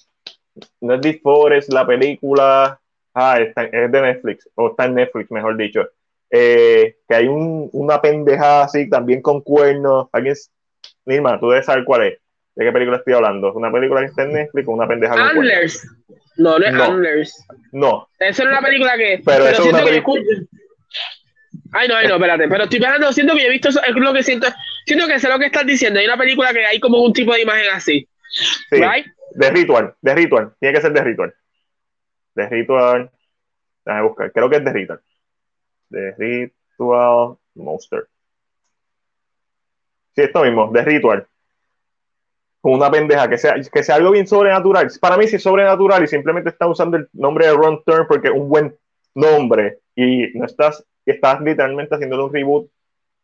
No 0.81 0.95
es 0.95 1.23
Forest, 1.23 1.73
la 1.73 1.87
película... 1.87 2.79
Ah, 3.13 3.39
es 3.41 3.55
de 3.55 4.03
Netflix, 4.03 4.49
o 4.57 4.71
está 4.71 4.87
en 4.87 4.97
Netflix, 4.97 5.31
mejor 5.31 5.57
dicho 5.57 5.89
eh, 6.37 6.97
que 7.09 7.15
hay 7.15 7.29
un, 7.29 7.71
una 7.73 8.01
pendejada 8.01 8.65
así, 8.65 8.89
también 8.91 9.23
con 9.23 9.41
cuernos. 9.41 10.09
¿Alguien? 10.13 10.35
Nirma, 11.07 11.39
tú 11.39 11.51
debes 11.51 11.67
saber 11.67 11.85
cuál 11.85 12.03
es. 12.09 12.19
¿De 12.57 12.65
qué 12.65 12.73
película 12.73 12.97
estoy 12.97 13.15
hablando? 13.15 13.53
¿Una 13.53 13.71
película 13.71 14.01
que 14.01 14.07
está 14.07 14.25
en 14.25 14.33
Netflix 14.33 14.67
o 14.67 14.73
una 14.73 14.89
pendeja 14.89 15.15
con 15.15 15.23
Antlers. 15.23 15.87
No, 16.37 16.59
no 16.59 16.67
es 16.67 16.73
no. 16.73 16.85
Antlers. 16.85 17.47
No. 17.71 18.09
Esa 18.19 18.43
es 18.43 18.49
una 18.49 18.61
película 18.61 18.97
que. 18.97 19.23
Pero, 19.25 19.47
eso 19.47 19.63
es 19.63 19.69
una 19.73 19.85
película. 19.85 20.23
Ay, 21.75 21.89
no, 21.89 21.97
ay, 21.97 22.09
no, 22.09 22.15
espérate. 22.15 22.49
Pero 22.49 22.65
estoy 22.65 22.81
pensando, 22.81 23.13
siento 23.13 23.35
que 23.35 23.43
yo 23.43 23.47
he 23.49 23.51
visto 23.51 23.69
eso, 23.69 23.83
es 23.83 23.95
lo 23.95 24.13
que 24.13 24.23
siento. 24.23 24.47
Siento 24.87 25.07
que 25.07 25.19
sé 25.19 25.29
lo 25.29 25.39
que 25.39 25.47
estás 25.47 25.67
diciendo. 25.67 26.01
Hay 26.01 26.07
una 26.07 26.17
película 26.17 26.53
que 26.53 26.65
hay 26.65 26.81
como 26.81 27.03
un 27.03 27.13
tipo 27.13 27.35
de 27.35 27.43
imagen 27.43 27.73
así. 27.73 28.09
Sí. 28.71 28.81
De 29.33 29.51
Ritual, 29.51 29.95
de 30.01 30.15
Ritual. 30.15 30.55
Tiene 30.61 30.75
que 30.75 30.81
ser 30.81 30.93
de 30.93 31.03
Ritual. 31.03 31.35
De 32.35 32.49
Ritual. 32.49 33.11
Déjame 33.85 34.09
buscar. 34.09 34.33
Creo 34.33 34.49
que 34.49 34.57
es 34.57 34.65
de 34.65 34.73
Ritual 34.73 35.01
de 35.95 36.13
Ritual 36.13 37.37
Monster. 37.55 38.07
Sí, 40.15 40.23
esto 40.23 40.43
mismo, 40.43 40.71
de 40.73 40.83
Ritual. 40.83 41.27
Con 42.61 42.75
una 42.75 42.91
pendeja, 42.91 43.29
que 43.29 43.39
sea, 43.39 43.55
que 43.61 43.83
sea 43.83 43.97
algo 43.97 44.11
bien 44.11 44.27
sobrenatural. 44.27 44.91
Para 45.01 45.17
mí 45.17 45.27
sí 45.27 45.37
es 45.37 45.43
sobrenatural 45.43 46.03
y 46.03 46.07
simplemente 46.07 46.51
está 46.51 46.67
usando 46.67 46.97
el 46.97 47.09
nombre 47.13 47.47
de 47.47 47.53
Ron 47.53 47.83
Turn 47.85 48.07
porque 48.09 48.29
es 48.29 48.35
un 48.35 48.49
buen 48.49 48.77
nombre 49.15 49.81
y 49.95 50.37
no 50.39 50.47
estás, 50.47 50.85
estás 51.13 51.41
literalmente 51.41 51.95
haciendo 51.95 52.25
un 52.25 52.33
reboot 52.33 52.71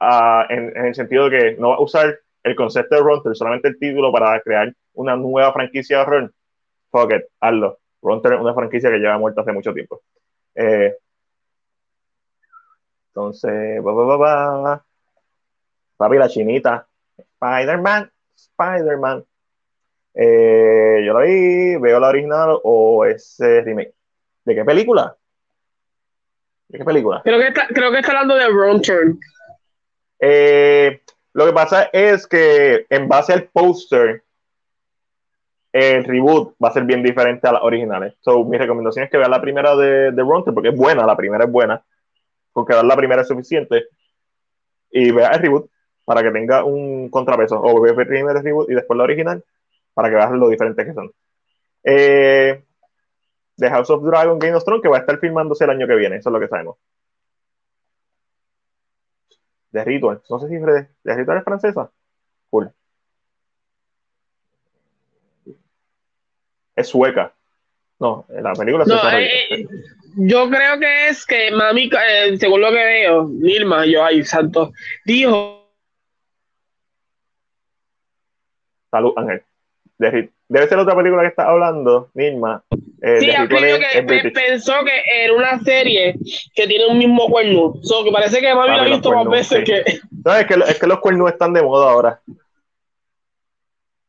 uh, 0.01 0.43
en, 0.49 0.77
el 0.77 0.95
sentido 0.95 1.29
de 1.29 1.31
que 1.31 1.57
no 1.61 1.71
va 1.71 1.77
a 1.77 1.81
usar 1.81 2.19
el 2.43 2.57
concepto 2.57 2.97
de 2.97 3.03
Ron 3.03 3.23
Turn, 3.23 3.35
solamente 3.35 3.69
el 3.69 3.79
título 3.79 4.13
para 4.13 4.41
crear 4.41 4.73
una 4.95 5.17
nueva 5.17 5.53
franquicia 5.53 5.99
de 5.99 6.05
Ron. 6.05 6.35
Fuck 6.91 7.13
it, 7.13 7.23
hazlo. 7.41 7.79
Ron 8.03 8.23
Turn 8.23 8.35
es 8.35 8.41
una 8.41 8.55
franquicia 8.55 8.91
que 8.91 8.99
lleva 8.99 9.19
muerta 9.19 9.43
hace 9.43 9.53
mucho 9.53 9.73
tiempo. 9.73 10.03
Eh, 10.55 10.97
entonces, 13.09 13.85
va, 13.85 13.93
va, 13.93 14.17
va, 14.17 14.85
papi, 15.97 16.17
la 16.17 16.29
chinita, 16.29 16.87
Spider-Man, 17.19 18.11
Spider-Man. 18.35 19.25
Eh, 20.15 21.03
yo 21.05 21.13
la 21.13 21.21
vi, 21.21 21.77
veo 21.77 22.01
la 22.01 22.09
original 22.09 22.59
o 22.63 23.05
ese 23.05 23.61
remake. 23.63 23.95
¿De 24.45 24.55
qué 24.55 24.65
película? 24.65 25.17
¿De 26.71 26.79
qué 26.79 26.85
película? 26.85 27.21
Creo 27.25 27.41
que 27.41 27.49
está, 27.49 27.67
creo 27.67 27.91
que 27.91 27.99
está 27.99 28.13
hablando 28.13 28.37
de 28.37 28.49
Wrong 28.49 28.81
Turn. 28.81 29.19
Eh, 30.21 31.01
lo 31.33 31.47
que 31.47 31.53
pasa 31.53 31.91
es 31.93 32.27
que 32.27 32.87
en 32.89 33.09
base 33.09 33.33
al 33.33 33.45
póster, 33.45 34.23
el 35.73 36.05
reboot 36.05 36.55
va 36.63 36.69
a 36.69 36.73
ser 36.73 36.85
bien 36.85 37.03
diferente 37.03 37.49
a 37.49 37.53
las 37.53 37.63
originales. 37.63 38.15
So, 38.21 38.45
mi 38.45 38.57
recomendación 38.57 39.05
es 39.05 39.11
que 39.11 39.19
vean 39.19 39.31
la 39.31 39.41
primera 39.41 39.75
de, 39.75 40.13
de 40.13 40.23
Turn 40.23 40.53
porque 40.53 40.69
es 40.69 40.77
buena, 40.77 41.07
la 41.07 41.17
primera 41.17 41.45
es 41.45 41.51
buena 41.51 41.83
con 42.53 42.67
que 42.67 42.75
la 42.75 42.97
primera 42.97 43.23
es 43.23 43.29
suficiente 43.29 43.87
y 44.91 45.11
vea 45.11 45.31
el 45.31 45.41
reboot 45.41 45.71
para 46.05 46.23
que 46.23 46.31
tenga 46.31 46.65
un 46.65 47.09
contrapeso 47.09 47.61
o 47.61 47.81
vea 47.81 47.95
el 47.97 48.07
primer 48.07 48.37
reboot 48.37 48.71
y 48.71 48.75
después 48.75 48.97
la 48.97 49.05
original 49.05 49.45
para 49.95 50.09
que 50.09 50.17
veas 50.17 50.33
lo 50.33 50.49
diferentes 50.49 50.85
que 50.85 50.95
son 50.95 51.13
eh, 51.85 52.65
The 53.61 53.71
House 53.71 53.91
of 53.91 54.05
Dragon 54.05 54.39
Game 54.39 54.55
of 54.55 54.65
Thrones 54.65 54.83
que 54.83 54.89
va 54.89 54.97
a 54.97 55.01
estar 55.01 55.19
filmándose 55.19 55.65
el 55.65 55.71
año 55.71 55.87
que 55.87 55.95
viene 55.95 56.17
eso 56.17 56.29
es 56.29 56.33
lo 56.33 56.41
que 56.41 56.49
sabemos 56.49 56.77
de 59.71 59.85
Ritual 59.85 60.21
no 60.29 60.39
sé 60.41 60.49
si 60.49 60.57
de 60.57 61.15
Ritual 61.15 61.39
es 61.39 61.45
francesa 61.45 61.91
cool 62.51 62.73
es 66.75 66.89
sueca 66.89 67.33
no 68.01 68.27
la 68.29 68.53
película 68.55 68.85
es 68.85 68.91
sueca 68.91 69.21
eh, 69.21 69.69
yo 70.17 70.49
creo 70.51 70.79
que 70.79 71.09
es 71.09 71.25
que 71.25 71.51
mami, 71.53 71.89
eh, 72.09 72.37
según 72.39 72.61
lo 72.61 72.71
que 72.71 72.85
veo, 72.85 73.29
Nilma, 73.29 73.87
yo, 73.87 74.05
ay, 74.05 74.25
santo, 74.25 74.73
dijo. 75.05 75.69
Salud, 78.91 79.13
Ángel. 79.17 79.43
Debe 79.99 80.69
ser 80.69 80.79
otra 80.79 80.97
película 80.97 81.23
que 81.23 81.29
está 81.29 81.49
hablando, 81.49 82.11
Nilma. 82.15 82.65
Eh, 83.03 83.21
sí, 83.21 83.27
que 83.27 84.31
pensó 84.31 84.75
que 84.85 85.23
era 85.23 85.33
una 85.33 85.59
serie 85.61 86.17
que 86.55 86.67
tiene 86.67 86.87
un 86.87 86.99
mismo 86.99 87.29
cuerno. 87.29 87.75
So, 87.83 88.05
que 88.05 88.13
parece 88.13 88.41
que 88.41 88.55
mami 88.55 88.77
lo 88.77 88.83
ha 88.83 88.85
visto 88.85 89.13
más 89.13 89.29
veces 89.29 89.65
que. 89.65 90.01
No, 90.25 90.35
es 90.35 90.47
que, 90.47 90.55
es 90.55 90.79
que 90.79 90.87
los 90.87 91.01
cuernos 91.01 91.31
están 91.31 91.55
de 91.55 91.63
moda 91.63 91.91
ahora 91.91 92.21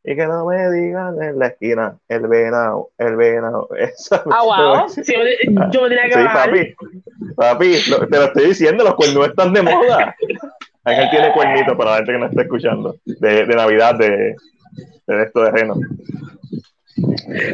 y 0.04 0.16
que 0.16 0.26
no 0.26 0.46
me 0.46 0.72
digan 0.72 1.22
en 1.22 1.38
la 1.38 1.48
esquina 1.48 1.98
el 2.08 2.28
venado, 2.28 2.90
el 2.98 3.16
venado. 3.16 3.70
ah, 4.12 4.44
wow. 4.44 4.88
yo 5.72 5.82
me 5.84 5.90
tenía 5.90 6.10
que 6.10 6.14
Sí, 6.14 6.20
papi, 6.34 6.76
papi, 7.36 7.76
te 8.10 8.18
lo 8.18 8.26
estoy 8.26 8.46
diciendo, 8.48 8.84
los 8.84 8.96
cuernos 8.96 9.28
están 9.28 9.54
de 9.54 9.62
moda. 9.62 10.16
Ángel 10.84 11.10
tiene 11.12 11.32
cuernito 11.34 11.78
para 11.78 11.92
la 11.92 11.98
gente 11.98 12.12
que 12.14 12.18
no 12.18 12.26
está 12.26 12.42
escuchando, 12.42 12.96
de, 13.06 13.46
de 13.46 13.56
Navidad, 13.56 13.96
de, 13.96 14.36
de 15.06 15.24
esto 15.24 15.44
de 15.44 15.52
Reno. 15.52 15.76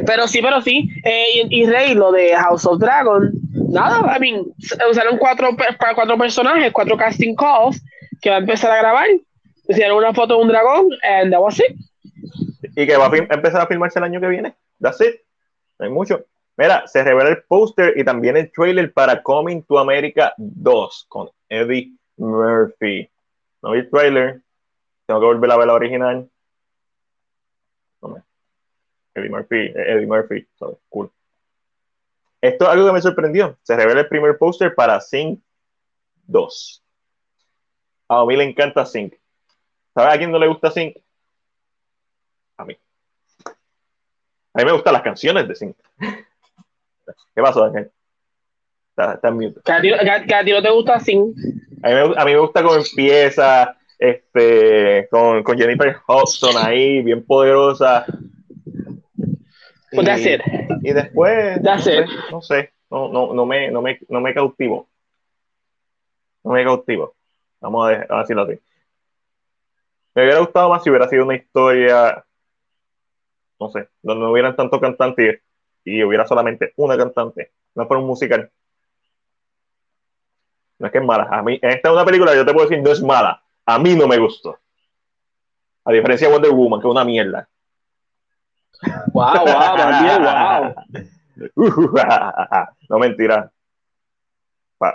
Pero 0.05 0.27
sí, 0.27 0.41
pero 0.41 0.61
sí. 0.61 0.89
Eh, 1.03 1.47
y, 1.49 1.65
Rey, 1.65 1.93
lo 1.93 2.11
de 2.11 2.35
House 2.35 2.65
of 2.65 2.79
Dragon, 2.79 3.31
nada, 3.69 4.15
I 4.15 4.19
mean, 4.19 4.45
usaron 4.89 5.17
cuatro, 5.17 5.49
cuatro 5.95 6.17
personajes, 6.17 6.71
cuatro 6.71 6.97
casting 6.97 7.35
calls, 7.35 7.81
que 8.21 8.29
va 8.29 8.37
a 8.37 8.39
empezar 8.39 8.71
a 8.71 8.77
grabar. 8.77 9.07
Hicieron 9.67 9.97
una 9.97 10.13
foto 10.13 10.35
de 10.35 10.41
un 10.41 10.47
dragón, 10.47 10.87
and 11.03 11.31
that 11.31 11.41
was 11.41 11.59
it 11.59 11.75
y 12.77 12.85
que 12.85 12.95
va 12.95 13.07
a 13.07 13.17
empezar 13.17 13.61
a 13.61 13.67
filmarse 13.67 13.97
el 13.97 14.05
año 14.05 14.21
que 14.21 14.27
viene. 14.27 14.55
That's 14.79 15.01
it. 15.01 15.15
No 15.79 15.87
hay 15.87 15.91
mucho. 15.91 16.23
Mira, 16.57 16.85
se 16.87 17.03
revela 17.03 17.29
el 17.31 17.43
póster 17.43 17.93
y 17.97 18.03
también 18.03 18.37
el 18.37 18.51
trailer 18.51 18.93
para 18.93 19.21
Coming 19.23 19.63
to 19.63 19.79
America 19.79 20.33
2 20.37 21.05
con 21.09 21.29
Eddie 21.49 21.93
Murphy. 22.17 23.09
No 23.63 23.71
vi 23.71 23.79
el 23.79 23.89
trailer. 23.89 24.41
Tengo 25.07 25.19
que 25.19 25.25
volver 25.25 25.51
a 25.51 25.57
ver 25.57 25.67
la 25.67 25.73
original. 25.73 26.29
Eddie 29.17 29.29
Murphy, 29.29 29.73
Eddie 29.75 30.05
Murphy, 30.05 30.47
cool. 30.89 31.11
Esto 32.39 32.65
es 32.65 32.71
algo 32.71 32.85
que 32.85 32.93
me 32.93 33.01
sorprendió. 33.01 33.57
Se 33.63 33.75
revela 33.75 34.01
el 34.01 34.07
primer 34.07 34.37
póster 34.37 34.75
para 34.75 35.01
Sync 35.01 35.39
2. 36.27 36.83
A 38.09 38.25
mí 38.25 38.37
le 38.37 38.43
encanta 38.43 38.85
Sync. 38.85 39.15
¿Sabes 39.93 40.13
a 40.13 40.17
quién 40.17 40.31
no 40.31 40.39
le 40.39 40.47
gusta 40.47 40.69
Sync? 40.69 40.97
a 42.57 42.65
mí. 42.65 42.75
A 44.53 44.59
mí 44.59 44.65
me 44.65 44.71
gustan 44.71 44.93
las 44.93 45.01
canciones 45.03 45.47
de 45.47 45.55
Sync. 45.55 45.75
¿Qué 45.99 47.41
pasó, 47.41 47.63
Ángel? 47.63 47.91
Está, 48.89 49.13
está 49.13 49.27
en 49.27 49.35
mute. 49.35 49.61
¿Que 49.63 49.71
a, 49.71 49.81
ti, 50.43 50.51
no 50.51 50.61
te 50.61 50.71
gusta 50.71 50.99
Sync? 50.99 51.35
A 51.83 51.89
mí, 51.89 51.93
me, 51.93 52.01
a 52.01 52.25
mí 52.25 52.33
me 52.33 52.39
gusta 52.39 52.63
cómo 52.63 52.75
empieza, 52.75 53.77
este, 53.97 55.07
con, 55.09 55.43
con 55.43 55.57
Jennifer 55.57 55.97
Hudson 56.07 56.55
ahí, 56.57 57.01
bien 57.03 57.23
poderosa. 57.23 58.05
That's 59.91 60.25
it. 60.25 60.41
Y 60.81 60.93
después, 60.93 61.61
that's 61.63 61.85
no, 61.85 61.93
it. 61.93 62.07
Sé, 62.07 62.15
no 62.31 62.41
sé, 62.41 62.73
no, 62.89 63.09
no, 63.09 63.33
no, 63.33 63.45
me, 63.45 63.71
no, 63.71 63.81
me, 63.81 63.99
no 64.09 64.21
me 64.21 64.33
cautivo. 64.33 64.87
No 66.43 66.51
me 66.51 66.63
cautivo. 66.63 67.15
Vamos 67.61 67.89
a, 67.89 68.19
decirlo 68.19 68.43
así. 68.43 68.59
Me 70.15 70.23
hubiera 70.23 70.39
gustado 70.39 70.69
más 70.69 70.83
si 70.83 70.89
hubiera 70.89 71.07
sido 71.07 71.25
una 71.25 71.35
historia 71.35 72.23
no 73.59 73.69
sé, 73.69 73.89
donde 74.01 74.23
no 74.23 74.31
hubieran 74.31 74.55
tantos 74.55 74.79
cantantes 74.79 75.41
y, 75.83 76.03
hubiera 76.03 76.27
solamente 76.27 76.73
una 76.75 76.97
cantante, 76.97 77.51
no 77.75 77.87
fuera 77.87 78.01
un 78.01 78.07
musical. 78.07 78.51
No 80.79 80.85
es 80.85 80.91
que 80.91 80.99
es 80.99 81.03
mala. 81.03 81.27
A 81.31 81.41
mí, 81.41 81.59
esta 81.61 81.89
es 81.89 81.93
una 81.93 82.05
película 82.05 82.35
yo 82.35 82.45
te 82.45 82.53
puedo 82.53 82.67
decir, 82.67 82.83
no 82.83 82.91
es 82.91 83.01
mala. 83.01 83.41
A 83.65 83.79
mí 83.79 83.95
no 83.95 84.07
me 84.07 84.17
gustó. 84.17 84.59
A 85.85 85.91
diferencia 85.91 86.27
de 86.27 86.33
Wonder 86.33 86.51
Woman, 86.51 86.81
que 86.81 86.87
es 86.87 86.91
una 86.91 87.03
mierda. 87.03 87.49
Wow, 89.13 89.45
wow, 89.45 89.75
wow. 90.23 90.75
no 92.89 92.99
mentira. 92.99 93.51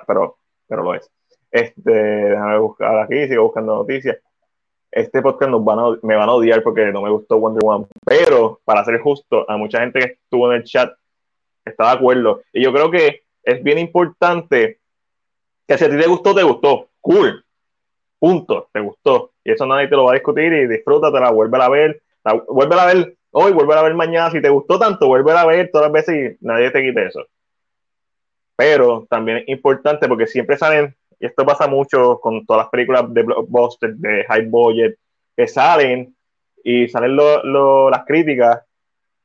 Pero, 0.06 0.36
pero 0.68 0.82
lo 0.82 0.94
es. 0.94 1.10
Este, 1.50 1.90
déjame 1.90 2.58
buscar 2.58 2.98
aquí, 3.00 3.28
sigo 3.28 3.44
buscando 3.44 3.76
noticias. 3.76 4.16
Este 4.90 5.22
podcast 5.22 5.50
nos 5.50 5.64
van 5.64 5.78
a, 5.78 5.82
me 6.02 6.16
van 6.16 6.28
a 6.28 6.32
odiar 6.32 6.62
porque 6.62 6.92
no 6.92 7.02
me 7.02 7.10
gustó 7.10 7.38
Wonder 7.38 7.62
Woman. 7.62 7.88
Pero, 8.04 8.60
para 8.64 8.84
ser 8.84 9.00
justo, 9.00 9.48
a 9.48 9.56
mucha 9.56 9.80
gente 9.80 9.98
que 10.00 10.06
estuvo 10.22 10.50
en 10.50 10.58
el 10.58 10.64
chat 10.64 10.92
está 11.64 11.86
de 11.86 11.92
acuerdo. 11.92 12.42
Y 12.52 12.62
yo 12.62 12.72
creo 12.72 12.90
que 12.90 13.22
es 13.42 13.62
bien 13.62 13.78
importante 13.78 14.80
que 15.66 15.78
si 15.78 15.84
a 15.84 15.90
ti 15.90 15.96
te 15.96 16.06
gustó, 16.06 16.34
te 16.34 16.42
gustó. 16.42 16.88
Cool. 17.00 17.44
Punto. 18.18 18.68
Te 18.72 18.80
gustó. 18.80 19.32
Y 19.44 19.52
eso 19.52 19.66
nadie 19.66 19.88
te 19.88 19.96
lo 19.96 20.04
va 20.04 20.12
a 20.12 20.14
discutir 20.14 20.52
y 20.52 20.66
disfrútatela, 20.66 21.30
vuelve 21.30 21.62
a 21.62 21.68
ver. 21.68 22.02
vuelve 22.48 22.80
a 22.80 22.86
ver 22.86 23.16
hoy, 23.32 23.52
vuelve 23.52 23.74
a 23.74 23.82
ver 23.82 23.94
mañana. 23.94 24.30
Si 24.30 24.40
te 24.40 24.48
gustó 24.48 24.78
tanto, 24.78 25.08
vuelve 25.08 25.32
a 25.32 25.44
ver 25.44 25.70
todas 25.70 25.90
las 25.90 26.06
veces 26.06 26.38
y 26.40 26.44
nadie 26.46 26.70
te 26.70 26.82
quite 26.82 27.06
eso. 27.06 27.26
Pero 28.56 29.06
también 29.10 29.38
es 29.38 29.48
importante 29.48 30.06
porque 30.06 30.26
siempre 30.26 30.56
salen, 30.56 30.94
y 31.18 31.26
esto 31.26 31.44
pasa 31.44 31.66
mucho 31.66 32.20
con 32.20 32.46
todas 32.46 32.64
las 32.64 32.70
películas 32.70 33.12
de 33.12 33.22
blockbuster, 33.22 33.94
de 33.94 34.24
high 34.24 34.46
budget, 34.46 34.96
que 35.36 35.48
salen 35.48 36.14
y 36.62 36.88
salen 36.88 37.16
las 37.16 38.04
críticas 38.06 38.62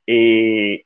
y, 0.06 0.86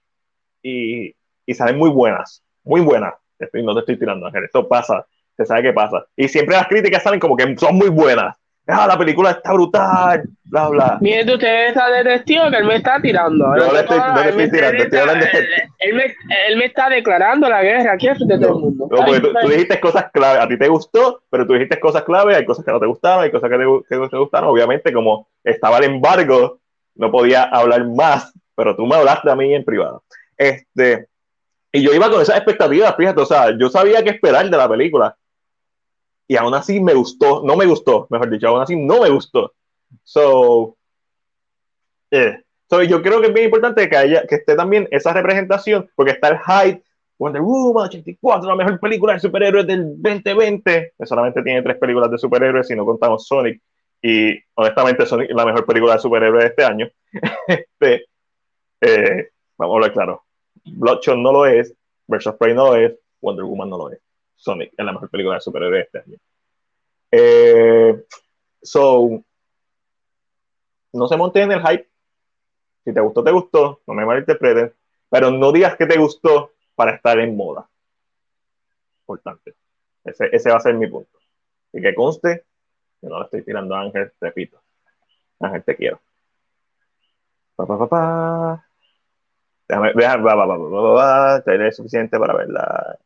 y, 0.61 1.15
y 1.45 1.53
salen 1.53 1.77
muy 1.77 1.89
buenas, 1.89 2.43
muy 2.63 2.81
buenas. 2.81 3.13
no 3.53 3.73
te 3.73 3.79
estoy 3.79 3.99
tirando, 3.99 4.25
Ángel, 4.25 4.45
esto 4.45 4.67
pasa, 4.67 5.05
se 5.37 5.45
sabe 5.45 5.63
qué 5.63 5.73
pasa. 5.73 6.05
Y 6.15 6.27
siempre 6.27 6.55
las 6.55 6.67
críticas 6.67 7.03
salen 7.03 7.19
como 7.19 7.37
que 7.37 7.55
son 7.57 7.75
muy 7.75 7.89
buenas. 7.89 8.35
Ah, 8.71 8.87
la 8.87 8.97
película 8.97 9.31
está 9.31 9.53
brutal, 9.53 10.23
bla, 10.45 10.69
bla. 10.69 10.97
Miren, 11.01 11.29
usted 11.29 11.67
está 11.67 11.89
de 11.89 12.03
testigo 12.03 12.49
que 12.49 12.57
él 12.57 12.65
me 12.65 12.75
está 12.75 13.01
tirando. 13.01 13.47
no 13.47 13.73
le 13.73 13.79
estoy, 13.79 13.99
no 13.99 14.23
le 14.23 14.29
estoy 14.29 14.51
tirando, 14.51 14.83
estoy 14.83 14.99
hablando 14.99 15.25
de... 15.25 15.47
él, 15.79 15.95
me, 15.95 16.03
él 16.47 16.57
me 16.57 16.65
está 16.65 16.89
declarando 16.89 17.49
la 17.49 17.61
guerra 17.61 17.93
aquí 17.93 18.07
frente 18.07 18.37
de 18.37 18.39
todo 18.39 18.57
el 18.57 18.63
mundo. 18.63 18.87
No, 18.89 19.05
porque 19.05 19.19
tú, 19.19 19.33
tú, 19.41 19.49
dijiste 19.49 19.79
cosas 19.79 20.05
clave, 20.13 20.39
a 20.39 20.47
ti 20.47 20.57
te 20.57 20.67
gustó, 20.67 21.21
pero 21.29 21.45
tú 21.45 21.53
dijiste 21.53 21.79
cosas 21.79 22.03
clave, 22.03 22.35
hay 22.35 22.45
cosas 22.45 22.63
que 22.63 22.71
no 22.71 22.79
te 22.79 22.85
gustaron, 22.85 23.23
hay 23.23 23.31
cosas 23.31 23.49
que 23.49 23.57
te, 23.57 23.65
que 23.89 24.09
te 24.09 24.17
gustaron. 24.17 24.49
Obviamente, 24.49 24.93
como 24.93 25.27
estaba 25.43 25.77
el 25.79 25.85
embargo, 25.85 26.59
no 26.95 27.11
podía 27.11 27.43
hablar 27.43 27.85
más, 27.87 28.33
pero 28.55 28.75
tú 28.75 28.85
me 28.85 28.95
hablaste 28.95 29.29
a 29.29 29.35
mí 29.35 29.53
en 29.53 29.65
privado. 29.65 30.03
Este, 30.37 31.07
y 31.71 31.81
yo 31.81 31.93
iba 31.93 32.09
con 32.09 32.21
esas 32.21 32.35
expectativas, 32.35 32.95
fíjate, 32.95 33.21
o 33.21 33.25
sea, 33.25 33.57
yo 33.57 33.69
sabía 33.69 34.03
qué 34.03 34.11
esperar 34.11 34.49
de 34.49 34.57
la 34.57 34.67
película. 34.67 35.15
Y 36.31 36.37
aún 36.37 36.53
así 36.53 36.79
me 36.79 36.93
gustó, 36.93 37.43
no 37.43 37.57
me 37.57 37.65
gustó, 37.65 38.07
mejor 38.09 38.29
dicho, 38.29 38.47
aún 38.47 38.61
así 38.61 38.73
no 38.73 39.01
me 39.01 39.09
gustó. 39.09 39.51
So, 40.01 40.77
eh, 42.09 42.37
so 42.69 42.81
yo 42.83 43.01
creo 43.01 43.19
que 43.19 43.27
es 43.27 43.33
bien 43.33 43.47
importante 43.47 43.89
que, 43.89 43.97
haya, 43.97 44.25
que 44.25 44.35
esté 44.35 44.55
también 44.55 44.87
esa 44.91 45.11
representación, 45.11 45.89
porque 45.93 46.13
está 46.13 46.29
el 46.29 46.39
hype, 46.39 46.83
Wonder 47.19 47.41
Woman 47.41 47.87
84, 47.87 48.47
la 48.47 48.55
mejor 48.55 48.79
película 48.79 49.11
de 49.11 49.19
superhéroes 49.19 49.67
del 49.67 50.01
2020, 50.01 50.93
que 50.97 51.05
solamente 51.05 51.43
tiene 51.43 51.63
tres 51.63 51.77
películas 51.77 52.09
de 52.09 52.17
superhéroes, 52.17 52.65
si 52.65 52.77
no 52.77 52.85
contamos 52.85 53.27
Sonic, 53.27 53.61
y 54.01 54.33
honestamente 54.53 55.05
Sonic 55.05 55.31
es 55.31 55.35
la 55.35 55.45
mejor 55.45 55.65
película 55.65 55.95
de 55.95 55.99
superhéroes 55.99 56.43
de 56.45 56.47
este 56.47 56.63
año. 56.63 56.89
este, 57.47 58.05
eh, 58.79 59.27
vamos 59.57 59.73
a 59.73 59.75
hablar 59.75 59.91
claro, 59.91 60.23
Bloodshot 60.63 61.17
no 61.17 61.33
lo 61.33 61.45
es, 61.45 61.75
Versus 62.07 62.35
Prey 62.35 62.53
no 62.55 62.67
lo 62.67 62.75
es, 62.77 62.93
Wonder 63.19 63.43
Woman 63.43 63.69
no 63.69 63.77
lo 63.79 63.91
es. 63.91 63.99
Sonic 64.41 64.73
es 64.75 64.83
la 64.83 64.91
mejor 64.91 65.09
película 65.09 65.35
de 65.35 65.41
superhéroes 65.41 65.85
este. 65.85 66.19
Eh, 67.11 68.05
so, 68.59 69.23
no 70.93 71.07
se 71.07 71.17
monten 71.17 71.43
en 71.43 71.51
el 71.51 71.67
hype. 71.67 71.87
Si 72.83 72.91
te 72.91 73.01
gustó, 73.01 73.23
te 73.23 73.31
gustó. 73.31 73.81
No 73.85 73.93
me 73.93 74.03
malinterpreten. 74.03 74.73
Pero 75.11 75.29
no 75.29 75.51
digas 75.51 75.77
que 75.77 75.85
te 75.85 75.99
gustó 75.99 76.53
para 76.73 76.95
estar 76.95 77.19
en 77.19 77.37
moda. 77.37 77.69
Importante. 79.01 79.53
Ese, 80.03 80.29
ese 80.31 80.49
va 80.49 80.57
a 80.57 80.61
ser 80.61 80.73
mi 80.73 80.87
punto. 80.87 81.19
Y 81.71 81.79
que 81.79 81.93
conste 81.93 82.43
que 82.99 83.07
no 83.07 83.19
le 83.19 83.25
estoy 83.25 83.43
tirando 83.43 83.75
a 83.75 83.81
Ángel, 83.81 84.11
repito. 84.19 84.59
Ángel, 85.39 85.63
te 85.63 85.75
quiero. 85.75 86.01
Pa, 87.55 87.67
pa, 87.67 87.77
pa, 87.77 87.87
pa. 87.87 88.65
Déjame, 89.67 89.93
déjame, 89.93 90.23
va, 90.23 90.35
va, 90.35 91.71
suficiente 91.71 92.17
para 92.17 92.33
verla. 92.33 92.97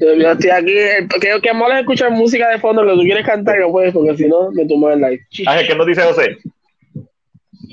Yo 0.00 0.30
estoy 0.30 0.50
aquí, 0.50 0.74
creo 1.20 1.40
que 1.40 1.52
mola 1.52 1.80
escuchar 1.80 2.10
música 2.10 2.48
de 2.50 2.58
fondo, 2.58 2.82
lo 2.82 2.92
que 2.92 2.98
tú 2.98 3.04
quieres 3.04 3.26
cantar 3.26 3.58
no 3.58 3.70
puedes, 3.70 3.92
porque 3.92 4.16
si 4.16 4.28
no, 4.28 4.50
me 4.52 4.66
tomo 4.66 4.90
el 4.90 5.00
live. 5.00 5.20
Ángel, 5.46 5.66
¿qué 5.66 5.74
nos 5.74 5.86
dice 5.86 6.02
José? 6.02 6.36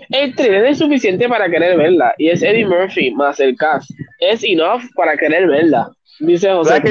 El 0.09 0.33
es 0.37 0.77
suficiente 0.77 1.29
para 1.29 1.49
querer 1.49 1.77
verla, 1.77 2.13
y 2.17 2.29
es 2.29 2.43
Eddie 2.43 2.65
Murphy 2.65 3.11
más 3.11 3.39
el 3.39 3.55
cast. 3.55 3.89
Es 4.19 4.43
enough 4.43 4.81
para 4.95 5.15
querer 5.15 5.47
verla, 5.47 5.89
dice 6.19 6.51
José. 6.51 6.81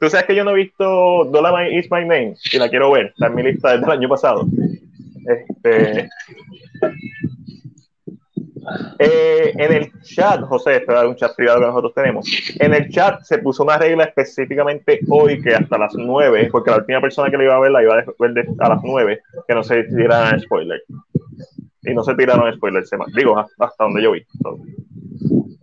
¿Tú 0.00 0.08
sabes 0.08 0.26
que 0.26 0.34
yo 0.34 0.44
no 0.44 0.52
he 0.52 0.62
visto 0.62 1.24
Dollar 1.26 1.70
Is 1.72 1.90
My 1.90 2.00
Name? 2.00 2.34
Y 2.52 2.58
la 2.58 2.68
quiero 2.68 2.92
ver, 2.92 3.06
está 3.06 3.26
en 3.26 3.34
mi 3.34 3.42
lista 3.42 3.72
desde 3.72 3.86
el 3.86 3.92
año 3.92 4.08
pasado. 4.08 4.46
Este, 5.26 6.08
eh, 8.98 9.52
en 9.56 9.72
el 9.72 9.92
chat, 10.02 10.42
José, 10.42 10.76
este 10.76 10.92
es 10.92 11.04
un 11.04 11.16
chat 11.16 11.34
privado 11.34 11.60
que 11.60 11.66
nosotros 11.66 11.94
tenemos. 11.94 12.26
En 12.58 12.74
el 12.74 12.90
chat 12.90 13.22
se 13.22 13.38
puso 13.38 13.62
una 13.62 13.78
regla 13.78 14.04
específicamente 14.04 15.00
hoy 15.08 15.40
que 15.40 15.54
hasta 15.54 15.78
las 15.78 15.94
9, 15.94 16.48
porque 16.50 16.70
la 16.70 16.78
última 16.78 17.00
persona 17.00 17.30
que 17.30 17.38
le 17.38 17.44
iba 17.44 17.56
a 17.56 17.60
ver 17.60 17.70
la 17.70 17.82
iba 17.82 17.94
a 17.94 18.04
ver 18.18 18.46
a 18.58 18.68
las 18.68 18.80
9, 18.82 19.22
que 19.46 19.54
no 19.54 19.62
se 19.62 19.84
tiraran 19.84 20.40
spoilers. 20.40 20.84
Y 21.82 21.94
no 21.94 22.04
se 22.04 22.14
tiraron 22.14 22.52
spoilers, 22.54 22.90
digo, 23.14 23.38
hasta 23.38 23.84
donde 23.84 24.02
yo 24.02 24.12
vi. 24.12 24.26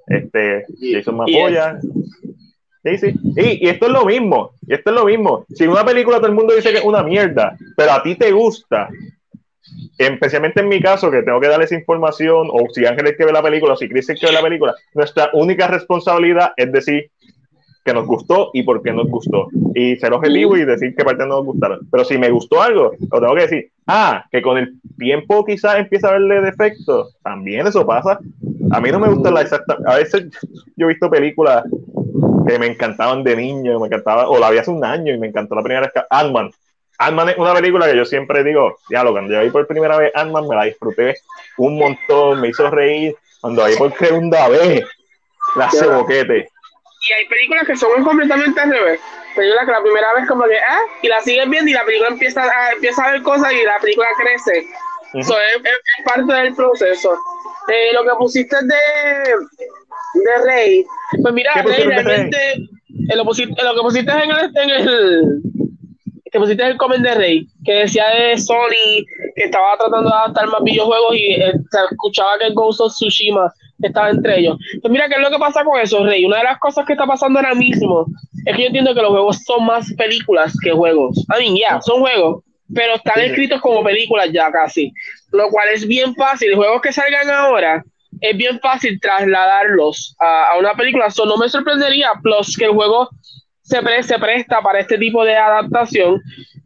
Este, 0.08 0.66
Jason 0.80 1.18
me 1.18 1.24
apoya. 1.24 1.80
Sí, 2.84 2.98
sí. 2.98 3.14
Y, 3.36 3.66
y, 3.66 3.70
esto 3.70 3.88
es 3.88 3.92
lo 3.92 4.06
mismo, 4.06 4.52
y 4.66 4.74
esto 4.74 4.92
es 4.92 4.96
lo 4.96 5.06
mismo. 5.06 5.46
Si 5.54 5.68
una 5.68 5.86
película 5.86 6.18
todo 6.18 6.28
el 6.28 6.36
mundo 6.36 6.56
dice 6.56 6.72
que 6.72 6.78
es 6.78 6.86
una 6.86 7.04
mierda, 7.04 7.58
pero 7.76 7.92
a 7.92 8.02
ti 8.02 8.16
te 8.16 8.32
gusta, 8.32 8.90
especialmente 9.98 10.62
en 10.62 10.70
mi 10.70 10.82
caso, 10.82 11.12
que 11.12 11.24
tengo 11.24 11.40
que 11.40 11.48
darles 11.48 11.72
información, 11.72 12.50
o 12.52 12.60
si 12.74 12.86
Ángel 12.86 13.08
es 13.08 13.18
que 13.18 13.26
ve 13.26 13.32
la 13.32 13.44
película, 13.44 13.74
o 13.74 13.78
si 13.78 13.90
Chris 13.90 14.10
es 14.10 14.20
que 14.20 14.28
ve 14.28 14.34
la 14.34 14.42
película, 14.42 14.76
nuestra 14.94 15.30
única 15.34 15.68
responsabilidad 15.68 16.52
es 16.58 16.72
decir 16.72 17.12
que 17.88 17.94
nos 17.94 18.06
gustó 18.06 18.52
y 18.54 18.64
por 18.64 18.84
qué 18.84 18.92
nos 18.92 19.08
gustó. 19.08 19.48
Y 19.74 19.96
ser 19.96 20.12
objetivo 20.12 20.58
y 20.58 20.66
decir 20.66 20.94
qué 20.94 21.06
parte 21.06 21.26
no 21.26 21.38
nos 21.38 21.46
gustaron. 21.46 21.88
Pero 21.90 22.04
si 22.04 22.18
me 22.18 22.30
gustó 22.30 22.62
algo, 22.62 22.92
lo 23.00 23.20
tengo 23.22 23.34
que 23.34 23.42
decir. 23.42 23.72
Ah, 23.88 24.26
que 24.30 24.42
con 24.42 24.58
el 24.58 24.74
tiempo 24.98 25.46
quizás 25.46 25.80
empieza 25.80 26.10
a 26.10 26.12
verle 26.12 26.42
defectos. 26.42 27.16
También 27.24 27.66
eso 27.66 27.88
pasa. 27.88 28.20
A 28.72 28.82
mí 28.82 28.92
no 28.92 29.00
me 29.00 29.08
gusta 29.08 29.32
la 29.32 29.42
exacta. 29.42 29.78
A 29.86 29.96
veces 29.96 30.28
yo 30.76 30.86
he 30.86 30.90
visto 30.90 31.10
películas 31.10 31.64
que 32.46 32.60
me 32.60 32.68
encantaban 32.68 33.24
de 33.24 33.38
niño, 33.38 33.80
me 33.80 33.88
encantaba, 33.88 34.28
o 34.28 34.38
la 34.38 34.52
vi 34.52 34.58
hace 34.58 34.72
un 34.72 34.84
año 34.84 35.14
y 35.14 35.18
me 35.18 35.28
encantó 35.28 35.56
la 35.56 35.64
primera 35.64 35.82
vez. 35.82 35.92
Ant-Man 36.10 36.52
Ant-Man 37.00 37.30
es 37.30 37.38
una 37.38 37.54
película 37.54 37.86
que 37.86 37.96
yo 37.96 38.06
siempre 38.06 38.44
digo, 38.44 38.80
ya 38.90 39.04
lo 39.04 39.12
cuando 39.12 39.34
yo 39.34 39.42
vi 39.42 39.50
por 39.50 39.68
primera 39.68 39.98
vez 39.98 40.12
Ant-Man 40.16 40.48
me 40.48 40.56
la 40.56 40.64
disfruté 40.66 41.16
un 41.58 41.78
montón, 41.78 42.42
me 42.42 42.50
hizo 42.50 42.70
reír. 42.70 43.16
Cuando 43.42 43.66
vi 43.66 43.76
por 43.76 43.96
segunda 43.98 44.48
vez, 44.50 44.84
la 45.56 45.66
hace 45.66 45.86
boquete. 45.88 46.50
Y 47.08 47.14
hay 47.14 47.26
películas 47.28 47.66
que 47.66 47.76
son 47.76 48.04
completamente 48.04 48.60
al 48.60 48.72
revés. 48.72 49.00
Películas 49.36 49.66
que 49.66 49.72
la 49.72 49.82
primera 49.82 50.14
vez 50.14 50.28
como 50.28 50.44
que, 50.46 50.58
ah, 50.58 50.80
y 51.02 51.08
la 51.08 51.22
sigues 51.22 51.50
viendo 51.50 51.70
y 51.70 51.74
la 51.74 51.86
película 51.86 52.10
empieza 52.10 52.44
a, 52.44 52.72
empieza 52.72 53.06
a 53.06 53.12
ver 53.12 53.22
cosas 53.22 53.54
y 53.54 53.64
la 53.64 53.80
película 53.80 54.08
crece. 54.18 54.68
Eso 55.14 55.38
es, 55.40 56.04
parte 56.04 56.34
del 56.34 56.56
proceso. 56.56 57.18
Eh, 57.68 57.94
lo 57.94 58.04
que 58.04 58.10
pusiste 58.18 58.56
de, 58.56 58.76
de 60.22 60.44
Rey, 60.46 60.86
pues 61.22 61.34
mira, 61.34 61.54
Rey 61.64 61.84
realmente, 61.84 62.54
eh, 62.54 63.16
lo, 63.16 63.24
pusiste, 63.24 63.64
lo 63.64 63.76
que 63.76 63.82
pusiste 63.82 64.12
en 64.12 64.32
el, 64.32 64.52
en 64.56 64.70
el 64.70 65.42
que 66.32 66.40
pusiste 66.40 66.66
el 66.66 66.78
comment 66.78 67.04
de 67.04 67.16
Rey, 67.16 67.48
que 67.64 67.74
decía 67.74 68.06
de 68.10 68.38
Sony 68.38 69.06
que 69.36 69.44
estaba 69.44 69.78
tratando 69.78 70.10
de 70.10 70.16
adaptar 70.16 70.48
más 70.48 70.64
videojuegos 70.64 71.16
y 71.16 71.34
eh, 71.34 71.54
se 71.72 71.78
escuchaba 71.92 72.38
que 72.40 72.48
el 72.48 72.54
Ghost 72.54 72.82
of 72.82 72.94
Tsushima 72.94 73.52
estaba 73.82 74.10
entre 74.10 74.40
ellos. 74.40 74.58
Pues 74.82 74.92
mira, 74.92 75.08
¿qué 75.08 75.16
es 75.16 75.22
lo 75.22 75.30
que 75.30 75.38
pasa 75.38 75.64
con 75.64 75.80
eso, 75.80 76.04
Rey? 76.04 76.26
Una 76.26 76.38
de 76.38 76.44
las 76.46 76.60
cosas 76.60 76.86
que 76.86 76.94
está 76.94 77.06
pasando 77.06 77.40
ahora 77.40 77.54
mismo 77.54 78.06
es 78.46 78.56
que 78.56 78.64
yo 78.64 78.68
entiendo 78.68 78.94
que 78.94 79.02
los 79.02 79.12
juegos 79.12 79.44
son 79.44 79.66
más 79.66 79.94
películas 79.94 80.54
que 80.62 80.72
juegos. 80.72 81.24
A 81.30 81.38
mí, 81.38 81.60
ya, 81.60 81.82
son 81.82 82.00
juegos, 82.00 82.44
pero 82.74 82.96
están 82.96 83.24
escritos 83.24 83.62
como 83.62 83.84
películas 83.84 84.30
ya 84.32 84.52
casi. 84.52 84.92
Lo 85.32 85.50
cual 85.50 85.70
es 85.74 85.88
bien 85.88 86.16
fácil. 86.16 86.56
Juegos 86.56 86.82
que 86.82 86.92
salgan 86.92 87.30
ahora, 87.30 87.84
es 88.22 88.36
bien 88.36 88.60
fácil 88.60 89.00
trasladarlos 89.00 90.16
a, 90.20 90.54
a 90.54 90.58
una 90.58 90.74
película. 90.74 91.08
Eso 91.08 91.26
no 91.26 91.38
me 91.38 91.50
sorprendería, 91.50 92.12
plus 92.24 92.58
que 92.58 92.66
el 92.66 92.72
juego 92.72 93.10
se, 93.68 94.04
se 94.04 94.20
presta 94.20 94.62
para 94.62 94.80
este 94.80 94.98
tipo 94.98 95.26
de 95.26 95.36
adaptación. 95.36 96.22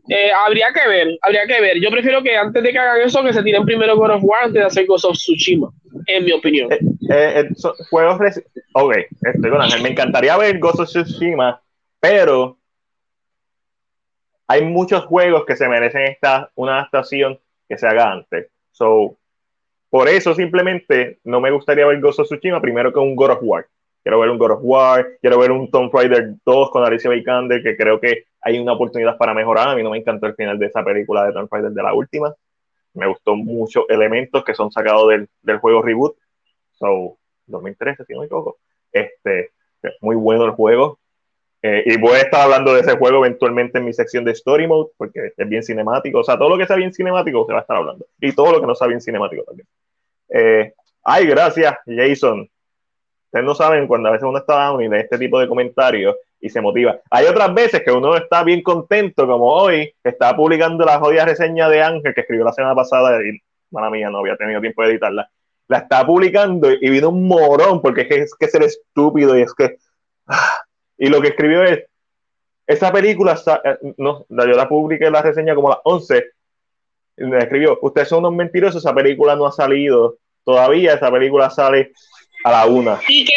Eh, 0.07 0.32
habría 0.45 0.72
que 0.72 0.88
ver, 0.88 1.18
habría 1.22 1.45
que 1.48 1.60
ver. 1.60 1.80
Yo 1.82 1.90
prefiero 1.90 2.22
que 2.22 2.36
antes 2.36 2.61
de 2.61 2.72
que 2.72 2.78
hagan 2.78 3.02
eso, 3.02 3.23
que 3.23 3.34
se 3.34 3.41
tiren 3.41 3.65
primero 3.65 3.95
God 3.95 4.11
of 4.11 4.23
War 4.23 4.44
antes 4.44 4.61
de 4.61 4.68
hacer 4.68 4.86
Ghost 4.86 5.06
of 5.06 5.18
Tsushima, 5.18 5.72
en 6.06 6.26
mi 6.26 6.32
opinión. 6.32 6.72
Eh, 6.72 6.80
eh, 7.10 7.49
juegos. 7.90 8.19
Ok, 8.73 8.95
estoy 9.22 9.49
con. 9.49 9.82
Me 9.82 9.90
encantaría 9.90 10.38
ver 10.38 10.60
Ghost 10.60 10.82
of 10.82 10.90
Tsushima, 10.90 11.60
pero 11.99 12.57
hay 14.48 14.64
muchos 14.64 15.06
juegos 15.06 15.45
que 15.45 15.56
se 15.56 15.68
merecen 15.68 16.03
esta, 16.03 16.52
una 16.56 16.80
adaptación 16.80 17.40
que 17.68 17.78
se 17.78 17.88
haga 17.88 18.11
antes. 18.11 18.48
So, 18.72 19.18
por 19.90 20.07
eso 20.07 20.36
simplemente 20.36 21.19
no 21.23 21.41
me 21.41 21.52
gustaría 21.52 21.88
ver 21.88 21.99
Ghost 21.99 22.19
of 22.19 22.28
Tsushima 22.28 22.61
primero 22.61 22.94
que 22.94 22.99
un 22.99 23.15
God 23.15 23.32
of 23.32 23.40
War. 23.41 23.65
Quiero 24.03 24.19
ver 24.19 24.30
un 24.30 24.38
God 24.38 24.52
of 24.52 24.60
War, 24.64 25.07
quiero 25.22 25.40
ver 25.40 25.52
un 25.52 25.69
Tomb 25.69 25.94
Raider 25.94 26.34
2 26.44 26.72
con 26.72 26.84
Alicia 26.84 27.10
Vikander, 27.10 27.61
que 27.61 27.78
creo 27.78 27.99
que 27.99 28.26
hay 28.41 28.57
una 28.57 28.73
oportunidad 28.73 29.18
para 29.18 29.34
mejorar. 29.34 29.69
A 29.69 29.76
mí 29.76 29.84
no 29.84 29.91
me 29.91 29.99
encantó 29.99 30.26
el 30.26 30.36
final 30.36 30.57
de 30.57 30.65
esa 30.68 30.84
película 30.84 31.26
de 31.26 31.34
Tomb 31.34 31.48
Raider 31.52 31.72
de 31.72 31.84
la 31.84 31.94
última. 31.94 32.34
Me 32.94 33.07
gustó 33.07 33.36
muchos 33.36 33.86
elementos 33.90 34.44
que 34.44 34.56
son 34.56 34.72
sacados 34.72 35.10
del, 35.10 35.30
del 35.41 35.57
juego 35.60 35.82
Reboot. 35.82 36.15
So, 36.73 37.18
2013, 37.45 38.06
si 38.06 38.14
no 38.14 38.22
me 38.22 38.26
equivoco. 38.26 38.57
Este, 38.91 39.52
muy 40.02 40.15
bueno 40.15 40.45
el 40.45 40.52
juego. 40.52 40.99
Eh, 41.64 41.84
y 41.86 41.98
voy 41.98 42.14
a 42.14 42.22
estar 42.22 42.41
hablando 42.41 42.73
de 42.73 42.82
ese 42.82 42.98
juego 42.98 43.23
eventualmente 43.23 43.78
en 43.78 43.86
mi 43.86 43.94
sección 43.94 44.26
de 44.26 44.32
Story 44.32 44.68
Mode, 44.68 44.91
porque 44.98 45.32
es 45.38 45.49
bien 45.49 45.61
cinemático. 45.61 46.19
O 46.19 46.23
sea, 46.23 46.38
todo 46.38 46.49
lo 46.49 46.57
que 46.57 46.65
sea 46.65 46.76
bien 46.76 46.91
cinemático 46.91 47.45
se 47.45 47.53
va 47.53 47.60
a 47.60 47.61
estar 47.61 47.78
hablando. 47.78 48.06
Y 48.19 48.34
todo 48.34 48.52
lo 48.52 48.61
que 48.61 48.68
no 48.68 48.73
sea 48.76 48.88
bien 48.88 49.02
cinemático 49.02 49.44
también. 49.44 49.68
Eh, 50.30 50.73
ay, 51.03 51.28
gracias, 51.28 51.76
Jason. 51.86 52.49
Ustedes 53.32 53.45
no 53.45 53.56
saben 53.56 53.88
cuando 53.88 54.10
a 54.10 54.12
veces 54.12 54.28
uno 54.28 54.40
está 54.40 54.66
down 54.66 54.82
y 54.82 54.90
lee 54.90 54.98
este 54.98 55.18
tipo 55.18 55.40
de 55.40 55.48
comentarios 55.48 56.18
y 56.41 56.49
se 56.49 56.60
motiva. 56.60 56.99
Hay 57.10 57.28
otras 57.28 57.53
veces 57.53 57.82
que 57.82 57.90
uno 57.90 58.18
está 58.18 58.44
bien 58.44 58.62
contento, 58.62 59.26
como 59.26 59.53
hoy, 59.53 59.94
que 60.03 60.10
estaba 60.10 60.36
publicando 60.36 60.84
la 60.84 60.99
jodida 60.99 61.24
reseña 61.24 61.70
de 61.70 61.82
Ángel 61.82 62.14
que 62.14 62.22
escribió 62.22 62.44
la 62.44 62.52
semana 62.52 62.76
pasada 62.76 63.22
y, 63.24 63.40
mala 63.70 63.90
mía, 63.90 64.10
no 64.10 64.18
había 64.18 64.36
tenido 64.36 64.60
tiempo 64.60 64.84
de 64.84 64.90
editarla. 64.90 65.32
La 65.70 65.78
estaba 65.78 66.06
publicando 66.06 66.70
y 66.74 66.90
vino 66.90 67.08
un 67.08 67.26
morón 67.26 67.82
porque 67.82 68.02
es 68.02 68.08
que, 68.10 68.16
es 68.16 68.36
que 68.36 68.49
ser 68.49 68.64
estúpido 68.64 69.38
y 69.38 69.44
es 69.44 69.53
que. 69.53 69.78
Ah, 70.28 70.64
y 70.98 71.08
lo 71.08 71.22
que 71.22 71.30
escribió 71.30 71.64
es, 71.64 71.86
esa 72.68 72.91
película, 72.91 73.40
eh, 73.64 73.78
no, 73.95 74.26
yo 74.28 74.45
la 74.45 74.68
publiqué 74.68 75.10
la 75.10 75.22
reseña 75.22 75.56
como 75.56 75.70
a 75.70 75.76
las 75.76 75.80
11, 75.86 76.26
y 77.16 77.24
me 77.24 77.38
escribió, 77.38 77.80
ustedes 77.82 78.10
son 78.10 78.20
unos 78.20 78.34
mentirosos, 78.34 78.84
esa 78.84 78.94
película 78.94 79.38
no 79.38 79.45
ha 79.45 79.53
salido 79.53 80.18
todavía, 80.44 80.95
esa 80.95 81.10
película 81.10 81.49
sale 81.49 81.94
a 82.43 82.51
la 82.51 82.65
una. 82.65 82.99
¿Y 83.07 83.26
qué? 83.26 83.34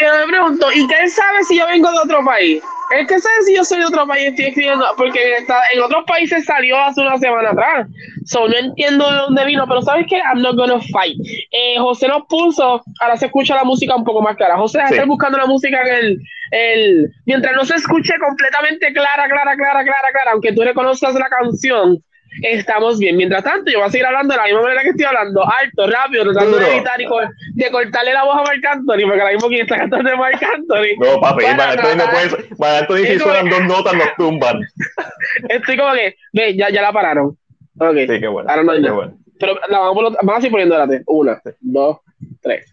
Y 0.00 0.04
me 0.04 0.32
pregunto, 0.32 0.66
¿y 0.72 0.86
qué 0.86 1.08
sabe 1.08 1.44
si 1.44 1.58
yo 1.58 1.66
vengo 1.66 1.90
de 1.90 1.98
otro 1.98 2.24
país? 2.24 2.62
¿Es 2.98 3.06
que 3.06 3.18
sabe 3.20 3.42
si 3.44 3.54
yo 3.54 3.64
soy 3.64 3.78
de 3.78 3.86
otro 3.86 4.06
país? 4.06 4.28
Estoy 4.28 4.46
escribiendo, 4.46 4.84
porque 4.96 5.36
está, 5.36 5.60
en 5.72 5.80
otros 5.80 6.04
países 6.06 6.44
salió 6.44 6.78
hace 6.78 7.00
una 7.00 7.18
semana 7.18 7.50
atrás. 7.50 7.88
So, 8.24 8.46
no 8.48 8.54
entiendo 8.54 9.10
de 9.10 9.16
dónde 9.16 9.44
vino, 9.46 9.64
pero 9.66 9.80
¿sabes 9.82 10.06
qué? 10.08 10.18
I'm 10.18 10.42
not 10.42 10.56
gonna 10.56 10.80
fight. 10.92 11.16
Eh, 11.50 11.78
José 11.78 12.08
nos 12.08 12.26
puso, 12.26 12.82
ahora 13.00 13.16
se 13.16 13.26
escucha 13.26 13.54
la 13.54 13.64
música 13.64 13.96
un 13.96 14.04
poco 14.04 14.20
más 14.20 14.36
clara. 14.36 14.56
José, 14.56 14.80
sí. 14.86 14.94
estar 14.94 15.06
buscando 15.06 15.38
la 15.38 15.46
música 15.46 15.80
en 15.82 15.94
el, 15.94 16.18
el. 16.50 17.12
Mientras 17.24 17.54
no 17.54 17.64
se 17.64 17.76
escuche 17.76 18.12
completamente 18.18 18.92
clara, 18.92 19.26
clara, 19.26 19.56
clara, 19.56 19.84
clara, 19.84 20.08
clara, 20.12 20.32
aunque 20.32 20.52
tú 20.52 20.62
reconozcas 20.62 21.14
la 21.14 21.28
canción, 21.28 22.02
estamos 22.40 22.98
bien. 22.98 23.16
Mientras 23.16 23.44
tanto, 23.44 23.70
yo 23.70 23.78
voy 23.78 23.88
a 23.88 23.90
seguir 23.90 24.06
hablando 24.06 24.32
de 24.32 24.38
la 24.38 24.44
misma 24.44 24.62
manera 24.62 24.82
que 24.82 24.88
estoy 24.90 25.04
hablando, 25.04 25.42
alto, 25.42 25.86
rápido, 25.86 26.24
tratando 26.24 26.58
de 26.58 26.72
evitar 26.72 27.00
y 27.00 27.06
de 27.54 27.70
cortarle 27.70 28.14
la 28.14 28.24
voz 28.24 28.36
a 28.36 28.42
Marc 28.42 28.64
Anthony, 28.64 29.06
porque 29.06 29.20
ahora 29.20 29.32
mismo 29.32 29.48
quien 29.48 29.62
está 29.62 29.76
cantando 29.76 30.10
es 30.10 30.18
Marc 30.18 30.42
Anthony. 30.42 30.98
No, 30.98 31.20
papi, 31.20 31.44
Marc 31.44 31.78
Anthony 31.78 31.96
no 31.96 32.10
puede, 32.10 32.48
Marc 32.58 32.80
Anthony 32.82 33.06
si 33.06 33.18
suenan 33.18 33.48
dos 33.50 33.64
notas 33.64 33.94
nos 33.94 34.16
tumban. 34.16 34.60
Estoy 35.48 35.76
como 35.76 35.92
que, 35.94 36.16
ve, 36.32 36.56
ya, 36.56 36.70
ya 36.70 36.82
la 36.82 36.92
pararon. 36.92 37.36
Ok. 37.78 37.96
Sí, 37.96 38.20
qué 38.20 38.28
bueno. 38.28 38.50
Ahora 38.50 38.62
no 38.62 38.72
hay 38.72 38.78
qué 38.78 38.82
nada. 38.82 38.96
bueno. 38.96 39.18
Pero 39.38 39.58
la 39.68 39.78
vamos, 39.78 40.14
vamos 40.14 40.34
a 40.34 40.36
seguir 40.36 40.52
poniendo, 40.52 40.74
espérate. 40.74 41.04
Una, 41.06 41.42
dos, 41.60 41.98
tres. 42.40 42.72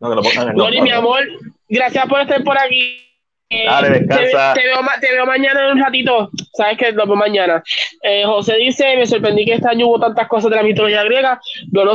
No, 0.00 0.10
que 0.10 0.14
lo 0.14 0.22
pongan 0.22 0.48
en 0.50 0.56
Lori, 0.56 0.80
mi 0.80 0.90
amor, 0.90 1.24
gracias 1.68 2.06
por 2.06 2.20
estar 2.20 2.42
por 2.44 2.56
aquí. 2.56 3.07
Eh, 3.50 3.64
Dale, 3.64 3.90
descansa. 4.00 4.52
Te, 4.52 4.60
te, 4.60 4.66
veo, 4.66 4.78
te, 5.00 5.12
veo, 5.12 5.26
mañana 5.26 5.64
en 5.64 5.76
un 5.76 5.82
ratito. 5.82 6.30
Sabes 6.52 6.76
que 6.76 6.92
lo 6.92 7.06
veo 7.06 7.16
mañana. 7.16 7.62
Eh, 8.02 8.24
José 8.26 8.56
dice: 8.56 8.96
Me 8.96 9.06
sorprendí 9.06 9.44
que 9.46 9.54
este 9.54 9.68
año 9.68 9.86
hubo 9.86 10.00
tantas 10.00 10.28
cosas 10.28 10.50
de 10.50 10.56
la 10.56 10.62
mitología 10.62 11.04
griega. 11.04 11.40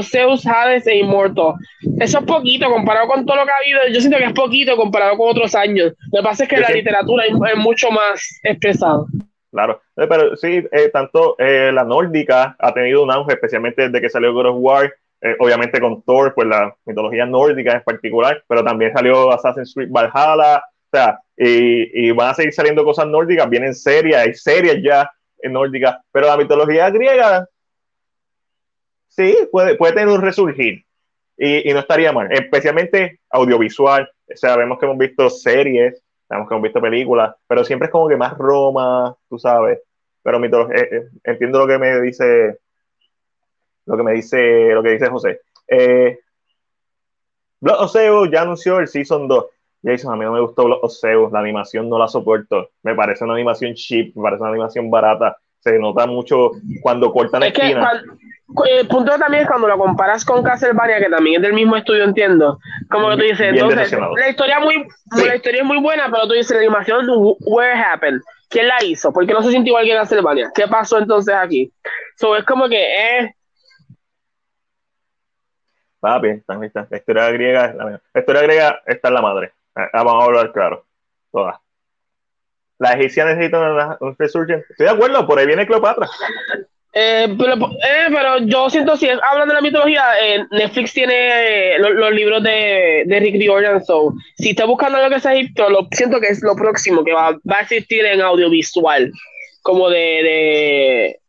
Zeus, 0.01 0.45
Hades 0.47 0.87
e 0.87 0.97
Immortal. 0.97 1.53
Eso 1.99 2.19
es 2.19 2.25
poquito 2.25 2.69
comparado 2.69 3.07
con 3.07 3.25
todo 3.25 3.37
lo 3.37 3.45
que 3.45 3.51
ha 3.51 3.57
habido. 3.57 3.93
Yo 3.93 3.99
siento 3.99 4.17
que 4.17 4.25
es 4.25 4.33
poquito 4.33 4.75
comparado 4.75 5.15
con 5.17 5.29
otros 5.29 5.53
años. 5.53 5.93
Lo 6.11 6.21
que 6.21 6.23
pasa 6.23 6.43
es 6.43 6.49
que 6.49 6.57
la 6.57 6.69
literatura 6.69 7.25
es 7.25 7.57
mucho 7.57 7.91
más 7.91 8.39
expresada. 8.43 9.05
Claro, 9.53 9.83
eh, 9.97 10.07
pero 10.09 10.35
sí, 10.35 10.63
eh, 10.71 10.89
tanto 10.91 11.35
eh, 11.37 11.71
la 11.71 11.83
nórdica 11.83 12.55
ha 12.57 12.73
tenido 12.73 13.03
un 13.03 13.11
auge, 13.11 13.33
especialmente 13.33 13.83
desde 13.83 14.01
que 14.01 14.09
salió 14.09 14.33
God 14.33 14.47
of 14.47 14.55
War. 14.57 14.91
obviamente 15.39 15.79
con 15.79 16.01
Thor, 16.01 16.33
pues 16.33 16.47
la 16.47 16.75
mitología 16.85 17.27
nórdica 17.27 17.73
en 17.73 17.83
particular, 17.83 18.43
pero 18.47 18.63
también 18.63 18.91
salió 18.91 19.31
Assassin's 19.31 19.71
Creed 19.75 19.89
Valhalla. 19.91 20.63
Y, 21.35 22.11
van 22.11 22.29
a 22.29 22.33
seguir 22.33 22.53
saliendo 22.53 22.83
cosas 22.83 23.07
nórdicas, 23.07 23.49
vienen 23.49 23.73
serias, 23.73 24.21
hay 24.21 24.33
series 24.33 24.81
ya 24.83 25.09
en 25.39 25.53
nórdica, 25.53 26.01
pero 26.11 26.27
la 26.27 26.37
mitología 26.37 26.89
griega, 26.89 27.47
sí, 29.09 29.35
puede, 29.51 29.75
puede 29.75 29.93
tener 29.93 30.09
un 30.09 30.21
resurgir 30.21 30.85
y, 31.37 31.73
no 31.73 31.79
estaría 31.79 32.11
mal, 32.11 32.31
especialmente 32.31 33.19
audiovisual. 33.29 34.09
O 34.31 34.37
sea, 34.37 34.55
vemos 34.55 34.79
que 34.79 34.85
hemos 34.85 34.97
visto 34.97 35.29
series, 35.29 36.01
sabemos 36.27 36.47
que 36.47 36.55
hemos 36.55 36.63
visto 36.63 36.81
películas, 36.81 37.35
pero 37.47 37.63
siempre 37.63 37.87
es 37.87 37.91
como 37.91 38.07
que 38.07 38.17
más 38.17 38.37
Roma, 38.37 39.15
tú 39.29 39.37
sabes. 39.37 39.79
Pero 40.21 40.39
mitología, 40.39 40.75
eh, 40.77 40.89
eh, 40.91 41.09
entiendo 41.23 41.59
lo 41.59 41.67
que 41.67 41.77
me 41.77 41.99
dice, 42.01 42.59
lo 43.85 43.97
que 43.97 44.03
me 44.03 44.13
dice, 44.13 44.69
lo 44.73 44.81
que 44.81 44.91
dice 44.91 45.09
José. 45.09 45.41
Eh, 45.67 46.19
Blood 47.59 47.81
of 47.81 48.31
ya 48.31 48.41
anunció 48.41 48.79
el 48.79 48.87
Season 48.87 49.27
2. 49.27 49.45
Jason, 49.83 50.13
a 50.13 50.15
mí 50.15 50.23
no 50.23 50.31
me 50.31 50.39
gustó 50.39 50.79
Zeus, 50.89 51.31
la 51.31 51.39
animación 51.39 51.89
no 51.89 51.99
la 51.99 52.07
soporto. 52.07 52.69
Me 52.83 52.95
parece 52.95 53.23
una 53.25 53.33
animación 53.33 53.73
cheap, 53.73 54.15
me 54.15 54.23
parece 54.23 54.41
una 54.41 54.51
animación 54.51 54.89
barata. 54.89 55.37
Se 55.59 55.77
nota 55.77 56.05
mucho 56.07 56.51
cuando 56.81 57.11
cortan 57.11 57.43
es 57.43 57.53
esquinas. 57.53 58.01
Que, 58.03 58.79
el 58.79 58.87
punto 58.87 59.17
también 59.17 59.43
es 59.43 59.49
cuando 59.49 59.67
lo 59.67 59.77
comparas 59.77 60.23
con 60.23 60.43
Castlevania, 60.43 60.99
que 60.99 61.09
también 61.09 61.37
es 61.37 61.41
del 61.41 61.53
mismo 61.53 61.75
estudio, 61.75 62.03
entiendo. 62.03 62.59
Como 62.89 63.09
que 63.09 63.15
tú 63.15 63.21
dices, 63.23 63.51
Bien 63.51 63.69
entonces, 63.69 63.91
la 63.91 64.29
historia, 64.29 64.59
muy, 64.59 64.85
Sí. 65.15 65.25
la 65.25 65.35
historia 65.35 65.61
es 65.61 65.67
muy 65.67 65.79
buena, 65.79 66.09
pero 66.11 66.27
tú 66.27 66.33
dices, 66.33 66.51
la 66.51 66.59
animación, 66.59 67.07
where 67.41 67.73
happened? 67.73 68.21
¿Quién 68.49 68.67
la 68.67 68.83
hizo? 68.83 69.11
¿Por 69.11 69.25
qué 69.25 69.33
no 69.33 69.41
se 69.41 69.51
sintió 69.51 69.71
igual 69.71 69.85
que 69.85 69.93
Castlevania? 69.93 70.51
¿Qué 70.53 70.67
pasó 70.67 70.99
entonces 70.99 71.33
aquí? 71.33 71.73
So, 72.17 72.35
es 72.35 72.43
como 72.45 72.69
que, 72.69 72.77
eh, 72.77 73.35
Papi. 76.03 76.43
La 76.47 76.97
historia 76.97 77.31
griega, 77.31 77.65
es 77.67 77.75
la, 77.75 77.85
mejor. 77.85 78.01
la 78.13 78.19
historia 78.19 78.41
griega 78.41 78.81
está 78.85 79.07
en 79.07 79.13
la 79.13 79.21
madre. 79.21 79.53
Ah, 79.75 79.89
vamos 79.93 80.23
a 80.23 80.25
hablar 80.25 80.51
claro. 80.51 80.85
Todas. 81.31 81.55
La 82.79 82.93
egipcia 82.93 83.25
necesita 83.25 83.97
un 83.99 84.15
resurgence. 84.17 84.65
Estoy 84.69 84.85
de 84.87 84.91
acuerdo, 84.91 85.25
por 85.25 85.39
ahí 85.39 85.45
viene 85.45 85.65
Cleopatra. 85.65 86.07
Eh, 86.95 87.33
pero, 87.39 87.53
eh, 87.55 88.07
pero 88.09 88.37
yo 88.39 88.69
siento, 88.69 88.95
si 88.97 89.09
hablando 89.09 89.47
de 89.47 89.53
la 89.55 89.61
mitología, 89.61 90.03
eh, 90.21 90.43
Netflix 90.51 90.93
tiene 90.93 91.79
lo- 91.79 91.93
los, 91.93 92.11
libros 92.11 92.43
de, 92.43 93.03
de 93.07 93.19
Rick 93.19 93.35
Riordan, 93.39 93.83
so, 93.83 94.13
si 94.37 94.51
está 94.51 94.65
buscando 94.65 95.01
lo 95.01 95.09
que 95.09 95.15
es 95.15 95.25
Egipto, 95.25 95.69
lo, 95.69 95.87
siento 95.91 96.19
que 96.19 96.27
es 96.27 96.43
lo 96.43 96.55
próximo 96.55 97.03
que 97.03 97.13
va, 97.13 97.31
va 97.31 97.57
a 97.57 97.61
existir 97.61 98.05
en 98.05 98.21
audiovisual, 98.21 99.11
como 99.63 99.89
de, 99.89 99.97
de, 99.97 101.19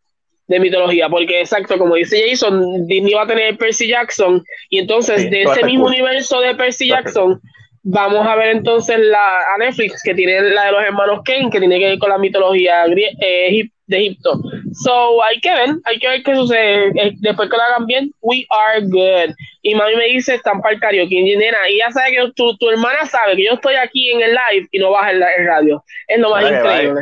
de 0.49 0.61
mitología, 0.61 1.09
porque 1.09 1.41
exacto, 1.41 1.79
como 1.79 1.95
dice 1.95 2.23
Jason, 2.29 2.87
Disney 2.87 3.15
va 3.15 3.23
a 3.23 3.27
tener 3.27 3.57
Percy 3.57 3.89
Jackson, 3.89 4.45
y 4.69 4.81
entonces 4.81 5.23
Sí, 5.23 5.29
de 5.31 5.45
ese 5.45 5.65
mismo 5.65 5.85
cool. 5.85 5.95
universo 5.95 6.41
de 6.41 6.55
Percy 6.57 6.89
Jackson, 6.89 7.41
vamos 7.85 8.27
a 8.27 8.35
ver 8.35 8.49
entonces 8.57 8.99
la, 8.99 9.55
a 9.55 9.59
Netflix, 9.59 10.03
que 10.03 10.15
tiene 10.15 10.41
la 10.41 10.65
de 10.65 10.73
los 10.73 10.83
hermanos 10.83 11.21
Kane, 11.25 11.51
que 11.51 11.61
tiene 11.61 11.79
que 11.79 11.91
ver 11.91 11.99
con 11.99 12.09
la 12.09 12.19
mitología 12.19 12.85
eh, 12.87 13.69
de 13.87 13.97
Egipto. 13.97 14.41
So, 14.73 15.23
hay 15.23 15.39
que 15.41 15.55
ver, 15.55 15.69
hay 15.85 15.99
que 15.99 16.09
ver 16.09 16.23
qué 16.23 16.35
sucede. 16.35 16.89
Eh, 16.97 17.13
Después 17.21 17.49
que 17.51 17.57
lo 17.57 17.63
hagan 17.63 17.87
bien, 17.87 18.11
we 18.23 18.47
are 18.49 18.81
good. 18.81 19.35
Y 19.63 19.75
mami 19.75 19.95
me 19.97 20.07
dice, 20.07 20.35
están 20.35 20.61
para 20.61 20.75
el 20.75 20.81
karaoke. 20.81 21.15
Y 21.15 21.37
nena, 21.37 21.69
y 21.69 21.75
ella 21.75 21.91
sabe 21.91 22.13
que 22.13 22.33
tu, 22.35 22.57
tu 22.57 22.71
hermana 22.71 23.05
sabe 23.07 23.37
que 23.37 23.45
yo 23.45 23.53
estoy 23.53 23.75
aquí 23.75 24.11
en 24.11 24.23
el 24.23 24.31
live 24.31 24.69
y 24.73 24.79
no 24.79 24.91
baja 24.91 25.11
el, 25.11 25.23
el 25.23 25.47
radio. 25.47 25.85
Es 26.09 26.19
lo 26.19 26.31
más 26.31 26.43
Vale, 26.43 26.57
increíble. 26.57 27.01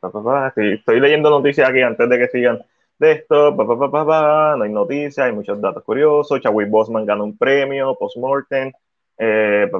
Pa, 0.00 0.10
pa, 0.10 0.24
pa. 0.24 0.52
Sí, 0.56 0.72
estoy 0.72 0.98
leyendo 0.98 1.30
noticias 1.30 1.68
aquí 1.68 1.80
antes 1.80 2.08
de 2.08 2.18
que 2.18 2.28
sigan 2.28 2.60
de 2.98 3.12
esto. 3.12 3.56
Pa, 3.56 3.66
pa, 3.66 4.06
pa. 4.06 4.56
No 4.56 4.64
hay 4.64 4.70
noticias, 4.70 5.18
hay 5.18 5.32
muchos 5.32 5.60
datos 5.60 5.82
curiosos. 5.84 6.40
Chadwick 6.40 6.70
Bosman 6.70 7.06
ganó 7.06 7.24
un 7.24 7.36
premio, 7.36 7.94
postmortem. 7.96 8.72
Eh. 9.18 9.70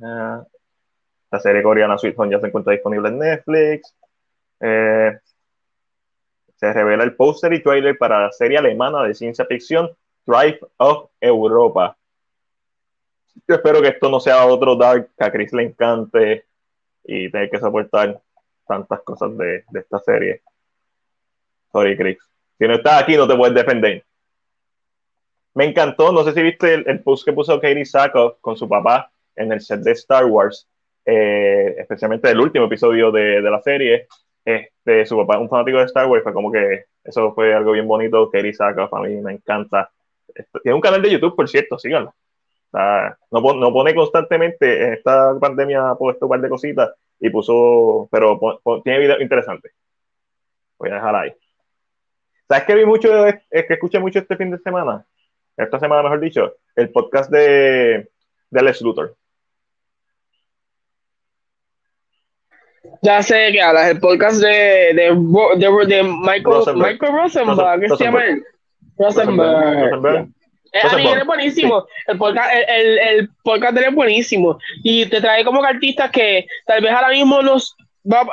Ah, 0.00 0.44
la 1.30 1.40
serie 1.40 1.62
coreana 1.62 1.98
Sweet 1.98 2.18
Home 2.18 2.30
ya 2.30 2.40
se 2.40 2.46
encuentra 2.46 2.72
disponible 2.72 3.08
en 3.08 3.18
Netflix. 3.18 3.94
Eh, 4.60 5.18
se 6.56 6.72
revela 6.72 7.04
el 7.04 7.14
póster 7.14 7.52
y 7.52 7.62
trailer 7.62 7.96
para 7.98 8.20
la 8.20 8.32
serie 8.32 8.58
alemana 8.58 9.02
de 9.02 9.14
ciencia 9.14 9.44
ficción 9.44 9.90
Drive 10.26 10.60
of 10.78 11.10
Europa. 11.20 11.96
Yo 13.46 13.54
espero 13.54 13.80
que 13.80 13.88
esto 13.88 14.08
no 14.10 14.20
sea 14.20 14.46
otro 14.46 14.76
Dark 14.76 15.10
que 15.16 15.24
a 15.24 15.30
Chris 15.30 15.52
le 15.52 15.62
encante 15.64 16.46
y 17.04 17.30
tener 17.30 17.50
que 17.50 17.58
soportar 17.58 18.20
tantas 18.66 19.00
cosas 19.02 19.36
de, 19.38 19.64
de 19.70 19.80
esta 19.80 19.98
serie. 20.00 20.42
Sorry, 21.72 21.96
Chris. 21.96 22.18
Si 22.58 22.66
no 22.66 22.74
estás 22.74 23.02
aquí, 23.02 23.16
no 23.16 23.28
te 23.28 23.36
puedes 23.36 23.54
defender. 23.54 24.04
Me 25.54 25.64
encantó, 25.64 26.12
no 26.12 26.22
sé 26.24 26.32
si 26.32 26.42
viste 26.42 26.74
el, 26.74 26.84
el 26.88 27.02
post 27.02 27.24
que 27.24 27.32
puso 27.32 27.60
Katie 27.60 27.84
Sackhoff 27.84 28.38
con 28.40 28.56
su 28.56 28.68
papá 28.68 29.10
en 29.34 29.52
el 29.52 29.60
set 29.60 29.80
de 29.80 29.92
Star 29.92 30.24
Wars, 30.26 30.68
eh, 31.04 31.74
especialmente 31.78 32.30
el 32.30 32.40
último 32.40 32.66
episodio 32.66 33.10
de, 33.10 33.40
de, 33.40 33.50
la 33.50 33.62
serie. 33.62 34.06
Este, 34.44 35.06
su 35.06 35.16
papá 35.16 35.38
un 35.38 35.48
fanático 35.48 35.78
de 35.78 35.84
Star 35.84 36.06
Wars, 36.06 36.22
fue 36.22 36.32
como 36.32 36.50
que 36.52 36.84
eso 37.04 37.32
fue 37.34 37.54
algo 37.54 37.72
bien 37.72 37.88
bonito. 37.88 38.30
Kerry 38.30 38.52
Sackhoff, 38.52 38.92
a 38.94 39.00
mí 39.00 39.16
me 39.16 39.32
encanta. 39.32 39.90
Tiene 40.62 40.74
un 40.74 40.80
canal 40.80 41.02
de 41.02 41.10
YouTube, 41.10 41.34
por 41.34 41.48
cierto, 41.48 41.78
síganlo. 41.78 42.14
no, 42.72 43.18
no, 43.30 43.72
pone 43.72 43.94
constantemente, 43.94 44.84
en 44.84 44.92
esta 44.94 45.38
pandemia 45.40 45.90
ha 45.90 45.98
puesto 45.98 46.26
un 46.26 46.30
par 46.30 46.40
de 46.40 46.48
cositas 46.48 46.90
y 47.18 47.30
puso, 47.30 48.08
pero 48.10 48.38
tiene 48.84 49.00
videos 49.00 49.20
interesantes. 49.20 49.72
Voy 50.78 50.90
a 50.90 50.94
dejar 50.94 51.16
ahí. 51.16 51.32
¿Sabes 52.48 52.64
qué 52.64 52.74
vi 52.74 52.86
mucho, 52.86 53.26
es 53.26 53.36
que 53.50 53.74
escuché 53.74 53.98
mucho 53.98 54.18
este 54.20 54.36
fin 54.36 54.50
de 54.50 54.58
semana? 54.58 55.04
Esta 55.56 55.78
semana, 55.78 56.02
mejor 56.02 56.20
dicho, 56.20 56.54
el 56.76 56.90
podcast 56.90 57.30
de, 57.30 58.08
de 58.50 58.62
Lex 58.62 58.80
Luthor. 58.80 59.14
Ya 63.02 63.22
sé 63.22 63.52
que 63.52 63.60
hablas, 63.60 63.90
el 63.90 64.00
podcast 64.00 64.40
de, 64.40 64.48
de, 64.48 65.14
de, 65.56 65.86
de 65.86 66.02
Michael, 66.02 66.44
Rosenberg. 66.44 66.92
Michael 66.92 67.12
Rosenberg, 67.12 67.80
¿qué 67.80 67.88
se 67.96 68.04
llama 68.04 68.24
él? 68.24 68.44
Rosenberg. 68.96 69.90
Rosenberg. 69.90 70.28
Eh, 70.72 70.80
a 70.82 70.96
mí 70.96 71.06
es 71.06 71.26
buenísimo. 71.26 71.86
El, 72.06 72.18
podcast, 72.18 72.50
el, 72.68 72.98
el, 72.98 73.28
podcast 73.42 73.74
de 73.74 73.80
él 73.80 73.88
es 73.88 73.94
buenísimo. 73.94 74.58
Y 74.82 75.06
te 75.06 75.20
trae 75.20 75.44
como 75.44 75.60
que 75.60 75.68
artistas 75.68 76.10
que 76.10 76.46
tal 76.66 76.82
vez 76.82 76.92
ahora 76.92 77.10
mismo 77.10 77.42
nos. 77.42 77.76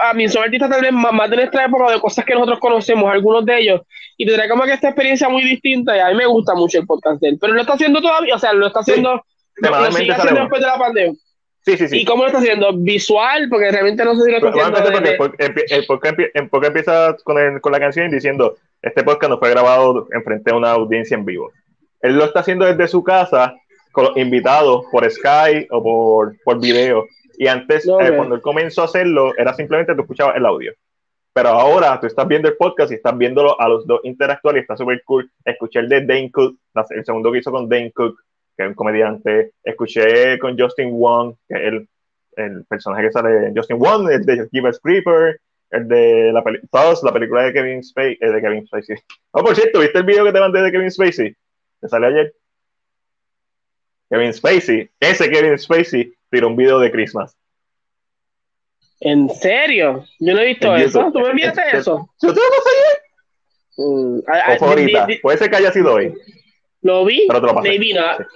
A 0.01 0.13
mí 0.13 0.27
son 0.29 0.43
artistas 0.43 0.69
tal 0.69 0.81
vez 0.81 0.91
más, 0.91 1.29
de 1.29 1.35
nuestra 1.35 1.65
época 1.65 1.91
de 1.91 1.99
cosas 1.99 2.23
que 2.23 2.33
nosotros 2.33 2.59
conocemos, 2.59 3.11
algunos 3.11 3.45
de 3.45 3.59
ellos. 3.59 3.81
Y 4.17 4.25
te 4.25 4.33
trae 4.33 4.49
como 4.49 4.63
que 4.63 4.73
esta 4.73 4.89
experiencia 4.89 5.27
muy 5.29 5.43
distinta. 5.43 5.95
Y 5.95 5.99
a 5.99 6.09
mí 6.09 6.15
me 6.15 6.25
gusta 6.25 6.55
mucho 6.55 6.79
el 6.79 6.85
podcast 6.85 7.21
de 7.21 7.29
él. 7.29 7.37
Pero 7.39 7.53
lo 7.53 7.61
está 7.61 7.73
haciendo 7.73 8.01
todavía, 8.01 8.35
o 8.35 8.39
sea, 8.39 8.53
lo 8.53 8.67
está 8.67 8.79
haciendo. 8.79 9.23
Sí. 9.55 9.67
Lo, 9.67 9.91
sigue 9.91 10.11
haciendo 10.13 10.41
después 10.41 10.61
de 10.61 10.67
la 10.67 10.77
pandemia. 10.77 11.13
Sí, 11.65 11.77
sí, 11.77 11.87
sí. 11.87 11.97
¿Y 12.01 12.05
cómo 12.05 12.23
lo 12.23 12.27
está 12.27 12.39
haciendo? 12.39 12.71
¿Visual? 12.73 13.47
Porque 13.49 13.71
realmente 13.71 14.05
no 14.05 14.15
sé 14.15 14.25
si 14.25 14.31
lo 14.31 14.37
está 14.37 14.49
haciendo. 14.49 15.33
el, 15.37 15.85
podcast, 15.85 16.19
empieza 16.67 17.17
con, 17.23 17.59
con 17.59 17.71
la 17.71 17.79
canción 17.79 18.11
diciendo: 18.11 18.55
Este 18.81 19.03
podcast 19.03 19.31
no 19.31 19.39
fue 19.39 19.49
grabado 19.49 20.07
en 20.13 20.23
frente 20.23 20.51
a 20.51 20.55
una 20.55 20.71
audiencia 20.71 21.15
en 21.15 21.25
vivo 21.25 21.51
él 22.05 22.15
lo 22.15 22.25
está 22.25 22.41
haciendo 22.41 22.65
desde 22.65 22.87
su 22.87 23.03
casa, 23.03 23.55
con 23.91 24.05
los 24.05 24.17
invitados 24.17 24.85
por 24.91 25.09
Skype 25.09 25.67
o 25.71 25.81
por, 25.81 26.35
por 26.43 26.59
video. 26.59 27.07
Y 27.37 27.47
antes, 27.47 27.87
eh, 27.87 28.13
cuando 28.15 28.35
él 28.35 28.41
comenzó 28.41 28.81
a 28.81 28.85
hacerlo, 28.85 29.33
era 29.37 29.53
simplemente 29.53 29.95
tú 29.95 30.01
escuchabas 30.01 30.35
el 30.35 30.45
audio. 30.45 30.73
Pero 31.33 31.49
ahora 31.49 31.99
tú 31.99 32.07
estás 32.07 32.27
viendo 32.27 32.47
el 32.47 32.55
podcast 32.55 32.91
y 32.91 32.95
estás 32.95 33.17
viéndolo 33.17 33.59
a 33.59 33.67
los 33.67 33.85
dos 33.85 33.99
interactuar 34.03 34.55
y 34.55 34.59
está 34.61 34.77
súper 34.77 35.03
cool. 35.03 35.29
Escuché 35.43 35.79
el 35.79 35.89
de 35.89 36.05
Dane 36.05 36.31
Cook, 36.31 36.57
el 36.91 37.05
segundo 37.05 37.31
que 37.31 37.39
hizo 37.39 37.51
con 37.51 37.67
Dane 37.67 37.91
Cook, 37.91 38.17
que 38.55 38.63
es 38.63 38.69
un 38.69 38.75
comediante. 38.75 39.51
Escuché 39.61 40.39
con 40.39 40.57
Justin 40.57 40.91
Wong, 40.91 41.35
que 41.49 41.55
es 41.55 41.61
el, 41.61 41.89
el 42.37 42.65
personaje 42.65 43.03
que 43.03 43.11
sale 43.11 43.51
Justin 43.53 43.79
Wong, 43.79 44.09
el 44.09 44.25
de 44.25 44.47
Jeepers 44.49 44.79
Creeper, 44.79 45.41
el 45.71 45.87
de 45.89 46.31
la, 46.31 46.41
todos, 46.71 47.03
la 47.03 47.11
película 47.11 47.43
de 47.43 47.53
Kevin 47.53 47.83
Spacey. 47.83 48.17
Eh, 48.21 48.31
de 48.31 48.41
Kevin 48.41 48.65
Spacey. 48.65 48.95
Oh, 49.31 49.43
por 49.43 49.55
cierto, 49.55 49.81
¿viste 49.81 49.97
el 49.97 50.05
video 50.05 50.23
que 50.23 50.31
te 50.31 50.39
mandé 50.39 50.61
de 50.61 50.71
Kevin 50.71 50.91
Spacey? 50.91 51.35
¿Te 51.81 51.89
sale 51.89 52.07
ayer? 52.07 52.33
Kevin 54.09 54.33
Spacey, 54.33 54.89
ese 54.99 55.29
Kevin 55.29 55.57
Spacey 55.57 56.14
tiró 56.35 56.47
un 56.47 56.55
video 56.55 56.79
de 56.79 56.91
Christmas. 56.91 57.37
¿En 58.99 59.29
serio? 59.29 60.05
Yo 60.19 60.33
no 60.33 60.39
he 60.39 60.47
visto 60.47 60.75
eso. 60.75 61.11
¿Tú 61.11 61.19
me 61.19 61.29
enviaste 61.29 61.61
eso? 61.73 62.09
¿Yo 62.21 62.33
te 62.33 62.39
lo 62.39 62.47
pasé 62.49 62.69
ayer? 62.69 63.01
Mm, 63.77 64.63
ahorita. 64.63 65.07
Puede 65.21 65.37
ser 65.37 65.49
que 65.49 65.55
haya 65.55 65.71
sido 65.71 65.93
hoy. 65.93 66.13
Lo 66.81 67.05
vi, 67.05 67.25
pero 67.27 67.41
te 67.41 67.47
lo 67.47 67.55
pasé. 67.55 67.79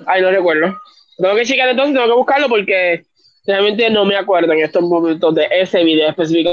Ay, 0.05 0.21
no 0.21 0.31
recuerdo. 0.31 0.77
Tengo 1.17 1.35
que 1.35 1.45
checar 1.45 1.69
entonces, 1.69 1.93
tengo 1.93 2.07
que 2.07 2.13
buscarlo 2.13 2.49
porque 2.49 3.05
realmente 3.45 3.89
no 3.89 4.05
me 4.05 4.15
acuerdo 4.15 4.53
en 4.53 4.59
estos 4.59 4.81
momentos 4.81 5.35
de 5.35 5.47
ese 5.51 5.83
video 5.83 6.09
específico. 6.09 6.49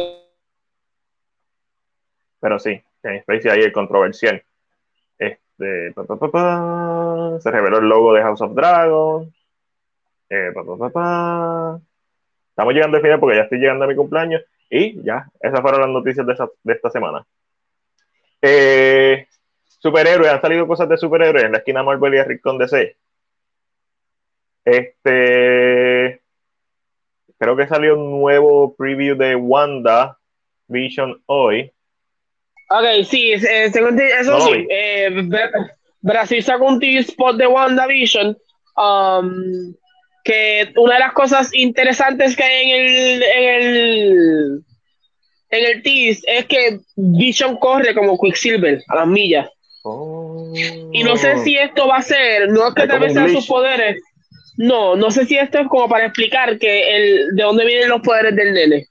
Pero 2.41 2.59
sí, 2.59 2.81
Kevin 3.03 3.23
Spacey 3.23 3.51
ahí 3.51 3.61
el 3.61 3.73
controversial 3.73 4.43
de 5.59 5.93
se 7.41 7.51
reveló 7.51 7.79
el 7.79 7.89
logo 7.89 8.13
de 8.15 8.23
House 8.23 8.41
of 8.41 8.55
Dragon. 8.55 9.33
Eh, 10.29 10.53
Estamos 12.49 12.75
llegando 12.75 12.97
al 12.97 13.03
final 13.03 13.21
porque 13.21 13.37
ya 13.37 13.43
estoy 13.43 13.59
llegando 13.59 13.85
a 13.85 13.89
mi 13.89 13.95
cumpleaños. 13.95 14.43
Y 14.69 15.03
ya, 15.03 15.29
esas 15.41 15.61
fueron 15.61 15.81
las 15.83 15.91
noticias 15.91 16.27
de, 16.27 16.73
esta 16.73 16.91
semana. 16.91 17.25
Eh, 18.43 19.27
superhéroes, 19.79 20.31
han 20.31 20.41
salido 20.41 20.67
cosas 20.67 20.89
de 20.89 20.97
superhéroes 20.97 21.45
en 21.45 21.53
la 21.53 21.59
esquina 21.59 21.83
Marvel 21.83 22.15
y 22.15 22.23
Rincón 22.23 22.59
DC. 22.59 22.97
Este. 24.65 26.23
Creo 27.39 27.57
que 27.57 27.69
salió 27.69 27.97
un 27.97 28.21
nuevo 28.21 28.75
preview 28.75 29.17
de 29.17 29.37
Wanda 29.37 30.19
Vision 30.67 31.23
hoy. 31.27 31.71
Ok, 32.69 33.05
sí, 33.05 33.33
eh, 33.33 33.67
eso 33.67 34.41
sí. 34.41 34.67
Eh, 34.69 35.29
Brasil 36.01 36.43
sacó 36.43 36.67
un 36.67 36.83
spot 36.83 37.37
de 37.37 37.47
WandaVision. 37.47 38.37
Um, 38.77 39.75
que 40.27 40.73
una 40.75 40.95
de 40.95 41.01
las 41.01 41.13
cosas 41.13 41.55
interesantes 41.55 42.35
que 42.35 42.43
hay 42.43 42.71
en 42.73 42.87
el, 42.87 43.23
en 43.23 43.45
el, 43.45 44.63
en 45.51 45.67
el 45.67 45.83
tease 45.85 46.21
es 46.27 46.47
que 46.47 46.81
Vision 46.97 47.57
corre 47.59 47.95
como 47.95 48.19
Quicksilver 48.19 48.83
a 48.89 48.97
las 48.97 49.07
millas. 49.07 49.49
Y 50.93 51.05
no 51.05 51.17
sé 51.17 51.39
si 51.45 51.57
esto 51.57 51.87
va 51.87 51.99
a 51.99 52.03
ser, 52.03 52.49
no 52.49 52.67
es 52.67 52.75
que 52.75 52.89
tal 52.89 52.99
vez 52.99 53.13
sean 53.13 53.31
sus 53.31 53.47
poderes. 53.47 54.03
No, 54.57 54.97
no 54.97 55.13
sé 55.13 55.27
si 55.27 55.39
esto 55.39 55.61
es 55.61 55.69
como 55.69 55.89
para 55.89 56.07
explicar 56.07 56.59
que 56.59 56.97
el, 56.97 57.37
de 57.37 57.43
dónde 57.45 57.65
vienen 57.65 57.89
los 57.89 58.01
poderes 58.01 58.35
del 58.35 58.53
nene. 58.53 58.87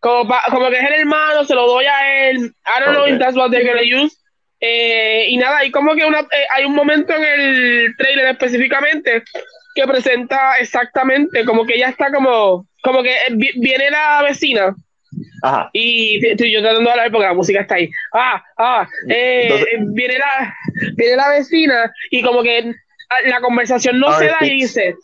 Como, 0.00 0.34
como 0.50 0.68
que 0.68 0.78
es 0.78 0.84
el 0.88 0.94
hermano, 0.94 1.44
se 1.44 1.54
lo 1.54 1.68
doy 1.68 1.84
a 1.84 2.28
él. 2.28 2.38
I 2.38 2.84
don't 2.84 2.96
know 2.96 3.06
if 3.06 3.20
that's 3.20 3.36
what 3.36 3.50
they're 3.50 3.64
gonna 3.64 3.82
use. 3.82 4.16
Eh, 4.58 5.26
y 5.28 5.36
nada, 5.36 5.64
y 5.64 5.70
como 5.70 5.94
que 5.94 6.04
una, 6.04 6.20
eh, 6.20 6.46
hay 6.56 6.64
un 6.64 6.74
momento 6.74 7.14
en 7.14 7.22
el 7.22 7.94
trailer 7.96 8.26
específicamente 8.26 9.22
que 9.74 9.86
presenta 9.86 10.56
exactamente 10.58 11.44
como 11.44 11.64
que 11.64 11.74
ella 11.74 11.88
está 11.88 12.12
como, 12.12 12.66
como 12.82 13.02
que 13.02 13.14
viene 13.30 13.90
la 13.90 14.22
vecina. 14.22 14.74
Ajá. 15.42 15.70
Y 15.72 16.24
estoy 16.26 16.52
yo 16.52 16.60
tratando 16.60 16.84
de 16.84 16.90
hablar 16.90 17.10
porque 17.10 17.26
la 17.26 17.34
música 17.34 17.60
está 17.60 17.74
ahí. 17.74 17.90
Ah, 18.14 18.42
ah, 18.58 18.88
eh, 19.08 19.64
viene, 19.88 20.18
la, 20.18 20.54
viene 20.96 21.16
la 21.16 21.28
vecina 21.30 21.92
y 22.10 22.22
como 22.22 22.42
que 22.42 22.74
la 23.26 23.40
conversación 23.40 23.98
no 23.98 24.12
se 24.18 24.26
da 24.26 24.38
y 24.40 24.50
dice, 24.50 24.94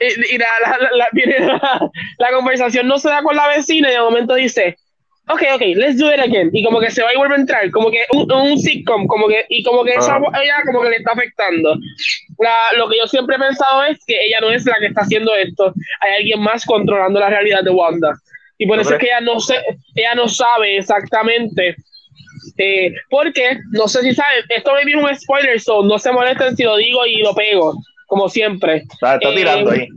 y, 0.00 0.38
la, 2.18 2.30
conversación 2.32 2.86
no 2.86 2.98
se 2.98 3.08
da 3.08 3.22
con 3.22 3.36
la 3.36 3.48
vecina 3.48 3.88
y 3.90 3.94
de 3.94 4.00
momento 4.00 4.34
dice, 4.34 4.76
ok, 5.28 5.42
ok, 5.54 5.62
let's 5.76 5.98
do 5.98 6.12
it 6.12 6.20
again. 6.20 6.50
Y 6.52 6.64
como 6.64 6.80
que 6.80 6.90
se 6.90 7.02
va 7.02 7.12
y 7.12 7.16
vuelve 7.16 7.34
a 7.34 7.38
entrar, 7.38 7.70
como 7.70 7.90
que 7.90 8.04
un, 8.12 8.30
un 8.32 8.58
sitcom, 8.58 9.06
como 9.06 9.28
que, 9.28 9.44
y 9.48 9.62
como 9.62 9.84
que 9.84 9.94
esa, 9.94 10.16
ella 10.16 10.62
como 10.66 10.82
que 10.82 10.90
le 10.90 10.96
está 10.96 11.12
afectando. 11.12 11.74
lo 12.76 12.88
que 12.88 12.98
yo 12.98 13.06
siempre 13.06 13.36
he 13.36 13.38
pensado 13.38 13.84
es 13.84 13.98
que 14.06 14.26
ella 14.26 14.40
no 14.40 14.50
es 14.50 14.64
la 14.66 14.78
que 14.78 14.86
está 14.86 15.02
haciendo 15.02 15.34
esto, 15.34 15.72
hay 16.00 16.14
alguien 16.18 16.40
más 16.40 16.64
controlando 16.64 17.20
la 17.20 17.30
realidad 17.30 17.62
de 17.62 17.70
Wanda. 17.70 18.12
Y 18.58 18.66
por 18.66 18.80
eso 18.80 18.94
es 18.94 18.98
que 18.98 19.06
ella 19.06 19.20
no, 19.20 19.38
se, 19.38 19.54
ella 19.94 20.16
no 20.16 20.28
sabe 20.28 20.78
exactamente 20.78 21.76
eh, 22.56 22.92
porque, 23.08 23.58
no 23.70 23.86
sé 23.88 24.02
si 24.02 24.14
saben, 24.14 24.44
esto 24.48 24.72
me 24.74 24.84
viene 24.84 25.02
un 25.02 25.14
spoiler, 25.14 25.60
so 25.60 25.82
no 25.82 25.98
se 25.98 26.12
molesten 26.12 26.56
si 26.56 26.64
lo 26.64 26.76
digo 26.76 27.06
y 27.06 27.18
lo 27.18 27.34
pego 27.34 27.74
como 28.06 28.28
siempre. 28.28 28.84
Está, 28.90 29.18
tirando 29.18 29.72
eh, 29.72 29.80
ahí. 29.80 29.88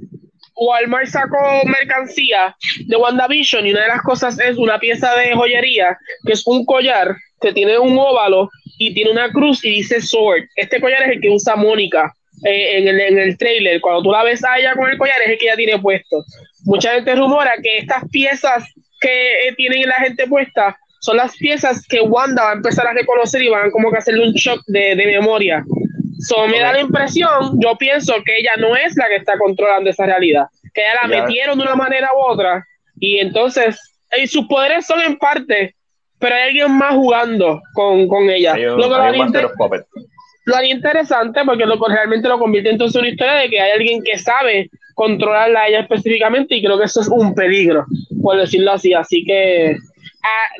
Walmart 0.55 1.07
sacó 1.07 1.37
mercancía 1.65 2.55
de 2.85 2.95
WandaVision 2.95 3.65
y 3.65 3.71
una 3.71 3.81
de 3.81 3.87
las 3.87 4.01
cosas 4.01 4.39
es 4.39 4.57
una 4.57 4.79
pieza 4.79 5.15
de 5.15 5.33
joyería 5.33 5.97
que 6.25 6.33
es 6.33 6.43
un 6.45 6.65
collar 6.65 7.15
que 7.39 7.53
tiene 7.53 7.77
un 7.79 7.97
óvalo 7.97 8.49
y 8.77 8.93
tiene 8.93 9.11
una 9.11 9.31
cruz 9.31 9.63
y 9.65 9.69
dice 9.71 10.01
Sword. 10.01 10.43
Este 10.55 10.79
collar 10.79 11.03
es 11.03 11.09
el 11.09 11.21
que 11.21 11.29
usa 11.29 11.55
Mónica 11.55 12.13
eh, 12.43 12.77
en, 12.77 12.87
el, 12.87 12.99
en 12.99 13.19
el 13.19 13.37
trailer. 13.37 13.81
Cuando 13.81 14.03
tú 14.03 14.11
la 14.11 14.23
ves 14.23 14.43
a 14.43 14.59
ella 14.59 14.73
con 14.75 14.89
el 14.89 14.97
collar 14.97 15.21
es 15.23 15.31
el 15.31 15.37
que 15.37 15.45
ella 15.45 15.55
tiene 15.55 15.79
puesto. 15.79 16.23
Mucha 16.63 16.93
gente 16.93 17.15
rumora 17.15 17.53
que 17.61 17.79
estas 17.79 18.07
piezas 18.09 18.63
que 18.99 19.47
eh, 19.47 19.55
tienen 19.55 19.87
la 19.87 19.95
gente 19.95 20.27
puesta 20.27 20.77
son 20.99 21.17
las 21.17 21.35
piezas 21.35 21.85
que 21.87 22.01
Wanda 22.01 22.43
va 22.43 22.51
a 22.51 22.55
empezar 22.55 22.85
a 22.85 22.93
reconocer 22.93 23.41
y 23.41 23.49
van 23.49 23.71
como 23.71 23.91
que 23.91 23.97
hacerle 23.97 24.27
un 24.27 24.33
shock 24.33 24.61
de, 24.67 24.95
de 24.95 25.05
memoria. 25.07 25.63
So, 26.21 26.47
me 26.47 26.59
da 26.59 26.73
la 26.73 26.81
impresión, 26.81 27.59
yo 27.59 27.75
pienso 27.77 28.13
que 28.23 28.37
ella 28.37 28.51
no 28.57 28.75
es 28.75 28.95
la 28.95 29.07
que 29.07 29.15
está 29.15 29.37
controlando 29.37 29.89
esa 29.89 30.05
realidad, 30.05 30.45
que 30.73 30.81
ella 30.81 30.99
la 31.01 31.07
metieron 31.07 31.57
de 31.57 31.63
una 31.63 31.75
manera 31.75 32.09
u 32.15 32.31
otra 32.31 32.65
y 32.99 33.17
entonces 33.17 33.79
y 34.21 34.27
sus 34.27 34.45
poderes 34.47 34.85
son 34.85 35.01
en 35.01 35.17
parte, 35.17 35.75
pero 36.19 36.35
hay 36.35 36.49
alguien 36.49 36.77
más 36.77 36.93
jugando 36.93 37.61
con, 37.73 38.07
con 38.07 38.29
ella. 38.29 38.55
lo, 38.55 38.75
que 38.83 38.87
lo, 40.45 40.55
haría 40.55 40.71
interesante 40.71 41.41
porque 41.45 41.65
lo, 41.65 41.77
realmente 41.87 42.27
lo 42.27 42.39
convierte 42.39 42.69
entonces 42.69 42.95
en 42.95 43.01
una 43.01 43.11
historia 43.11 43.33
de 43.35 43.49
que 43.49 43.59
hay 43.59 43.71
alguien 43.71 44.03
que 44.03 44.17
sabe 44.17 44.69
controlarla 44.95 45.61
a 45.61 45.67
ella 45.67 45.79
específicamente 45.81 46.55
y 46.55 46.63
creo 46.63 46.77
que 46.77 46.85
eso 46.85 47.01
es 47.01 47.07
un 47.07 47.33
peligro, 47.33 47.85
por 48.21 48.37
decirlo 48.37 48.73
así. 48.73 48.93
Así 48.93 49.23
que 49.23 49.77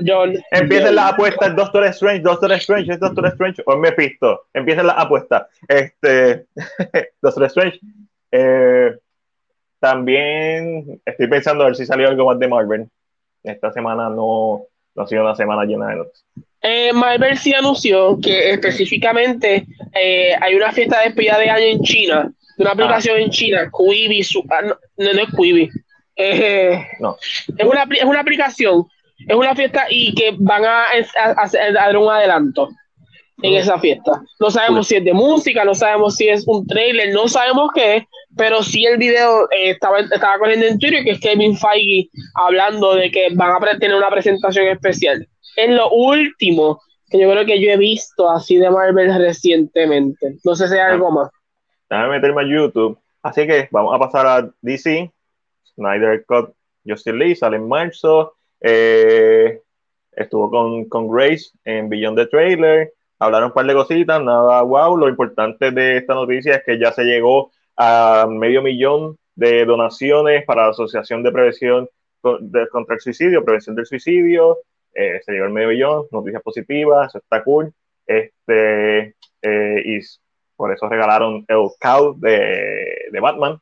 John. 0.06 0.34
Empiecen 0.52 0.96
las 0.96 1.14
apuestas, 1.14 1.56
Doctor 1.56 1.86
Strange, 1.86 2.22
Doctor 2.22 2.52
Strange, 2.54 2.92
es 2.94 3.00
Doctor 3.00 3.28
Strange 3.28 3.64
o 3.66 3.78
Mephisto. 3.78 4.48
Empiecen 4.54 4.88
las 4.88 4.98
apuestas. 4.98 5.48
Este, 5.68 6.46
Doctor 7.22 7.44
Strange. 7.46 7.80
Eh, 8.32 8.98
también 9.80 11.02
estoy 11.06 11.28
pensando 11.28 11.64
a 11.64 11.68
ver 11.68 11.76
si 11.76 11.86
salió 11.86 12.08
algo 12.08 12.26
más 12.26 12.40
de 12.40 12.48
Marvel. 12.48 12.88
Esta 13.44 13.72
semana 13.72 14.10
no, 14.10 14.64
no 14.96 15.04
ha 15.04 15.08
sido 15.08 15.24
una 15.24 15.36
semana 15.36 15.66
llena 15.66 15.88
de 15.88 15.96
noticias. 15.98 16.26
Eh, 16.62 16.94
Marvel 16.94 17.38
sí 17.38 17.54
anunció 17.54 18.20
que 18.22 18.52
específicamente 18.52 19.66
eh, 19.94 20.36
hay 20.40 20.54
una 20.54 20.72
fiesta 20.72 21.00
de 21.00 21.06
despedida 21.06 21.40
de 21.40 21.50
año 21.50 21.66
en 21.66 21.82
China, 21.82 22.32
una 22.58 22.70
ah. 22.70 22.74
aplicación 22.74 23.18
en 23.18 23.32
China, 23.32 23.72
Quibi, 23.76 24.22
ah, 24.52 24.62
no, 24.62 24.78
no, 24.98 25.22
es 25.22 25.30
Quibi, 25.36 25.70
eh, 26.16 26.86
no. 27.00 27.18
es, 27.58 27.66
una, 27.66 27.88
es 27.90 28.04
una 28.04 28.20
aplicación, 28.20 28.86
es 29.28 29.36
una 29.36 29.56
fiesta 29.56 29.86
y 29.90 30.14
que 30.14 30.36
van 30.40 30.66
a, 30.66 30.86
a, 30.86 31.72
dar 31.74 31.98
un 31.98 32.10
adelanto 32.10 32.70
en 33.42 33.56
esa 33.56 33.80
fiesta. 33.80 34.22
No 34.40 34.52
sabemos 34.52 34.88
si 34.88 34.96
es 34.96 35.04
de 35.04 35.14
música, 35.14 35.66
no 35.66 35.74
sabemos 35.74 36.16
si 36.16 36.30
es 36.30 36.48
un 36.48 36.66
trailer, 36.68 37.14
no 37.14 37.28
sabemos 37.28 37.72
qué 37.74 37.98
es, 37.98 38.04
pero 38.38 38.62
sí 38.64 38.86
el 38.86 38.98
video 38.98 39.50
eh, 39.52 39.72
estaba, 39.72 40.00
estaba 40.00 40.38
corriendo 40.38 40.68
en 40.68 40.80
Twitter, 40.80 41.04
que 41.04 41.12
es 41.12 41.20
Kevin 41.20 41.58
Feige 41.58 42.10
hablando 42.36 42.96
de 42.96 43.10
que 43.12 43.30
van 43.34 43.52
a 43.52 43.80
tener 43.80 43.96
una 43.96 44.10
presentación 44.10 44.68
especial. 44.68 45.28
Es 45.56 45.70
lo 45.70 45.90
último 45.90 46.80
que 47.10 47.20
yo 47.20 47.30
creo 47.30 47.46
que 47.46 47.62
yo 47.62 47.72
he 47.72 47.78
visto 47.78 48.30
así 48.30 48.58
de 48.58 48.70
Marvel 48.70 49.14
recientemente. 49.18 50.38
No 50.46 50.56
sé 50.56 50.68
si 50.68 50.76
hay 50.76 50.92
algo 50.92 51.12
más. 51.12 51.30
Déjame 51.90 52.10
meterme 52.12 52.42
a 52.42 52.46
YouTube. 52.46 52.98
Así 53.22 53.46
que 53.46 53.68
vamos 53.72 53.94
a 53.94 54.00
pasar 54.00 54.26
a 54.26 54.50
DC. 54.62 55.12
Snyder 55.76 56.26
Cut 56.26 56.54
Justin 56.86 57.20
Lee 57.20 57.36
sale 57.36 57.58
en 57.58 57.68
marzo. 57.68 58.34
Eh, 58.62 59.62
estuvo 60.12 60.50
con, 60.50 60.86
con 60.86 61.10
Grace 61.10 61.52
en 61.66 61.90
Beyond 61.90 62.18
the 62.18 62.28
Trailer. 62.28 62.94
Hablaron 63.20 63.50
un 63.50 63.54
par 63.54 63.66
de 63.66 63.74
cositas, 63.74 64.22
nada 64.22 64.62
wow. 64.62 64.98
Lo 64.98 65.10
importante 65.10 65.72
de 65.72 65.98
esta 65.98 66.14
noticia 66.14 66.56
es 66.56 66.64
que 66.66 66.80
ya 66.80 66.92
se 66.92 67.04
llegó 67.04 67.52
a 67.78 68.28
medio 68.30 68.62
millón 68.62 69.18
de 69.36 69.66
donaciones 69.66 70.46
para 70.46 70.64
la 70.64 70.70
Asociación 70.70 71.24
de 71.24 71.32
Prevención 71.32 71.90
contra 72.22 72.96
el 72.96 73.00
Suicidio, 73.02 73.44
Prevención 73.44 73.76
del 73.76 73.86
Suicidio. 73.86 74.60
Eh, 74.94 75.20
se 75.26 75.32
llegó 75.32 75.46
al 75.46 75.52
medio 75.52 75.70
millón, 75.70 76.06
noticias 76.12 76.42
positivas, 76.42 77.10
eso 77.10 77.20
está 77.20 77.44
cool. 77.44 77.74
Este, 78.06 79.16
eh, 79.42 79.82
y 79.86 80.00
por 80.56 80.72
eso 80.74 80.88
regalaron 80.90 81.46
el 81.48 81.70
cow 81.80 82.16
de, 82.20 83.08
de 83.12 83.20
Batman, 83.20 83.60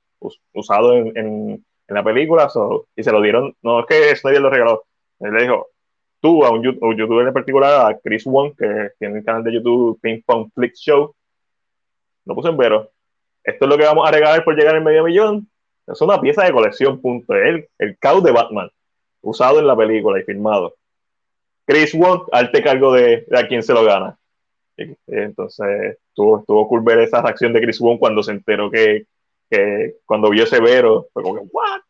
usado 0.53 0.95
en, 0.95 1.17
en, 1.17 1.65
la 1.87 2.03
película, 2.03 2.47
y 2.95 3.03
se 3.03 3.11
lo 3.11 3.19
dieron, 3.21 3.55
no 3.63 3.79
es 3.79 3.85
que 3.87 4.15
Snyder 4.15 4.41
lo 4.41 4.49
regaló, 4.51 4.83
él 5.19 5.33
le 5.33 5.43
dijo, 5.43 5.67
tú, 6.21 6.43
a 6.43 6.51
un, 6.51 6.63
youtuber 6.63 7.27
en 7.27 7.33
particular, 7.33 7.91
a 7.91 7.99
Chris 7.99 8.25
Wong, 8.25 8.53
que 8.57 8.91
tiene 8.99 9.19
el 9.19 9.25
canal 9.25 9.43
de 9.43 9.53
YouTube 9.53 9.99
Ping 10.01 10.21
Pong 10.25 10.49
Flick 10.53 10.75
Show, 10.75 11.13
lo 12.25 12.35
puse 12.35 12.49
en 12.49 12.57
vero, 12.57 12.91
esto 13.43 13.65
es 13.65 13.69
lo 13.69 13.77
que 13.77 13.85
vamos 13.85 14.07
a 14.07 14.11
regalar 14.11 14.43
por 14.43 14.55
llegar 14.55 14.75
al 14.75 14.83
medio 14.83 15.03
millón. 15.03 15.49
Es 15.87 16.01
una 16.01 16.21
pieza 16.21 16.43
de 16.43 16.51
colección. 16.51 17.01
El, 17.29 17.67
el 17.79 17.97
caos 17.97 18.23
de 18.23 18.31
Batman, 18.31 18.69
usado 19.21 19.59
en 19.59 19.67
la 19.67 19.75
película 19.75 20.19
y 20.19 20.23
filmado. 20.23 20.75
Chris 21.65 21.93
Wong, 21.95 22.23
arte 22.31 22.61
cargo 22.61 22.93
de, 22.93 23.25
a 23.35 23.47
quién 23.47 23.63
se 23.63 23.73
lo 23.73 23.83
gana. 23.83 24.17
Entonces, 25.07 25.97
estuvo, 26.07 26.39
estuvo 26.39 26.67
cool 26.67 26.81
ver 26.83 26.99
esa 26.99 27.21
reacción 27.21 27.53
de 27.53 27.61
Chris 27.61 27.79
Wong 27.79 27.97
cuando 27.99 28.23
se 28.23 28.31
enteró 28.31 28.69
que, 28.71 29.05
que 29.49 29.95
cuando 30.05 30.29
vio 30.29 30.45
Severo, 30.45 31.07
fue 31.11 31.23
como 31.23 31.35
que, 31.35 31.47
¿what? 31.51 31.81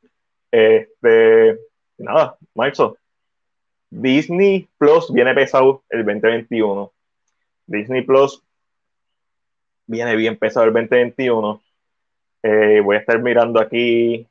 Este, 0.51 1.59
nada, 1.97 2.37
Microsoft. 2.55 2.98
Disney 3.89 4.67
Plus 4.77 5.11
viene 5.11 5.33
pesado 5.33 5.83
el 5.89 6.05
2021. 6.05 6.91
Disney 7.65 8.01
Plus 8.03 8.41
viene 9.87 10.15
bien 10.15 10.37
pesado 10.37 10.67
el 10.67 10.73
2021. 10.73 11.61
Eh, 12.43 12.81
voy 12.83 12.95
a 12.95 12.99
estar 12.99 13.19
mirando 13.19 13.59
aquí 13.59 14.27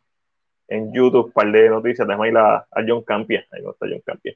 en 0.68 0.92
YouTube 0.92 1.26
un 1.26 1.32
par 1.32 1.50
de 1.50 1.68
noticias. 1.68 2.06
Déjame 2.06 2.28
ir 2.28 2.38
a, 2.38 2.66
John 2.86 3.02
Campia. 3.02 3.44
Ahí 3.50 3.62
no 3.62 3.72
está 3.72 3.86
John 3.88 4.02
Campia. 4.04 4.34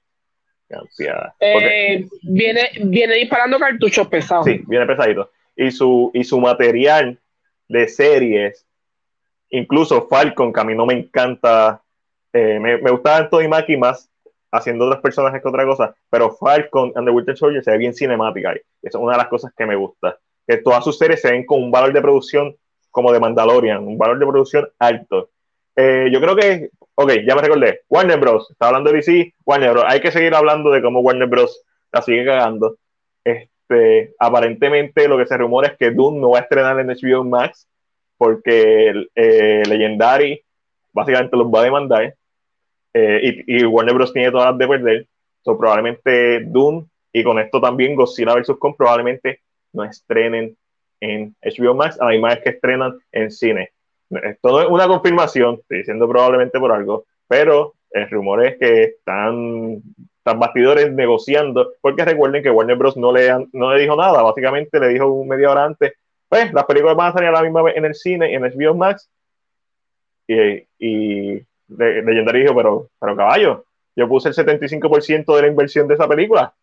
Campia. 0.69 1.35
Eh, 1.39 2.07
viene, 2.23 2.70
viene 2.82 3.15
disparando 3.15 3.59
cartuchos 3.59 4.09
pesados. 4.09 4.47
Sí, 4.47 4.62
viene 4.66 4.86
pesadito. 4.86 5.31
Y 5.55 5.70
su, 5.70 6.11
y 6.15 6.24
su 6.24 6.40
material 6.40 7.19
de 7.69 7.89
series, 7.89 8.66
incluso 9.51 10.09
Falcon, 10.09 10.53
que 10.53 10.61
a 10.61 10.65
mí 10.65 10.74
no 10.74 10.86
me 10.86 10.94
encanta. 10.94 11.82
Eh, 12.32 12.59
me, 12.59 12.78
me 12.78 12.90
gusta 12.90 13.19
Anthony 13.19 13.49
Mackie 13.49 13.77
más 13.77 14.11
haciendo 14.53 14.87
otros 14.87 15.03
personajes 15.03 15.43
que 15.43 15.49
otra 15.49 15.66
cosa, 15.66 15.95
pero 16.11 16.31
Falcon 16.37 16.93
and 16.95 17.07
the 17.07 17.12
Winter 17.12 17.37
Soldier 17.37 17.65
se 17.65 17.73
ve 17.73 17.79
bien 17.79 17.95
cinemática. 17.95 18.55
Y 18.55 18.87
eso 18.87 18.99
es 18.99 19.03
una 19.03 19.12
de 19.12 19.19
las 19.19 19.29
cosas 19.29 19.53
que 19.57 19.66
me 19.66 19.74
gusta 19.74 20.19
que 20.47 20.59
todas 20.59 20.85
sus 20.85 20.99
series 20.99 21.20
se 21.20 21.31
ven 21.31 21.45
con 21.45 21.62
un 21.62 21.70
valor 21.70 21.93
de 21.93 22.01
producción 22.01 22.55
como 22.91 23.12
de 23.12 23.20
Mandalorian, 23.20 23.87
un 23.87 23.97
valor 23.97 24.19
de 24.19 24.27
producción 24.27 24.69
alto. 24.79 25.31
Eh, 25.77 26.11
yo 26.12 26.20
creo 26.20 26.37
que, 26.37 26.70
ok, 26.95 27.12
ya 27.27 27.35
me 27.35 27.43
recordé, 27.43 27.81
Warner 27.89 28.19
Bros. 28.19 28.51
Está 28.51 28.69
hablando 28.69 28.91
de 28.91 28.97
DC, 28.97 29.35
Warner 29.45 29.73
Bros. 29.73 29.85
Hay 29.87 30.01
que 30.01 30.12
seguir 30.12 30.35
hablando 30.35 30.70
de 30.70 30.83
cómo 30.83 31.01
Warner 31.01 31.29
Bros. 31.29 31.62
la 31.93 32.03
sigue 32.03 32.24
cagando. 32.24 32.77
Este, 33.24 34.15
aparentemente 34.19 35.09
lo 35.09 35.16
que 35.16 35.27
se 35.27 35.39
rumora 35.39 35.69
es 35.69 35.79
que 35.79 35.91
Dune 35.91 36.20
no 36.20 36.31
va 36.31 36.41
a 36.41 36.43
estrenar 36.43 36.79
en 36.81 36.89
HBO 36.89 37.24
Max 37.24 37.69
porque 38.19 39.07
eh, 39.15 39.62
Legendary 39.66 40.45
básicamente 40.93 41.37
los 41.37 41.47
va 41.47 41.61
a 41.61 41.65
demandar 41.65 42.15
eh, 42.94 43.44
y, 43.47 43.64
Warner 43.64 43.94
Bros. 43.94 44.12
tiene 44.12 44.31
todas 44.31 44.51
las 44.51 44.59
de 44.59 44.69
perder. 44.69 45.06
So, 45.43 45.59
probablemente 45.59 46.40
Dune 46.44 46.86
y 47.12 47.24
con 47.24 47.39
esto 47.39 47.60
también 47.60 47.94
Godzilla 47.94 48.35
vs. 48.35 48.56
Kong 48.59 48.74
probablemente 48.77 49.40
no 49.73 49.85
estrenen 49.85 50.56
en 51.01 51.35
HBO 51.43 51.74
Max 51.74 52.01
a 52.01 52.06
la 52.06 52.10
misma 52.12 52.28
vez 52.28 52.40
que 52.43 52.51
estrenan 52.51 52.98
en 53.10 53.31
cine. 53.31 53.70
Esto 54.10 54.51
no 54.51 54.60
es 54.60 54.69
una 54.69 54.86
confirmación, 54.86 55.56
estoy 55.60 55.78
diciendo 55.78 56.09
probablemente 56.09 56.59
por 56.59 56.73
algo, 56.73 57.06
pero 57.27 57.74
el 57.90 58.09
rumor 58.10 58.47
es 58.47 58.59
que 58.59 58.82
están, 58.85 59.82
están 60.19 60.39
bastidores 60.39 60.93
negociando, 60.93 61.73
porque 61.81 62.05
recuerden 62.05 62.43
que 62.43 62.51
Warner 62.51 62.77
Bros. 62.77 62.97
no 62.97 63.12
le, 63.12 63.31
no 63.52 63.74
le 63.74 63.82
dijo 63.82 63.97
nada, 63.97 64.23
básicamente 64.23 64.78
le 64.78 64.89
dijo 64.89 65.24
media 65.24 65.51
hora 65.51 65.64
antes, 65.64 65.93
pues 66.28 66.52
las 66.52 66.64
películas 66.64 66.97
van 66.97 67.10
a 67.10 67.12
salir 67.12 67.28
a 67.28 67.32
la 67.32 67.43
misma 67.43 67.62
vez 67.62 67.77
en 67.77 67.85
el 67.85 67.94
cine, 67.94 68.35
en 68.35 68.43
HBO 68.43 68.74
Max, 68.74 69.10
y, 70.27 70.66
y 70.78 71.43
Legendary 71.78 72.43
dijo, 72.43 72.55
pero, 72.55 72.89
pero 72.99 73.16
caballo, 73.16 73.65
yo 73.94 74.09
puse 74.09 74.28
el 74.28 74.35
75% 74.35 75.36
de 75.36 75.43
la 75.43 75.49
inversión 75.49 75.89
de 75.89 75.94
esa 75.94 76.09
película, 76.09 76.55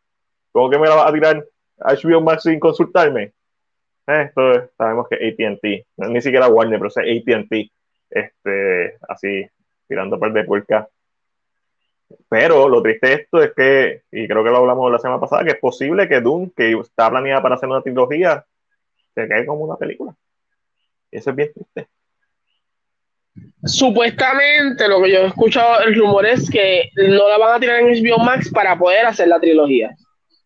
¿cómo 0.52 0.70
que 0.70 0.80
me 0.80 0.88
la 0.88 0.96
vas 0.96 1.10
a 1.10 1.14
tirar 1.14 1.46
HBO 1.80 2.22
Max 2.22 2.44
sin 2.44 2.60
consultarme. 2.60 3.34
Eh, 4.08 4.24
esto 4.24 4.70
sabemos 4.78 5.08
que 5.08 5.16
ATT, 5.16 5.86
ni 6.10 6.22
siquiera 6.22 6.48
Warner, 6.48 6.80
pero 6.80 6.90
es 6.90 6.98
ATT, 6.98 7.72
este, 8.10 8.98
así, 9.08 9.48
tirando 9.88 10.20
par 10.20 10.34
de 10.34 10.44
puerca. 10.44 10.88
Pero 12.28 12.68
lo 12.68 12.82
triste 12.82 13.08
de 13.08 13.14
esto 13.14 13.42
es 13.44 13.54
que, 13.54 14.02
y 14.12 14.28
creo 14.28 14.44
que 14.44 14.50
lo 14.50 14.58
hablamos 14.58 14.92
la 14.92 14.98
semana 14.98 15.20
pasada, 15.20 15.44
que 15.44 15.52
es 15.52 15.60
posible 15.60 16.08
que 16.08 16.22
Doom, 16.22 16.50
que 16.56 16.72
está 16.72 17.10
planeada 17.10 17.42
para 17.42 17.56
hacer 17.56 17.70
una 17.70 17.84
trilogía, 17.84 18.46
se 19.14 19.28
quede 19.28 19.46
como 19.46 19.66
una 19.66 19.78
película. 19.78 20.16
eso 21.12 21.30
es 21.30 21.36
bien 21.36 21.52
triste. 21.54 21.88
Supuestamente, 23.64 24.88
lo 24.88 25.02
que 25.02 25.12
yo 25.12 25.20
he 25.20 25.28
escuchado, 25.28 25.82
el 25.82 25.96
rumor 25.96 26.26
es 26.26 26.50
que 26.50 26.90
no 26.96 27.28
la 27.28 27.38
van 27.38 27.56
a 27.56 27.60
tirar 27.60 27.80
en 27.80 27.88
HBO 27.88 28.20
Max 28.20 28.50
para 28.54 28.78
poder 28.78 29.06
hacer 29.06 29.28
la 29.28 29.40
trilogía. 29.40 29.92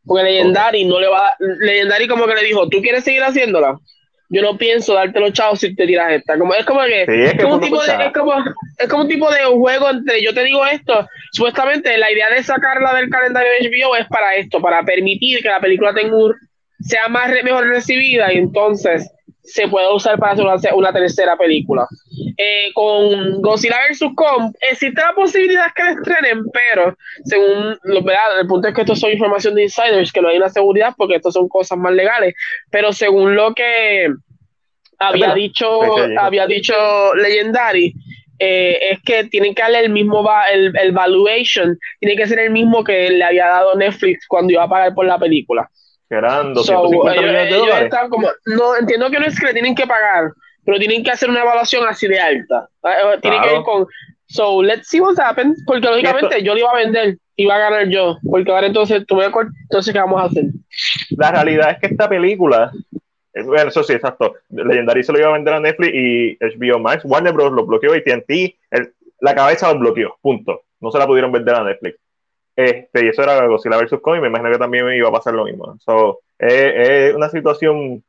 Porque 0.05 0.23
Legendary 0.23 0.85
no 0.85 0.99
le 0.99 1.07
va 1.07 1.35
Legendary 1.39 2.07
como 2.07 2.25
que 2.25 2.35
le 2.35 2.43
dijo, 2.43 2.67
¿tú 2.69 2.81
quieres 2.81 3.03
seguir 3.03 3.21
haciéndola? 3.23 3.77
Yo 4.29 4.41
no 4.41 4.57
pienso 4.57 4.95
darte 4.95 5.19
los 5.19 5.31
chavos 5.33 5.59
si 5.59 5.75
te 5.75 5.85
tiras 5.85 6.11
esta. 6.11 6.37
Como, 6.39 6.55
es 6.55 6.65
como 6.65 6.81
que, 6.81 7.03
es, 7.03 7.35
como 7.39 7.55
un 7.55 7.61
tipo 7.61 7.81
de, 7.83 8.05
es, 8.05 8.11
como, 8.13 8.33
es 8.79 8.89
como 8.89 9.03
un 9.03 9.09
tipo 9.09 9.31
de 9.31 9.43
juego 9.43 9.91
entre 9.91 10.23
yo 10.23 10.33
te 10.33 10.43
digo 10.43 10.65
esto. 10.65 11.07
Supuestamente 11.33 11.95
la 11.99 12.11
idea 12.11 12.29
de 12.31 12.41
sacarla 12.41 12.95
del 12.95 13.09
calendario 13.09 13.51
de 13.59 13.69
HBO 13.69 13.95
es 13.95 14.07
para 14.07 14.35
esto, 14.35 14.59
para 14.59 14.83
permitir 14.83 15.41
que 15.41 15.49
la 15.49 15.59
película 15.59 15.93
tenga 15.93 16.17
sea 16.79 17.07
más 17.07 17.29
mejor 17.43 17.67
recibida 17.67 18.33
y 18.33 18.37
entonces 18.37 19.09
se 19.43 19.67
puede 19.67 19.93
usar 19.93 20.17
para 20.17 20.33
hacer 20.53 20.73
una, 20.73 20.93
tercera 20.93 21.35
película. 21.35 21.85
Eh, 22.37 22.71
con 22.73 23.41
Godzilla 23.41 23.77
vs. 23.89 24.11
Kong 24.15 24.53
existe 24.71 25.01
la 25.01 25.13
posibilidad 25.13 25.67
que 25.75 25.83
la 25.83 25.91
estrenen, 25.91 26.43
pero 26.51 26.95
según 27.25 27.77
lo 27.83 28.01
verdad, 28.01 28.39
el 28.39 28.47
punto 28.47 28.67
es 28.67 28.73
que 28.73 28.81
esto 28.81 28.95
son 28.95 29.11
información 29.11 29.53
de 29.55 29.63
insiders, 29.63 30.11
que 30.11 30.21
no 30.21 30.29
hay 30.29 30.37
una 30.37 30.49
seguridad 30.49 30.93
porque 30.97 31.15
esto 31.15 31.31
son 31.31 31.49
cosas 31.49 31.77
más 31.77 31.93
legales, 31.93 32.33
pero 32.71 32.93
según 32.93 33.35
lo 33.35 33.53
que 33.53 34.07
había 34.97 35.33
dicho, 35.33 35.81
había 36.17 36.47
dicho 36.47 36.73
Legendary, 37.15 37.93
eh, 38.39 38.91
es 38.91 39.01
que 39.03 39.25
tienen 39.25 39.53
que 39.53 39.61
darle 39.61 39.81
el 39.81 39.89
mismo 39.91 40.27
el, 40.51 40.75
el 40.77 40.91
valuation, 40.93 41.77
tiene 41.99 42.15
que 42.15 42.27
ser 42.27 42.39
el 42.39 42.51
mismo 42.51 42.83
que 42.83 43.09
le 43.09 43.23
había 43.23 43.47
dado 43.47 43.75
Netflix 43.75 44.25
cuando 44.27 44.53
iba 44.53 44.63
a 44.63 44.69
pagar 44.69 44.93
por 44.93 45.05
la 45.05 45.19
película 45.19 45.69
eran 46.15 46.53
250 46.53 47.21
millones 47.21 47.49
de 47.49 47.57
dólares. 47.57 47.93
no, 48.45 48.75
entiendo 48.77 49.09
que 49.09 49.19
no 49.19 49.25
es 49.25 49.39
que 49.39 49.47
le 49.47 49.53
tienen 49.53 49.75
que 49.75 49.87
pagar, 49.87 50.31
pero 50.65 50.77
tienen 50.77 51.03
que 51.03 51.11
hacer 51.11 51.29
una 51.29 51.41
evaluación 51.41 51.87
así 51.87 52.07
de 52.07 52.19
alta. 52.19 52.67
Eh, 52.83 53.19
tiene 53.21 53.41
que 53.41 53.49
ver 53.49 53.61
con. 53.63 53.87
So, 54.27 54.63
let's 54.63 54.87
see 54.87 54.99
what 54.99 55.19
happens. 55.19 55.63
Porque 55.65 55.87
lógicamente 55.87 56.41
yo 56.43 56.53
le 56.53 56.61
iba 56.61 56.71
a 56.71 56.75
vender, 56.75 57.17
iba 57.35 57.55
a 57.55 57.59
ganar 57.59 57.87
yo. 57.89 58.17
Porque 58.29 58.51
ahora 58.51 58.67
entonces, 58.67 59.05
tú 59.05 59.15
me 59.15 59.25
entonces, 59.25 59.93
¿qué 59.93 59.99
vamos 59.99 60.21
a 60.21 60.25
hacer? 60.25 60.45
La 61.11 61.31
realidad 61.31 61.71
es 61.71 61.79
que 61.79 61.87
esta 61.87 62.09
película 62.09 62.71
Bueno, 63.33 63.69
eso 63.69 63.83
sí, 63.83 63.93
exacto. 63.93 64.35
Legendary 64.49 65.03
se 65.03 65.11
lo 65.11 65.19
iba 65.19 65.29
a 65.29 65.33
vender 65.33 65.53
a 65.53 65.59
Netflix 65.59 65.91
y 65.93 66.37
HBO 66.37 66.79
Max. 66.79 67.03
Warner 67.05 67.33
Bros. 67.33 67.51
lo 67.51 67.65
bloqueó 67.65 67.95
y 67.95 68.03
TNT, 68.03 68.55
la 69.19 69.35
cabeza 69.35 69.71
lo 69.71 69.79
bloqueó, 69.79 70.17
punto. 70.21 70.63
No 70.79 70.91
se 70.91 70.99
la 70.99 71.07
pudieron 71.07 71.31
vender 71.31 71.55
a 71.55 71.63
Netflix. 71.63 71.97
Este, 72.55 73.05
y 73.05 73.07
eso 73.09 73.23
era 73.23 73.47
Godzilla 73.47 73.77
vs. 73.77 73.99
Kong, 74.01 74.17
y 74.17 74.21
me 74.21 74.27
imagino 74.27 74.51
que 74.51 74.59
también 74.59 74.91
iba 74.93 75.09
a 75.09 75.13
pasar 75.13 75.33
lo 75.33 75.45
mismo. 75.45 75.77
So, 75.79 76.19
es 76.37 77.13
una 77.15 77.29
situación. 77.29 78.03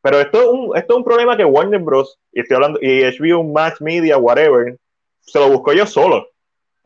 Pero 0.00 0.20
esto 0.20 0.40
es, 0.40 0.46
un, 0.46 0.76
esto 0.76 0.94
es 0.94 0.96
un 0.98 1.04
problema 1.04 1.36
que 1.36 1.44
Warner 1.44 1.80
Bros. 1.80 2.18
y 2.32 2.40
estoy 2.40 2.54
hablando, 2.54 2.78
y 2.80 3.02
HBO 3.02 3.42
Max 3.44 3.80
Media, 3.80 4.16
whatever, 4.16 4.76
se 5.20 5.38
lo 5.38 5.48
buscó 5.48 5.72
yo 5.72 5.86
solo 5.86 6.28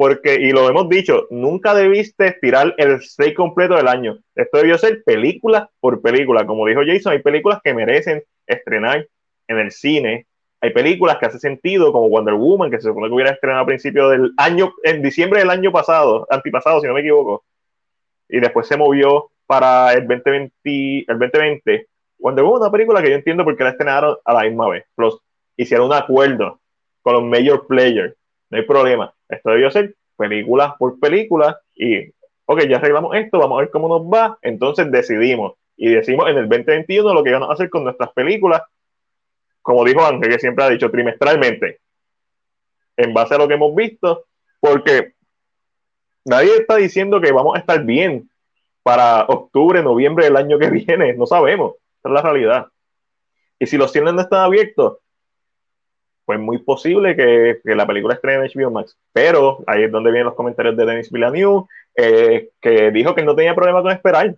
porque, 0.02 0.34
y 0.34 0.50
lo 0.50 0.68
hemos 0.68 0.88
dicho, 0.88 1.28
nunca 1.30 1.74
debiste 1.74 2.36
tirar 2.40 2.74
el 2.76 2.94
stay 2.94 3.34
completo 3.34 3.76
del 3.76 3.86
año. 3.86 4.18
Esto 4.34 4.58
debió 4.58 4.76
ser 4.76 5.04
película 5.04 5.70
por 5.78 6.02
película. 6.02 6.44
Como 6.44 6.66
dijo 6.66 6.80
Jason, 6.84 7.12
hay 7.12 7.20
películas 7.20 7.60
que 7.62 7.72
merecen 7.72 8.20
estrenar 8.44 9.06
en 9.46 9.58
el 9.58 9.70
cine. 9.70 10.26
Hay 10.62 10.70
películas 10.70 11.18
que 11.18 11.26
hace 11.26 11.38
sentido, 11.38 11.92
como 11.92 12.08
Wonder 12.08 12.34
Woman, 12.34 12.70
que 12.70 12.78
se 12.78 12.88
supone 12.88 13.08
que 13.08 13.14
hubiera 13.14 13.32
estrenado 13.32 13.64
a 13.64 13.66
principios 13.66 14.10
del 14.12 14.32
año, 14.38 14.72
en 14.84 15.02
diciembre 15.02 15.40
del 15.40 15.50
año 15.50 15.70
pasado, 15.72 16.26
antipasado, 16.30 16.80
si 16.80 16.86
no 16.86 16.94
me 16.94 17.00
equivoco. 17.00 17.44
Y 18.28 18.40
después 18.40 18.66
se 18.66 18.78
movió 18.78 19.30
para 19.46 19.92
el 19.92 20.08
2020. 20.08 21.12
El 21.12 21.18
2020. 21.18 21.86
Wonder 22.18 22.44
Woman, 22.44 22.62
una 22.62 22.70
película 22.70 23.02
que 23.02 23.10
yo 23.10 23.16
entiendo 23.16 23.44
porque 23.44 23.64
la 23.64 23.70
estrenaron 23.70 24.16
a 24.24 24.32
la 24.32 24.42
misma 24.44 24.70
vez. 24.70 24.86
Los 24.96 25.18
hicieron 25.56 25.88
un 25.88 25.92
acuerdo 25.92 26.60
con 27.02 27.14
los 27.14 27.24
major 27.24 27.66
players 27.66 28.16
no 28.52 28.58
hay 28.58 28.64
problema. 28.64 29.12
Esto 29.30 29.50
debió 29.50 29.70
ser 29.70 29.96
película 30.14 30.76
por 30.78 31.00
película 31.00 31.58
y, 31.74 32.10
ok, 32.44 32.64
ya 32.68 32.76
arreglamos 32.76 33.16
esto, 33.16 33.38
vamos 33.38 33.56
a 33.56 33.62
ver 33.62 33.70
cómo 33.70 33.88
nos 33.88 34.02
va, 34.02 34.38
entonces 34.42 34.92
decidimos 34.92 35.54
y 35.74 35.88
decimos 35.88 36.28
en 36.28 36.36
el 36.36 36.48
2021 36.50 37.14
lo 37.14 37.24
que 37.24 37.32
vamos 37.32 37.48
a 37.48 37.54
hacer 37.54 37.70
con 37.70 37.82
nuestras 37.82 38.12
películas, 38.12 38.62
como 39.62 39.84
dijo 39.84 40.04
Ángel, 40.04 40.30
que 40.30 40.38
siempre 40.38 40.64
ha 40.64 40.70
dicho, 40.70 40.90
trimestralmente, 40.90 41.80
en 42.96 43.14
base 43.14 43.34
a 43.34 43.38
lo 43.38 43.48
que 43.48 43.54
hemos 43.54 43.74
visto, 43.74 44.26
porque 44.60 45.14
nadie 46.24 46.56
está 46.56 46.76
diciendo 46.76 47.20
que 47.20 47.32
vamos 47.32 47.56
a 47.56 47.60
estar 47.60 47.82
bien 47.84 48.28
para 48.82 49.24
octubre, 49.24 49.82
noviembre 49.82 50.24
del 50.24 50.36
año 50.36 50.58
que 50.58 50.70
viene, 50.70 51.14
no 51.14 51.26
sabemos, 51.26 51.76
esa 51.98 52.08
es 52.08 52.14
la 52.14 52.22
realidad. 52.22 52.66
Y 53.58 53.66
si 53.66 53.76
los 53.76 53.92
cines 53.92 54.12
no 54.12 54.20
están 54.20 54.40
abiertos, 54.40 54.98
pues 56.24 56.38
muy 56.38 56.58
posible 56.58 57.16
que, 57.16 57.60
la 57.64 57.86
película 57.86 58.14
estrene 58.14 58.46
en 58.46 58.50
HBO 58.50 58.70
Max. 58.70 58.96
Pero 59.12 59.62
ahí 59.66 59.84
es 59.84 59.92
donde 59.92 60.10
vienen 60.10 60.26
los 60.26 60.34
comentarios 60.34 60.76
de 60.76 60.86
Denis 60.86 61.10
Villeneuve, 61.10 61.66
eh, 61.96 62.50
que 62.60 62.90
dijo 62.90 63.14
que 63.14 63.22
no 63.22 63.34
tenía 63.34 63.54
problema 63.54 63.82
con 63.82 63.92
esperar. 63.92 64.34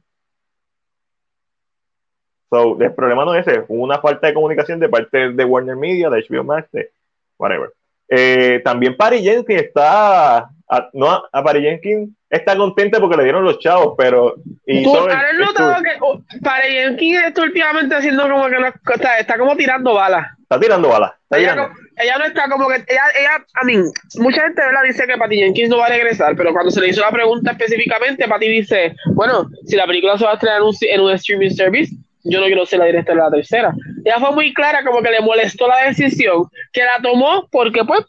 So, 2.55 2.81
el 2.81 2.95
problema 2.95 3.25
no 3.25 3.35
es 3.35 3.45
ese, 3.45 3.65
una 3.67 3.99
falta 3.99 4.29
de 4.29 4.35
comunicación 4.35 4.79
de 4.79 4.89
parte 4.89 5.33
de 5.33 5.45
Warner 5.45 5.75
Media, 5.75 6.09
de 6.09 6.25
HBO 6.29 6.45
Max, 6.45 6.69
de 6.71 6.89
whatever. 7.37 7.71
Eh, 8.09 8.61
también 8.63 8.97
Patty 8.97 9.25
Jenkins 9.25 9.63
está, 9.63 10.49
no, 10.93 11.25
a 11.33 11.43
Patty 11.43 11.63
Jenkins 11.63 12.11
está 12.31 12.57
contenta 12.57 13.01
porque 13.01 13.17
le 13.17 13.25
dieron 13.25 13.43
los 13.43 13.59
chavos, 13.59 13.95
pero... 13.99 14.37
Y 14.67 14.85
¿Tú 14.85 14.97
has 14.97 15.35
notado 15.37 15.83
que 15.83 15.91
oh, 16.01 16.21
Patty 16.45 16.69
Jenkins 16.69 17.25
está 17.25 17.43
últimamente 17.43 17.97
haciendo 17.97 18.23
como 18.29 18.47
que 18.47 18.57
está, 18.95 19.19
está 19.19 19.37
como 19.37 19.57
tirando 19.57 19.95
balas? 19.95 20.29
Está 20.43 20.61
tirando 20.61 20.89
balas. 20.91 21.13
ella, 21.33 21.57
No, 21.57 22.25
está 22.25 22.49
como 22.49 22.69
que. 22.69 22.77
Ella, 22.87 23.03
ella 23.19 23.47
a 23.55 23.65
mí, 23.65 23.79
mucha 24.19 24.43
gente 24.43 24.63
¿verdad? 24.65 24.83
dice 24.87 25.07
que 25.09 25.17
Patty 25.17 25.37
Jenkins 25.39 25.71
no 25.71 25.79
va 25.79 25.87
a 25.87 25.89
regresar, 25.89 26.37
pero 26.37 26.53
cuando 26.53 26.71
se 26.71 26.81
le 26.81 26.89
hizo 26.89 27.01
la 27.01 27.11
pregunta 27.11 27.51
específicamente, 27.51 28.29
Patty 28.29 28.49
dice: 28.49 28.95
Bueno, 29.15 29.51
si 29.67 29.75
la 29.75 29.87
película 29.87 30.17
se 30.17 30.25
va 30.25 30.33
a 30.33 30.35
estrenar 30.35 30.59
en 30.59 30.67
un, 30.67 30.75
en 30.81 31.01
un 31.01 31.11
streaming 31.13 31.51
service, 31.51 31.93
yo 32.25 32.41
no 32.41 32.47
quiero 32.47 32.67
ser 32.67 32.81
la 32.81 32.87
directora 32.87 33.25
de 33.25 33.31
la 33.31 33.37
tercera. 33.37 33.75
Ella 34.05 34.19
fue 34.19 34.33
muy 34.33 34.53
clara, 34.53 34.85
como 34.85 35.03
que 35.03 35.11
le 35.11 35.21
molestó 35.21 35.69
la 35.69 35.87
decisión, 35.87 36.45
que 36.73 36.83
la 36.83 37.01
tomó 37.03 37.49
porque, 37.51 37.85
pues, 37.85 38.05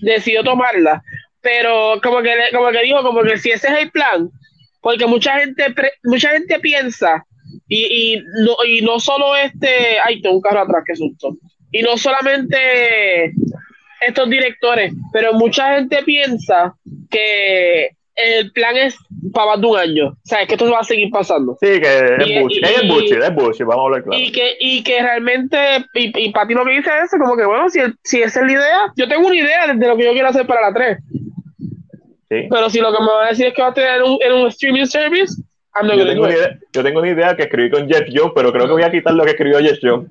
decidió 0.00 0.42
tomarla. 0.42 1.02
Pero, 1.40 2.00
como 2.02 2.20
que, 2.22 2.32
como 2.52 2.70
que 2.70 2.82
dijo, 2.82 3.02
como 3.02 3.22
que 3.22 3.38
si 3.38 3.50
ese 3.50 3.68
es 3.68 3.78
el 3.78 3.90
plan, 3.90 4.30
porque 4.80 5.06
mucha 5.06 5.38
gente, 5.38 5.66
mucha 6.04 6.30
gente 6.30 6.58
piensa, 6.60 7.24
y, 7.68 8.14
y, 8.14 8.22
no, 8.44 8.56
y 8.66 8.80
no 8.82 8.98
solo 8.98 9.36
este. 9.36 9.98
Ay, 10.04 10.20
tengo 10.20 10.36
un 10.36 10.42
carro 10.42 10.60
atrás, 10.60 10.82
que 10.86 10.96
susto 10.96 11.36
y 11.70 11.82
no 11.82 11.96
solamente 11.96 13.32
estos 14.06 14.30
directores, 14.30 14.92
pero 15.12 15.34
mucha 15.34 15.76
gente 15.76 16.02
piensa 16.04 16.74
que 17.10 17.90
el 18.18 18.52
plan 18.52 18.76
es 18.76 18.96
para 19.32 19.52
más 19.52 19.60
de 19.60 19.66
un 19.66 19.78
año. 19.78 20.08
O 20.08 20.16
sea, 20.24 20.42
es 20.42 20.48
que 20.48 20.54
esto 20.54 20.70
va 20.70 20.80
a 20.80 20.84
seguir 20.84 21.10
pasando. 21.10 21.56
Sí, 21.60 21.80
que 21.80 22.16
es 22.18 22.40
bullshit, 22.40 22.64
es 22.64 22.88
bullshit, 22.88 23.22
es 23.22 23.34
bullshit, 23.34 23.66
vamos 23.66 23.82
a 23.82 23.86
hablar 23.86 24.04
claro. 24.04 24.20
Y 24.20 24.32
que, 24.32 24.56
y 24.58 24.82
que 24.82 25.00
realmente, 25.02 25.58
y, 25.94 26.26
y 26.26 26.32
para 26.32 26.46
ti 26.46 26.54
lo 26.54 26.64
que 26.64 26.72
dice 26.72 26.90
es 27.04 27.10
como 27.10 27.36
que, 27.36 27.44
bueno, 27.44 27.68
si, 27.68 27.80
si 28.02 28.22
esa 28.22 28.40
es 28.40 28.46
la 28.46 28.52
idea, 28.52 28.92
yo 28.96 29.08
tengo 29.08 29.26
una 29.26 29.36
idea 29.36 29.72
de 29.72 29.86
lo 29.86 29.96
que 29.96 30.04
yo 30.04 30.12
quiero 30.12 30.28
hacer 30.28 30.46
para 30.46 30.62
la 30.62 30.74
3. 30.74 30.98
Sí. 32.30 32.48
Pero 32.50 32.68
si 32.70 32.80
lo 32.80 32.92
que 32.92 33.02
me 33.02 33.08
va 33.08 33.26
a 33.26 33.28
decir 33.30 33.46
es 33.46 33.54
que 33.54 33.62
va 33.62 33.68
a 33.68 33.74
tener 33.74 34.02
un, 34.02 34.18
en 34.20 34.32
un 34.32 34.48
streaming 34.48 34.84
service, 34.84 35.34
yo 35.82 36.06
tengo, 36.06 36.24
una 36.24 36.34
idea, 36.34 36.58
yo 36.72 36.82
tengo, 36.82 37.00
una 37.00 37.08
idea, 37.08 37.36
que 37.36 37.44
escribí 37.44 37.70
con 37.70 37.88
Jeff 37.88 38.08
Jones, 38.12 38.32
pero 38.34 38.52
creo 38.52 38.66
que 38.66 38.72
voy 38.72 38.82
a 38.82 38.90
quitar 38.90 39.14
lo 39.14 39.24
que 39.24 39.30
escribió 39.30 39.60
Jeff 39.60 39.78
Jones. 39.80 40.08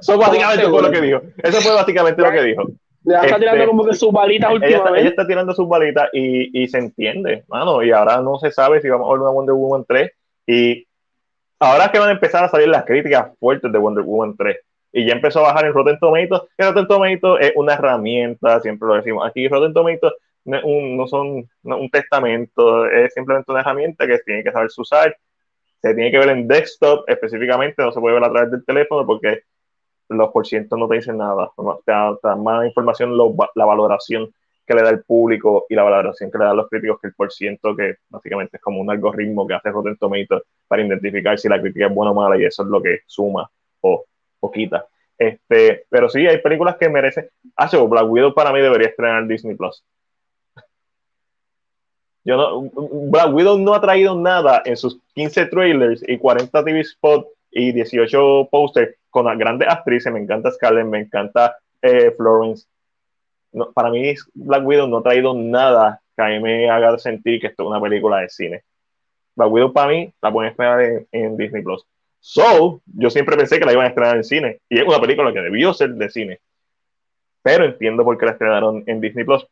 Eso 0.00 0.16
básicamente 0.16 0.68
fue 0.68 0.82
lo 0.82 0.90
que 0.90 1.00
dijo. 1.00 1.22
Eso 1.42 1.60
fue 1.60 1.74
básicamente 1.74 2.22
lo 2.22 2.30
que 2.30 2.42
dijo. 2.42 2.62
Ya 3.08 3.22
está 3.22 3.38
tirando 3.38 3.62
este, 3.62 3.68
como 3.68 3.84
que 3.86 3.94
sus 3.94 4.12
balitas 4.12 4.52
últimamente. 4.52 5.00
Ella 5.00 5.08
está, 5.10 5.26
tirando 5.26 5.54
sus 5.54 5.68
balitas 5.68 6.08
y, 6.12 6.62
y, 6.62 6.68
se 6.68 6.78
entiende, 6.78 7.44
mano. 7.48 7.82
Y 7.82 7.90
ahora 7.90 8.20
no 8.20 8.38
se 8.38 8.50
sabe 8.50 8.80
si 8.80 8.88
vamos 8.88 9.08
a 9.08 9.12
ver 9.12 9.22
una 9.22 9.30
Wonder 9.30 9.54
Woman 9.54 9.84
3. 9.86 10.10
Y 10.46 10.86
ahora 11.58 11.86
es 11.86 11.90
que 11.90 11.98
van 11.98 12.08
a 12.08 12.12
empezar 12.12 12.44
a 12.44 12.48
salir 12.48 12.68
las 12.68 12.84
críticas 12.84 13.30
fuertes 13.38 13.72
de 13.72 13.78
Wonder 13.78 14.04
Woman 14.04 14.36
3. 14.36 14.56
Y 14.92 15.06
ya 15.06 15.12
empezó 15.12 15.40
a 15.40 15.52
bajar 15.52 15.66
en 15.66 15.72
Rotten 15.72 15.98
Tomatoes. 15.98 16.42
Que 16.56 16.64
Rotten 16.64 16.86
Tomatoes 16.86 17.46
es 17.46 17.52
una 17.56 17.74
herramienta, 17.74 18.60
siempre 18.60 18.88
lo 18.88 18.94
decimos. 18.96 19.26
Aquí 19.26 19.48
Rotten 19.48 19.72
Tomatoes 19.72 20.14
no 20.44 21.06
son 21.06 21.48
un 21.62 21.90
testamento, 21.90 22.86
es 22.86 23.12
simplemente 23.12 23.50
una 23.50 23.60
herramienta 23.60 24.06
que 24.06 24.18
tiene 24.20 24.42
que 24.42 24.52
saber 24.52 24.68
usar. 24.76 25.16
Se 25.80 25.94
tiene 25.94 26.10
que 26.10 26.18
ver 26.18 26.30
en 26.30 26.48
desktop 26.48 27.08
específicamente, 27.08 27.82
no 27.82 27.92
se 27.92 28.00
puede 28.00 28.14
ver 28.14 28.24
a 28.24 28.32
través 28.32 28.50
del 28.50 28.64
teléfono 28.64 29.06
porque 29.06 29.42
los 30.08 30.30
porcientos 30.30 30.78
no 30.78 30.88
te 30.88 30.96
dicen 30.96 31.18
nada. 31.18 31.50
Te 31.84 31.92
da, 31.92 32.36
más 32.36 32.66
información 32.66 33.16
la 33.16 33.64
valoración 33.64 34.32
que 34.66 34.74
le 34.74 34.82
da 34.82 34.90
el 34.90 35.02
público 35.02 35.64
y 35.68 35.74
la 35.74 35.82
valoración 35.82 36.30
que 36.30 36.38
le 36.38 36.44
dan 36.44 36.56
los 36.56 36.68
críticos 36.68 37.00
que 37.00 37.08
el 37.08 37.14
porciento, 37.14 37.74
que 37.74 37.96
básicamente 38.10 38.58
es 38.58 38.62
como 38.62 38.80
un 38.80 38.90
algoritmo 38.90 39.46
que 39.46 39.54
hace 39.54 39.70
Rotten 39.70 39.96
Tomatoes 39.96 40.42
para 40.66 40.84
identificar 40.84 41.38
si 41.38 41.48
la 41.48 41.60
crítica 41.60 41.86
es 41.86 41.94
buena 41.94 42.10
o 42.10 42.14
mala 42.14 42.38
y 42.38 42.44
eso 42.44 42.62
es 42.62 42.68
lo 42.68 42.82
que 42.82 43.00
suma 43.06 43.50
o, 43.80 44.04
o 44.40 44.50
quita. 44.50 44.86
Este, 45.16 45.86
pero 45.88 46.08
sí, 46.08 46.26
hay 46.26 46.38
películas 46.38 46.76
que 46.76 46.88
merecen. 46.88 47.28
Ah, 47.56 47.68
Black 47.88 48.10
Widow 48.10 48.34
para 48.34 48.52
mí 48.52 48.60
debería 48.60 48.88
estrenar 48.88 49.26
Disney 49.26 49.56
Plus. 49.56 49.82
Yo 52.24 52.36
no, 52.36 52.70
Black 53.10 53.32
Widow 53.32 53.58
no 53.58 53.74
ha 53.74 53.80
traído 53.80 54.14
nada 54.14 54.60
en 54.66 54.76
sus 54.76 55.00
15 55.14 55.46
trailers 55.46 56.04
y 56.06 56.18
40 56.18 56.62
TV 56.62 56.84
spots 56.84 57.26
y 57.50 57.72
18 57.72 58.48
posters 58.50 58.94
con 59.10 59.26
las 59.26 59.38
grandes 59.38 59.68
actrices. 59.68 60.12
Me 60.12 60.20
encanta 60.20 60.50
Scarlett, 60.50 60.86
me 60.86 61.00
encanta 61.00 61.56
eh, 61.82 62.12
Florence. 62.16 62.66
para 63.74 63.90
mí, 63.90 64.14
Black 64.34 64.66
Widow 64.66 64.88
no 64.88 64.98
ha 64.98 65.02
traído 65.02 65.34
nada 65.34 66.00
que 66.16 66.22
a 66.22 66.28
mí 66.28 66.40
me 66.40 66.70
haga 66.70 66.98
sentir 66.98 67.40
que 67.40 67.48
esto 67.48 67.62
es 67.62 67.68
una 67.68 67.80
película 67.80 68.18
de 68.18 68.28
cine. 68.28 68.62
Black 69.36 69.50
Widow 69.50 69.72
para 69.72 69.88
mí 69.88 70.12
la 70.20 70.32
pueden 70.32 70.50
esperar 70.50 71.06
en, 71.12 71.36
Disney 71.36 71.62
Plus. 71.62 71.86
So, 72.20 72.82
yo 72.86 73.10
siempre 73.10 73.36
pensé 73.36 73.58
que 73.58 73.64
la 73.64 73.72
iban 73.72 73.86
a 73.86 73.88
estrenar 73.88 74.16
en 74.16 74.24
cine 74.24 74.60
y 74.68 74.78
es 74.78 74.84
una 74.84 75.00
película 75.00 75.32
que 75.32 75.40
debió 75.40 75.72
ser 75.72 75.90
de 75.90 76.10
cine. 76.10 76.40
Pero 77.42 77.64
entiendo 77.64 78.04
por 78.04 78.18
qué 78.18 78.26
la 78.26 78.32
estrenaron 78.32 78.82
en 78.86 79.00
Disney 79.00 79.24
Plus 79.24 79.46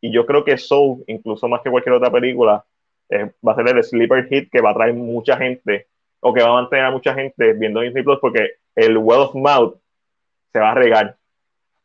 y 0.00 0.12
yo 0.12 0.26
creo 0.26 0.44
que 0.44 0.58
Soul, 0.58 1.04
incluso 1.06 1.48
más 1.48 1.62
que 1.62 1.70
cualquier 1.70 1.94
otra 1.94 2.10
película, 2.10 2.64
eh, 3.10 3.32
va 3.46 3.52
a 3.52 3.56
ser 3.56 3.68
el 3.68 3.82
sleeper 3.82 4.26
hit 4.28 4.50
que 4.50 4.60
va 4.60 4.70
a 4.70 4.74
traer 4.74 4.94
mucha 4.94 5.36
gente 5.36 5.86
o 6.20 6.32
que 6.32 6.42
va 6.42 6.50
a 6.50 6.60
mantener 6.60 6.86
a 6.86 6.90
mucha 6.90 7.14
gente 7.14 7.52
viendo 7.54 7.80
Disney 7.80 8.02
Plus 8.02 8.18
porque 8.20 8.52
el 8.74 8.96
word 8.96 9.20
of 9.20 9.34
mouth 9.34 9.76
se 10.52 10.60
va 10.60 10.72
a 10.72 10.74
regar. 10.74 11.16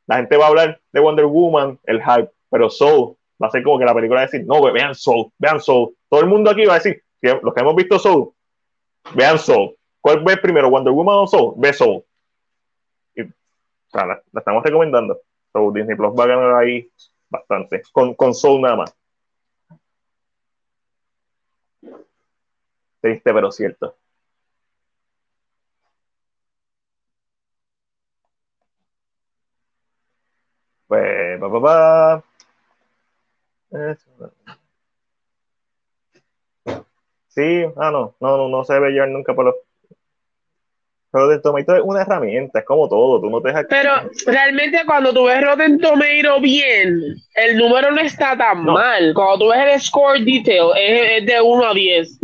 La 0.08 0.18
gente 0.18 0.38
va 0.38 0.46
a 0.46 0.48
hablar 0.50 0.82
de 0.92 1.00
Wonder 1.00 1.26
Woman, 1.26 1.80
el 1.86 2.02
hype, 2.02 2.30
pero 2.50 2.70
Soul 2.70 3.16
va 3.42 3.48
a 3.48 3.52
ser 3.52 3.64
como 3.64 3.80
que 3.80 3.86
la 3.86 3.94
película 3.94 4.20
va 4.20 4.24
a 4.24 4.26
decir, 4.28 4.46
no, 4.46 4.62
vean 4.72 4.96
Soul, 4.96 5.32
vean 5.38 5.60
Soul. 5.60 5.96
Todo 6.10 6.22
el 6.22 6.28
mundo 6.28 6.50
aquí 6.52 6.66
va 6.66 6.76
a 6.76 6.80
decir, 6.80 7.04
los 7.22 7.54
que 7.54 7.62
hemos 7.62 7.76
visto 7.76 8.00
Soul, 8.00 8.32
vean 9.16 9.38
Soul. 9.38 9.76
¿Cuál 10.02 10.24
ve 10.24 10.38
primero, 10.38 10.70
Wonder 10.70 10.94
Woman 10.94 11.16
o 11.16 11.28
Soul? 11.28 11.54
Ve 11.58 11.74
Soul. 11.74 12.04
Y, 13.16 13.24
la, 13.94 14.22
estamos 14.34 14.64
recomendando. 14.64 15.20
So, 15.52 15.72
Disney 15.72 15.96
Plus 15.96 16.14
va 16.18 16.24
a 16.24 16.28
ganar 16.28 16.56
ahí 16.56 16.90
bastante, 17.30 17.82
con, 17.92 18.14
con 18.16 18.34
Soul 18.34 18.62
nada 18.62 18.76
más. 18.76 18.96
Triste 23.02 23.34
pero 23.34 23.52
cierto. 23.52 23.96
Pues, 30.94 31.40
pa, 31.40 31.50
pa, 31.50 31.60
pa. 31.60 32.24
Sí, 37.30 37.64
ah, 37.78 37.90
no, 37.90 38.14
no, 38.20 38.38
no, 38.38 38.48
no 38.48 38.64
se 38.64 38.74
debe 38.74 38.92
llevar 38.92 39.10
nunca 39.10 39.34
por 39.34 39.46
los. 39.46 39.56
Rotten 41.12 41.42
Tomato 41.42 41.76
es 41.76 41.82
una 41.84 42.04
herramienta, 42.04 42.60
es 42.60 42.66
como 42.66 42.88
todo, 42.88 43.20
tú 43.20 43.30
no 43.32 43.42
te 43.42 43.48
dejas... 43.48 43.66
Pero 43.70 43.92
realmente 44.28 44.84
cuando 44.86 45.14
tú 45.14 45.26
ves 45.26 45.44
Rotten 45.44 45.80
Tomato 45.80 46.40
bien, 46.42 47.16
el 47.36 47.58
número 47.58 47.92
no 47.92 48.02
está 48.02 48.38
tan 48.38 48.64
mal. 48.64 49.14
Cuando 49.16 49.46
tú 49.46 49.52
ves 49.52 49.74
el 49.74 49.82
score 49.82 50.20
detail, 50.20 50.72
es, 50.76 51.26
de 51.26 51.42
1 51.42 51.66
a 51.66 51.74
10. 51.74 52.20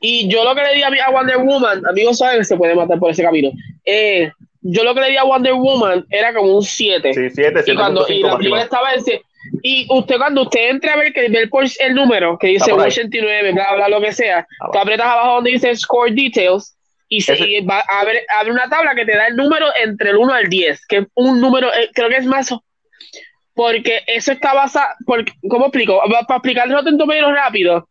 Y 0.00 0.28
yo 0.28 0.44
lo 0.44 0.54
que 0.54 0.62
le 0.62 0.74
di 0.74 0.82
a, 0.82 1.10
Wonder 1.10 1.38
Woman, 1.38 1.84
amigos 1.88 2.18
saben 2.18 2.38
que 2.38 2.44
se 2.44 2.56
puede 2.56 2.76
matar 2.76 3.00
por 3.00 3.10
ese 3.10 3.24
camino. 3.24 3.50
Eh, 3.84 4.30
yo 4.68 4.84
lo 4.84 4.94
que 4.94 5.00
le 5.00 5.10
di 5.10 5.16
a 5.16 5.24
Wonder 5.24 5.54
Woman 5.54 6.06
era 6.10 6.34
como 6.34 6.56
un 6.56 6.62
7. 6.62 7.14
Sí, 7.14 7.30
7, 7.30 7.64
Y 7.66 7.74
cuando 7.74 8.06
y 8.08 8.20
la 8.20 8.62
estaba 8.62 8.94
en 8.94 9.02
y 9.62 9.86
usted 9.90 10.16
cuando 10.16 10.42
usted 10.42 10.70
entra 10.70 10.94
a 10.94 10.96
ver 10.96 11.12
que 11.12 11.28
ver 11.28 11.48
por 11.48 11.64
el 11.64 11.94
número 11.94 12.36
que 12.38 12.48
dice 12.48 12.72
89, 12.72 13.52
bla 13.52 13.74
bla 13.74 13.88
lo 13.88 14.00
que 14.00 14.12
sea, 14.12 14.46
ah, 14.60 14.70
tú 14.72 14.78
aprietas 14.78 15.06
abajo 15.06 15.34
donde 15.36 15.52
dice 15.52 15.74
score 15.76 16.12
details 16.12 16.76
y, 17.08 17.20
se, 17.20 17.34
va 17.62 17.78
a 17.78 18.00
abre, 18.00 18.24
abre, 18.40 18.50
una 18.50 18.68
tabla 18.68 18.94
que 18.96 19.04
te 19.04 19.16
da 19.16 19.28
el 19.28 19.36
número 19.36 19.66
entre 19.80 20.10
el 20.10 20.16
1 20.16 20.32
al 20.32 20.48
10, 20.48 20.86
que 20.86 20.96
es 20.98 21.06
un 21.14 21.40
número, 21.40 21.72
eh, 21.72 21.90
creo 21.94 22.08
que 22.08 22.16
es 22.16 22.26
más, 22.26 22.52
porque 23.54 24.02
eso 24.08 24.32
está 24.32 24.52
basado, 24.52 24.88
porque, 25.06 25.32
¿cómo 25.48 25.66
explico? 25.66 26.02
Para 26.08 26.38
explicarlo 26.38 26.82
tanto 26.82 27.06
menos 27.06 27.32
rápido, 27.32 27.88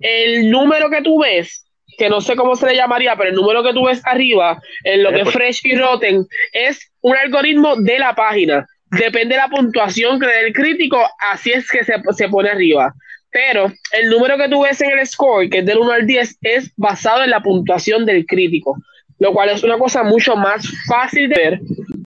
el 0.00 0.50
número 0.50 0.90
que 0.90 1.02
tú 1.02 1.20
ves, 1.20 1.65
que 1.96 2.08
no 2.08 2.20
sé 2.20 2.36
cómo 2.36 2.56
se 2.56 2.66
le 2.66 2.76
llamaría, 2.76 3.16
pero 3.16 3.30
el 3.30 3.36
número 3.36 3.62
que 3.62 3.72
tú 3.72 3.86
ves 3.86 4.00
arriba, 4.04 4.60
en 4.84 5.02
lo 5.02 5.10
que 5.10 5.18
es 5.18 5.22
pues. 5.24 5.34
Fresh 5.34 5.60
y 5.64 5.76
Rotten, 5.76 6.26
es 6.52 6.90
un 7.00 7.16
algoritmo 7.16 7.76
de 7.76 7.98
la 7.98 8.14
página. 8.14 8.66
Depende 8.90 9.34
de 9.34 9.40
la 9.40 9.48
puntuación 9.48 10.20
que 10.20 10.26
dé 10.26 10.46
el 10.46 10.52
crítico, 10.52 10.98
así 11.32 11.52
es 11.52 11.68
que 11.70 11.84
se, 11.84 11.94
se 12.16 12.28
pone 12.28 12.50
arriba 12.50 12.94
pero 13.36 13.70
el 13.92 14.08
número 14.08 14.38
que 14.38 14.48
tú 14.48 14.62
ves 14.62 14.80
en 14.80 14.98
el 14.98 15.06
score, 15.06 15.50
que 15.50 15.58
es 15.58 15.66
del 15.66 15.76
1 15.76 15.92
al 15.92 16.06
10, 16.06 16.38
es 16.40 16.72
basado 16.74 17.22
en 17.22 17.28
la 17.28 17.42
puntuación 17.42 18.06
del 18.06 18.24
crítico, 18.24 18.78
lo 19.18 19.34
cual 19.34 19.50
es 19.50 19.62
una 19.62 19.76
cosa 19.76 20.02
mucho 20.02 20.36
más 20.36 20.66
fácil 20.88 21.28
de 21.28 21.36
ver, 21.36 21.60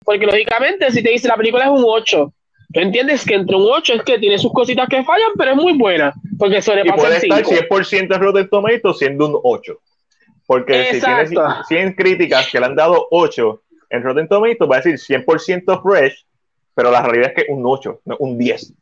porque 0.05 0.27
lógicamente 0.27 0.91
si 0.91 1.05
te 1.05 1.11
dice 1.11 1.29
la 1.29 1.37
película 1.37 1.67
es 1.67 1.71
un 1.71 1.85
8, 1.87 2.33
tú 2.73 2.81
entiendes 2.81 3.25
que 3.25 3.35
entre 3.35 3.57
un 3.57 3.69
8 3.71 3.95
es 3.95 4.03
que 4.03 4.19
tiene 4.19 4.39
sus 4.39 4.53
cositas 4.53 4.89
que 4.89 5.03
fallan, 5.05 5.31
pero 5.37 5.53
es 5.53 5.57
muy 5.57 5.77
buena, 5.77 6.13
porque 6.39 6.63
sobrepasa 6.63 6.97
y 6.97 7.01
puede 7.01 7.17
estar 7.17 7.43
100% 7.43 8.09
de 8.09 8.19
Rotten 8.19 8.49
Tomatoes 8.49 8.99
siendo 8.99 9.27
un 9.27 9.41
8. 9.43 9.79
Porque 10.47 10.95
si 10.95 11.01
tienes 11.01 11.31
100 11.69 11.93
críticas 11.95 12.49
que 12.51 12.59
le 12.59 12.67
han 12.67 12.75
dado 12.75 13.07
8 13.11 13.63
en 13.91 14.03
Rotten 14.03 14.29
Tomatoes, 14.29 14.71
va 14.71 14.77
a 14.77 14.81
decir 14.81 15.25
100% 15.25 15.83
fresh, 15.83 16.25
pero 16.75 16.91
la 16.91 17.03
realidad 17.03 17.33
es 17.35 17.45
que 17.45 17.53
un 17.53 17.63
8, 17.65 18.01
no 18.05 18.17
un 18.19 18.37
10. 18.37 18.75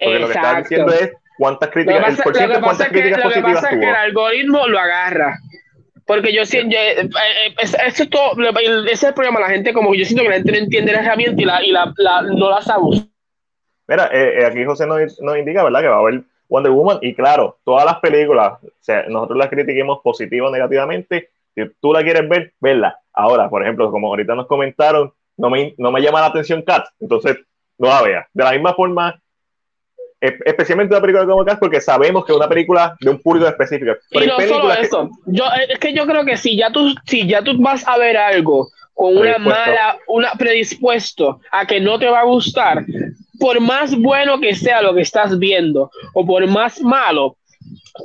Porque 0.00 0.18
lo 0.18 0.26
que 0.26 0.34
está 0.34 0.60
diciendo 0.60 0.92
es 0.92 1.12
¿Cuántas 1.38 1.70
críticas, 1.70 2.18
el 2.18 2.24
por 2.24 2.36
ciento, 2.36 2.60
cuántas 2.60 2.88
críticas 2.88 3.18
que, 3.18 3.22
positivas 3.22 3.64
que 3.68 3.78
que 3.78 3.88
el 3.88 3.94
algoritmo 3.94 4.66
lo 4.66 4.78
agarra. 4.80 5.38
Porque 6.08 6.32
yo 6.32 6.46
siento, 6.46 6.74
eh, 6.74 7.02
eh, 7.02 7.54
eso 7.58 8.02
es 8.02 8.08
todo, 8.08 8.32
ese 8.32 8.92
es 8.92 9.04
el 9.04 9.12
problema, 9.12 9.40
la 9.40 9.50
gente 9.50 9.74
como 9.74 9.94
yo 9.94 10.06
siento 10.06 10.22
que 10.22 10.30
la 10.30 10.36
gente 10.36 10.52
no 10.52 10.58
entiende 10.58 10.92
la 10.94 11.00
herramienta 11.00 11.42
y, 11.42 11.44
la, 11.44 11.62
y 11.62 11.70
la, 11.70 11.92
la, 11.98 12.22
no 12.22 12.48
la 12.48 12.62
sabe. 12.62 13.06
Mira, 13.86 14.08
eh, 14.10 14.46
aquí 14.46 14.64
José 14.64 14.86
nos, 14.86 15.20
nos, 15.20 15.36
indica, 15.36 15.62
¿verdad? 15.62 15.82
Que 15.82 15.88
va 15.88 15.96
a 15.96 15.98
haber 15.98 16.22
Wonder 16.48 16.72
Woman 16.72 16.98
y 17.02 17.14
claro, 17.14 17.58
todas 17.62 17.84
las 17.84 18.00
películas, 18.00 18.54
o 18.64 18.70
sea, 18.80 19.04
nosotros 19.06 19.36
las 19.36 19.50
critiquemos 19.50 20.00
positiva 20.02 20.48
o 20.48 20.50
negativamente, 20.50 21.28
si 21.54 21.62
tú 21.78 21.92
la 21.92 22.02
quieres 22.02 22.26
ver, 22.26 22.54
verla. 22.58 22.98
Ahora, 23.12 23.50
por 23.50 23.62
ejemplo, 23.62 23.90
como 23.90 24.08
ahorita 24.08 24.34
nos 24.34 24.46
comentaron, 24.46 25.12
no 25.36 25.50
me, 25.50 25.74
no 25.76 25.92
me 25.92 26.00
llama 26.00 26.22
la 26.22 26.28
atención 26.28 26.62
Cats, 26.62 26.90
entonces 27.00 27.36
no 27.76 27.88
la 27.88 28.00
vea. 28.00 28.28
De 28.32 28.44
la 28.44 28.52
misma 28.52 28.72
forma 28.72 29.20
especialmente 30.20 30.94
una 30.94 31.00
película 31.00 31.26
como 31.26 31.44
Cats 31.44 31.60
porque 31.60 31.80
sabemos 31.80 32.24
que 32.24 32.32
es 32.32 32.38
una 32.38 32.48
película 32.48 32.96
de 33.00 33.10
un 33.10 33.18
público 33.20 33.46
específico. 33.46 33.92
y 34.10 34.26
no 34.26 34.40
solo 34.40 34.72
eso, 34.72 35.10
yo, 35.26 35.44
es 35.68 35.78
que 35.78 35.92
yo 35.92 36.06
creo 36.06 36.24
que 36.24 36.36
si 36.36 36.56
ya 36.56 36.70
tú, 36.70 36.94
si 37.06 37.26
ya 37.26 37.42
tú 37.42 37.56
vas 37.58 37.86
a 37.86 37.96
ver 37.98 38.16
algo 38.16 38.68
con 38.94 39.16
una 39.16 39.38
mala, 39.38 39.96
una 40.08 40.32
predispuesto 40.32 41.40
a 41.52 41.66
que 41.66 41.80
no 41.80 41.98
te 42.00 42.08
va 42.08 42.20
a 42.20 42.24
gustar, 42.24 42.84
por 43.38 43.60
más 43.60 43.96
bueno 43.96 44.40
que 44.40 44.56
sea 44.56 44.82
lo 44.82 44.92
que 44.94 45.02
estás 45.02 45.38
viendo 45.38 45.90
o 46.14 46.26
por 46.26 46.44
más 46.48 46.80
malo, 46.80 47.36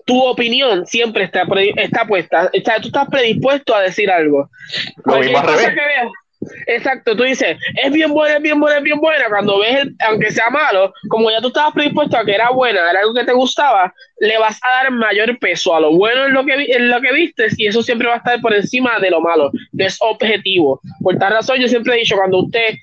tu 0.05 0.21
opinión 0.23 0.85
siempre 0.85 1.23
está, 1.23 1.47
está 1.77 2.05
puesta, 2.05 2.49
está, 2.53 2.79
tú 2.79 2.87
estás 2.87 3.07
predispuesto 3.07 3.73
a 3.75 3.81
decir 3.81 4.11
algo. 4.11 4.49
Lo 5.05 5.19
mismo 5.19 5.39
al 5.39 5.47
revés. 5.47 5.75
Exacto, 6.67 7.15
tú 7.15 7.23
dices, 7.23 7.57
es 7.83 7.91
bien 7.91 8.11
buena, 8.11 8.37
es 8.37 8.41
bien 8.41 8.59
buena, 8.59 8.77
es 8.77 8.83
bien 8.83 8.99
buena. 8.99 9.25
Cuando 9.27 9.59
ves, 9.59 9.81
el, 9.81 9.95
aunque 10.07 10.31
sea 10.31 10.49
malo, 10.49 10.93
como 11.09 11.29
ya 11.31 11.41
tú 11.41 11.47
estabas 11.47 11.73
predispuesto 11.73 12.17
a 12.17 12.25
que 12.25 12.35
era 12.35 12.49
buena, 12.51 12.89
era 12.89 12.99
algo 12.99 13.13
que 13.13 13.25
te 13.25 13.33
gustaba, 13.33 13.93
le 14.19 14.37
vas 14.37 14.59
a 14.63 14.83
dar 14.83 14.91
mayor 14.91 15.37
peso 15.39 15.75
a 15.75 15.79
lo 15.79 15.91
bueno 15.91 16.25
en 16.25 16.33
lo 16.33 16.45
que, 16.45 16.53
en 16.53 16.89
lo 16.89 17.01
que 17.01 17.13
vistes 17.13 17.57
y 17.57 17.67
eso 17.67 17.83
siempre 17.83 18.07
va 18.07 18.15
a 18.15 18.17
estar 18.17 18.41
por 18.41 18.53
encima 18.53 18.99
de 18.99 19.11
lo 19.11 19.21
malo. 19.21 19.51
Es 19.77 19.97
objetivo. 20.01 20.81
Por 21.01 21.17
tal 21.17 21.33
razón, 21.33 21.59
yo 21.59 21.67
siempre 21.67 21.95
he 21.95 21.99
dicho, 21.99 22.15
cuando 22.15 22.39
usted 22.39 22.75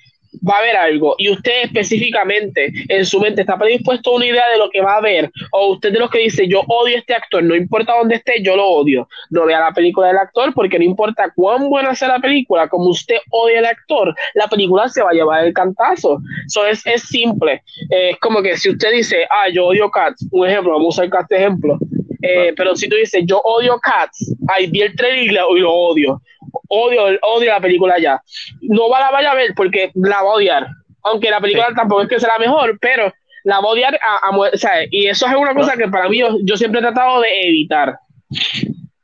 va 0.47 0.57
a 0.57 0.61
ver 0.61 0.75
algo 0.75 1.15
y 1.17 1.29
usted 1.29 1.63
específicamente 1.63 2.71
en 2.87 3.05
su 3.05 3.19
mente 3.19 3.41
está 3.41 3.57
predispuesto 3.57 4.11
a 4.11 4.15
una 4.15 4.25
idea 4.25 4.43
de 4.51 4.57
lo 4.57 4.69
que 4.69 4.81
va 4.81 4.97
a 4.97 5.01
ver, 5.01 5.31
o 5.51 5.73
usted 5.73 5.91
de 5.91 5.99
los 5.99 6.09
que 6.09 6.19
dice 6.19 6.47
yo 6.47 6.61
odio 6.67 6.95
a 6.95 6.99
este 6.99 7.13
actor, 7.13 7.43
no 7.43 7.55
importa 7.55 7.93
dónde 7.97 8.15
esté, 8.15 8.41
yo 8.41 8.55
lo 8.55 8.67
odio, 8.67 9.07
no 9.29 9.45
vea 9.45 9.59
la 9.59 9.71
película 9.71 10.07
del 10.07 10.17
actor 10.17 10.53
porque 10.53 10.79
no 10.79 10.85
importa 10.85 11.31
cuán 11.35 11.69
buena 11.69 11.95
sea 11.95 12.09
la 12.09 12.19
película, 12.19 12.67
como 12.67 12.89
usted 12.89 13.17
odia 13.29 13.59
al 13.59 13.65
actor, 13.65 14.15
la 14.33 14.47
película 14.47 14.87
se 14.89 15.01
va 15.01 15.09
a 15.09 15.13
llevar 15.13 15.45
el 15.45 15.53
cantazo. 15.53 16.21
Eso 16.45 16.65
es, 16.65 16.85
es 16.85 17.03
simple. 17.03 17.63
es 17.89 18.17
como 18.19 18.41
que 18.41 18.57
si 18.57 18.69
usted 18.69 18.91
dice, 18.91 19.25
ah, 19.29 19.49
yo 19.49 19.65
odio 19.65 19.89
Cats, 19.89 20.27
un 20.31 20.47
ejemplo, 20.47 20.73
vamos 20.73 20.97
a 20.97 21.01
usar 21.01 21.09
Cats 21.09 21.29
de 21.29 21.37
ejemplo. 21.37 21.77
Eh, 22.21 22.53
pero 22.55 22.75
si 22.75 22.87
tú 22.87 22.95
dices, 22.95 23.23
yo 23.25 23.41
odio 23.43 23.79
Cats, 23.79 24.35
ahí 24.47 24.67
vi 24.67 24.81
el 24.81 24.95
trailer 24.95 25.25
y 25.27 25.59
lo 25.59 25.73
odio 25.73 26.21
odio, 26.67 27.03
odio 27.21 27.51
la 27.51 27.59
película 27.59 27.99
ya. 27.99 28.21
No 28.61 28.89
va 28.89 28.99
la 28.99 29.11
vaya 29.11 29.31
a 29.31 29.35
ver 29.35 29.53
porque 29.55 29.91
la 29.95 30.21
va 30.21 30.31
a 30.31 30.35
odiar. 30.35 30.67
Aunque 31.03 31.29
la 31.29 31.39
película 31.39 31.67
tampoco 31.75 32.03
es 32.03 32.09
que 32.09 32.19
sea 32.19 32.33
la 32.33 32.39
mejor, 32.39 32.77
pero 32.79 33.11
la 33.43 33.59
va 33.59 33.69
a 33.69 33.71
odiar 33.71 33.99
a, 34.01 34.37
o 34.37 34.57
sea, 34.57 34.83
y 34.89 35.07
eso 35.07 35.25
es 35.27 35.35
una 35.35 35.53
cosa 35.53 35.75
que 35.75 35.87
para 35.87 36.09
mí 36.09 36.19
yo, 36.19 36.57
siempre 36.57 36.79
he 36.79 36.83
tratado 36.83 37.21
de 37.21 37.47
evitar. 37.47 37.97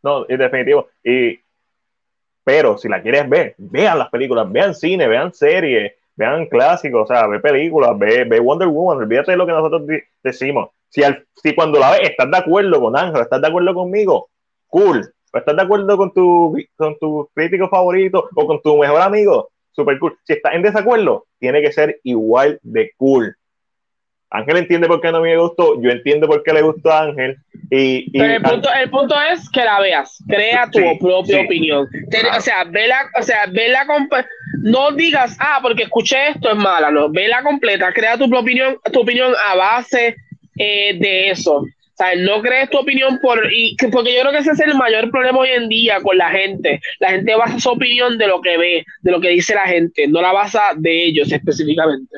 No, 0.03 0.26
es 0.28 0.38
definitivo. 0.38 0.88
Y, 1.03 1.40
pero 2.44 2.78
si 2.78 2.88
la 2.88 3.02
quieres 3.02 3.28
ver, 3.28 3.56
vean 3.57 3.99
las 3.99 4.10
películas, 4.10 4.49
vean 4.52 4.76
cine, 4.76 5.07
vean 5.07 5.34
series, 5.34 5.94
vean 6.15 6.45
clásicos, 6.45 7.10
o 7.10 7.14
sea, 7.14 7.28
ve 7.28 7.40
películas, 7.40 7.98
ve, 7.98 8.24
ve 8.24 8.40
Wonder 8.40 8.68
Woman, 8.68 8.98
olvídate 8.98 9.32
de 9.32 9.38
lo 9.38 9.45
que 9.45 9.52
nosotros 9.52 9.84
decimos. 10.24 10.69
Si, 10.90 11.03
al, 11.03 11.26
si 11.36 11.53
cuando 11.53 11.80
la 11.80 11.91
ves 11.91 12.10
estás 12.10 12.30
de 12.32 12.38
acuerdo 12.38 12.80
con 12.80 12.98
Ángel, 12.98 13.22
estás 13.22 13.41
de 13.41 13.48
acuerdo 13.48 13.74
conmigo, 13.74 14.30
cool. 14.68 15.14
¿Estás 15.34 15.56
de 15.56 15.62
acuerdo 15.62 15.98
con 15.98 16.14
tu, 16.14 16.58
con 16.76 16.98
tu 16.99 17.30
crítico 17.34 17.70
favorito 17.70 18.30
o 18.36 18.48
con 18.48 18.62
tu 18.62 18.78
mejor 18.78 19.02
amigo? 19.02 19.49
Super 19.72 19.99
cool. 19.99 20.18
Si 20.24 20.34
estás 20.34 20.56
en 20.56 20.64
desacuerdo, 20.64 21.26
tiene 21.40 21.62
que 21.62 21.72
ser 21.72 21.99
igual 22.04 22.60
de 22.64 22.91
cool. 22.98 23.36
Ángel 24.30 24.58
entiende 24.58 24.88
por 24.88 24.99
qué 24.99 25.12
no 25.12 25.22
me 25.22 25.38
gustó, 25.38 25.82
yo 25.82 25.90
entiendo 25.90 26.28
por 26.28 26.44
qué 26.44 26.52
le 26.52 26.62
gustó 26.62 26.91
a 26.91 27.04
Ángel. 27.04 27.38
Y, 27.70 28.12
Pero 28.12 28.34
el 28.34 28.41
punto, 28.41 28.70
el 28.74 28.90
punto 28.90 29.16
es 29.22 29.49
que 29.49 29.64
la 29.64 29.80
veas, 29.80 30.22
crea 30.28 30.70
tu 30.70 30.82
propia 30.99 31.41
opinión. 31.41 31.88
O 32.38 32.41
sea, 32.41 32.66
vela, 32.66 33.10
o 33.18 33.24
sea, 33.24 33.45
vela 33.48 33.86
no 34.64 34.91
digas, 34.91 35.38
ah, 35.40 35.60
porque 35.62 35.84
escuché 35.84 36.30
esto 36.30 36.49
es 36.49 36.58
mala, 36.58 36.91
no, 36.91 37.10
vela 37.10 37.41
completa, 37.41 37.94
crea 37.94 38.18
tu 38.18 38.30
propia 38.30 38.41
opinión, 38.41 38.78
tu 38.91 39.02
opinión 39.02 39.34
a 39.48 39.56
base 39.56 40.16
eh, 40.58 40.98
de 40.99 41.30
eso. 41.30 41.64
O 41.99 42.03
sea, 42.03 42.15
no 42.15 42.44
crees 42.44 42.69
tu 42.69 42.78
opinión 42.78 43.18
por. 43.19 43.40
Y, 43.52 43.76
porque 43.91 44.14
yo 44.14 44.22
creo 44.22 44.32
que 44.32 44.38
ese 44.38 44.52
es 44.52 44.60
el 44.60 44.76
mayor 44.76 45.10
problema 45.10 45.40
hoy 45.40 45.49
en 45.49 45.68
día 45.68 45.99
con 45.99 46.15
la 46.15 46.30
gente. 46.30 46.80
La 46.99 47.10
gente 47.10 47.36
basa 47.36 47.60
su 47.60 47.72
opinión 47.72 48.19
de 48.19 48.28
lo 48.28 48.40
que 48.40 48.56
ve, 48.56 48.86
de 49.02 49.11
lo 49.11 49.19
que 49.19 49.30
dice 49.30 49.56
la 49.56 49.65
gente, 49.65 50.07
no 50.07 50.22
la 50.22 50.32
basa 50.32 50.74
de 50.76 51.06
ellos 51.06 51.32
específicamente. 51.32 52.15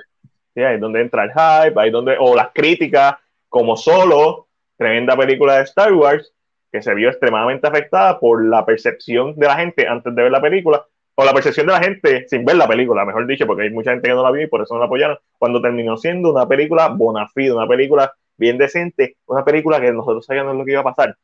Sí, 0.54 0.62
ahí 0.62 0.76
es 0.76 0.82
donde 0.82 1.00
entra 1.00 1.24
el 1.24 1.32
hype, 1.32 1.80
ahí 1.80 1.92
donde. 1.92 2.18
O 2.20 2.36
las 2.36 2.50
críticas, 2.54 3.16
como 3.48 3.78
solo, 3.78 4.50
tremenda 4.76 5.16
película 5.16 5.56
de 5.56 5.64
Star 5.64 5.94
Wars, 5.94 6.34
que 6.74 6.82
se 6.82 6.94
vio 6.94 7.08
extremadamente 7.08 7.66
afectada 7.66 8.20
por 8.20 8.46
la 8.46 8.66
percepción 8.66 9.34
de 9.38 9.48
la 9.48 9.56
gente 9.56 9.88
antes 9.88 10.14
de 10.14 10.24
ver 10.24 10.32
la 10.32 10.42
película, 10.42 10.86
o 11.16 11.24
la 11.24 11.34
percepción 11.34 11.68
de 11.68 11.72
la 11.72 11.82
gente 11.82 12.26
sin 12.28 12.44
ver 12.44 12.58
la 12.58 12.68
película, 12.68 13.06
mejor 13.06 13.26
dicho, 13.28 13.48
porque 13.48 13.64
hay 13.64 13.70
mucha 13.70 13.92
gente 13.92 14.10
que 14.10 14.14
no 14.14 14.24
la 14.24 14.32
vio 14.32 14.44
y 14.44 14.48
por 14.48 14.62
eso 14.62 14.74
no 14.74 14.82
la 14.82 14.88
apoyaron, 14.88 15.18
cuando 15.38 15.62
terminó 15.62 15.96
siendo 15.96 16.34
una 16.34 16.46
película 16.50 16.90
bona 16.90 17.30
fide, 17.30 17.54
una 17.54 17.68
película 17.68 18.14
bien 18.40 18.58
decente, 18.58 19.18
una 19.28 19.44
película 19.46 19.80
que 19.80 19.92
nosotros 19.92 20.26
sabíamos 20.26 20.56
lo 20.56 20.66
que 20.66 20.72
iba 20.72 20.82
a 20.82 20.86
pasar. 20.86 21.16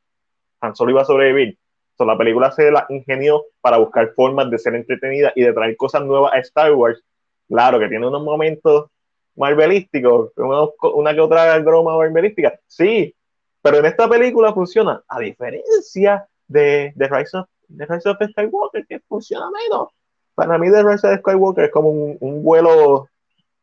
Han 0.61 0.75
Solo 0.75 0.91
iba 0.91 1.01
a 1.01 1.05
sobrevivir. 1.05 1.57
So, 1.97 2.05
la 2.05 2.17
película 2.17 2.51
se 2.51 2.69
la 2.71 2.85
ingenió 2.89 3.45
para 3.61 3.77
buscar 3.77 4.13
formas 4.13 4.51
de 4.51 4.59
ser 4.59 4.75
entretenida 4.75 5.31
y 5.35 5.43
de 5.43 5.53
traer 5.53 5.77
cosas 5.77 6.03
nuevas 6.03 6.33
a 6.33 6.39
Star 6.39 6.73
Wars. 6.73 7.01
Claro 7.47 7.79
que 7.79 7.87
tiene 7.87 8.05
unos 8.05 8.21
momentos 8.21 8.87
marvelísticos, 9.35 10.31
una 10.35 11.13
que 11.13 11.21
otra 11.21 11.57
broma 11.59 11.97
marvelística, 11.97 12.57
sí, 12.67 13.13
pero 13.61 13.77
en 13.77 13.85
esta 13.85 14.09
película 14.09 14.53
funciona, 14.53 15.03
a 15.07 15.19
diferencia 15.19 16.27
de, 16.47 16.93
de, 16.95 17.07
Rise, 17.07 17.37
of, 17.37 17.47
de 17.67 17.85
Rise 17.85 18.09
of 18.09 18.17
Skywalker, 18.31 18.85
que 18.87 18.99
funciona 19.07 19.47
menos. 19.51 19.89
Para 20.35 20.57
mí, 20.57 20.69
The 20.69 20.83
Rise 20.83 21.07
of 21.07 21.19
Skywalker 21.19 21.65
es 21.65 21.71
como 21.71 21.89
un, 21.89 22.17
un 22.19 22.43
vuelo 22.43 23.09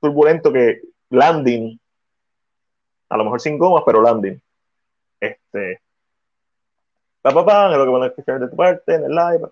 turbulento 0.01 0.53
que 0.53 0.81
landing 1.11 1.79
a 3.13 3.17
lo 3.19 3.25
mejor 3.25 3.43
sin 3.43 3.59
gomas, 3.59 3.83
pero 3.85 4.01
landing. 4.01 4.41
Este. 5.21 5.83
Papá, 7.21 7.45
pa, 7.45 7.71
es 7.71 7.77
lo 7.77 7.85
que 7.85 7.91
van 7.91 8.03
a 8.05 8.07
escuchar 8.07 8.41
de 8.41 8.49
tu 8.49 8.57
parte 8.57 8.95
en 8.95 9.05
el 9.05 9.15
live. 9.15 9.49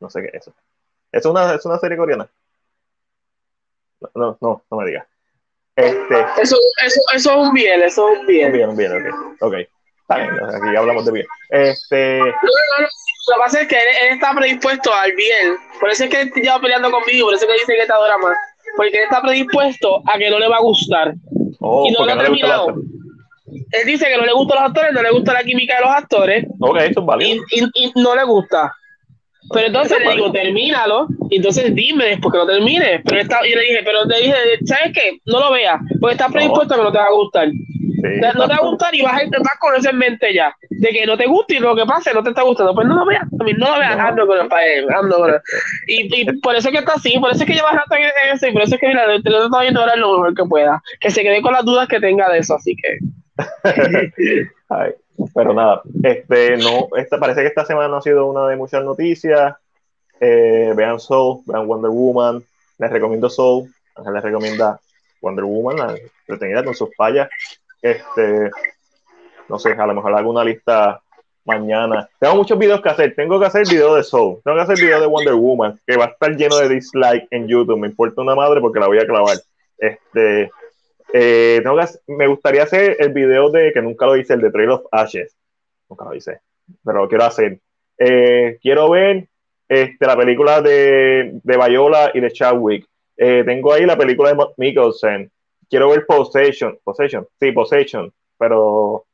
No 0.00 0.10
sé 0.10 0.22
qué 0.22 0.28
es 0.36 0.42
eso. 0.42 0.52
¿Es 1.12 1.24
una, 1.24 1.54
es 1.54 1.64
una 1.64 1.78
serie 1.78 1.96
coreana? 1.96 2.28
No, 4.14 4.36
no, 4.40 4.64
no 4.68 4.76
me 4.76 4.86
digas. 4.86 5.06
Este, 5.76 6.20
eso, 6.42 6.56
eso, 6.84 7.00
eso 7.14 7.30
es 7.30 7.36
un 7.36 7.52
bien, 7.52 7.80
eso 7.82 8.08
es 8.10 8.18
un 8.18 8.26
bien. 8.26 8.46
Un 8.48 8.52
bien, 8.52 8.68
un 8.70 8.76
bien, 8.76 8.92
ok. 9.40 9.42
okay. 9.42 9.68
aquí 10.08 10.76
hablamos 10.76 11.04
de 11.06 11.12
bien. 11.12 11.26
Este... 11.50 12.18
lo 12.18 12.24
que 12.24 13.38
pasa 13.38 13.60
es 13.60 13.68
que 13.68 13.76
él, 13.76 14.14
está 14.14 14.34
predispuesto 14.34 14.92
al 14.92 15.12
bien. 15.12 15.56
Por 15.78 15.90
eso 15.90 16.04
es 16.04 16.10
que 16.10 16.22
él 16.22 16.32
lleva 16.34 16.60
peleando 16.60 16.90
conmigo, 16.90 17.28
por 17.28 17.34
eso 17.34 17.44
es 17.44 17.52
que 17.52 17.60
dice 17.60 17.74
que 17.74 17.82
está 17.82 17.94
adora 17.94 18.18
más. 18.18 18.36
Porque 18.76 18.96
él 18.96 19.04
está 19.04 19.22
predispuesto 19.22 20.02
a 20.06 20.18
que 20.18 20.30
no 20.30 20.38
le 20.38 20.48
va 20.48 20.56
a 20.56 20.62
gustar. 20.62 21.14
Oh, 21.60 21.86
y 21.86 21.92
no 21.92 22.04
lo 22.04 22.12
ha 22.12 22.18
terminado. 22.18 22.74
Él 23.46 23.86
dice 23.86 24.06
que 24.06 24.16
no 24.16 24.24
le 24.24 24.32
gustan 24.32 24.58
los 24.58 24.68
actores, 24.68 24.92
no 24.92 25.02
le 25.02 25.10
gusta 25.10 25.32
la 25.32 25.42
química 25.42 25.76
de 25.76 25.80
los 25.80 25.90
actores. 25.90 26.46
Ok, 26.60 26.76
eso 26.78 27.00
es 27.00 27.06
válido. 27.06 27.44
y 27.52 27.92
no 28.00 28.14
le 28.14 28.24
gusta. 28.24 28.72
Pero 29.52 29.66
entonces 29.68 29.98
le 30.04 30.12
digo, 30.12 30.32
termínalo, 30.32 31.06
y 31.30 31.36
entonces 31.36 31.74
dime 31.74 32.04
después 32.06 32.32
que 32.32 32.38
lo 32.38 32.46
termine. 32.46 33.00
Pero 33.04 33.20
está, 33.20 33.40
yo 33.48 33.56
le 33.56 33.62
dije, 33.62 33.80
pero 33.84 34.04
le 34.04 34.18
dije, 34.18 34.34
¿sabes 34.64 34.92
qué? 34.92 35.20
No 35.24 35.40
lo 35.40 35.52
veas, 35.52 35.80
porque 36.00 36.14
estás 36.14 36.32
predispuesto 36.32 36.74
a 36.74 36.76
que 36.78 36.82
no 36.82 36.92
te 36.92 36.98
va 36.98 37.04
a 37.04 37.12
gustar. 37.12 37.48
No 38.34 38.48
te 38.48 38.54
va 38.54 38.56
a 38.56 38.66
gustar 38.66 38.94
y 38.94 39.02
vas 39.02 39.14
a 39.14 39.24
intentar 39.24 39.58
con 39.58 39.74
eso 39.74 39.90
en 39.90 39.98
mente 39.98 40.32
ya. 40.32 40.54
De 40.70 40.88
que 40.88 41.06
no 41.06 41.16
te 41.16 41.26
guste 41.26 41.56
y 41.56 41.58
lo 41.58 41.74
que 41.74 41.84
pase 41.84 42.12
no 42.12 42.22
te 42.22 42.30
está 42.30 42.42
gustando. 42.42 42.74
Pues 42.74 42.86
no 42.86 42.96
lo 42.96 43.06
veas, 43.06 43.24
no 43.30 43.44
lo 43.44 43.78
veas, 43.78 43.98
ando 43.98 44.26
con 44.26 44.40
el 44.40 44.48
país, 44.48 44.84
ando 44.94 45.16
con 45.16 45.30
Y, 45.86 46.20
y 46.20 46.32
por 46.40 46.54
eso 46.54 46.68
es 46.68 46.72
que 46.72 46.80
está 46.80 46.94
así, 46.94 47.18
por 47.18 47.30
eso 47.30 47.42
es 47.42 47.46
que 47.46 47.54
lleva 47.54 47.72
rato 47.72 47.94
en 47.94 48.34
eso, 48.34 48.46
y 48.46 48.52
por 48.52 48.62
eso 48.62 48.74
es 48.74 48.80
que 48.80 48.88
mira, 48.88 49.06
te 49.22 49.30
lo 49.30 49.44
estoy 49.44 49.62
viendo 49.62 49.80
ahora 49.80 49.96
lo 49.96 50.18
mejor 50.18 50.34
que 50.34 50.44
pueda. 50.44 50.82
Que 51.00 51.10
se 51.10 51.22
quede 51.22 51.42
con 51.42 51.52
las 51.52 51.64
dudas 51.64 51.88
que 51.88 52.00
tenga 52.00 52.30
de 52.30 52.38
eso, 52.38 52.54
así 52.54 52.76
que. 52.76 52.98
Ay. 54.68 54.92
Pero 55.34 55.54
nada, 55.54 55.82
este, 56.02 56.56
no, 56.58 56.88
esta, 56.96 57.18
parece 57.18 57.40
que 57.40 57.48
esta 57.48 57.64
semana 57.64 57.96
ha 57.96 58.02
sido 58.02 58.26
una 58.26 58.46
de 58.48 58.56
muchas 58.56 58.84
noticias. 58.84 59.54
Eh, 60.20 60.72
vean 60.76 61.00
Soul, 61.00 61.40
vean 61.46 61.66
Wonder 61.66 61.90
Woman. 61.90 62.42
Les 62.78 62.90
recomiendo 62.90 63.30
Soul. 63.30 63.72
les 64.12 64.22
recomienda 64.22 64.78
Wonder 65.20 65.44
Woman, 65.44 65.76
la 65.76 65.94
entretenida 66.26 66.64
con 66.64 66.74
sus 66.74 66.94
fallas. 66.96 67.28
Este, 67.86 68.50
no 69.48 69.58
sé, 69.58 69.72
a 69.72 69.86
lo 69.86 69.94
mejor 69.94 70.12
alguna 70.14 70.42
lista 70.42 71.00
mañana. 71.44 72.08
Tengo 72.18 72.34
muchos 72.34 72.58
videos 72.58 72.80
que 72.82 72.88
hacer. 72.88 73.14
Tengo 73.14 73.38
que 73.38 73.46
hacer 73.46 73.62
video 73.68 73.94
de 73.94 74.02
Soul. 74.02 74.40
Tengo 74.44 74.56
que 74.56 74.62
hacer 74.64 74.78
video 74.78 75.00
de 75.00 75.06
Wonder 75.06 75.34
Woman, 75.34 75.78
que 75.86 75.96
va 75.96 76.06
a 76.06 76.08
estar 76.08 76.36
lleno 76.36 76.56
de 76.56 76.68
dislike 76.68 77.28
en 77.30 77.46
YouTube. 77.46 77.78
Me 77.78 77.86
importa 77.86 78.22
una 78.22 78.34
madre 78.34 78.60
porque 78.60 78.80
la 78.80 78.88
voy 78.88 78.98
a 78.98 79.06
clavar. 79.06 79.36
Este, 79.78 80.50
eh, 81.12 81.62
me 82.08 82.26
gustaría 82.26 82.64
hacer 82.64 82.96
el 82.98 83.12
video 83.12 83.50
de 83.50 83.72
que 83.72 83.82
nunca 83.82 84.06
lo 84.06 84.16
hice, 84.16 84.34
el 84.34 84.40
de 84.40 84.50
Trail 84.50 84.70
of 84.70 84.86
Ashes. 84.90 85.36
Nunca 85.88 86.04
lo 86.06 86.14
hice, 86.14 86.40
pero 86.84 87.02
lo 87.02 87.08
quiero 87.08 87.24
hacer. 87.24 87.60
Eh, 87.98 88.58
quiero 88.60 88.90
ver 88.90 89.28
este, 89.68 90.06
la 90.06 90.16
película 90.16 90.60
de, 90.60 91.38
de 91.42 91.56
Viola 91.56 92.10
y 92.12 92.20
de 92.20 92.32
Chadwick. 92.32 92.88
Eh, 93.16 93.44
tengo 93.46 93.72
ahí 93.72 93.86
la 93.86 93.96
película 93.96 94.34
de 94.34 94.44
Mikkelsen. 94.56 95.30
Quiero 95.68 95.90
ver 95.90 96.06
Possession. 96.06 96.78
Possession, 96.82 97.26
sí, 97.40 97.52
Possession, 97.52 98.12
pero 98.38 99.04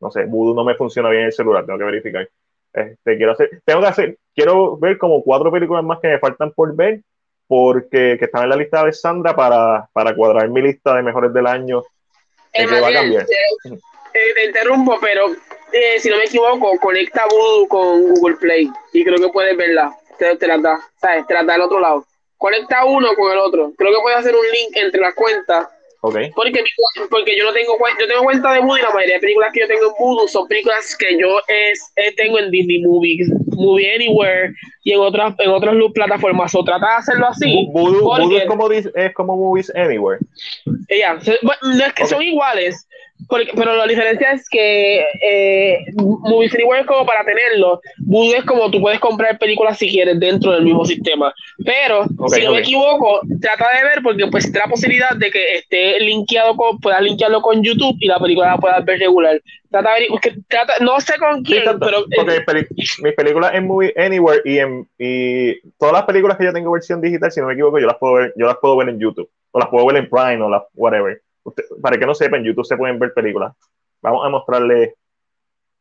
no 0.00 0.10
sé, 0.10 0.24
Voodoo 0.24 0.54
no 0.54 0.64
me 0.64 0.74
funciona 0.74 1.10
bien 1.10 1.24
el 1.24 1.32
celular, 1.32 1.66
tengo 1.66 1.78
que 1.78 1.84
verificar. 1.84 2.28
Este, 2.72 3.16
quiero 3.16 3.32
hacer, 3.32 3.60
tengo 3.64 3.80
que 3.80 3.86
hacer, 3.86 4.18
quiero 4.34 4.78
ver 4.78 4.96
como 4.96 5.22
cuatro 5.22 5.50
películas 5.50 5.84
más 5.84 5.98
que 6.00 6.08
me 6.08 6.18
faltan 6.18 6.52
por 6.52 6.74
ver 6.74 7.00
porque 7.46 8.16
que 8.16 8.26
están 8.26 8.44
en 8.44 8.50
la 8.50 8.56
lista 8.56 8.84
de 8.84 8.92
Sandra 8.92 9.34
para, 9.34 9.88
para 9.92 10.14
cuadrar 10.14 10.48
mi 10.48 10.62
lista 10.62 10.94
de 10.94 11.02
mejores 11.02 11.34
del 11.34 11.48
año. 11.48 11.82
que 12.52 12.66
va 12.66 12.88
a 12.88 12.92
cambiar. 12.92 13.26
Te, 13.26 14.46
interrumpo, 14.46 14.98
pero 15.00 15.32
eh, 15.72 15.98
si 15.98 16.08
no 16.08 16.16
me 16.16 16.24
equivoco, 16.24 16.78
conecta 16.78 17.24
Voodoo 17.28 17.66
con 17.66 18.14
Google 18.14 18.36
Play 18.36 18.70
y 18.92 19.04
creo 19.04 19.18
que 19.18 19.32
puedes 19.32 19.56
verla. 19.56 19.92
Te, 20.16 20.36
te 20.36 20.46
la 20.46 20.58
da, 20.58 20.80
¿sabes? 21.00 21.26
Te 21.26 21.34
la 21.34 21.42
da 21.42 21.54
al 21.54 21.62
otro 21.62 21.80
lado. 21.80 22.06
Conecta 22.40 22.86
uno 22.86 23.14
con 23.14 23.30
el 23.30 23.38
otro. 23.38 23.74
Creo 23.76 23.92
que 23.92 24.00
puedes 24.00 24.18
hacer 24.18 24.34
un 24.34 24.46
link 24.50 24.74
entre 24.76 25.02
las 25.02 25.14
cuentas 25.14 25.68
Okay. 26.02 26.30
Porque, 26.34 26.64
porque 27.10 27.36
yo 27.36 27.44
no 27.44 27.52
tengo 27.52 27.76
yo 28.00 28.08
tengo 28.08 28.24
cuenta 28.24 28.54
de 28.54 28.60
Voodoo 28.60 28.78
y 28.78 28.80
la 28.80 28.90
mayoría 28.90 29.16
de 29.16 29.20
películas 29.20 29.52
que 29.52 29.60
yo 29.60 29.66
tengo 29.66 29.88
en 29.88 29.92
Voodoo 29.98 30.28
son 30.28 30.48
películas 30.48 30.96
que 30.96 31.18
yo 31.18 31.40
es, 31.46 31.92
eh, 31.96 32.14
tengo 32.16 32.38
en 32.38 32.50
Disney 32.50 32.80
Movies, 32.80 33.30
Movie 33.48 33.94
Anywhere 33.96 34.54
y 34.82 34.92
en 34.92 35.00
otras 35.00 35.34
en 35.38 35.50
otras 35.50 35.76
plataformas. 35.92 36.54
O 36.54 36.64
trata 36.64 36.86
de 36.86 36.94
hacerlo 36.94 37.26
así. 37.26 37.68
Voodoo, 37.72 38.34
es, 38.34 38.46
como, 38.46 38.70
es 38.70 39.14
como 39.14 39.36
Movies 39.36 39.70
Anywhere. 39.76 40.20
Ya, 40.88 41.18
no 41.62 41.84
es 41.84 41.92
que 41.92 42.06
son 42.06 42.22
iguales, 42.22 42.88
pero 43.28 43.76
la 43.76 43.86
diferencia 43.86 44.32
es 44.32 44.48
que 44.48 45.04
eh, 45.22 45.84
Movie 45.96 46.50
Anywhere 46.54 46.80
es 46.80 46.86
como 46.86 47.06
para 47.06 47.24
tenerlo. 47.24 47.80
Voodoo 47.98 48.34
es 48.34 48.44
como 48.44 48.70
tú 48.70 48.80
puedes 48.80 49.00
comprar 49.00 49.38
películas 49.38 49.78
si 49.78 49.88
quieres 49.88 50.18
dentro 50.18 50.52
del 50.52 50.64
mismo 50.64 50.84
sistema. 50.84 51.32
Pero, 51.64 52.04
si 52.28 52.42
no 52.42 52.52
me 52.52 52.60
equivoco, 52.60 53.20
trata 53.40 53.66
de 53.76 53.84
ver 53.84 54.02
porque 54.02 54.26
pues 54.26 54.52
la 54.54 54.64
posibilidad 54.64 55.16
de 55.16 55.30
que 55.30 55.58
esté 55.58 56.00
linkeado 56.00 56.56
con, 56.56 56.78
puedas 56.80 57.02
linkearlo 57.02 57.40
con 57.40 57.62
YouTube 57.62 57.96
y 58.00 58.06
la 58.06 58.18
película 58.18 58.48
la 58.48 58.58
puedas 58.58 58.84
ver 58.84 58.98
regular. 58.98 59.40
Trata 59.70 59.94
de 59.94 60.00
ver, 60.00 60.42
trata, 60.48 60.74
no 60.80 61.00
sé 61.00 61.14
con 61.18 61.42
quién, 61.42 61.62
pero... 61.78 62.04
Porque 62.16 62.66
mis 63.02 63.14
películas 63.14 63.54
en 63.54 63.66
Movie 63.66 63.94
Anywhere 63.96 64.42
y, 64.44 64.58
en, 64.58 64.88
y 64.98 65.60
todas 65.78 65.92
las 65.92 66.02
películas 66.04 66.36
que 66.36 66.44
yo 66.44 66.52
tengo 66.52 66.72
versión 66.72 67.00
digital, 67.00 67.30
si 67.30 67.40
no 67.40 67.46
me 67.46 67.52
equivoco, 67.52 67.78
yo 67.78 67.86
las 67.86 67.98
puedo 67.98 68.14
ver, 68.14 68.34
yo 68.36 68.46
las 68.46 68.56
puedo 68.56 68.76
ver 68.76 68.88
en 68.88 68.98
YouTube. 68.98 69.30
O 69.52 69.58
las 69.58 69.68
puedo 69.68 69.86
ver 69.86 69.96
en 69.96 70.08
Prime 70.08 70.42
o 70.42 70.48
las 70.48 70.62
whatever 70.74 71.20
para 71.82 71.96
que 71.98 72.06
no 72.06 72.14
sepan, 72.14 72.40
en 72.40 72.46
YouTube 72.46 72.64
se 72.64 72.76
pueden 72.76 72.98
ver 72.98 73.12
películas. 73.14 73.54
Vamos 74.02 74.24
a 74.24 74.28
mostrarles 74.28 74.94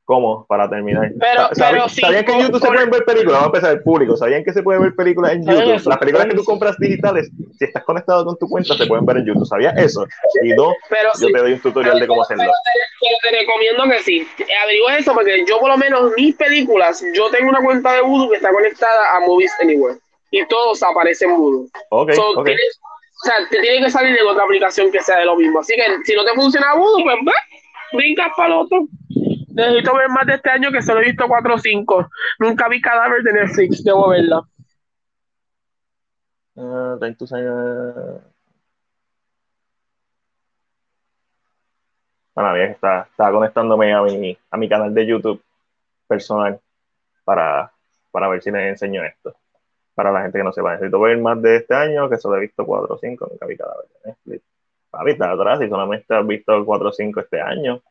cómo 0.10 0.44
para 0.48 0.68
terminar. 0.68 1.11
Pero, 1.19 1.49
¿Sabían 1.53 2.26
que 2.26 2.31
en 2.31 2.40
YouTube 2.40 2.60
se 2.60 2.68
pueden 2.68 2.90
ver 2.90 3.06
películas? 3.06 3.41
Vamos 3.41 3.44
a 3.44 3.57
empezar 3.57 3.72
el 3.77 3.84
público. 3.84 4.18
¿Sabían 4.18 4.44
que 4.44 4.52
se 4.52 4.64
pueden 4.64 4.81
ver 4.81 4.95
películas 4.95 5.34
en 5.34 5.45
YouTube? 5.45 5.88
Las 5.88 5.98
películas 5.99 6.26
que 6.26 6.36
tú 6.36 6.44
compras 6.44 6.76
digitales, 6.80 7.30
si 7.60 7.65
estás 7.65 7.84
conectado 7.84 8.26
con 8.26 8.36
tu 8.40 8.48
cuenta, 8.49 8.73
se 8.73 8.88
pueden 8.88 9.06
ver 9.06 9.18
en 9.18 9.26
YouTube. 9.27 9.45
¿Sabías 9.45 9.77
eso? 9.77 10.07
Y 10.41 10.49
no, 10.49 10.73
yo 11.22 11.27
te 11.27 11.38
doy 11.38 11.53
un 11.53 11.60
tutorial 11.60 11.99
de 11.99 12.07
cómo 12.07 12.23
hacerlo. 12.23 12.44
Pero, 12.44 13.18
te 13.22 13.40
recomiendo 13.40 13.84
que 13.84 13.99
sí. 13.99 14.27
Averigua 14.64 14.98
eso 14.98 15.14
porque 15.14 15.45
yo, 15.48 15.60
por 15.60 15.69
lo 15.69 15.77
menos, 15.77 16.11
mis 16.18 16.36
películas, 16.36 17.03
yo 17.14 17.30
tengo 17.30 17.49
una 17.49 17.61
cuenta 17.64 17.94
de 17.94 18.02
Voodoo 18.02 18.31
que 18.31 18.38
está 18.38 18.52
conectada 18.52 19.15
a 19.15 19.19
Movies 19.19 19.52
Anywhere. 19.61 19.99
Y 20.31 20.44
todos 20.48 20.81
aparecen 20.81 21.30
en 21.30 21.38
Voodoo. 21.38 21.69
Ok, 21.91 22.14
okay. 22.36 22.56
O 23.21 23.25
sea, 23.25 23.35
te 23.49 23.59
tiene 23.59 23.85
que 23.85 23.91
salir 23.91 24.15
de 24.15 24.23
otra 24.23 24.43
aplicación 24.43 24.91
que 24.91 25.01
sea 25.01 25.19
de 25.19 25.25
lo 25.25 25.35
mismo. 25.35 25.59
Así 25.59 25.75
que 25.75 25.83
si 26.05 26.15
no 26.15 26.23
te 26.23 26.33
funciona 26.33 26.73
Voodoo, 26.73 27.03
pues 27.03 27.35
brincas 27.91 28.29
para 28.37 28.47
el 28.47 28.59
otro. 28.61 28.87
Necesito 29.49 29.95
ver 29.95 30.09
más 30.09 30.25
de 30.25 30.35
este 30.35 30.49
año 30.49 30.71
que 30.71 30.81
solo 30.81 31.01
he 31.01 31.05
visto 31.05 31.27
4 31.27 31.55
o 31.55 31.57
5. 31.57 32.09
Nunca 32.39 32.69
vi 32.69 32.79
cadáver 32.81 33.21
de 33.23 33.33
Netflix, 33.33 33.83
debo 33.83 34.09
verla. 34.09 34.41
Uh, 36.55 36.97
bueno, 42.35 42.53
bien, 42.53 42.71
está, 42.71 43.07
está 43.09 43.31
conectándome 43.31 43.93
a 43.93 44.01
mi, 44.01 44.37
a 44.49 44.57
mi 44.57 44.69
canal 44.69 44.93
de 44.93 45.05
YouTube 45.05 45.43
personal 46.07 46.59
para, 47.23 47.71
para 48.11 48.27
ver 48.27 48.41
si 48.41 48.51
les 48.51 48.69
enseño 48.71 49.03
esto 49.03 49.35
para 49.99 50.13
la 50.13 50.21
gente 50.21 50.38
que 50.38 50.45
no 50.45 50.53
sepa. 50.53 50.71
Necesito 50.76 50.97
ver 51.01 51.17
más 51.17 51.41
de 51.41 51.57
este 51.57 51.76
año, 51.76 52.09
que 52.09 52.17
solo 52.17 52.38
he 52.38 52.39
visto 52.39 52.65
4 52.65 52.95
o 52.95 52.97
5, 52.97 53.27
nunca 53.31 53.45
vi 53.45 53.57
cada 53.57 53.76
vez. 54.05 54.41
Papi, 54.89 55.11
está 55.11 55.31
atrás 55.31 55.61
y 55.61 55.67
solamente 55.67 56.15
has 56.15 56.26
visto 56.26 56.65
4 56.65 56.88
o 56.88 56.91
5 56.93 57.19
este 57.19 57.41
año. 57.41 57.81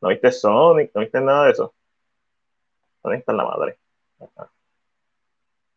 ¿No 0.00 0.08
viste 0.08 0.32
Sonic? 0.32 0.90
¿No 0.94 1.02
viste 1.02 1.20
nada 1.20 1.44
de 1.44 1.50
eso? 1.50 1.74
¿Dónde 3.02 3.18
está 3.18 3.34
la 3.34 3.44
madre? 3.44 3.76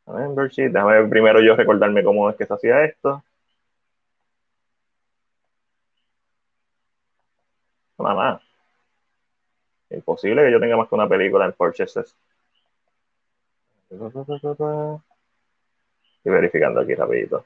Membership. 0.05 0.69
Déjame 0.69 1.05
primero 1.09 1.41
yo 1.41 1.53
recordarme 1.57 2.01
cómo 2.01 2.29
es 2.29 2.37
que 2.37 2.45
se 2.45 2.53
hacía 2.53 2.85
esto. 2.85 3.21
Más. 7.97 8.41
Imposible 9.89 10.45
que 10.45 10.51
yo 10.53 10.61
tenga 10.61 10.77
más 10.77 10.87
que 10.87 10.95
una 10.95 11.09
película 11.09 11.43
en 11.43 11.51
purchases 11.51 12.15
verificando 16.29 16.81
aquí 16.81 16.95
rapidito. 16.95 17.45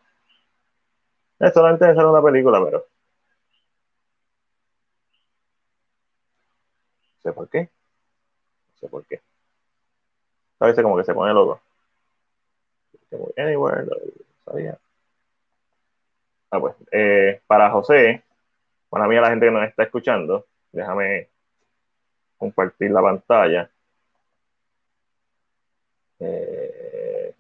Es 1.40 1.54
solamente 1.54 1.86
una 1.86 2.22
película, 2.22 2.64
pero. 2.64 2.86
No 7.18 7.22
sé 7.22 7.34
por 7.34 7.50
qué. 7.50 7.62
No 7.62 8.80
sé 8.80 8.88
por 8.88 9.06
qué. 9.06 9.22
A 10.60 10.68
veces 10.68 10.84
como 10.84 10.98
que 10.98 11.04
se 11.04 11.14
pone 11.14 11.34
loco. 11.34 11.60
Anywhere, 13.38 13.88
sabía. 14.46 14.78
Ah, 16.52 16.60
pues, 16.60 16.76
eh, 16.92 17.42
para 17.48 17.72
José, 17.72 18.24
para 18.90 19.08
mí 19.08 19.16
a 19.18 19.22
la 19.22 19.30
gente 19.30 19.46
que 19.48 19.52
nos 19.52 19.68
está 19.68 19.84
escuchando, 19.84 20.46
déjame 20.72 21.30
compartir 22.38 22.92
la 22.92 23.02
pantalla. 23.02 23.70
Eh, 26.20 27.34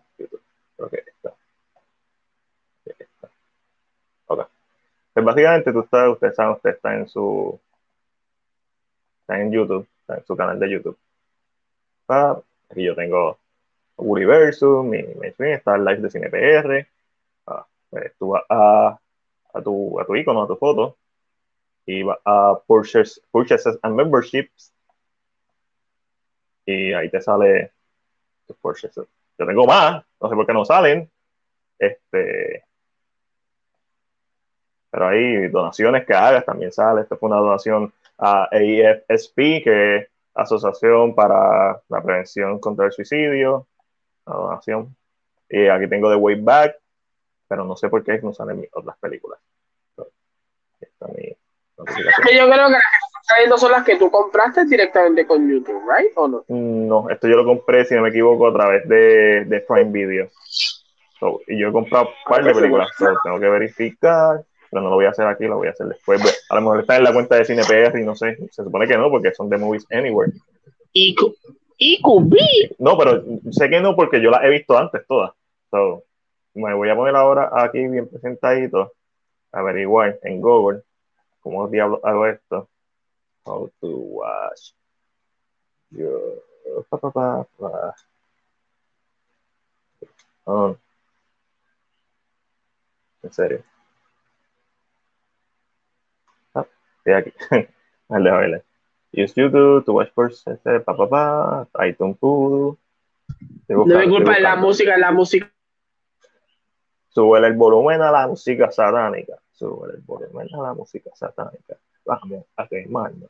creo 0.75 0.89
que 0.89 1.03
Pues 5.21 5.35
básicamente 5.35 5.71
tú 5.71 5.81
estás, 5.81 6.09
usted 6.09 6.33
sabe, 6.33 6.53
usted 6.53 6.69
está 6.71 6.95
en 6.95 7.07
su 7.07 7.59
está 9.21 9.39
en 9.39 9.51
YouTube, 9.51 9.87
está 9.99 10.15
en 10.15 10.25
su 10.25 10.35
canal 10.35 10.59
de 10.59 10.71
YouTube. 10.71 10.97
Ah, 12.07 12.41
aquí 12.67 12.83
yo 12.83 12.95
tengo 12.95 13.37
Universo, 13.97 14.81
mi, 14.81 14.97
está 14.97 15.75
el 15.75 15.85
live 15.85 16.01
de 16.01 16.09
CinePR. 16.09 16.87
Ah, 17.45 17.67
pues 17.91 18.13
tú 18.17 18.29
vas 18.29 18.43
a, 18.49 18.99
a, 19.53 19.61
tu, 19.61 19.99
a 19.99 20.05
tu 20.05 20.15
icono, 20.15 20.41
a 20.41 20.47
tu 20.47 20.55
foto, 20.55 20.97
y 21.85 22.01
vas 22.01 22.17
a 22.25 22.59
purchases, 22.65 23.21
purchases 23.29 23.77
and 23.83 23.95
Memberships. 23.95 24.73
Y 26.65 26.93
ahí 26.93 27.11
te 27.11 27.21
sale 27.21 27.71
tus 28.47 28.57
purchases. 28.57 29.05
Yo 29.37 29.45
tengo 29.45 29.67
más, 29.67 30.03
no 30.19 30.29
sé 30.29 30.35
por 30.35 30.47
qué 30.47 30.53
no 30.53 30.65
salen. 30.65 31.07
Este, 31.77 32.63
pero 34.91 35.07
hay 35.07 35.47
donaciones 35.47 36.05
que 36.05 36.13
hagas, 36.13 36.45
también 36.45 36.71
sale. 36.71 37.01
Esta 37.01 37.15
fue 37.15 37.29
una 37.29 37.39
donación 37.39 37.93
a 38.17 38.43
AFSP, 38.51 39.63
que 39.63 39.95
es 39.95 40.07
Asociación 40.33 41.15
para 41.15 41.81
la 41.89 42.03
Prevención 42.03 42.59
contra 42.59 42.85
el 42.85 42.91
Suicidio. 42.91 43.67
La 44.25 44.35
donación. 44.35 44.95
Y 45.49 45.67
aquí 45.67 45.87
tengo 45.87 46.09
The 46.09 46.17
Way 46.17 46.41
Back, 46.41 46.75
pero 47.47 47.63
no 47.63 47.75
sé 47.75 47.89
por 47.89 48.03
qué 48.03 48.19
no 48.21 48.33
salen 48.33 48.67
otras 48.73 48.97
películas. 48.99 49.39
esta 50.79 51.07
mi 51.07 51.35
notificación. 51.77 52.27
Yo 52.37 52.49
creo 52.49 52.67
que 52.67 52.75
están 52.75 53.57
son 53.57 53.71
las 53.71 53.85
que 53.85 53.97
tú 53.97 54.11
compraste 54.11 54.65
directamente 54.65 55.25
con 55.25 55.49
YouTube, 55.49 55.81
¿right? 55.89 56.11
¿O 56.15 56.27
no? 56.27 56.43
No, 56.49 57.09
esto 57.09 57.27
yo 57.27 57.37
lo 57.37 57.45
compré, 57.45 57.85
si 57.85 57.95
no 57.95 58.01
me 58.01 58.09
equivoco, 58.09 58.47
a 58.47 58.53
través 58.53 58.87
de, 58.89 59.45
de 59.45 59.61
Prime 59.61 59.91
Video. 59.91 60.29
y 61.47 61.59
yo 61.59 61.69
he 61.69 61.71
comprado 61.71 62.07
un 62.07 62.31
par 62.31 62.43
de 62.43 62.53
películas, 62.53 62.89
pero 62.99 63.15
tengo 63.23 63.39
que 63.39 63.47
verificar 63.47 64.43
pero 64.71 64.81
no 64.81 64.89
lo 64.89 64.95
voy 64.95 65.05
a 65.05 65.09
hacer 65.09 65.27
aquí, 65.27 65.45
lo 65.45 65.57
voy 65.57 65.67
a 65.67 65.71
hacer 65.71 65.87
después. 65.87 66.45
A 66.49 66.55
lo 66.55 66.61
mejor 66.61 66.79
está 66.79 66.95
en 66.95 67.03
la 67.03 67.13
cuenta 67.13 67.35
de 67.35 67.43
CinePR 67.43 67.99
y 67.99 68.05
no 68.05 68.15
sé, 68.15 68.37
se 68.49 68.63
supone 68.63 68.87
que 68.87 68.97
no, 68.97 69.09
porque 69.09 69.33
son 69.33 69.49
de 69.49 69.57
Movies 69.57 69.85
Anywhere. 69.91 70.31
¿Y, 70.93 71.13
y 71.77 72.01
No, 72.79 72.97
pero 72.97 73.21
sé 73.51 73.69
que 73.69 73.81
no, 73.81 73.95
porque 73.97 74.21
yo 74.21 74.31
las 74.31 74.43
he 74.45 74.49
visto 74.49 74.77
antes 74.77 75.05
todas. 75.05 75.33
So, 75.69 76.03
me 76.53 76.73
voy 76.73 76.89
a 76.89 76.95
poner 76.95 77.15
ahora 77.15 77.51
aquí 77.53 77.85
bien 77.85 78.07
presentadito, 78.07 78.93
averiguar 79.51 80.17
en 80.23 80.39
Google 80.39 80.83
cómo 81.41 81.67
diablos 81.67 81.99
hago 82.03 82.27
esto. 82.27 82.69
How 83.43 83.69
to 83.81 83.87
watch 83.87 84.71
your... 85.89 86.43
Pa, 86.89 86.97
pa, 86.97 87.11
pa, 87.11 87.95
oh. 90.45 90.77
En 93.23 93.33
serio. 93.33 93.70
Estoy 97.03 97.13
aquí. 97.13 97.33
Vale, 98.07 98.29
vale. 98.29 98.63
Use 99.13 99.33
YouTube 99.35 99.85
to 99.85 99.93
watch 99.93 100.11
first, 100.13 100.45
pa, 100.45 100.83
pa, 100.83 101.07
pa, 101.07 101.87
iTunes 101.87 102.17
Pudo. 102.17 102.77
No 103.69 103.85
me 103.85 104.09
culpa 104.09 104.33
de 104.33 104.41
la 104.41 104.57
música, 104.57 104.97
la 104.97 105.11
música. 105.11 105.49
Sube 107.07 107.39
el 107.39 107.53
volumen 107.53 108.01
a 108.01 108.11
la 108.11 108.27
música 108.27 108.69
satánica. 108.69 109.39
Sube 109.53 109.91
el 109.93 110.01
volumen 110.01 110.47
a 110.53 110.61
la 110.61 110.73
música 110.73 111.09
satánica. 111.15 111.77
Vamos 112.05 112.45
a 112.57 112.67
quemarnos. 112.67 113.29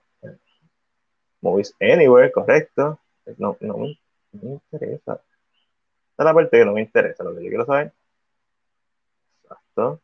Movies 1.41 1.75
Anywhere, 1.79 2.31
correcto. 2.31 2.99
No, 3.37 3.57
no, 3.59 3.77
me, 3.77 3.99
no 4.33 4.41
me 4.41 4.49
interesa. 4.53 5.13
Esta 5.13 6.23
es 6.23 6.25
la 6.25 6.33
parte 6.33 6.57
que 6.57 6.65
no 6.65 6.73
me 6.73 6.81
interesa, 6.81 7.23
lo 7.23 7.35
que 7.35 7.43
yo 7.43 7.49
quiero 7.49 7.65
saber. 7.65 7.91
Exacto. 9.43 10.01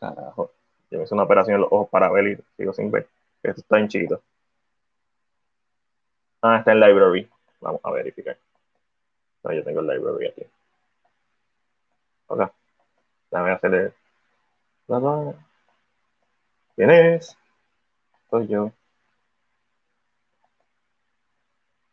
Yo 0.00 0.98
me 0.98 1.04
hice 1.04 1.14
una 1.14 1.24
operación 1.24 1.56
en 1.56 1.60
los 1.62 1.72
ojos 1.72 1.88
para 1.90 2.10
ver 2.10 2.26
y 2.28 2.38
sigo 2.56 2.72
sin 2.72 2.90
ver. 2.90 3.08
Esto 3.42 3.60
está 3.60 3.78
en 3.78 3.88
chiquito. 3.88 4.22
Ah, 6.42 6.58
está 6.58 6.72
en 6.72 6.80
library. 6.80 7.28
Vamos 7.60 7.80
a 7.84 7.90
verificar. 7.90 8.36
No, 9.42 9.52
yo 9.52 9.62
tengo 9.62 9.80
el 9.80 9.86
library 9.86 10.28
aquí. 10.28 10.42
Ok. 12.26 12.50
Déjame 13.30 13.50
hacerle. 13.52 13.92
¿Quién 16.74 16.90
es? 16.90 17.36
Soy 18.30 18.48
yo. 18.48 18.72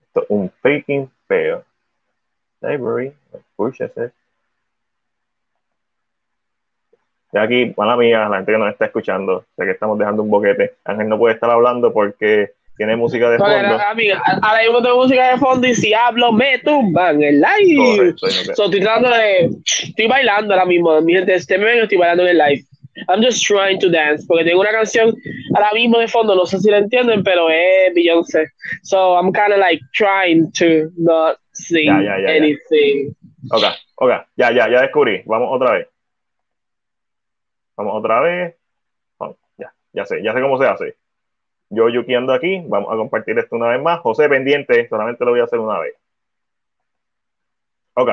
Esto 0.02 0.24
es 0.24 0.30
un 0.30 0.50
freaking 0.50 1.12
feo. 1.28 1.64
Library. 2.62 3.16
Purchases 7.32 7.48
aquí, 7.48 7.74
mala 7.78 7.98
mía, 7.98 8.28
la 8.30 8.38
gente 8.38 8.52
que 8.52 8.58
nos 8.58 8.72
está 8.72 8.86
escuchando, 8.86 9.46
sé 9.56 9.66
que 9.66 9.72
estamos 9.72 9.98
dejando 9.98 10.24
un 10.24 10.30
boquete. 10.30 10.76
Ángel 10.86 11.10
no 11.10 11.18
puede 11.18 11.36
estar 11.36 11.50
hablando 11.50 11.92
porque 11.92 12.52
tiene 12.78 12.96
música 12.96 13.30
de 13.30 13.38
fondo. 13.38 13.54
amiga, 13.54 14.22
ahora 14.42 14.62
mismo 14.62 14.82
tengo 14.82 14.98
música 14.98 15.32
de 15.32 15.38
fondo 15.38 15.68
y 15.68 15.76
si 15.76 15.94
hablo 15.94 16.32
me 16.32 16.60
tumban 16.60 17.22
el 17.24 17.42
live. 17.42 18.14
estoy 18.50 18.80
tratando 18.80 19.10
de. 19.10 19.50
Estoy 19.84 20.08
bailando 20.08 20.54
ahora 20.54 20.66
mismo. 20.66 21.02
Mi 21.02 21.14
gente, 21.14 21.34
este 21.34 21.58
me 21.58 21.82
estoy 21.82 21.98
bailando 21.98 22.24
en 22.24 22.30
el 22.30 22.38
live. 22.38 22.64
I'm 23.10 23.22
just 23.22 23.46
trying 23.46 23.80
to 23.80 23.90
dance 23.90 24.26
porque 24.28 24.44
tengo 24.44 24.62
una 24.62 24.72
canción 24.72 25.14
ahora 25.54 25.70
mismo 25.74 26.00
de 26.00 26.08
fondo, 26.08 26.34
no 26.34 26.48
sé 26.48 26.60
si 26.60 26.72
la 26.72 26.80
entienden, 26.80 27.24
pero 27.24 27.48
es 27.50 27.94
Beyoncé. 27.94 28.48
So 28.84 29.16
I'm 29.16 29.32
kind 29.32 29.54
of 29.54 29.60
like 29.60 29.80
trying 29.94 30.52
to 30.54 30.90
not 30.98 31.38
sing 31.52 31.90
anything. 31.90 33.16
Ok, 33.52 33.64
ok, 33.98 34.12
ya, 34.36 34.52
ya, 34.52 34.68
ya 34.70 34.82
descubrí. 34.82 35.22
Vamos 35.26 35.50
otra 35.52 35.74
vez. 35.74 35.88
Vamos 37.78 37.94
otra 37.96 38.20
vez. 38.22 38.58
ya, 39.58 39.74
ya 39.94 40.06
sé, 40.06 40.22
ya 40.24 40.34
sé 40.34 40.42
cómo 40.42 40.58
se 40.58 40.68
hace. 40.68 40.98
Yo 41.70 41.90
yukiando 41.90 42.34
aquí, 42.34 42.64
vamos 42.68 42.92
a 42.92 42.98
compartir 42.98 43.38
esto 43.38 43.56
una 43.56 43.70
vez 43.70 43.82
más. 43.82 44.00
José 44.00 44.28
pendiente, 44.28 44.88
solamente 44.90 45.24
lo 45.24 45.32
voy 45.32 45.42
a 45.42 45.44
hacer 45.44 45.60
una 45.60 45.80
vez. 45.80 45.96
Ok. 47.94 48.10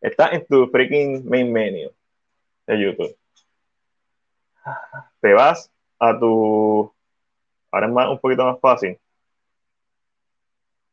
Está 0.00 0.28
en 0.28 0.46
tu 0.46 0.68
freaking 0.68 1.28
main 1.28 1.52
menu 1.52 1.90
de 2.66 2.80
YouTube. 2.80 3.16
Te 5.20 5.32
vas 5.32 5.70
a 5.98 6.18
tu. 6.18 6.92
Ahora 7.70 7.86
es 7.86 7.92
más, 7.92 8.08
un 8.08 8.18
poquito 8.18 8.44
más 8.44 8.60
fácil. 8.60 8.98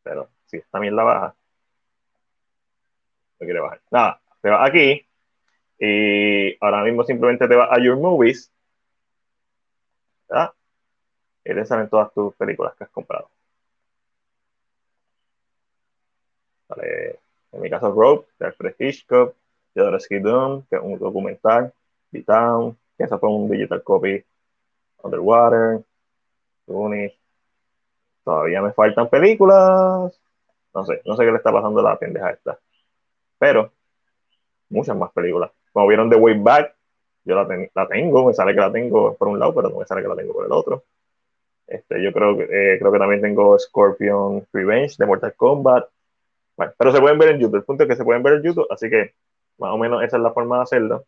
Pero 0.04 0.30
si 0.46 0.58
está 0.58 0.80
bien 0.80 0.96
la 0.96 1.04
baja. 1.04 1.36
No 3.40 3.46
quiere 3.46 3.60
bajar. 3.60 3.82
Nada, 3.92 4.22
te 4.42 4.50
vas 4.50 4.70
aquí 4.70 5.06
y 5.84 6.56
ahora 6.64 6.84
mismo 6.84 7.04
simplemente 7.04 7.48
te 7.48 7.56
vas 7.56 7.70
a 7.72 7.84
Your 7.84 7.98
Movies. 7.98 8.52
¿verdad? 10.30 10.54
Y 11.44 11.56
te 11.56 11.66
salen 11.66 11.90
todas 11.90 12.14
tus 12.14 12.36
películas 12.36 12.76
que 12.76 12.84
has 12.84 12.90
comprado. 12.92 13.30
Vale. 16.70 17.20
En 17.52 17.62
mi 17.62 17.70
caso, 17.70 17.92
Rope, 17.92 18.30
de 18.38 18.46
Alfred 18.46 18.76
Hitchcock, 18.78 19.36
Jodorowsky 19.76 20.20
Doom, 20.20 20.64
que 20.70 20.76
es 20.76 20.82
un 20.84 21.00
documental, 21.00 21.74
B-Town, 22.12 22.78
que 22.96 23.04
eso 23.06 23.18
fue 23.18 23.30
un 23.30 23.50
digital 23.50 23.82
copy, 23.84 24.24
Underwater, 25.02 25.84
Tunic. 26.68 27.18
Todavía 28.24 28.62
me 28.62 28.72
faltan 28.72 29.10
películas. 29.10 30.22
No 30.76 30.86
sé, 30.86 31.02
no 31.06 31.16
sé 31.18 31.26
qué 31.26 31.32
le 31.32 31.38
está 31.38 31.52
pasando 31.52 31.80
a 31.80 31.84
la 31.84 31.98
pendeja 31.98 32.30
esta. 32.30 32.60
Pero, 33.40 33.74
muchas 34.70 34.96
más 34.96 35.12
películas. 35.12 35.52
Como 35.74 35.88
vieron 35.88 36.10
The 36.10 36.18
Way 36.18 36.40
Back, 36.40 36.76
yo 37.24 37.36
la, 37.36 37.48
la, 37.74 37.88
tengo, 37.88 38.26
me 38.26 38.34
sale 38.34 38.54
que 38.54 38.60
la 38.60 38.72
tengo 38.72 39.16
por 39.16 39.28
un 39.28 39.40
lado, 39.40 39.54
pero 39.54 39.70
no 39.70 39.80
me 39.80 39.86
sale 39.86 40.02
que 40.02 40.08
la 40.08 40.16
tengo 40.16 40.34
por 40.34 40.46
el 40.46 40.52
otro. 40.52 40.84
Este, 41.68 42.04
yo 42.04 42.12
creo 42.12 42.36
que, 42.38 42.44
eh, 42.44 42.80
creo 42.80 42.92
que 42.92 43.00
también 43.00 43.22
tengo 43.22 43.58
Scorpion 43.58 44.46
Revenge 44.52 44.96
de 44.98 45.06
Mortal 45.06 45.34
Kombat. 45.36 45.88
Bueno, 46.58 46.74
pero 46.78 46.92
se 46.92 47.00
pueden 47.00 47.18
ver 47.18 47.30
en 47.30 47.40
YouTube. 47.40 47.58
El 47.58 47.64
punto 47.64 47.84
es 47.84 47.90
que 47.90 47.96
se 47.96 48.04
pueden 48.04 48.24
ver 48.24 48.34
en 48.34 48.44
YouTube, 48.44 48.68
así 48.70 48.90
que 48.90 49.14
más 49.58 49.72
o 49.72 49.78
menos 49.78 50.04
esa 50.04 50.18
es 50.18 50.24
la 50.24 50.34
forma 50.34 50.58
de 50.58 50.64
hacerlo. 50.64 51.06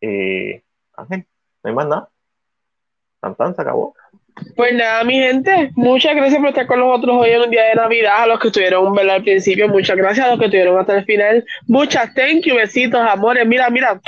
Y, 0.00 0.62
Ángel, 0.94 1.26
no 1.62 1.70
hay 1.70 1.74
más 1.74 1.86
nada. 1.86 2.08
Tan, 3.20 3.54
se 3.54 3.62
acabó. 3.62 3.94
Pues 4.56 4.74
nada, 4.74 5.04
mi 5.04 5.14
gente, 5.14 5.70
muchas 5.74 6.14
gracias 6.14 6.38
por 6.38 6.48
estar 6.50 6.66
con 6.66 6.80
nosotros 6.80 7.16
hoy 7.20 7.30
en 7.30 7.42
un 7.42 7.50
día 7.50 7.64
de 7.64 7.74
Navidad. 7.74 8.22
A 8.22 8.26
los 8.26 8.40
que 8.40 8.48
estuvieron 8.48 8.94
ver 8.94 9.08
al 9.08 9.22
principio, 9.22 9.68
muchas 9.68 9.96
gracias. 9.96 10.26
A 10.26 10.30
los 10.30 10.38
que 10.38 10.46
estuvieron 10.46 10.78
hasta 10.78 10.98
el 10.98 11.04
final, 11.04 11.44
muchas 11.66 12.14
thank 12.14 12.42
you, 12.44 12.56
besitos, 12.56 13.00
amores. 13.00 13.46
Mira, 13.46 13.70
mira, 13.70 14.00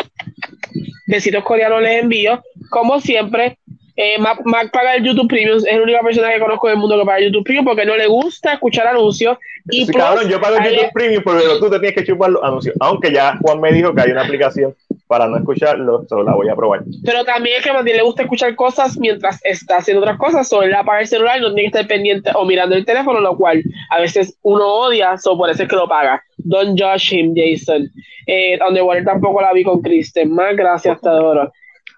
besitos 1.06 1.42
coreanos 1.44 1.82
les 1.82 2.02
envío. 2.02 2.42
Como 2.70 3.00
siempre, 3.00 3.58
eh, 3.96 4.18
Mac, 4.18 4.70
paga 4.72 4.94
el 4.94 5.04
YouTube 5.04 5.28
Premium, 5.28 5.58
es 5.58 5.64
la 5.64 5.82
única 5.82 6.00
persona 6.00 6.32
que 6.32 6.40
conozco 6.40 6.68
en 6.68 6.74
el 6.74 6.80
mundo 6.80 6.98
que 6.98 7.04
paga 7.04 7.20
YouTube 7.20 7.44
Premium 7.44 7.64
porque 7.64 7.84
no 7.84 7.96
le 7.96 8.06
gusta 8.06 8.54
escuchar 8.54 8.86
anuncios. 8.86 9.36
Y 9.70 9.86
sí, 9.86 9.92
cabrón, 9.92 10.28
yo 10.28 10.40
pago 10.40 10.56
el 10.56 10.74
YouTube 10.74 10.92
Premium, 10.92 11.22
pero 11.24 11.58
tú 11.58 11.70
te 11.70 11.78
tienes 11.78 11.94
que 11.94 12.04
chupar 12.04 12.30
los 12.30 12.42
anuncios. 12.42 12.74
Aunque 12.80 13.12
ya 13.12 13.36
Juan 13.40 13.60
me 13.60 13.72
dijo 13.72 13.94
que 13.94 14.00
hay 14.00 14.10
una 14.10 14.22
aplicación 14.22 14.74
para 15.06 15.28
no 15.28 15.36
escucharlo, 15.36 16.06
solo 16.08 16.22
la 16.22 16.34
voy 16.34 16.48
a 16.48 16.56
probar. 16.56 16.84
Pero 17.04 17.24
también 17.24 17.58
es 17.58 17.62
que 17.62 17.70
a 17.70 17.74
Matías 17.74 17.98
le 17.98 18.02
gusta 18.02 18.22
escuchar 18.22 18.54
cosas 18.54 18.96
mientras 18.98 19.38
está 19.44 19.76
haciendo 19.76 20.00
otras 20.00 20.16
cosas, 20.16 20.50
o 20.54 20.62
él 20.62 20.74
apaga 20.74 21.00
el 21.00 21.06
celular 21.06 21.36
y 21.36 21.42
no 21.42 21.48
tiene 21.52 21.70
que 21.70 21.78
estar 21.78 21.86
pendiente 21.86 22.30
o 22.34 22.46
mirando 22.46 22.74
el 22.74 22.86
teléfono, 22.86 23.20
lo 23.20 23.36
cual 23.36 23.62
a 23.90 24.00
veces 24.00 24.38
uno 24.40 24.66
odia, 24.66 25.18
so 25.18 25.36
por 25.36 25.50
eso 25.50 25.64
es 25.64 25.68
que 25.68 25.76
lo 25.76 25.86
paga. 25.86 26.22
Don't 26.38 26.80
judge 26.80 27.12
him, 27.12 27.34
Jason. 27.36 27.90
Eh, 28.26 28.58
Underwater 28.66 29.04
tampoco 29.04 29.42
la 29.42 29.52
vi 29.52 29.64
con 29.64 29.82
Kristen. 29.82 30.32
Más 30.32 30.56
gracias, 30.56 30.98
te 31.00 31.08
adoro. 31.08 31.52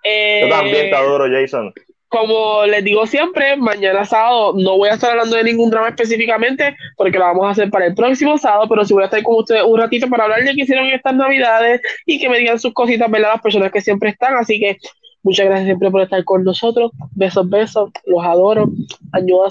Yo 0.05 0.49
también 0.49 0.91
te 0.91 0.95
adoro, 0.95 1.27
Jason. 1.31 1.73
como 2.15 2.65
les 2.67 2.85
digo 2.85 3.07
siempre, 3.07 3.57
mañana 3.57 4.05
sábado 4.05 4.55
no 4.57 4.77
voy 4.77 4.89
a 4.89 4.95
estar 4.95 5.11
hablando 5.11 5.35
de 5.35 5.43
ningún 5.43 5.69
drama 5.69 5.89
específicamente 5.89 6.77
porque 6.97 7.19
lo 7.19 7.25
vamos 7.25 7.45
a 7.47 7.51
hacer 7.51 7.71
para 7.71 7.87
el 7.87 7.95
próximo 7.97 8.39
sábado, 8.39 8.69
pero 8.69 8.85
sí 8.85 8.95
voy 8.95 9.03
a 9.03 9.07
estar 9.07 9.21
con 9.25 9.35
ustedes 9.35 9.65
un 9.65 9.81
ratito 9.81 10.09
para 10.09 10.23
hablar 10.23 10.45
de 10.45 10.55
qué 10.55 10.63
hicieron 10.63 10.87
estas 10.87 11.13
navidades 11.17 11.81
y 12.07 12.21
que 12.21 12.29
me 12.29 12.39
digan 12.39 12.61
sus 12.61 12.73
cositas, 12.73 13.11
¿verdad? 13.11 13.33
Las 13.33 13.43
personas 13.43 13.73
que 13.73 13.81
siempre 13.81 14.11
están, 14.11 14.37
así 14.37 14.61
que 14.61 14.79
muchas 15.25 15.47
gracias 15.47 15.67
siempre 15.67 15.91
por 15.91 16.03
estar 16.03 16.23
con 16.23 16.45
nosotros. 16.45 16.93
Besos, 17.17 17.51
besos, 17.51 17.91
los 18.07 18.25
adoro. 18.25 18.69
Año 19.11 19.43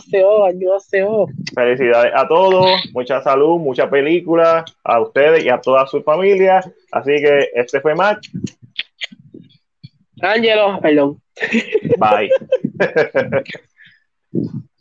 año 0.45 0.69
Felicidades 1.53 2.13
a 2.15 2.27
todos, 2.29 2.65
mucha 2.93 3.21
salud, 3.21 3.59
mucha 3.59 3.89
película, 3.89 4.63
a 4.85 5.01
ustedes 5.01 5.43
y 5.43 5.49
a 5.49 5.59
toda 5.59 5.85
su 5.85 6.01
familia. 6.01 6.61
Así 6.93 7.11
que 7.11 7.49
este 7.55 7.81
fue 7.81 7.93
Mac. 7.93 8.21
Ángelo, 10.23 10.79
perdón. 10.81 11.21
Bye. 11.97 12.29